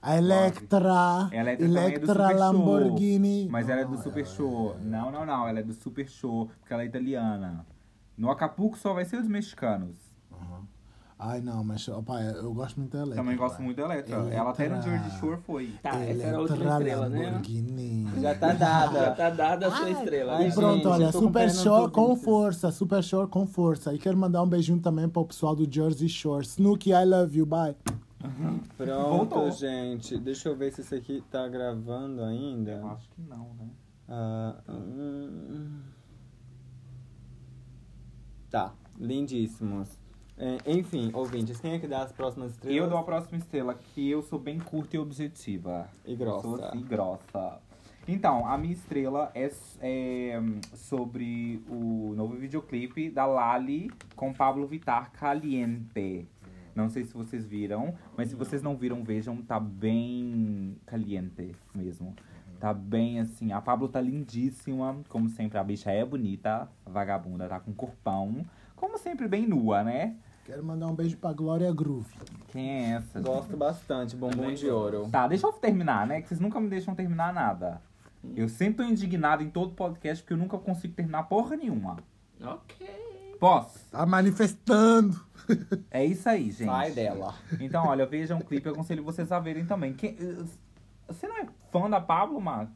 A 0.00 0.16
Electra. 0.16 1.28
A 1.30 1.34
Electra 1.36 1.66
também 1.66 1.82
é 1.82 1.98
do 1.98 2.04
Electra 2.04 2.14
Super 2.14 2.28
Show. 2.28 2.38
Lamborghini. 2.38 3.48
Mas 3.50 3.68
ela 3.68 3.80
é 3.80 3.84
do 3.84 3.90
Não, 3.96 4.02
Super 4.02 4.20
ela- 4.24 4.28
Show. 4.34 4.76
Não, 4.80 5.10
não, 5.10 5.26
não. 5.26 5.48
Ela 5.48 5.58
é 5.60 5.62
do 5.62 5.72
Super 5.74 6.08
Show, 6.08 6.50
porque 6.60 6.72
ela 6.72 6.82
é 6.82 6.86
italiana. 6.86 7.66
No 8.16 8.30
Acapulco 8.30 8.76
só 8.78 8.94
vai 8.94 9.04
ser 9.04 9.16
os 9.18 9.28
mexicanos. 9.28 9.96
Ai, 11.20 11.40
não, 11.40 11.64
mas, 11.64 11.88
opa, 11.88 12.22
eu 12.22 12.54
gosto 12.54 12.78
muito 12.78 12.92
da 12.92 13.00
Electra. 13.00 13.22
Também 13.22 13.36
gosto 13.36 13.56
pai. 13.56 13.64
muito 13.64 13.76
da 13.76 13.82
Electra. 13.82 14.16
Electra. 14.16 14.38
Ela 14.38 14.50
até 14.50 14.68
no 14.68 14.80
Jersey 14.82 15.18
Shore 15.18 15.40
foi. 15.40 15.74
Tá, 15.82 15.98
essa 15.98 16.22
era 16.22 16.36
a 16.36 16.40
última 16.40 16.56
Electra 16.58 16.78
estrela, 16.78 17.08
né? 17.08 17.42
Já 18.20 18.34
tá 18.36 18.48
Já 18.54 18.54
dada. 18.54 19.10
tá 19.16 19.30
dada 19.30 19.66
a 19.66 19.70
sua 19.72 19.90
estrela. 19.90 20.32
ai, 20.34 20.44
né? 20.44 20.48
E 20.48 20.52
pronto, 20.54 20.76
gente, 20.76 20.86
olha, 20.86 21.10
Super 21.12 21.50
Shore 21.50 21.90
com 21.90 22.14
força, 22.14 22.70
Super 22.70 23.02
Shore 23.02 23.28
com 23.28 23.46
força. 23.48 23.92
E 23.92 23.98
quero 23.98 24.16
mandar 24.16 24.42
um 24.44 24.48
beijinho 24.48 24.78
também 24.78 25.08
para 25.08 25.20
o 25.20 25.24
pessoal 25.24 25.56
do 25.56 25.68
Jersey 25.68 26.08
Shore. 26.08 26.44
Snooki, 26.46 26.90
I 26.90 27.04
love 27.04 27.36
you, 27.36 27.44
bye. 27.44 27.74
Pronto, 28.76 29.34
Voltou. 29.34 29.50
gente. 29.50 30.16
Deixa 30.18 30.48
eu 30.48 30.56
ver 30.56 30.72
se 30.72 30.82
isso 30.82 30.94
aqui 30.94 31.20
tá 31.32 31.48
gravando 31.48 32.22
ainda. 32.22 32.70
Eu 32.72 32.88
acho 32.90 33.08
que 33.10 33.20
não, 33.22 33.54
né? 33.58 33.68
Ah, 34.08 34.54
hum. 34.68 35.80
Tá, 38.50 38.72
lindíssimos. 38.98 39.98
É, 40.38 40.72
enfim, 40.72 41.10
ouvintes, 41.12 41.60
quem 41.60 41.72
é 41.72 41.78
que 41.78 41.88
dá 41.88 42.02
as 42.02 42.12
próximas 42.12 42.52
estrelas? 42.52 42.78
Eu 42.78 42.88
dou 42.88 42.98
a 42.98 43.02
próxima 43.02 43.38
estrela, 43.38 43.74
que 43.74 44.08
eu 44.08 44.22
sou 44.22 44.38
bem 44.38 44.58
curta 44.58 44.94
e 44.94 44.98
objetiva. 44.98 45.88
E 46.06 46.12
Eu 46.12 46.16
Sou 46.40 46.56
grossa. 46.56 46.68
assim, 46.68 46.82
grossa. 46.82 47.58
Então, 48.06 48.46
a 48.46 48.56
minha 48.56 48.72
estrela 48.72 49.30
é, 49.34 49.50
é, 49.80 50.40
sobre 50.74 51.62
o 51.68 52.14
novo 52.16 52.36
videoclipe 52.36 53.10
da 53.10 53.26
Lali 53.26 53.90
com 54.16 54.32
Pablo 54.32 54.66
Vittar, 54.66 55.10
Caliente. 55.12 56.26
Não 56.74 56.88
sei 56.88 57.04
se 57.04 57.12
vocês 57.12 57.44
viram, 57.44 57.94
mas 58.16 58.28
se 58.28 58.36
vocês 58.36 58.62
não 58.62 58.76
viram, 58.76 59.02
vejam, 59.02 59.36
tá 59.38 59.58
bem 59.58 60.76
caliente 60.86 61.54
mesmo. 61.74 62.14
Tá 62.60 62.72
bem 62.72 63.20
assim, 63.20 63.52
a 63.52 63.60
Pablo 63.60 63.88
tá 63.88 64.00
lindíssima, 64.00 64.96
como 65.08 65.28
sempre, 65.28 65.58
a 65.58 65.64
bicha 65.64 65.90
é 65.90 66.04
bonita, 66.04 66.68
a 66.86 66.90
vagabunda 66.90 67.48
tá 67.48 67.60
com 67.60 67.72
corpão, 67.74 68.46
como 68.74 68.96
sempre 68.96 69.26
bem 69.28 69.46
nua, 69.46 69.82
né? 69.82 70.16
Quero 70.48 70.64
mandar 70.64 70.86
um 70.86 70.94
beijo 70.94 71.14
pra 71.18 71.30
Glória 71.30 71.70
Groove. 71.74 72.10
Quem 72.48 72.70
é 72.70 72.90
essa? 72.94 73.20
Gosto 73.20 73.54
bastante, 73.54 74.16
bombom 74.16 74.50
de 74.54 74.66
ouro. 74.70 75.06
Tá, 75.12 75.28
deixa 75.28 75.46
eu 75.46 75.52
terminar, 75.52 76.06
né? 76.06 76.22
Que 76.22 76.28
vocês 76.28 76.40
nunca 76.40 76.58
me 76.58 76.70
deixam 76.70 76.94
terminar 76.94 77.34
nada. 77.34 77.82
Eu 78.34 78.48
sempre 78.48 78.78
tô 78.82 78.90
indignado 78.90 79.42
em 79.42 79.50
todo 79.50 79.74
podcast 79.74 80.22
porque 80.24 80.32
eu 80.32 80.38
nunca 80.38 80.56
consigo 80.56 80.94
terminar 80.94 81.24
porra 81.24 81.54
nenhuma. 81.54 81.98
Ok. 82.42 83.36
Posso? 83.38 83.78
Tá 83.90 84.06
manifestando. 84.06 85.20
É 85.90 86.04
isso 86.04 86.28
aí, 86.28 86.50
gente. 86.50 86.66
Sai 86.66 86.90
dela. 86.92 87.34
Então, 87.58 87.86
olha, 87.86 88.04
vejam 88.04 88.38
o 88.38 88.44
clipe, 88.44 88.66
eu 88.66 88.72
aconselho 88.72 89.02
vocês 89.02 89.32
a 89.32 89.38
verem 89.40 89.64
também. 89.64 89.94
Quem- 89.94 90.14
Você 91.06 91.26
não 91.26 91.38
é 91.38 91.46
fã 91.72 91.88
da 91.88 91.98
Pablo, 92.02 92.38
Max? 92.38 92.70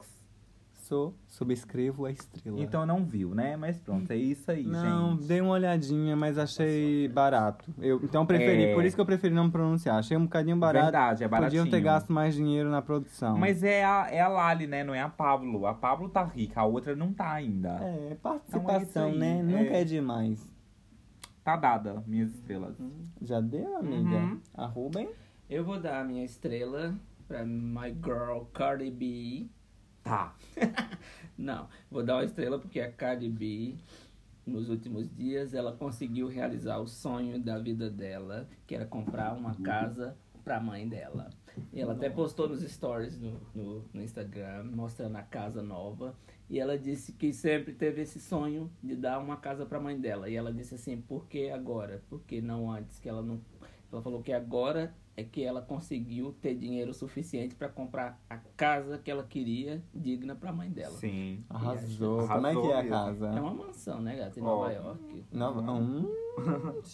Sou, 0.93 1.15
subscrevo 1.27 2.05
a 2.05 2.11
estrela. 2.11 2.61
Então 2.61 2.85
não 2.85 3.03
viu, 3.03 3.35
né? 3.35 3.57
Mas 3.57 3.79
pronto, 3.81 4.11
é 4.11 4.17
isso 4.17 4.51
aí, 4.51 4.63
Não, 4.63 5.13
gente. 5.17 5.27
dei 5.27 5.41
uma 5.41 5.55
olhadinha, 5.55 6.15
mas 6.15 6.37
achei 6.37 7.09
barato. 7.09 7.65
Eu, 7.79 7.99
então 8.05 8.27
preferi, 8.27 8.65
É. 8.65 8.75
por 8.75 8.85
isso 8.85 8.95
que 8.95 9.01
eu 9.01 9.07
preferi 9.07 9.33
não 9.35 9.51
pronunciar. 9.51 9.97
Achei 9.97 10.19
um 10.19 10.25
bocadinho 10.25 10.55
barato. 10.59 10.85
Verdade, 10.85 11.25
é 11.25 11.29
baratinho. 11.29 11.63
Podiam 11.63 11.71
ter 11.71 11.83
gasto 11.83 12.13
mais 12.13 12.35
dinheiro 12.35 12.69
na 12.69 12.83
produção. 12.83 13.39
Mas 13.39 13.63
é 13.63 13.83
a, 13.83 14.07
é 14.11 14.21
a 14.21 14.29
Lali, 14.29 14.67
né? 14.67 14.85
Não 14.85 14.95
é 14.95 15.01
a 15.01 15.09
Pablo. 15.09 15.65
A 15.67 15.73
Pablo 15.73 16.11
tá 16.11 16.25
rica, 16.25 16.61
a 16.61 16.65
outra 16.67 16.95
não 16.95 17.11
tá 17.11 17.33
ainda. 17.33 17.71
É, 17.81 17.95
Então 18.11 18.11
é 18.11 18.15
participação, 18.17 18.83
isso 18.83 18.99
aí, 18.99 19.19
né? 19.19 19.39
é. 19.39 19.43
Nunca 19.43 19.73
é 19.79 19.85
demais. 19.85 20.47
Tá 21.43 21.57
dada, 21.57 22.05
minhas 22.07 22.35
estrelas. 22.35 22.77
Já 23.23 23.41
deu, 23.41 23.79
amiga? 23.79 24.11
Uhum. 24.15 24.41
A 24.55 24.67
Ruben? 24.67 25.09
Eu 25.49 25.65
vou 25.65 25.81
dar 25.81 26.03
a 26.03 26.05
minha 26.05 26.23
estrela 26.23 26.95
pra 27.27 27.47
My 27.47 27.95
Girl 28.05 28.41
Cardi 28.53 28.91
B. 28.91 29.47
Tá. 30.03 30.35
Não, 31.39 31.69
vou 31.91 32.05
dar 32.05 32.17
uma 32.17 32.25
estrela 32.25 32.59
porque 32.59 32.81
a 32.81 32.91
Cardi 32.91 33.29
B 33.29 33.77
nos 34.47 34.69
últimos 34.69 35.09
dias 35.15 35.55
ela 35.55 35.73
conseguiu 35.73 36.29
realizar 36.29 36.79
o 36.79 36.87
sonho 36.87 37.39
da 37.39 37.59
vida 37.59 37.89
dela, 37.89 38.49
que 38.67 38.75
era 38.75 38.85
comprar 38.85 39.33
uma 39.33 39.55
casa 39.55 40.17
para 40.45 40.57
a 40.57 40.61
mãe 40.61 40.89
dela. 40.89 41.31
E 41.73 41.81
ela 41.81 41.93
até 41.93 42.09
postou 42.09 42.49
nos 42.49 42.63
stories 42.63 43.19
no, 43.21 43.41
no, 43.55 43.85
no 43.93 44.03
Instagram, 44.03 44.65
mostrando 44.65 45.17
a 45.17 45.23
casa 45.23 45.63
nova. 45.63 46.17
E 46.49 46.59
ela 46.59 46.79
disse 46.79 47.13
que 47.13 47.33
sempre 47.33 47.73
teve 47.73 48.03
esse 48.03 48.21
sonho 48.21 48.71
de 48.83 48.97
dar 48.97 49.19
uma 49.19 49.37
casa 49.37 49.65
para 49.65 49.79
a 49.79 49.81
mãe 49.81 49.99
dela. 49.99 50.29
E 50.29 50.35
ela 50.35 50.53
disse 50.53 50.75
assim: 50.75 51.01
por 51.01 51.27
que 51.27 51.51
agora? 51.51 52.03
Por 52.09 52.23
que 52.23 52.41
não 52.41 52.71
antes? 52.71 52.99
Que 52.99 53.09
ela 53.09 53.23
não. 53.23 53.41
Ela 53.93 54.03
falou 54.03 54.23
que 54.23 54.33
agora 54.33 54.95
é 55.17 55.23
que 55.23 55.43
ela 55.43 55.61
conseguiu 55.61 56.35
ter 56.41 56.55
dinheiro 56.55 56.95
suficiente 56.95 57.55
para 57.55 57.69
comprar 57.69 58.19
a 58.29 58.39
casa 58.57 58.99
que 58.99 59.11
ela 59.11 59.23
queria, 59.23 59.83
digna 59.95 60.35
para 60.35 60.51
a 60.51 60.53
mãe 60.53 60.71
dela. 60.71 60.97
Sim. 60.97 61.45
Arrasou. 61.51 62.21
Arrasou 62.21 62.35
Como 62.35 62.47
é 62.47 62.55
que 62.55 62.73
é 62.73 62.79
a 62.79 62.89
casa? 62.89 63.27
É 63.29 63.41
uma 63.41 63.55
mansão, 63.55 64.01
né, 64.01 64.17
gata? 64.17 64.41
Em 64.41 64.43
Ó. 64.43 64.47
Nova 64.47 64.73
York. 64.73 65.25
Nova... 65.33 65.73
Hum, 65.73 66.09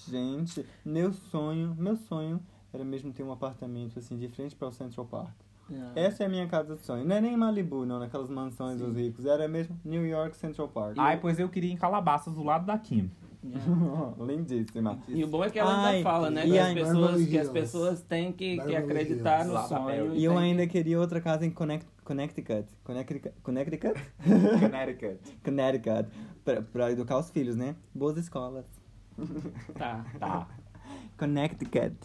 gente, 0.08 0.66
meu 0.84 1.12
sonho, 1.12 1.74
meu 1.78 1.96
sonho 1.96 2.40
era 2.72 2.84
mesmo 2.84 3.12
ter 3.12 3.22
um 3.22 3.32
apartamento 3.32 3.98
assim 3.98 4.16
de 4.16 4.28
frente 4.28 4.54
para 4.56 4.68
o 4.68 4.72
Central 4.72 5.06
Park. 5.06 5.34
Ah, 5.70 5.92
Essa 5.94 6.22
é 6.22 6.26
a 6.26 6.28
minha 6.28 6.46
casa 6.46 6.76
de 6.76 6.82
sonho. 6.82 7.04
Não 7.04 7.16
é 7.16 7.20
nem 7.20 7.36
Malibu, 7.36 7.84
não, 7.84 7.98
naquelas 7.98 8.30
mansões 8.30 8.80
dos 8.80 8.96
ricos. 8.96 9.26
Era 9.26 9.46
mesmo 9.46 9.78
New 9.84 10.06
York 10.06 10.36
Central 10.36 10.68
Park. 10.68 10.96
Ai, 10.98 11.20
pois 11.20 11.38
eu 11.38 11.48
queria 11.48 11.72
em 11.72 11.76
Calabasas 11.76 12.34
do 12.34 12.42
lado 12.42 12.66
da 12.66 12.78
Kim. 12.78 13.10
Lindíssima. 14.20 14.98
E 15.08 15.24
o 15.24 15.26
bom 15.28 15.44
é 15.44 15.50
que 15.50 15.58
ela 15.58 15.84
Ai, 15.86 15.96
ainda 15.96 16.10
fala, 16.10 16.30
né? 16.30 16.42
Que 16.44 16.58
as 16.58 16.74
pessoas, 16.74 17.26
que 17.26 17.38
as 17.38 17.48
pessoas 17.48 18.02
têm 18.02 18.32
que, 18.32 18.58
que 18.58 18.76
acreditar 18.76 19.44
no 19.44 19.58
sonho. 19.66 20.14
E 20.14 20.24
eu 20.24 20.36
ainda 20.36 20.66
que- 20.66 20.72
queria 20.72 20.98
outra 20.98 21.20
casa 21.20 21.44
em 21.46 21.50
Connect, 21.50 21.86
Connecticut. 22.04 22.66
Connecticut? 22.84 23.34
Connecticut? 23.42 24.00
Connecticut. 24.60 25.18
Connecticut. 25.44 26.08
Pra, 26.44 26.62
pra 26.62 26.90
educar 26.92 27.18
os 27.18 27.30
filhos, 27.30 27.56
né? 27.56 27.74
Boas 27.94 28.16
escolas. 28.16 28.64
Tá. 29.76 30.04
Tá. 30.20 30.48
Connecticut. 31.18 31.96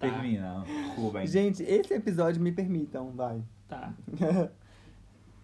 Termina. 0.00 0.64
Rubem. 0.96 1.26
Gente, 1.26 1.62
esse 1.62 1.94
episódio 1.94 2.42
me 2.42 2.52
permitam, 2.52 3.12
vai. 3.12 3.42
Tá. 3.68 3.92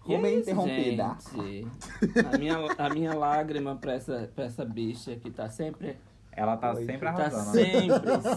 E 0.07 0.15
é 0.15 0.31
isso, 0.35 0.51
interrompida. 0.51 1.17
gente. 1.35 2.27
A 2.35 2.39
minha, 2.39 2.57
a 2.79 2.89
minha 2.89 3.15
lágrima 3.15 3.77
pra 3.77 3.93
essa, 3.95 4.31
pra 4.35 4.45
essa 4.45 4.65
bicha 4.65 5.15
que 5.17 5.31
tá 5.31 5.49
sempre. 5.49 5.97
Ela 6.33 6.57
tá 6.57 6.73
Oi. 6.73 6.85
sempre 6.85 7.01
Tá 7.01 7.11
arrasando. 7.11 7.57
né? 7.57 7.63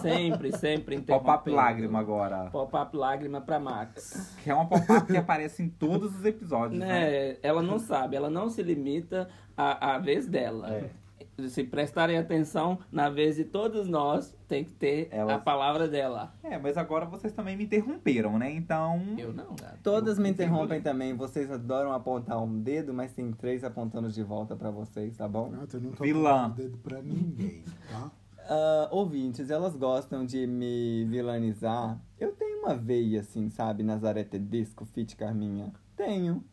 sempre, 0.00 0.56
sempre 0.58 1.00
Pop-up 1.00 1.48
lágrima 1.48 2.00
agora. 2.00 2.50
Pop-up 2.50 2.96
lágrima 2.96 3.40
pra 3.40 3.58
Max. 3.58 4.36
Que 4.42 4.50
é 4.50 4.54
uma 4.54 4.66
pop-up 4.66 5.06
que 5.06 5.16
aparece 5.16 5.62
em 5.62 5.68
todos 5.68 6.14
os 6.16 6.24
episódios, 6.24 6.78
né? 6.78 6.86
Né? 6.86 7.36
Ela 7.42 7.62
não 7.62 7.78
sabe, 7.78 8.16
ela 8.16 8.28
não 8.28 8.50
se 8.50 8.62
limita 8.62 9.28
à, 9.56 9.94
à 9.94 9.98
vez 9.98 10.26
dela. 10.26 10.68
É. 10.74 10.90
Se 11.48 11.64
prestarem 11.64 12.16
atenção, 12.16 12.78
na 12.92 13.10
vez 13.10 13.34
de 13.36 13.44
todos 13.44 13.88
nós, 13.88 14.36
tem 14.46 14.64
que 14.64 14.70
ter 14.72 15.08
Elas- 15.10 15.34
a 15.36 15.38
palavra 15.38 15.88
dela. 15.88 16.32
É, 16.42 16.56
mas 16.58 16.76
agora 16.76 17.06
vocês 17.06 17.32
também 17.32 17.56
me 17.56 17.64
interromperam, 17.64 18.38
né? 18.38 18.52
Então. 18.52 19.02
Eu 19.18 19.32
não, 19.32 19.56
gato. 19.56 19.78
Todas 19.82 20.16
me 20.18 20.28
interrompem 20.30 20.80
também. 20.80 21.12
Vocês 21.14 21.50
adoram 21.50 21.92
apontar 21.92 22.40
um 22.42 22.60
dedo, 22.60 22.94
mas 22.94 23.12
tem 23.12 23.32
três 23.32 23.64
apontando 23.64 24.08
de 24.10 24.22
volta 24.22 24.54
pra 24.54 24.70
vocês, 24.70 25.16
tá 25.16 25.26
bom? 25.26 25.50
Não, 25.50 25.66
eu 25.72 25.80
não 25.80 25.90
tô 25.90 26.04
Vilã. 26.04 26.44
apontando 26.46 26.54
dedo 26.62 26.78
pra 26.78 27.02
ninguém, 27.02 27.64
tá? 27.90 28.10
Ah, 28.46 28.88
ouvintes, 28.92 29.50
elas 29.50 29.74
gostam 29.74 30.24
de 30.24 30.46
me 30.46 31.04
vilanizar. 31.06 31.98
Eu 32.20 32.30
tenho 32.32 32.60
uma 32.60 32.74
veia, 32.76 33.20
assim, 33.20 33.48
sabe? 33.50 33.82
Nazaré 33.82 34.22
Tedesco, 34.22 34.84
Fit 34.84 35.16
Carminha. 35.16 35.72
Tenho. 35.96 36.44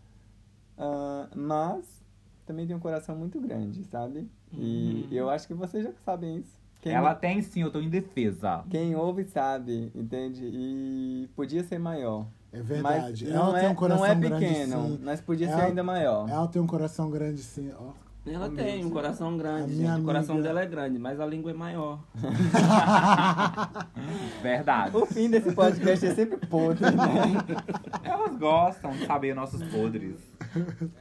Ah, 0.78 1.28
mas 1.36 2.02
também 2.46 2.66
tenho 2.66 2.80
um 2.80 2.82
coração 2.82 3.16
muito 3.16 3.40
grande, 3.40 3.84
sabe? 3.84 4.28
E 4.54 5.08
Uhum. 5.10 5.18
eu 5.18 5.30
acho 5.30 5.48
que 5.48 5.54
vocês 5.54 5.84
já 5.84 5.92
sabem 6.06 6.38
isso. 6.38 6.60
Quem, 6.82 6.94
Ela 6.94 7.14
tem 7.14 7.42
sim, 7.42 7.62
eu 7.62 7.72
tô 7.72 7.80
em 7.80 7.90
defesa. 7.90 8.64
quem 8.70 8.96
ouve 8.96 9.24
sabe, 9.24 9.92
entende? 9.96 10.44
E 10.52 11.30
podia 11.36 11.64
ser 11.64 11.78
maior. 11.80 12.26
É 12.52 12.62
verdade. 12.62 13.26
Mas 13.26 13.34
ela 13.36 13.46
não 13.46 13.54
tem 13.54 13.66
é, 13.66 13.70
um 13.70 13.76
coração 13.76 14.06
não 14.06 14.12
é 14.12 14.16
grande, 14.16 14.46
pequeno, 14.46 14.88
sim. 14.88 15.00
mas 15.04 15.22
podia 15.22 15.48
ser 15.48 15.54
Ela- 15.54 15.64
ainda 15.66 15.84
maior. 15.84 16.28
Ela 16.30 16.48
tem 16.48 16.62
um 16.62 16.68
coração 16.68 17.10
grande, 17.10 17.42
sim. 17.44 17.72
Ó. 17.80 17.92
Ela 18.26 18.50
tem 18.52 18.86
um 18.86 18.90
coração 18.92 19.36
grande, 19.36 19.76
gente. 19.78 20.02
O 20.02 20.04
coração 20.04 20.36
amiga- 20.36 20.50
dela 20.50 20.62
é 20.62 20.66
grande, 20.68 21.00
mas 21.00 21.20
a 21.20 21.26
língua 21.26 21.50
é 21.52 21.56
maior. 21.56 22.00
Verdade. 24.42 24.96
O 24.96 25.06
fim 25.06 25.30
desse 25.30 25.52
podcast 25.54 26.06
é 26.06 26.14
sempre 26.14 26.38
podre, 26.48 26.84
né? 26.86 27.34
Elas 28.04 28.36
gostam 28.38 28.92
de 28.92 29.06
saber 29.06 29.34
nossos 29.36 29.62
podres. 29.70 30.16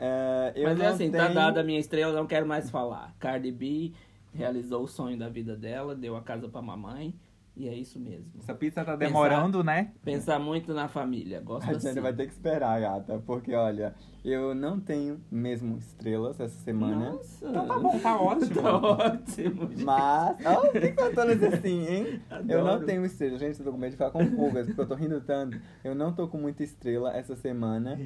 É, 0.00 0.52
eu 0.56 0.64
mas 0.68 0.80
é 0.80 0.86
assim, 0.86 1.10
tá 1.10 1.24
tenho- 1.24 1.34
dada 1.34 1.60
a 1.60 1.64
minha 1.64 1.78
estrela, 1.78 2.12
eu 2.12 2.16
não 2.16 2.26
quero 2.26 2.46
mais 2.46 2.70
falar. 2.70 3.14
Cardi 3.18 3.50
B 3.52 3.92
realizou 4.32 4.84
o 4.84 4.88
sonho 4.88 5.18
da 5.18 5.28
vida 5.28 5.56
dela, 5.56 5.94
deu 5.94 6.16
a 6.16 6.22
casa 6.22 6.48
pra 6.48 6.62
mamãe, 6.62 7.14
e 7.60 7.68
é 7.68 7.74
isso 7.74 8.00
mesmo. 8.00 8.26
Essa 8.38 8.54
pizza 8.54 8.82
tá 8.82 8.96
demorando, 8.96 9.62
né? 9.62 9.92
Pensar 10.02 10.38
muito 10.38 10.72
na 10.72 10.88
família, 10.88 11.40
gosto 11.40 11.68
A 11.68 11.72
assim. 11.72 11.88
gente 11.88 12.00
vai 12.00 12.14
ter 12.14 12.26
que 12.26 12.32
esperar, 12.32 12.80
gata, 12.80 13.22
porque 13.26 13.54
olha, 13.54 13.94
eu 14.24 14.54
não 14.54 14.80
tenho 14.80 15.20
mesmo 15.30 15.76
estrelas 15.76 16.40
essa 16.40 16.58
semana. 16.60 17.10
Nossa. 17.12 17.46
Então 17.48 17.66
tá 17.68 17.78
bom, 17.78 17.98
tá 17.98 18.20
ótimo. 18.20 18.50
Tá 18.62 18.76
ótimo. 18.78 19.68
gente. 19.68 19.84
Mas. 19.84 20.38
Oh, 20.46 20.68
tem 20.68 20.94
fantonas 20.94 21.42
assim, 21.42 21.86
hein? 21.86 22.22
Eu 22.48 22.64
não 22.64 22.70
Adoro. 22.72 22.86
tenho 22.86 23.04
estrela. 23.04 23.38
Gente, 23.38 23.58
eu 23.58 23.64
tô 23.66 23.72
com 23.72 23.78
medo 23.78 23.90
de 23.90 23.96
ficar 23.96 24.10
com 24.10 24.24
pulgas, 24.30 24.66
porque 24.66 24.80
eu 24.80 24.88
tô 24.88 24.94
rindo 24.94 25.20
tanto. 25.20 25.60
Eu 25.84 25.94
não 25.94 26.14
tô 26.14 26.28
com 26.28 26.38
muita 26.38 26.62
estrela 26.62 27.14
essa 27.14 27.36
semana. 27.36 27.98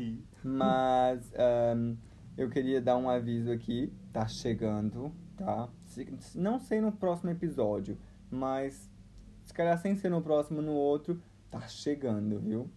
Mas 0.42 1.32
ahn, 1.36 1.94
eu 2.36 2.50
queria 2.50 2.80
dar 2.80 2.96
um 2.96 3.08
aviso 3.08 3.52
aqui. 3.52 3.92
Tá 4.12 4.26
chegando, 4.26 5.12
tá? 5.36 5.68
Não 6.34 6.58
sei 6.58 6.80
no 6.80 6.90
próximo 6.92 7.30
episódio, 7.30 7.96
mas 8.30 8.90
se 9.44 9.52
calhar 9.54 9.78
sem 9.78 9.94
ser 9.96 10.08
no 10.10 10.20
próximo, 10.20 10.60
no 10.60 10.72
outro, 10.72 11.20
tá 11.50 11.60
chegando, 11.68 12.40
viu? 12.40 12.68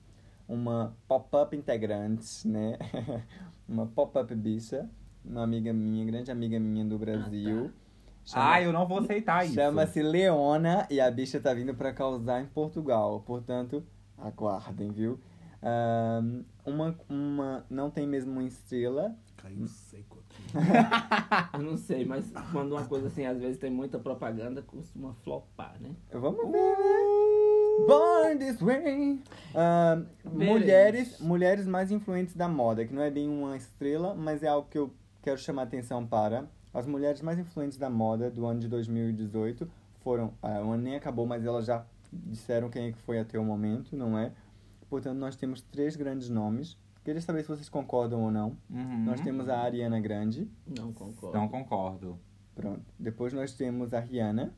Uma 0.47 0.95
pop-up 1.07 1.55
integrante, 1.55 2.47
né? 2.47 2.77
uma 3.67 3.85
pop-up 3.87 4.33
bicha. 4.35 4.89
Uma 5.25 5.43
amiga 5.43 5.73
minha, 5.73 6.05
grande 6.05 6.31
amiga 6.31 6.57
minha 6.59 6.85
do 6.85 6.97
Brasil. 6.97 7.71
Chama- 8.23 8.53
Ah, 8.53 8.61
eu 8.61 8.71
não 8.71 8.87
vou 8.87 8.99
aceitar 8.99 9.43
isso. 9.45 9.55
Chama-se 9.55 10.01
Leona 10.01 10.87
e 10.89 11.01
a 11.01 11.09
bicha 11.11 11.39
tá 11.39 11.53
vindo 11.53 11.73
pra 11.73 11.91
causar 11.93 12.41
em 12.41 12.45
Portugal. 12.45 13.21
Portanto, 13.25 13.83
aguardem, 14.17 14.89
viu? 14.91 15.19
Ahn, 15.61 16.43
uma, 16.65 16.95
uma 17.09 17.65
não 17.69 17.89
tem 17.89 18.07
mesmo 18.07 18.31
uma 18.31 18.43
estrela. 18.43 19.13
Caiu 19.35 19.67
seco. 19.67 20.16
Eu 21.53 21.61
não 21.61 21.77
sei, 21.77 22.05
mas 22.05 22.31
quando 22.51 22.73
uma 22.73 22.85
coisa 22.85 23.07
assim, 23.07 23.25
às 23.25 23.39
vezes 23.39 23.57
tem 23.57 23.71
muita 23.71 23.99
propaganda, 23.99 24.61
costuma 24.61 25.13
flopar, 25.23 25.75
né? 25.79 25.91
Vamos 26.11 26.51
ver, 26.51 26.77
né? 26.77 27.87
Born 27.87 28.39
this 28.39 28.59
way. 28.61 29.21
Veremos. 30.25 30.53
mulheres, 30.53 31.19
mulheres 31.19 31.67
mais 31.67 31.91
influentes 31.91 32.35
da 32.35 32.47
moda, 32.47 32.85
que 32.85 32.93
não 32.93 33.01
é 33.01 33.11
bem 33.11 33.29
uma 33.29 33.55
estrela, 33.55 34.15
mas 34.15 34.41
é 34.43 34.47
algo 34.47 34.67
que 34.69 34.77
eu 34.77 34.91
quero 35.21 35.37
chamar 35.37 35.63
atenção 35.63 36.05
para. 36.05 36.47
As 36.73 36.85
mulheres 36.85 37.21
mais 37.21 37.39
influentes 37.39 37.77
da 37.77 37.89
moda 37.89 38.29
do 38.29 38.45
ano 38.45 38.59
de 38.59 38.67
2018 38.67 39.69
foram. 40.01 40.33
ah, 40.41 40.61
o 40.63 40.71
ano 40.71 40.83
nem 40.83 40.95
acabou, 40.95 41.25
mas 41.25 41.45
elas 41.45 41.65
já 41.65 41.85
disseram 42.11 42.69
quem 42.69 42.87
é 42.87 42.91
que 42.91 42.97
foi 42.99 43.19
até 43.19 43.37
o 43.37 43.43
momento, 43.43 43.95
não 43.95 44.17
é? 44.17 44.31
Portanto, 44.89 45.17
nós 45.17 45.35
temos 45.35 45.61
três 45.61 45.95
grandes 45.95 46.29
nomes. 46.29 46.77
Queria 47.07 47.21
saber 47.21 47.41
se 47.43 47.47
vocês 47.47 47.69
concordam 47.69 48.21
ou 48.23 48.29
não. 48.29 48.57
Uhum. 48.69 49.05
Nós 49.05 49.21
temos 49.21 49.47
a 49.47 49.59
Ariana 49.59 49.97
Grande. 49.97 50.45
Não 50.77 50.91
concordo. 50.91 51.37
Não 51.37 51.47
concordo. 51.47 52.19
Pronto. 52.53 52.81
Depois 52.99 53.31
nós 53.31 53.53
temos 53.53 53.93
a 53.93 53.99
Rihanna. 54.01 54.53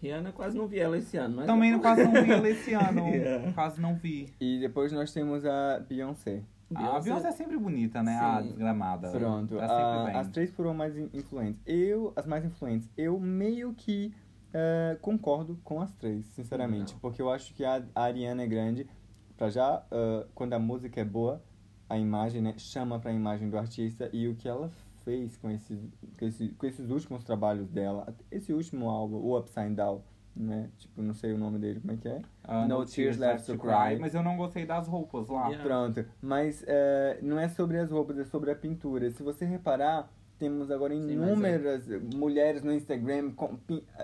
Rihanna 0.00 0.32
quase 0.32 0.58
não 0.58 0.66
vi 0.66 0.80
ela 0.80 0.98
esse 0.98 1.16
ano, 1.16 1.36
mas 1.36 1.46
Também 1.46 1.70
eu- 1.70 1.78
quase 1.78 2.02
não 2.02 2.10
vi 2.20 2.32
ela 2.32 2.48
esse 2.48 2.74
ano. 2.74 3.06
Yeah. 3.06 3.52
Quase 3.52 3.80
não 3.80 3.94
vi. 3.94 4.34
E 4.40 4.58
depois 4.58 4.90
nós 4.90 5.12
temos 5.12 5.44
a 5.46 5.78
Beyoncé. 5.88 6.42
A 6.74 6.98
Beyoncé 6.98 7.28
é 7.28 7.30
sempre 7.32 7.56
bonita, 7.56 8.02
né? 8.02 8.18
A 8.18 8.42
Sim. 8.42 8.48
desgramada. 8.48 9.12
Pronto. 9.12 9.56
Tá 9.56 9.64
a- 9.66 10.18
as 10.18 10.28
três 10.30 10.50
foram 10.50 10.74
mais 10.74 10.96
in- 10.98 11.10
influentes. 11.14 11.62
Eu, 11.64 12.12
as 12.16 12.26
mais 12.26 12.44
influentes, 12.44 12.90
eu 12.96 13.20
meio 13.20 13.72
que 13.72 14.12
eh, 14.52 14.98
concordo 15.00 15.60
com 15.62 15.80
as 15.80 15.94
três, 15.94 16.26
sinceramente. 16.26 16.92
Não. 16.94 16.98
Porque 16.98 17.22
eu 17.22 17.30
acho 17.30 17.54
que 17.54 17.64
a, 17.64 17.80
a 17.94 18.02
Ariana 18.02 18.42
é 18.42 18.46
grande. 18.48 18.84
Pra 19.36 19.48
já, 19.48 19.80
eh, 19.92 20.26
quando 20.34 20.54
a 20.54 20.58
música 20.58 21.00
é 21.00 21.04
boa, 21.04 21.40
a 21.92 21.98
imagem, 21.98 22.40
né, 22.40 22.54
chama 22.56 22.98
pra 22.98 23.12
imagem 23.12 23.50
do 23.50 23.58
artista. 23.58 24.08
E 24.12 24.26
o 24.26 24.34
que 24.34 24.48
ela 24.48 24.70
fez 25.04 25.36
com 25.36 25.50
esses, 25.50 25.78
com, 26.18 26.24
esse- 26.26 26.48
com 26.50 26.66
esses 26.66 26.88
últimos 26.90 27.22
trabalhos 27.24 27.68
dela, 27.68 28.14
esse 28.30 28.52
último 28.52 28.88
álbum, 28.88 29.16
o 29.16 29.36
Upside 29.38 29.74
Down, 29.74 30.00
né? 30.34 30.70
Tipo, 30.78 31.02
não 31.02 31.12
sei 31.12 31.32
o 31.32 31.38
nome 31.38 31.58
dele, 31.58 31.80
como 31.80 31.92
é 31.92 31.96
que 31.96 32.08
é? 32.08 32.22
Ah, 32.44 32.66
No 32.66 32.86
Tears 32.86 33.18
Left 33.18 33.46
to 33.46 33.58
Cry. 33.58 33.98
Mas 34.00 34.14
eu 34.14 34.22
não 34.22 34.36
gostei 34.38 34.64
das 34.64 34.88
roupas 34.88 35.28
lá. 35.28 35.48
Yeah. 35.48 35.62
Pronto. 35.64 36.04
Mas 36.22 36.64
é, 36.66 37.18
não 37.20 37.38
é 37.38 37.48
sobre 37.48 37.78
as 37.78 37.90
roupas, 37.90 38.16
é 38.18 38.24
sobre 38.24 38.50
a 38.50 38.54
pintura. 38.56 39.10
Se 39.10 39.22
você 39.22 39.44
reparar, 39.44 40.10
temos 40.38 40.70
agora 40.70 40.94
Sim, 40.94 41.10
é. 41.10 41.12
inúmeras 41.12 41.86
mulheres 42.14 42.62
no 42.62 42.72
Instagram, 42.72 43.32
com 43.32 43.58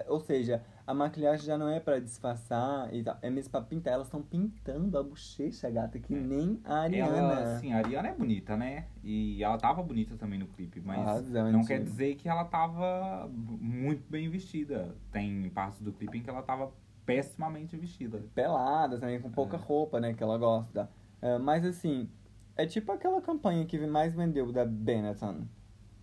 ou 0.09 0.21
seja, 0.21 0.63
a 0.89 0.95
maquiagem 0.95 1.45
já 1.45 1.59
não 1.59 1.69
é 1.69 1.79
pra 1.79 1.99
disfarçar 2.01 2.89
e 2.95 3.03
tal, 3.03 3.19
é 3.21 3.29
mesmo 3.29 3.51
pra 3.51 3.61
pintar. 3.61 3.93
Elas 3.93 4.07
estão 4.07 4.23
pintando 4.23 4.97
a 4.97 5.03
bochecha, 5.03 5.69
gata, 5.69 5.99
que 5.99 6.15
nem 6.15 6.59
a 6.65 6.77
Ariana. 6.79 7.15
Ela, 7.19 7.57
assim, 7.57 7.75
a 7.75 7.77
Ariana 7.77 8.09
é 8.09 8.15
bonita, 8.15 8.57
né? 8.57 8.87
E 9.05 9.45
ela 9.45 9.59
tava 9.59 9.83
bonita 9.83 10.17
também 10.17 10.39
no 10.39 10.47
clipe, 10.47 10.81
mas 10.81 10.99
Arrasante. 11.01 11.53
não 11.53 11.63
quer 11.63 11.83
dizer 11.83 12.15
que 12.15 12.27
ela 12.27 12.43
tava 12.47 13.29
muito 13.31 14.03
bem 14.11 14.31
vestida. 14.31 14.97
Tem 15.13 15.51
partes 15.51 15.79
do 15.83 15.93
clipe 15.93 16.17
em 16.17 16.23
que 16.23 16.31
ela 16.31 16.41
tava 16.41 16.73
pessimamente 17.05 17.77
vestida. 17.77 18.23
pelada 18.35 18.99
também, 18.99 19.21
com 19.21 19.31
pouca 19.31 19.57
É. 19.57 19.61
roupa, 19.61 20.01
né, 20.01 20.15
que 20.15 20.23
ela 20.23 20.39
gosta. 20.39 20.89
É, 21.21 21.37
mas 21.37 21.67
assim, 21.67 22.09
é 22.57 22.65
tipo 22.65 22.91
aquela 22.93 23.21
campanha 23.21 23.67
que 23.67 23.79
mais 23.87 24.15
vendeu 24.15 24.51
da 24.51 24.65
Benetton. 24.65 25.43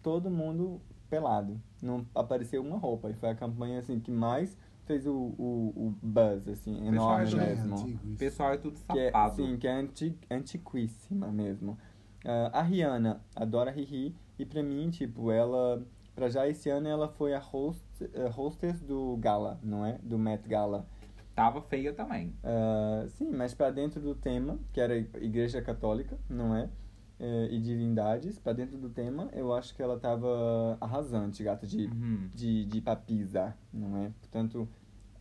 Todo 0.04 0.30
mundo 0.30 0.80
pelado. 1.10 1.60
Não 1.82 2.06
apareceu 2.14 2.62
uma 2.62 2.78
roupa. 2.78 3.10
E 3.10 3.14
foi 3.16 3.30
a 3.30 3.36
campanha 3.36 3.80
assim 3.80 4.00
que 4.00 4.12
mais 4.12 4.56
fez 4.86 5.06
o, 5.06 5.14
o, 5.14 5.74
o 5.76 5.96
buzz, 6.02 6.48
assim, 6.48 6.74
pessoal 6.76 6.94
enorme 6.94 7.26
já 7.28 7.44
é 7.44 7.56
mesmo. 7.56 7.76
isso. 7.76 8.18
pessoal 8.18 8.54
é 8.54 8.58
tudo 8.58 8.80
Que 8.92 9.00
é, 9.00 9.06
safado. 9.12 9.36
sim, 9.36 9.58
que 9.58 9.68
é 9.68 9.72
anti, 9.74 10.18
antiquíssima 10.32 11.28
mesmo. 11.32 11.78
Ah, 12.24 12.52
a 12.60 12.62
Rihanna 12.62 13.22
adora 13.36 13.72
Riri. 13.72 14.16
E 14.38 14.46
pra 14.46 14.62
mim, 14.64 14.90
tipo, 14.90 15.32
ela... 15.32 15.82
Pra 16.16 16.30
já 16.30 16.48
esse 16.48 16.70
ano 16.70 16.88
ela 16.88 17.10
foi 17.10 17.34
a 17.34 17.40
host, 17.40 17.84
eh, 18.14 18.30
hostess 18.34 18.82
do 18.82 19.18
Gala, 19.18 19.60
não 19.62 19.86
é? 19.86 19.98
Do 20.02 20.18
Met 20.18 20.48
Gala. 20.48 20.88
Tava 21.36 21.62
feia 21.62 21.92
também. 21.92 22.34
Ah, 22.42 23.06
sim, 23.10 23.30
mas 23.32 23.54
para 23.54 23.70
dentro 23.70 24.00
do 24.00 24.16
tema, 24.16 24.58
que 24.72 24.80
era 24.80 24.96
Igreja 24.98 25.62
Católica, 25.62 26.18
não 26.30 26.56
é? 26.56 26.70
Eh, 27.18 27.48
e 27.52 27.62
divindades, 27.62 28.38
para 28.38 28.52
dentro 28.52 28.78
do 28.78 28.90
tema, 28.90 29.30
eu 29.32 29.54
acho 29.54 29.74
que 29.74 29.82
ela 29.82 29.98
tava 29.98 30.78
arrasante, 30.82 31.42
gata, 31.44 31.66
de, 31.66 31.86
Uhum. 31.86 32.30
de, 32.36 32.66
de 32.66 32.82
papisa, 32.82 33.56
não 33.72 33.98
é? 34.04 34.12
Portanto, 34.20 34.68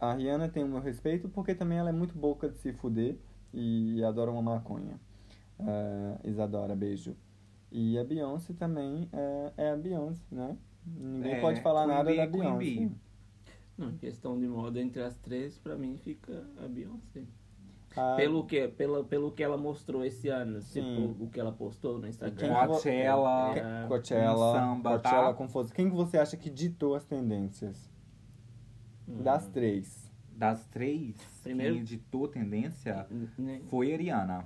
a 0.00 0.12
Rihanna 0.12 0.48
tem 0.48 0.64
o 0.64 0.68
meu 0.68 0.80
respeito 0.80 1.28
porque 1.28 1.54
também 1.54 1.78
ela 1.78 1.90
é 1.90 1.92
muito 1.92 2.18
boca 2.18 2.48
de 2.48 2.56
se 2.56 2.72
fuder 2.72 3.16
e 3.52 4.02
adora 4.02 4.32
uma 4.32 4.42
maconha. 4.42 4.98
Ah, 5.60 6.18
Isadora, 6.24 6.74
beijo. 6.74 7.14
E 7.70 7.96
a 7.96 8.02
Beyoncé 8.04 8.52
também 8.54 9.08
eh, 9.12 9.52
é 9.56 9.70
a 9.70 9.76
Beyoncé, 9.76 10.20
né? 10.32 10.56
Ninguém 10.84 11.34
É, 11.34 11.40
pode 11.40 11.60
falar 11.60 11.86
nada 11.86 12.10
Bee 12.10 12.16
da 12.16 12.22
é 12.24 12.26
Beyoncé. 12.26 12.90
Não, 13.78 13.90
em 13.90 13.96
questão 13.96 14.36
de 14.38 14.46
moda 14.48 14.80
entre 14.80 15.00
as 15.00 15.16
três, 15.18 15.58
pra 15.58 15.76
mim 15.76 15.96
fica 15.96 16.44
a 16.58 16.66
Beyoncé. 16.66 17.22
Ah, 17.96 18.14
Pelo, 18.16 18.44
que, 18.44 18.66
pela, 18.68 19.04
pelo 19.04 19.30
que 19.30 19.42
ela 19.42 19.56
mostrou 19.56 20.04
esse 20.04 20.28
ano, 20.28 20.60
Sim. 20.60 20.82
tipo, 20.82 21.24
o 21.24 21.30
que 21.30 21.38
ela 21.38 21.52
postou 21.52 21.98
no 21.98 22.08
Instagram. 22.08 22.66
Coachella, 22.66 23.56
É, 23.56 23.86
Coachella, 23.86 24.52
samba, 24.52 24.98
Coachella 24.98 25.34
tá? 25.34 25.48
força. 25.48 25.72
Quem 25.74 25.88
que 25.88 25.94
você 25.94 26.18
acha 26.18 26.36
que 26.36 26.50
ditou 26.50 26.94
as 26.96 27.04
tendências? 27.04 27.88
Hum. 29.08 29.22
Das 29.22 29.46
três. 29.48 30.10
Das 30.36 30.66
três, 30.66 31.14
Primeiro- 31.44 31.74
quem 31.74 31.82
editou 31.82 32.26
tendência 32.26 33.06
Né? 33.38 33.60
foi 33.68 33.92
a 33.92 33.94
Ariana. 33.94 34.44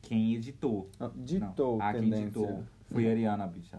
Quem 0.00 0.34
editou. 0.34 0.90
Não, 0.98 1.12
ditou 1.16 1.80
a 1.80 1.92
quem 1.92 2.02
tendência. 2.02 2.26
ditou 2.26 2.64
foi 2.86 3.06
a 3.06 3.10
Ariana, 3.12 3.46
bicha. 3.46 3.78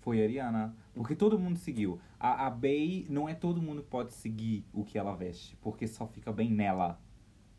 Foi 0.00 0.20
a 0.20 0.24
Ariana. 0.24 0.74
Porque 0.94 1.14
todo 1.14 1.38
mundo 1.38 1.58
seguiu. 1.58 2.00
A, 2.18 2.46
a 2.46 2.50
Bey, 2.50 3.06
não 3.10 3.28
é 3.28 3.34
todo 3.34 3.60
mundo 3.60 3.82
que 3.82 3.88
pode 3.90 4.14
seguir 4.14 4.64
o 4.72 4.84
que 4.84 4.96
ela 4.98 5.14
veste, 5.14 5.56
porque 5.60 5.86
só 5.86 6.06
fica 6.06 6.32
bem 6.32 6.50
nela. 6.50 6.98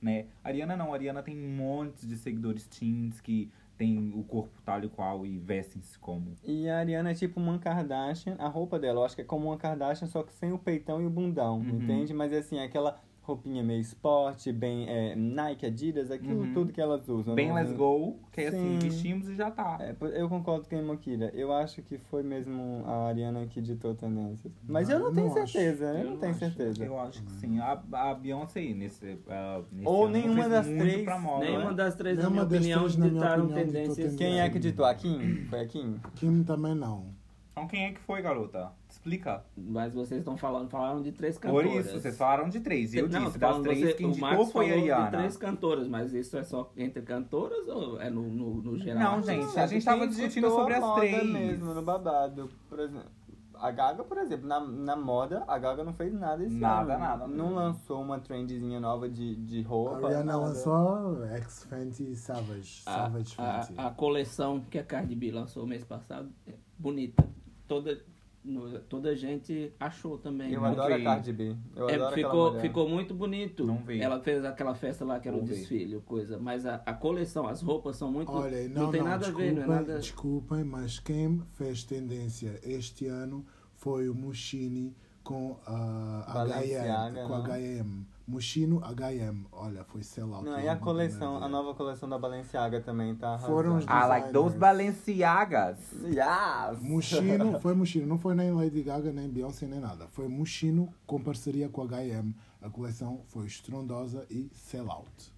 Né? 0.05 0.27
Ariana 0.43 0.77
não, 0.77 0.91
a 0.91 0.95
Ariana 0.95 1.23
tem 1.23 1.35
montes 1.35 2.07
de 2.07 2.15
seguidores 2.15 2.67
teens 2.67 3.19
que 3.19 3.49
tem 3.75 4.13
o 4.15 4.23
corpo 4.23 4.61
tal 4.63 4.83
e 4.83 4.87
qual 4.87 5.25
e 5.25 5.35
vestem-se 5.39 5.97
como. 5.97 6.35
E 6.43 6.69
a 6.69 6.77
Ariana 6.77 7.09
é 7.09 7.13
tipo 7.15 7.39
uma 7.39 7.57
Kardashian. 7.57 8.35
A 8.37 8.47
roupa 8.47 8.77
dela, 8.77 8.99
eu 8.99 9.03
acho 9.05 9.15
que 9.15 9.23
é 9.23 9.25
como 9.25 9.47
uma 9.47 9.57
Kardashian, 9.57 10.07
só 10.07 10.21
que 10.21 10.31
sem 10.31 10.53
o 10.53 10.59
peitão 10.59 11.01
e 11.01 11.07
o 11.07 11.09
bundão, 11.09 11.57
Uhum. 11.57 11.79
entende? 11.81 12.13
Mas 12.13 12.31
é 12.31 12.37
assim, 12.37 12.59
aquela 12.59 12.99
roupinha 13.25 13.63
meio 13.63 13.81
esporte, 13.81 14.51
bem 14.51 14.87
é, 14.87 15.15
Nike, 15.15 15.65
Adidas, 15.65 16.11
aquilo 16.11 16.41
Uhum. 16.41 16.53
tudo 16.53 16.71
que 16.71 16.79
elas 16.79 17.07
usam. 17.09 17.33
Bem 17.33 17.47
Não- 17.49 17.55
let's 17.55 17.73
go, 17.73 18.19
que 18.31 18.41
é 18.41 18.47
assim, 18.49 18.79
Sim. 18.79 18.79
vestimos 18.79 19.27
e 19.27 19.35
já 19.35 19.49
tá. 19.49 19.77
É, 19.81 19.95
eu 20.13 20.29
concordo 20.29 20.67
com 20.69 20.77
a 20.77 20.81
Mokira. 20.81 21.31
Eu 21.33 21.51
acho 21.51 21.81
que 21.81 21.97
foi 21.97 22.21
mesmo 22.21 22.83
a 22.85 23.07
Ariana 23.07 23.45
que 23.47 23.59
ditou 23.61 23.95
tendências. 23.95 24.53
Mas 24.67 24.89
eu 24.89 24.99
não, 24.99 25.07
eu 25.07 25.13
tenho 25.13 25.27
não 25.27 25.41
acho. 25.41 25.53
certeza, 25.53 25.85
eu, 25.85 25.93
Eu 25.97 26.03
não 26.05 26.11
não 26.11 26.17
tenho 26.19 26.31
acho. 26.31 26.39
certeza. 26.39 26.85
Eu 26.85 26.99
acho 26.99 27.23
que 27.23 27.31
sim. 27.31 27.59
A, 27.59 27.81
a 27.93 28.13
Beyoncé 28.13 28.59
aí, 28.59 28.73
nesse, 28.73 29.17
ah, 29.27 29.61
nesse 29.71 29.87
Ou 29.87 30.03
ano, 30.05 30.13
nenhuma 30.13 30.35
fez 30.35 30.49
das 30.49 30.67
muito 30.67 30.79
três, 30.79 31.03
pra 31.03 31.19
moda, 31.19 31.45
Nenhuma 31.45 31.69
né? 31.69 31.75
das 31.75 31.95
três, 31.95 32.17
na 32.17 32.23
Nenhuma 32.23 32.35
minha 32.45 32.45
das 32.49 32.59
opinião, 32.59 32.79
três, 32.81 32.97
na 32.97 33.05
minha 33.07 33.25
opinião, 33.27 33.47
tendências. 33.65 33.95
tendência. 33.95 34.17
Quem 34.17 34.39
é 34.39 34.49
que 34.49 34.59
ditou? 34.59 34.85
A 34.85 34.93
Kim? 34.93 35.45
Foi 35.45 35.59
a 35.61 35.65
Kim? 35.67 35.99
Kim 36.15 36.43
também 36.43 36.75
não. 36.75 37.07
Então 37.51 37.67
quem 37.67 37.85
é 37.85 37.91
que 37.93 37.99
foi, 38.01 38.21
garota? 38.21 38.71
Explica. 38.95 39.43
Mas 39.57 39.93
vocês 39.93 40.19
estão 40.19 40.37
falando, 40.37 40.69
falaram 40.69 41.01
de 41.01 41.11
três 41.11 41.37
Por 41.37 41.41
cantoras. 41.63 41.85
isso, 41.85 41.99
vocês 41.99 42.17
falaram 42.17 42.49
de 42.49 42.59
três. 42.59 42.93
E 42.93 42.97
eu 42.99 43.09
Não, 43.09 43.25
disse, 43.25 43.37
das 43.37 43.59
três, 43.61 43.79
você- 43.79 43.93
quem 43.93 44.05
o 44.07 44.09
indicou 44.09 44.45
foi 44.47 44.71
a 44.71 44.73
Ariana. 44.73 45.05
de 45.05 45.17
três 45.17 45.37
cantoras, 45.37 45.87
mas 45.87 46.13
isso 46.13 46.37
é 46.37 46.43
só 46.43 46.71
entre 46.77 47.01
cantoras 47.03 47.67
ou 47.67 47.99
é 48.01 48.09
no, 48.09 48.23
no, 48.23 48.61
no 48.61 48.77
geral? 48.79 49.17
Não, 49.17 49.21
gente, 49.23 49.59
a 49.59 49.67
gente 49.67 49.83
tava 49.85 49.99
Quem 49.99 50.09
discutindo 50.09 50.49
sobre 50.49 50.73
as 50.75 50.93
três. 50.95 51.23
mesmo, 51.29 51.73
no 51.73 51.81
babado. 51.81 52.49
Por 52.69 52.79
exemplo, 52.79 53.09
a 53.55 53.71
Gaga, 53.71 54.03
por 54.03 54.17
exemplo, 54.17 54.47
na, 54.47 54.59
na 54.59 54.95
moda, 54.95 55.43
a 55.47 55.57
Gaga 55.59 55.83
não 55.83 55.93
fez 55.93 56.13
nada 56.13 56.43
esse 56.43 56.55
Nada, 56.55 56.93
ano. 56.95 57.03
nada. 57.03 57.27
Não 57.27 57.53
lançou 57.53 58.01
uma 58.01 58.19
trendzinha 58.19 58.79
nova 58.79 59.07
de, 59.07 59.35
de 59.35 59.61
roupa. 59.61 60.07
A 60.07 60.09
Rihanna 60.09 60.23
nada. 60.25 60.37
lançou 60.39 61.25
X 61.27 61.63
Fenty 61.69 62.15
Savage. 62.15 62.81
A, 62.85 62.91
Savage 62.93 63.35
Fenty. 63.35 63.73
a, 63.77 63.87
a 63.87 63.91
coleção 63.91 64.59
que 64.69 64.77
a 64.79 64.83
Cardi 64.83 65.15
B 65.15 65.31
lançou 65.31 65.65
mês 65.67 65.83
passado 65.83 66.29
é 66.47 66.53
bonita. 66.77 67.23
Toda, 67.67 67.97
no- 68.45 68.79
toda 68.81 69.09
a 69.09 69.15
gente 69.15 69.73
achou 69.79 70.17
também. 70.17 70.51
Eu 70.53 70.61
Não 70.61 70.67
adoro 70.69 70.95
vi. 70.95 71.01
a 71.01 71.03
Cardi 71.03 71.33
B. 71.33 71.55
Eu 71.75 71.89
É, 71.89 71.95
adoro 71.95 72.15
ficou, 72.15 72.59
ficou 72.59 72.87
muito 72.89 73.13
bonito. 73.13 73.65
Não 73.65 73.77
vi. 73.77 73.99
Ela 73.99 74.19
fez 74.21 74.45
aquela 74.45 74.75
festa 74.75 75.03
lá 75.03 75.19
que 75.19 75.27
era 75.27 75.35
o 75.37 75.41
desfile, 75.43 75.99
coisa. 76.05 76.37
Mas 76.39 76.65
a, 76.65 76.75
a 76.85 76.93
coleção, 76.93 77.47
as 77.47 77.61
roupas 77.61 77.95
são 77.97 78.11
muito. 78.11 78.31
Olha, 78.31 78.67
não, 78.69 78.83
não, 78.83 78.91
tem 78.91 79.01
não, 79.01 79.07
nada 79.09 79.25
desculpem, 79.25 79.49
a 79.49 79.53
ver, 79.53 79.59
não 79.67 79.73
é 79.73 79.77
nada. 79.77 79.97
desculpem, 79.99 80.63
mas 80.63 80.99
quem 80.99 81.41
fez 81.55 81.83
tendência 81.83 82.59
este 82.63 83.07
ano 83.07 83.45
foi 83.75 84.07
o 84.09 84.15
Mushini 84.15 84.95
com 85.23 85.57
a 85.65 86.45
HM, 86.45 87.27
com 87.27 87.33
a 87.33 87.37
não? 87.39 87.45
HM. 87.45 88.05
Mushino 88.27 88.81
HM. 88.81 89.45
Olha, 89.51 89.83
foi 89.83 90.01
sellout. 90.01 90.45
Não, 90.45 90.59
e 90.59 90.67
a 90.67 90.75
coleção, 90.75 91.43
a 91.43 91.47
nova 91.47 91.73
coleção 91.75 92.09
da 92.09 92.17
Balenciaga 92.17 92.81
também 92.81 93.15
tá 93.15 93.37
Foram 93.39 93.77
os 93.77 93.87
arrasando. 93.87 94.03
Ah, 94.03 94.07
like 94.07 94.33
those 94.33 94.57
Balenciagas. 94.57 95.77
Yes! 96.03 96.81
Mushino, 96.81 97.59
foi 97.61 97.75
Mushino, 97.75 98.07
não 98.07 98.17
foi 98.17 98.33
nem 98.33 98.51
Lady 98.51 98.81
Gaga, 98.81 99.11
nem 99.11 99.29
Beyoncé, 99.29 99.67
nem 99.67 99.79
nada. 99.79 100.07
Foi 100.07 100.27
Mushino 100.27 100.91
com 101.05 101.21
parceria 101.21 101.69
com 101.69 101.81
a 101.81 101.85
HM. 101.85 102.33
A 102.61 102.69
coleção 102.69 103.21
foi 103.27 103.45
estrondosa 103.45 104.25
e 104.29 104.49
sellout. 104.53 105.34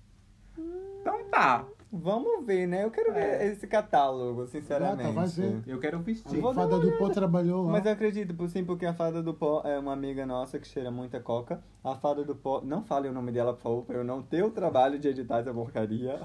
Então 1.02 1.24
tá. 1.30 1.66
Vamos 1.90 2.46
ver, 2.46 2.68
né? 2.68 2.84
Eu 2.84 2.92
quero 2.92 3.14
ver 3.14 3.42
esse 3.44 3.66
catálogo, 3.66 4.46
sinceramente. 4.48 5.04
Gata, 5.04 5.14
vai 5.14 5.28
ver. 5.28 5.64
Eu 5.66 5.80
quero 5.80 5.98
A 5.98 6.02
vestir. 6.02 6.42
Dar 6.42 6.54
fada 6.54 6.78
do 6.80 6.92
pó 6.98 7.08
trabalhou 7.10 7.64
lá. 7.66 7.72
Mas 7.72 7.86
eu 7.86 7.94
acredito, 7.94 8.36
por 8.36 8.50
sim, 8.50 8.66
porque 8.66 8.86
a 8.86 8.94
fada 8.94 9.24
do 9.24 9.34
pó 9.34 9.62
é 9.64 9.80
uma 9.80 9.94
amiga 9.94 10.26
nossa 10.26 10.60
que 10.60 10.68
cheira 10.68 10.92
muita 10.92 11.22
coca. 11.22 11.64
A 11.82 11.96
fada 11.96 12.26
do 12.26 12.36
pó, 12.36 12.60
não 12.62 12.84
fale 12.84 13.08
o 13.08 13.14
nome 13.14 13.32
dela, 13.32 13.54
por 13.54 13.62
favor, 13.62 13.86
pra 13.86 13.96
eu 14.00 14.04
não 14.04 14.22
ter 14.22 14.44
o 14.44 14.52
trabalho 14.52 15.00
de 15.00 15.08
editar 15.08 15.38
essa 15.40 15.54
porcaria. 15.54 16.20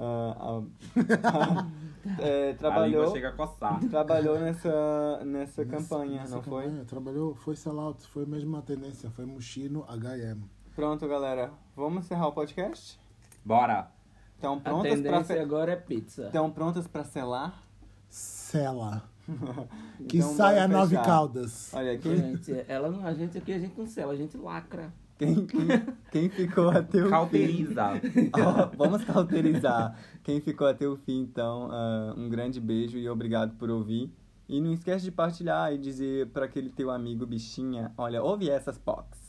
Ah, 0.00 0.36
ah, 0.36 0.62
é, 2.18 2.48
A 2.48 2.50
língua 2.50 2.54
trabalhou 2.58 3.12
chega 3.12 3.28
a 3.28 3.32
coçar. 3.32 3.80
trabalhou 3.88 4.38
nessa, 4.40 5.22
nessa 5.24 5.64
Nessa- 5.64 5.64
campanha, 5.64 6.20
nessa 6.22 6.34
não 6.36 6.42
foi? 6.42 6.64
campanha, 6.64 6.84
Trabalhou, 6.84 7.34
foi 7.36 7.54
sellout, 7.54 8.04
foi 8.08 8.26
mesmo 8.26 8.56
a 8.56 8.62
tendência, 8.62 9.08
foi 9.10 9.24
Mushino 9.24 9.84
HM. 9.88 10.42
Pronto, 10.74 11.06
galera. 11.06 11.52
Vamos 11.76 12.04
encerrar 12.04 12.26
o 12.26 12.32
podcast? 12.32 12.98
Bora. 13.44 13.90
Estão 14.36 14.58
prontas 14.60 14.92
pra 15.00 15.02
tendência 15.10 15.34
fe- 15.36 15.40
agora 15.40 15.72
é 15.72 15.76
pizza. 15.76 16.26
Estão 16.26 16.50
prontas 16.50 16.86
para 16.86 17.04
selar? 17.04 17.62
Sela. 18.08 19.02
Que 20.08 20.18
Então, 20.18 20.34
sai 20.34 20.58
a 20.58 20.68
nove 20.68 20.96
caldas. 20.96 21.72
Olha, 21.72 21.96
quem, 21.96 22.16
Gente, 22.16 22.64
ela, 22.68 22.90
não- 22.90 23.06
a 23.06 23.14
gente 23.14 23.38
aqui, 23.38 23.52
a 23.52 23.58
gente 23.58 23.78
não 23.78 23.86
sela, 23.86 24.12
a 24.12 24.16
gente 24.16 24.36
lacra. 24.36 24.92
quem, 25.16 25.46
quem, 25.46 25.66
quem 26.10 26.28
ficou 26.28 26.68
até 26.68 26.98
o 27.00 27.04
fim... 27.04 27.10
Cauteriza. 27.10 27.82
Ó, 28.36 28.76
vamos 28.76 29.02
cauterizar. 29.04 29.96
Quem 30.22 30.40
ficou 30.42 30.66
até 30.66 30.86
o 30.86 30.94
fim, 30.96 31.20
então, 31.22 31.68
ah, 31.70 32.12
um 32.18 32.28
grande 32.28 32.60
beijo 32.60 32.98
e 32.98 33.08
obrigado 33.08 33.54
por 33.56 33.70
ouvir. 33.70 34.12
E 34.46 34.60
não 34.60 34.72
esquece 34.72 35.04
de 35.06 35.10
partilhar 35.12 35.72
e 35.72 35.78
dizer 35.78 36.26
para 36.28 36.44
aquele 36.44 36.68
teu 36.68 36.90
amigo 36.90 37.24
bichinha, 37.24 37.92
olha, 37.96 38.22
ouve 38.22 38.50
essas 38.50 38.76
pocs. 38.76 39.23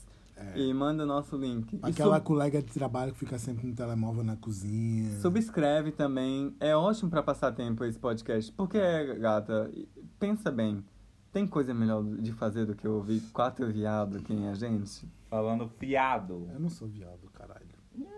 E 0.55 0.73
manda 0.73 1.03
o 1.03 1.05
nosso 1.05 1.37
link. 1.37 1.79
Aquela 1.81 2.15
sub- 2.17 2.25
colega 2.25 2.61
de 2.61 2.71
trabalho 2.71 3.13
que 3.13 3.19
fica 3.19 3.37
sempre 3.39 3.65
no 3.67 3.73
telemóvel 3.75 4.23
na 4.23 4.35
cozinha. 4.35 5.19
subscreve 5.21 5.91
também. 5.91 6.55
É 6.59 6.75
ótimo 6.75 7.09
para 7.09 7.23
passar 7.23 7.51
tempo 7.53 7.83
esse 7.85 7.97
podcast. 7.99 8.51
Porque, 8.51 8.79
gata, 9.19 9.71
pensa 10.19 10.51
bem. 10.51 10.83
Tem 11.31 11.45
coisa 11.47 11.73
melhor 11.73 12.03
de 12.03 12.31
fazer 12.33 12.65
do 12.65 12.75
que 12.75 12.87
ouvir 12.87 13.21
quatro 13.33 13.67
viados 13.71 14.21
que 14.21 14.33
nem 14.33 14.47
a 14.49 14.53
gente? 14.53 15.07
Falando 15.29 15.67
fiado. 15.67 16.49
Eu 16.53 16.59
não 16.59 16.69
sou 16.69 16.87
viado, 16.87 17.29
caralho. 17.33 17.65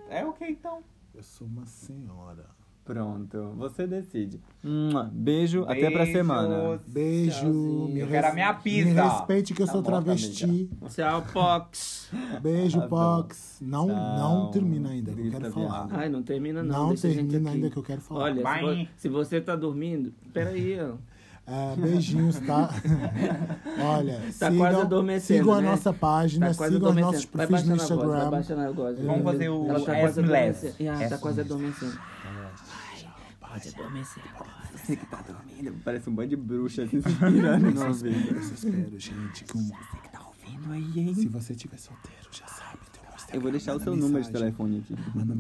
É 0.10 0.23
o 0.26 0.34
que 0.34 0.45
então? 0.45 0.84
Eu 1.14 1.23
sou 1.23 1.48
uma 1.48 1.65
senhora. 1.65 2.45
Pronto, 2.88 3.52
você 3.58 3.86
decide. 3.86 4.40
Mua, 4.64 5.10
Beijo, 5.14 5.66
até 5.68 5.92
pra 5.92 6.06
semana. 6.06 6.80
Beijo. 6.88 7.32
Tchauzinho. 7.42 7.90
Me 7.90 8.00
Eu 8.00 8.08
quero 8.08 8.28
a 8.28 8.34
minha 8.34 8.54
pizza. 8.54 8.90
Me 8.90 8.94
respeite 9.10 9.54
que 9.54 9.62
eu 9.62 9.66
Tá 9.68 9.74
sou 9.74 9.82
bom, 9.82 9.90
travesti. 9.90 10.70
Tchau, 10.90 11.22
Pox. 11.34 12.10
Beijo, 12.42 12.80
Tá. 12.80 12.88
Pox. 12.88 13.58
Não, 13.62 13.88
Tchau. 13.88 13.96
não 14.18 14.52
termina 14.52 14.90
ainda, 14.90 15.12
que 15.12 15.28
eu 15.28 15.32
quero 15.32 15.52
falar. 15.52 15.88
Ai, 15.92 16.08
não 16.08 16.24
termina 16.24 16.64
não. 16.64 16.84
Não 16.84 16.88
deixa 16.90 17.08
a 17.08 17.12
gente 17.12 17.30
termina 17.30 17.52
ainda 17.52 17.70
que 17.70 17.78
eu 17.78 17.84
quero 17.84 18.00
falar. 18.00 18.24
Olha, 18.24 18.42
se, 18.46 18.62
vo- 18.62 18.88
se 18.96 19.10
você 19.10 19.42
tá 19.42 19.56
dormindo, 19.56 20.14
peraí, 20.34 20.80
ó. 20.80 20.94
É, 21.50 21.76
beijinhos, 21.78 22.40
tá? 22.42 22.70
Olha, 23.82 24.16
Tá 24.38 24.50
sigam, 24.50 24.58
quase 24.58 24.82
adormecendo, 24.82 25.40
sigam 25.40 25.54
a 25.54 25.62
né? 25.62 25.70
nossa 25.70 25.94
página, 25.94 26.48
Tá 26.48 26.54
sigam 26.70 26.90
os 26.90 26.96
nossos 26.98 27.26
Vai 27.26 27.48
perfis 27.48 27.66
no 27.68 27.74
a 27.74 27.78
voz, 27.78 27.88
vai 27.90 27.98
Instagram. 27.98 28.30
baixando 28.30 28.62
a 28.62 28.72
voz. 28.72 29.00
Vamos 29.00 29.24
fazer 29.24 29.50
o 29.50 29.66
Ela 29.70 29.80
tá 29.80 29.96
quase 29.96 30.20
adormecendo. 30.20 30.74
Ah, 30.90 31.10
tá 31.10 31.18
quase 31.18 31.40
adormecendo. 31.42 32.00
Pode 33.64 33.76
adormecer. 33.76 34.24
Você 34.74 34.96
que 34.96 35.06
tá 35.06 35.22
dormindo, 35.22 35.82
parece 35.84 36.10
um 36.10 36.16
bando 36.16 36.30
de 36.30 36.36
bruxa 36.36 36.88
se 36.88 36.96
inspirando 36.98 37.82
ouvido. 37.86 38.36
Eu 38.36 38.40
espero, 38.40 39.00
gente, 39.00 39.44
que 39.44 39.58
um... 39.58 39.68
Você 39.68 39.98
que 40.04 40.10
tá 40.10 40.28
ouvindo 40.28 40.72
aí, 40.72 41.00
hein? 41.00 41.14
se 41.16 41.28
você 41.28 41.54
estiver 41.54 41.78
solteiro, 41.78 42.28
já 42.32 42.48
sabe, 42.48 42.80
Eu 43.34 43.42
vou 43.42 43.52
deixar 43.52 43.76
o 43.76 43.80
seu 43.80 43.96
número 43.96 44.24
de 44.24 44.32
telefone 44.32 44.80
aqui. 44.80 44.96
Manda 45.16 45.34